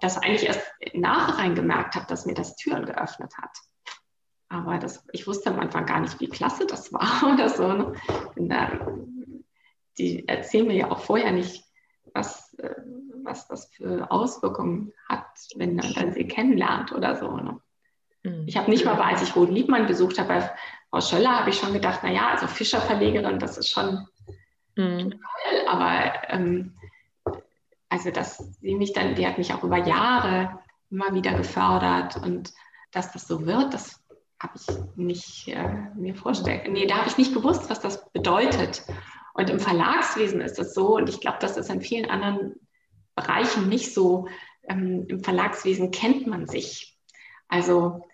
das 0.00 0.18
eigentlich 0.18 0.46
erst 0.46 0.62
im 0.78 1.00
Nachhinein 1.00 1.56
gemerkt 1.56 1.96
habe, 1.96 2.06
dass 2.06 2.26
mir 2.26 2.34
das 2.34 2.54
Türen 2.54 2.86
geöffnet 2.86 3.32
hat. 3.36 3.58
Aber 4.48 4.78
das, 4.78 5.04
ich 5.12 5.26
wusste 5.26 5.50
am 5.50 5.58
Anfang 5.58 5.84
gar 5.84 6.00
nicht, 6.00 6.20
wie 6.20 6.28
klasse 6.28 6.66
das 6.66 6.92
war 6.92 7.32
oder 7.34 7.48
so. 7.48 7.72
Ne? 7.72 7.92
Da, 8.36 8.96
die 9.98 10.26
erzählen 10.28 10.66
mir 10.66 10.76
ja 10.76 10.90
auch 10.90 11.00
vorher 11.00 11.32
nicht, 11.32 11.64
was, 12.14 12.54
äh, 12.54 12.74
was 13.24 13.48
das 13.48 13.68
für 13.74 14.10
Auswirkungen 14.10 14.92
hat, 15.08 15.26
wenn 15.56 15.74
man 15.74 15.92
dann 15.92 16.12
sie 16.12 16.26
kennenlernt 16.26 16.92
oder 16.92 17.16
so. 17.16 17.36
Ne? 17.36 17.60
Mhm. 18.28 18.44
Ich 18.46 18.56
habe 18.56 18.70
nicht 18.70 18.84
mal, 18.84 19.00
als 19.00 19.22
ich 19.22 19.34
Roden 19.34 19.54
Liebmann 19.54 19.86
besucht 19.86 20.18
habe, 20.18 20.28
bei 20.28 20.50
Frau 20.90 21.00
Schöller, 21.00 21.40
habe 21.40 21.50
ich 21.50 21.56
schon 21.56 21.72
gedacht, 21.72 22.02
naja, 22.02 22.28
also 22.30 22.46
Fischerverlegerin, 22.46 23.38
das 23.38 23.58
ist 23.58 23.70
schon 23.70 24.06
mhm. 24.76 25.10
toll, 25.10 25.66
aber 25.66 26.12
ähm, 26.28 26.74
also 27.88 28.10
dass 28.10 28.38
sie 28.60 28.74
mich 28.74 28.92
dann, 28.92 29.14
die 29.14 29.26
hat 29.26 29.38
mich 29.38 29.52
auch 29.52 29.62
über 29.62 29.78
Jahre 29.78 30.58
immer 30.90 31.14
wieder 31.14 31.34
gefördert 31.34 32.16
und 32.16 32.52
dass 32.92 33.12
das 33.12 33.26
so 33.26 33.46
wird, 33.46 33.74
das 33.74 34.02
habe 34.40 34.54
ich 34.56 34.66
nicht 34.96 35.48
äh, 35.48 35.90
mir 35.94 36.14
vorstellen. 36.14 36.72
Nee, 36.72 36.86
da 36.86 36.98
habe 36.98 37.08
ich 37.08 37.18
nicht 37.18 37.34
gewusst, 37.34 37.68
was 37.68 37.80
das 37.80 38.08
bedeutet. 38.12 38.84
Und 39.34 39.50
im 39.50 39.60
Verlagswesen 39.60 40.40
ist 40.40 40.58
das 40.58 40.74
so, 40.74 40.96
und 40.96 41.08
ich 41.08 41.20
glaube, 41.20 41.38
das 41.40 41.56
ist 41.56 41.70
in 41.70 41.82
vielen 41.82 42.08
anderen 42.08 42.54
Bereichen 43.14 43.68
nicht 43.68 43.92
so. 43.92 44.28
Ähm, 44.68 45.06
Im 45.08 45.22
Verlagswesen 45.24 45.90
kennt 45.90 46.26
man 46.26 46.46
sich. 46.46 46.96
Also 47.48 48.07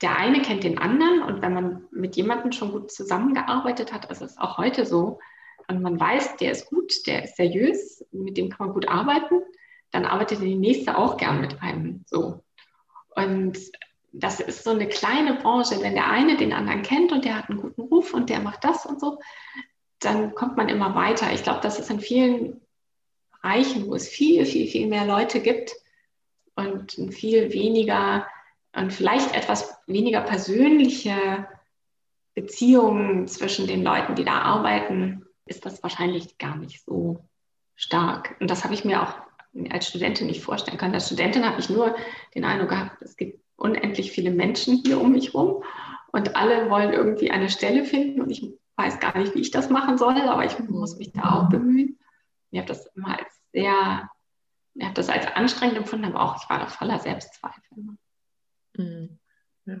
der 0.00 0.16
eine 0.16 0.42
kennt 0.42 0.64
den 0.64 0.78
anderen 0.78 1.22
und 1.22 1.42
wenn 1.42 1.54
man 1.54 1.84
mit 1.90 2.16
jemandem 2.16 2.52
schon 2.52 2.72
gut 2.72 2.92
zusammengearbeitet 2.92 3.92
hat, 3.92 4.08
also 4.08 4.24
ist 4.24 4.40
auch 4.40 4.58
heute 4.58 4.86
so, 4.86 5.18
und 5.66 5.82
man 5.82 6.00
weiß, 6.00 6.36
der 6.36 6.52
ist 6.52 6.70
gut, 6.70 7.06
der 7.06 7.24
ist 7.24 7.36
seriös, 7.36 8.04
mit 8.10 8.36
dem 8.36 8.48
kann 8.48 8.66
man 8.66 8.74
gut 8.74 8.88
arbeiten, 8.88 9.42
dann 9.90 10.06
arbeitet 10.06 10.40
die 10.40 10.54
nächste 10.54 10.96
auch 10.96 11.16
gern 11.16 11.40
mit 11.40 11.60
einem 11.62 12.04
so. 12.06 12.42
Und 13.14 13.58
das 14.12 14.40
ist 14.40 14.64
so 14.64 14.70
eine 14.70 14.88
kleine 14.88 15.34
Branche. 15.34 15.80
Wenn 15.80 15.94
der 15.94 16.08
eine 16.08 16.36
den 16.36 16.52
anderen 16.52 16.82
kennt 16.82 17.12
und 17.12 17.24
der 17.24 17.36
hat 17.36 17.50
einen 17.50 17.60
guten 17.60 17.82
Ruf 17.82 18.14
und 18.14 18.30
der 18.30 18.40
macht 18.40 18.64
das 18.64 18.86
und 18.86 19.00
so, 19.00 19.18
dann 19.98 20.34
kommt 20.34 20.56
man 20.56 20.68
immer 20.68 20.94
weiter. 20.94 21.32
Ich 21.32 21.42
glaube, 21.42 21.60
das 21.62 21.78
ist 21.78 21.90
in 21.90 22.00
vielen 22.00 22.60
Bereichen, 23.42 23.86
wo 23.86 23.94
es 23.94 24.08
viel, 24.08 24.46
viel, 24.46 24.68
viel 24.68 24.86
mehr 24.86 25.04
Leute 25.04 25.40
gibt 25.40 25.74
und 26.54 26.92
viel 27.10 27.52
weniger 27.52 28.26
und 28.74 28.92
vielleicht 28.92 29.34
etwas 29.34 29.78
weniger 29.86 30.20
persönliche 30.20 31.46
Beziehungen 32.34 33.26
zwischen 33.26 33.66
den 33.66 33.82
Leuten, 33.82 34.14
die 34.14 34.24
da 34.24 34.40
arbeiten, 34.40 35.24
ist 35.46 35.66
das 35.66 35.82
wahrscheinlich 35.82 36.38
gar 36.38 36.56
nicht 36.56 36.84
so 36.84 37.24
stark. 37.74 38.36
Und 38.40 38.50
das 38.50 38.64
habe 38.64 38.74
ich 38.74 38.84
mir 38.84 39.02
auch 39.02 39.14
als 39.70 39.88
Studentin 39.88 40.26
nicht 40.26 40.42
vorstellen 40.42 40.78
können. 40.78 40.94
Als 40.94 41.06
Studentin 41.06 41.44
habe 41.44 41.60
ich 41.60 41.70
nur 41.70 41.96
den 42.34 42.44
Eindruck 42.44 42.70
gehabt, 42.70 43.02
es 43.02 43.16
gibt 43.16 43.40
unendlich 43.56 44.12
viele 44.12 44.30
Menschen 44.30 44.82
hier 44.84 45.00
um 45.00 45.12
mich 45.12 45.34
rum 45.34 45.64
und 46.12 46.36
alle 46.36 46.70
wollen 46.70 46.92
irgendwie 46.92 47.30
eine 47.30 47.48
Stelle 47.48 47.84
finden 47.84 48.20
und 48.20 48.30
ich 48.30 48.46
weiß 48.76 49.00
gar 49.00 49.16
nicht, 49.18 49.34
wie 49.34 49.40
ich 49.40 49.50
das 49.50 49.70
machen 49.70 49.98
soll, 49.98 50.20
aber 50.20 50.44
ich 50.44 50.58
muss 50.60 50.96
mich 50.96 51.12
da 51.12 51.32
auch 51.32 51.48
bemühen. 51.48 51.98
Ich 52.50 52.58
habe 52.58 52.68
das 52.68 52.86
immer 52.94 53.18
als 53.18 53.40
sehr, 53.52 54.08
ich 54.74 54.84
habe 54.84 54.94
das 54.94 55.08
als 55.08 55.26
anstrengend 55.34 55.76
empfunden, 55.76 56.06
aber 56.06 56.20
auch 56.20 56.42
ich 56.42 56.48
war 56.48 56.60
da 56.60 56.66
voller 56.66 56.98
Selbstzweifel. 56.98 57.62
Mhm. 58.78 59.18
Ja. 59.66 59.76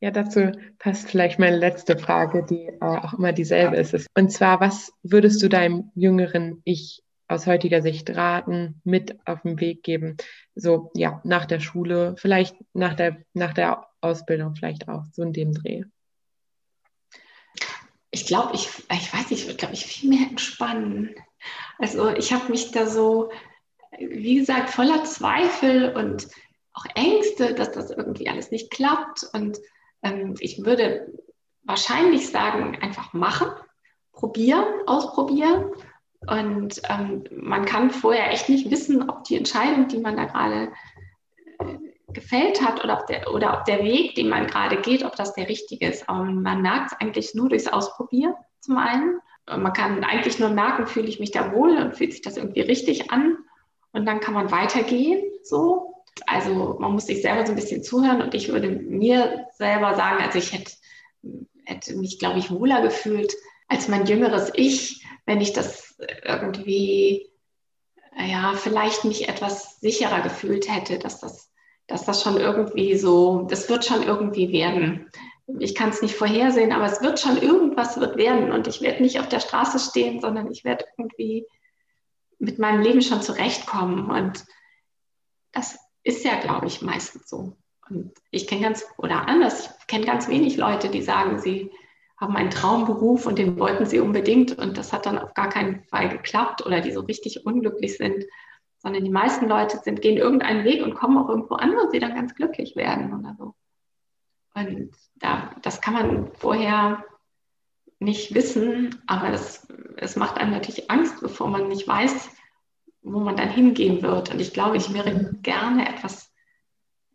ja. 0.00 0.10
dazu 0.10 0.52
passt 0.78 1.08
vielleicht 1.08 1.38
meine 1.38 1.56
letzte 1.56 1.96
Frage, 1.98 2.44
die 2.44 2.66
äh, 2.66 2.78
auch 2.80 3.14
immer 3.14 3.32
dieselbe 3.32 3.76
ist. 3.76 4.06
Und 4.14 4.30
zwar, 4.30 4.60
was 4.60 4.92
würdest 5.02 5.42
du 5.42 5.48
deinem 5.48 5.90
jüngeren 5.94 6.60
Ich 6.64 7.02
aus 7.28 7.46
heutiger 7.46 7.82
Sicht 7.82 8.14
raten, 8.14 8.80
mit 8.84 9.16
auf 9.26 9.42
den 9.42 9.58
Weg 9.60 9.82
geben? 9.82 10.16
So, 10.54 10.90
ja, 10.94 11.20
nach 11.24 11.46
der 11.46 11.60
Schule, 11.60 12.14
vielleicht 12.18 12.56
nach 12.74 12.94
der, 12.94 13.22
nach 13.32 13.54
der 13.54 13.86
Ausbildung, 14.00 14.54
vielleicht 14.54 14.88
auch 14.88 15.04
so 15.12 15.22
in 15.22 15.32
dem 15.32 15.52
Dreh. 15.52 15.84
Ich 18.10 18.26
glaube, 18.26 18.54
ich, 18.54 18.68
ich 18.68 19.12
weiß 19.12 19.30
nicht, 19.30 19.42
ich 19.42 19.46
würde, 19.46 19.58
glaube 19.58 19.74
ich, 19.74 19.84
viel 19.84 20.10
mehr 20.10 20.28
entspannen. 20.28 21.14
Also 21.78 22.08
ich 22.10 22.32
habe 22.32 22.50
mich 22.50 22.70
da 22.70 22.86
so, 22.86 23.30
wie 23.98 24.36
gesagt, 24.36 24.70
voller 24.70 25.04
Zweifel 25.04 25.94
und 25.94 26.28
auch 26.76 26.84
Ängste, 26.94 27.54
dass 27.54 27.72
das 27.72 27.90
irgendwie 27.90 28.28
alles 28.28 28.50
nicht 28.50 28.70
klappt. 28.70 29.26
Und 29.32 29.58
ähm, 30.02 30.34
ich 30.40 30.64
würde 30.64 31.12
wahrscheinlich 31.64 32.28
sagen, 32.28 32.78
einfach 32.80 33.12
machen, 33.12 33.48
probieren, 34.12 34.64
ausprobieren. 34.86 35.72
Und 36.26 36.82
ähm, 36.88 37.24
man 37.30 37.64
kann 37.64 37.90
vorher 37.90 38.30
echt 38.30 38.48
nicht 38.48 38.70
wissen, 38.70 39.08
ob 39.08 39.24
die 39.24 39.36
Entscheidung, 39.36 39.88
die 39.88 39.98
man 39.98 40.16
da 40.16 40.24
gerade 40.26 40.72
äh, 41.58 41.78
gefällt 42.12 42.60
hat 42.62 42.84
oder 42.84 43.00
ob, 43.00 43.06
der, 43.06 43.32
oder 43.32 43.58
ob 43.58 43.64
der 43.64 43.82
Weg, 43.82 44.14
den 44.14 44.28
man 44.28 44.46
gerade 44.46 44.80
geht, 44.80 45.04
ob 45.04 45.16
das 45.16 45.34
der 45.34 45.48
richtige 45.48 45.88
ist. 45.88 46.08
Aber 46.08 46.24
man 46.24 46.62
merkt 46.62 46.92
es 46.92 47.00
eigentlich 47.00 47.34
nur 47.34 47.48
durchs 47.48 47.68
Ausprobieren 47.68 48.34
zum 48.60 48.76
einen. 48.76 49.20
Und 49.48 49.62
man 49.62 49.72
kann 49.72 50.04
eigentlich 50.04 50.38
nur 50.38 50.50
merken, 50.50 50.86
fühle 50.86 51.08
ich 51.08 51.20
mich 51.20 51.30
da 51.30 51.52
wohl 51.52 51.76
und 51.78 51.96
fühlt 51.96 52.12
sich 52.12 52.22
das 52.22 52.36
irgendwie 52.36 52.62
richtig 52.62 53.10
an. 53.12 53.38
Und 53.92 54.04
dann 54.04 54.20
kann 54.20 54.34
man 54.34 54.50
weitergehen 54.50 55.22
so. 55.42 55.95
Also 56.26 56.76
man 56.78 56.92
muss 56.92 57.06
sich 57.06 57.22
selber 57.22 57.44
so 57.44 57.52
ein 57.52 57.56
bisschen 57.56 57.82
zuhören 57.82 58.22
und 58.22 58.34
ich 58.34 58.48
würde 58.48 58.70
mir 58.70 59.46
selber 59.56 59.94
sagen, 59.94 60.22
also 60.22 60.38
ich 60.38 60.52
hätte, 60.52 60.72
hätte 61.64 61.96
mich, 61.96 62.18
glaube 62.18 62.38
ich, 62.38 62.50
wohler 62.50 62.80
gefühlt 62.80 63.34
als 63.68 63.88
mein 63.88 64.06
jüngeres 64.06 64.52
Ich, 64.54 65.04
wenn 65.26 65.40
ich 65.40 65.52
das 65.52 65.96
irgendwie, 66.24 67.28
ja, 68.16 68.54
vielleicht 68.54 69.04
mich 69.04 69.28
etwas 69.28 69.80
sicherer 69.80 70.22
gefühlt 70.22 70.72
hätte, 70.72 70.98
dass 70.98 71.20
das, 71.20 71.52
dass 71.86 72.04
das 72.04 72.22
schon 72.22 72.38
irgendwie 72.38 72.96
so, 72.96 73.46
das 73.50 73.68
wird 73.68 73.84
schon 73.84 74.02
irgendwie 74.02 74.52
werden. 74.52 75.10
Ich 75.58 75.74
kann 75.74 75.90
es 75.90 76.02
nicht 76.02 76.14
vorhersehen, 76.14 76.72
aber 76.72 76.86
es 76.86 77.02
wird 77.02 77.20
schon 77.20 77.40
irgendwas 77.40 78.00
wird 78.00 78.16
werden 78.16 78.52
und 78.52 78.66
ich 78.66 78.80
werde 78.80 79.02
nicht 79.02 79.20
auf 79.20 79.28
der 79.28 79.40
Straße 79.40 79.78
stehen, 79.78 80.20
sondern 80.20 80.50
ich 80.50 80.64
werde 80.64 80.84
irgendwie 80.96 81.46
mit 82.38 82.58
meinem 82.58 82.82
Leben 82.82 83.02
schon 83.02 83.22
zurechtkommen 83.22 84.10
und 84.10 84.44
das 85.52 85.78
ist 86.06 86.24
ja, 86.24 86.38
glaube 86.38 86.66
ich, 86.66 86.82
meistens 86.82 87.28
so. 87.28 87.56
Und 87.88 88.12
ich 88.30 88.46
kenne 88.46 88.62
ganz, 88.62 88.86
oder 88.96 89.28
anders, 89.28 89.76
ich 89.80 89.86
kenne 89.88 90.06
ganz 90.06 90.28
wenig 90.28 90.56
Leute, 90.56 90.88
die 90.88 91.02
sagen, 91.02 91.38
sie 91.40 91.72
haben 92.16 92.36
einen 92.36 92.50
Traumberuf 92.50 93.26
und 93.26 93.38
den 93.38 93.58
wollten 93.58 93.86
sie 93.86 94.00
unbedingt 94.00 94.56
und 94.56 94.78
das 94.78 94.92
hat 94.92 95.04
dann 95.04 95.18
auf 95.18 95.34
gar 95.34 95.48
keinen 95.48 95.84
Fall 95.84 96.08
geklappt 96.08 96.64
oder 96.64 96.80
die 96.80 96.92
so 96.92 97.00
richtig 97.00 97.44
unglücklich 97.44 97.96
sind, 97.96 98.24
sondern 98.78 99.04
die 99.04 99.10
meisten 99.10 99.48
Leute 99.48 99.78
sind, 99.78 100.00
gehen 100.00 100.16
irgendeinen 100.16 100.64
Weg 100.64 100.82
und 100.82 100.94
kommen 100.94 101.18
auch 101.18 101.28
irgendwo 101.28 101.56
an, 101.56 101.72
wo 101.72 101.90
sie 101.90 101.98
dann 101.98 102.14
ganz 102.14 102.34
glücklich 102.34 102.76
werden 102.76 103.12
oder 103.12 103.34
so. 103.38 103.54
Und 104.54 104.92
da, 105.16 105.50
das 105.62 105.80
kann 105.80 105.94
man 105.94 106.32
vorher 106.34 107.04
nicht 107.98 108.34
wissen, 108.34 109.02
aber 109.06 109.30
es, 109.30 109.66
es 109.96 110.16
macht 110.16 110.38
einem 110.38 110.52
natürlich 110.52 110.90
Angst, 110.90 111.20
bevor 111.20 111.48
man 111.48 111.68
nicht 111.68 111.86
weiß, 111.86 112.30
wo 113.06 113.20
man 113.20 113.36
dann 113.36 113.50
hingehen 113.50 114.02
wird. 114.02 114.32
Und 114.32 114.40
ich 114.40 114.52
glaube, 114.52 114.76
ich 114.76 114.92
wäre 114.92 115.32
gerne 115.42 115.88
etwas 115.88 116.32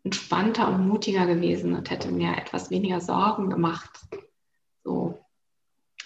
entspannter 0.04 0.68
und 0.68 0.88
mutiger 0.88 1.26
gewesen 1.26 1.74
und 1.74 1.90
hätte 1.90 2.10
mir 2.10 2.36
etwas 2.36 2.70
weniger 2.70 3.00
Sorgen 3.00 3.50
gemacht. 3.50 4.00
So. 4.82 5.18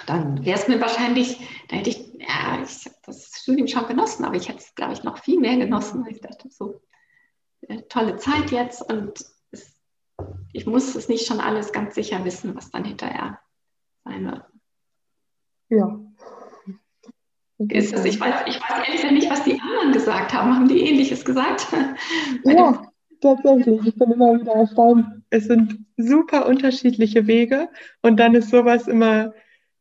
dann 0.06 0.44
wäre 0.44 0.58
es 0.58 0.68
mir 0.68 0.80
wahrscheinlich, 0.80 1.38
da 1.68 1.76
hätte 1.76 1.90
ich, 1.90 1.98
ja, 2.18 2.62
ich 2.62 2.84
habe 2.84 2.96
das 3.06 3.30
Studium 3.40 3.68
schon 3.68 3.86
genossen, 3.86 4.24
aber 4.24 4.34
ich 4.34 4.48
hätte 4.48 4.58
es, 4.58 4.74
glaube 4.74 4.92
ich, 4.92 5.04
noch 5.04 5.18
viel 5.18 5.38
mehr 5.38 5.56
genossen. 5.56 6.04
Ich 6.10 6.20
dachte, 6.20 6.50
so 6.50 6.82
äh, 7.62 7.82
tolle 7.88 8.16
Zeit 8.16 8.50
jetzt 8.50 8.82
und 8.92 9.24
es, 9.52 9.80
ich 10.52 10.66
muss 10.66 10.94
es 10.94 11.08
nicht 11.08 11.26
schon 11.26 11.40
alles 11.40 11.72
ganz 11.72 11.94
sicher 11.94 12.24
wissen, 12.24 12.54
was 12.56 12.70
dann 12.70 12.84
hinterher 12.84 13.40
sein 14.04 14.26
wird. 14.26 14.44
Ja. 15.68 16.05
Ist 17.58 17.94
es, 17.94 18.04
ich, 18.04 18.20
weiß, 18.20 18.34
ich 18.46 18.60
weiß 18.60 18.86
ehrlich 18.86 19.00
gesagt 19.00 19.14
nicht, 19.14 19.30
was 19.30 19.44
die 19.44 19.58
anderen 19.60 19.92
gesagt 19.92 20.34
haben. 20.34 20.54
Haben 20.54 20.68
die 20.68 20.80
Ähnliches 20.80 21.24
gesagt? 21.24 21.66
Ja, 22.44 22.86
tatsächlich. 23.20 23.86
Ich 23.86 23.94
bin 23.94 24.12
immer 24.12 24.38
wieder 24.38 24.52
erstaunt. 24.52 25.06
Es 25.30 25.46
sind 25.46 25.78
super 25.96 26.46
unterschiedliche 26.46 27.26
Wege 27.26 27.68
und 28.02 28.20
dann 28.20 28.34
ist 28.34 28.50
sowas 28.50 28.86
immer 28.86 29.32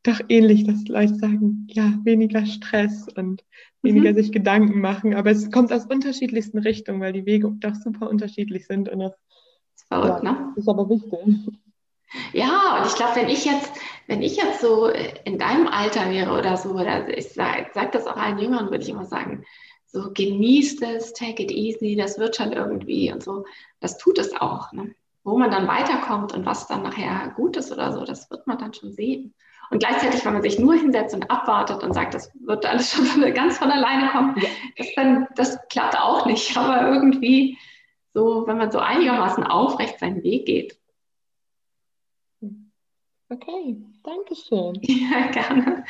doch 0.04 0.20
ähnlich, 0.30 0.64
dass 0.66 0.88
Leute 0.88 1.16
sagen, 1.16 1.68
ja, 1.70 1.94
weniger 2.04 2.46
Stress 2.46 3.08
und 3.16 3.44
weniger 3.82 4.12
mhm. 4.12 4.16
sich 4.16 4.32
Gedanken 4.32 4.80
machen. 4.80 5.14
Aber 5.14 5.32
es 5.32 5.52
kommt 5.52 5.74
aus 5.74 5.86
unterschiedlichsten 5.86 6.60
Richtungen, 6.60 7.02
weil 7.02 7.14
die 7.14 7.26
Wege 7.26 7.52
doch 7.60 7.76
super 7.76 8.10
unterschiedlich 8.10 8.68
sind 8.68 8.88
und 8.88 9.00
das 9.00 9.14
ist 9.76 9.88
verrückt, 9.88 10.24
ja, 10.24 10.32
ne? 10.32 10.54
Ist 10.56 10.70
aber 10.70 10.90
wichtig. 10.90 11.50
Ja, 12.34 12.78
und 12.78 12.88
ich 12.88 12.96
glaube, 12.96 13.16
wenn 13.16 13.30
ich 13.30 13.46
jetzt, 13.46 13.72
wenn 14.08 14.22
ich 14.22 14.38
jetzt 14.38 14.62
so 14.62 14.88
in 14.88 15.38
deinem 15.38 15.68
Alter 15.68 16.10
wäre 16.10 16.38
oder 16.38 16.58
so, 16.58 16.72
oder 16.72 17.18
ich 17.18 17.30
sage 17.30 17.68
sag 17.74 17.92
das 17.92 18.08
auch 18.08 18.18
allen 18.18 18.40
Jüngern, 18.40 18.70
würde 18.70 18.84
ich 18.84 18.90
immer 18.90 19.06
sagen, 19.06 19.46
so 19.86 20.12
genießt 20.14 20.82
es, 20.84 21.14
take 21.14 21.42
it 21.42 21.52
easy, 21.52 21.96
das 21.96 22.20
wird 22.20 22.36
schon 22.36 22.52
irgendwie 22.52 23.12
und 23.12 23.24
so. 23.24 23.46
Das 23.80 23.98
tut 23.98 24.18
es 24.18 24.36
auch. 24.36 24.72
Ne? 24.74 24.94
Wo 25.24 25.38
man 25.38 25.52
dann 25.52 25.68
weiterkommt 25.68 26.34
und 26.34 26.46
was 26.46 26.68
dann 26.68 26.84
nachher 26.84 27.34
gut 27.36 27.58
ist 27.58 27.72
oder 27.72 27.94
so, 27.94 28.04
das 28.04 28.30
wird 28.30 28.46
man 28.46 28.58
dann 28.58 28.74
schon 28.74 28.92
sehen. 28.92 29.34
Und 29.72 29.80
gleichzeitig, 29.80 30.24
wenn 30.26 30.34
man 30.34 30.44
sich 30.44 30.60
nur 30.60 30.76
hinsetzt 30.76 31.16
und 31.16 31.32
abwartet 31.32 31.84
und 31.84 31.94
sagt, 31.94 32.14
das 32.14 32.32
wird 32.42 32.66
alles 32.66 32.94
schon 32.96 33.34
ganz 33.34 33.58
von 33.58 33.72
alleine 33.72 34.10
kommen, 34.10 34.36
das, 34.78 34.88
dann, 34.96 35.28
das 35.36 35.58
klappt 35.70 35.98
auch 35.98 36.26
nicht. 36.26 36.56
Aber 36.58 36.94
irgendwie 36.94 37.58
so, 38.14 38.46
wenn 38.48 38.58
man 38.58 38.72
so 38.72 38.80
einigermaßen 38.80 39.44
aufrecht 39.44 40.00
seinen 40.00 40.24
Weg 40.24 40.46
geht, 40.46 40.78
Okay, 43.28 43.76
danke 44.04 44.36
schön. 44.36 44.80
Ja, 44.84 45.32
gerne. 45.32 45.84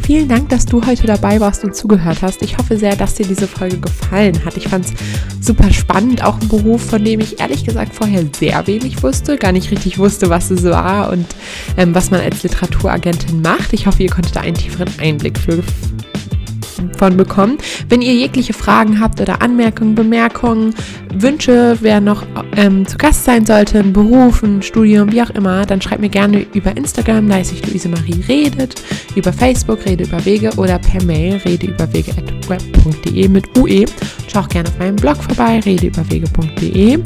Vielen 0.00 0.28
Dank, 0.28 0.48
dass 0.50 0.66
du 0.66 0.84
heute 0.84 1.06
dabei 1.06 1.40
warst 1.40 1.64
und 1.64 1.74
zugehört 1.74 2.20
hast. 2.20 2.42
Ich 2.42 2.58
hoffe 2.58 2.76
sehr, 2.76 2.94
dass 2.94 3.14
dir 3.14 3.26
diese 3.26 3.46
Folge 3.46 3.78
gefallen 3.78 4.44
hat. 4.44 4.56
Ich 4.56 4.68
fand 4.68 4.84
es 4.84 4.92
super 5.40 5.72
spannend, 5.72 6.22
auch 6.22 6.38
ein 6.38 6.48
Beruf, 6.48 6.82
von 6.84 7.02
dem 7.02 7.20
ich 7.20 7.40
ehrlich 7.40 7.64
gesagt 7.64 7.94
vorher 7.94 8.24
sehr 8.36 8.66
wenig 8.66 9.02
wusste, 9.02 9.38
gar 9.38 9.52
nicht 9.52 9.70
richtig 9.70 9.98
wusste, 9.98 10.28
was 10.28 10.50
es 10.50 10.64
war 10.64 11.10
und 11.10 11.26
ähm, 11.78 11.94
was 11.94 12.10
man 12.10 12.20
als 12.20 12.42
Literaturagentin 12.42 13.40
macht. 13.40 13.72
Ich 13.72 13.86
hoffe, 13.86 14.02
ihr 14.02 14.10
konntet 14.10 14.36
da 14.36 14.40
einen 14.40 14.56
tieferen 14.56 14.92
Einblick 14.98 15.38
für 15.38 15.62
von 16.96 17.16
bekommen. 17.16 17.58
Wenn 17.88 18.02
ihr 18.02 18.14
jegliche 18.14 18.52
Fragen 18.52 19.00
habt 19.00 19.20
oder 19.20 19.42
Anmerkungen, 19.42 19.94
Bemerkungen, 19.94 20.74
Wünsche, 21.14 21.78
wer 21.80 22.00
noch 22.00 22.24
ähm, 22.56 22.86
zu 22.86 22.96
Gast 22.96 23.24
sein 23.24 23.46
sollte, 23.46 23.78
ein 23.78 23.92
Beruf, 23.92 24.42
ein 24.42 24.62
Studium, 24.62 25.12
wie 25.12 25.22
auch 25.22 25.30
immer, 25.30 25.64
dann 25.66 25.80
schreibt 25.80 26.00
mir 26.00 26.08
gerne 26.08 26.46
über 26.54 26.76
Instagram, 26.76 27.28
da 27.28 27.36
heiße 27.36 27.54
ich 27.54 27.66
Luise 27.66 27.88
Marie 27.88 28.24
Redet, 28.28 28.82
über 29.14 29.32
Facebook 29.32 29.84
Rede 29.86 30.04
über 30.04 30.24
Wege 30.24 30.50
oder 30.56 30.78
per 30.78 31.02
Mail 31.04 31.36
redeüberwege.web.de 31.44 33.28
mit 33.28 33.58
UE. 33.58 33.84
Schau 34.30 34.40
auch 34.40 34.48
gerne 34.48 34.68
auf 34.68 34.78
meinem 34.78 34.96
Blog 34.96 35.16
vorbei, 35.22 35.60
redeüberwege.de. 35.64 36.98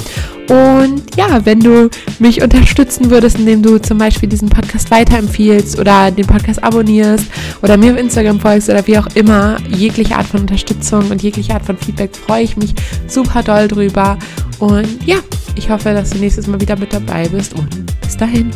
Und 0.49 1.15
ja, 1.15 1.45
wenn 1.45 1.59
du 1.59 1.89
mich 2.17 2.41
unterstützen 2.41 3.11
würdest, 3.11 3.37
indem 3.37 3.61
du 3.61 3.77
zum 3.77 3.99
Beispiel 3.99 4.27
diesen 4.27 4.49
Podcast 4.49 4.89
weiterempfiehlst 4.89 5.77
oder 5.79 6.09
den 6.09 6.25
Podcast 6.25 6.63
abonnierst 6.63 7.25
oder 7.61 7.77
mir 7.77 7.93
auf 7.93 7.99
Instagram 7.99 8.39
folgst 8.39 8.67
oder 8.69 8.85
wie 8.87 8.97
auch 8.97 9.07
immer, 9.13 9.57
jegliche 9.69 10.15
Art 10.15 10.27
von 10.27 10.41
Unterstützung 10.41 11.09
und 11.09 11.21
jegliche 11.21 11.53
Art 11.53 11.65
von 11.65 11.77
Feedback 11.77 12.15
freue 12.15 12.43
ich 12.43 12.57
mich 12.57 12.73
super 13.07 13.43
doll 13.43 13.67
drüber. 13.67 14.17
Und 14.59 14.87
ja, 15.05 15.17
ich 15.55 15.69
hoffe, 15.69 15.93
dass 15.93 16.11
du 16.11 16.17
nächstes 16.17 16.47
Mal 16.47 16.59
wieder 16.59 16.77
mit 16.77 16.93
dabei 16.93 17.27
bist 17.27 17.53
und 17.53 17.67
bis 18.01 18.17
dahin. 18.17 18.51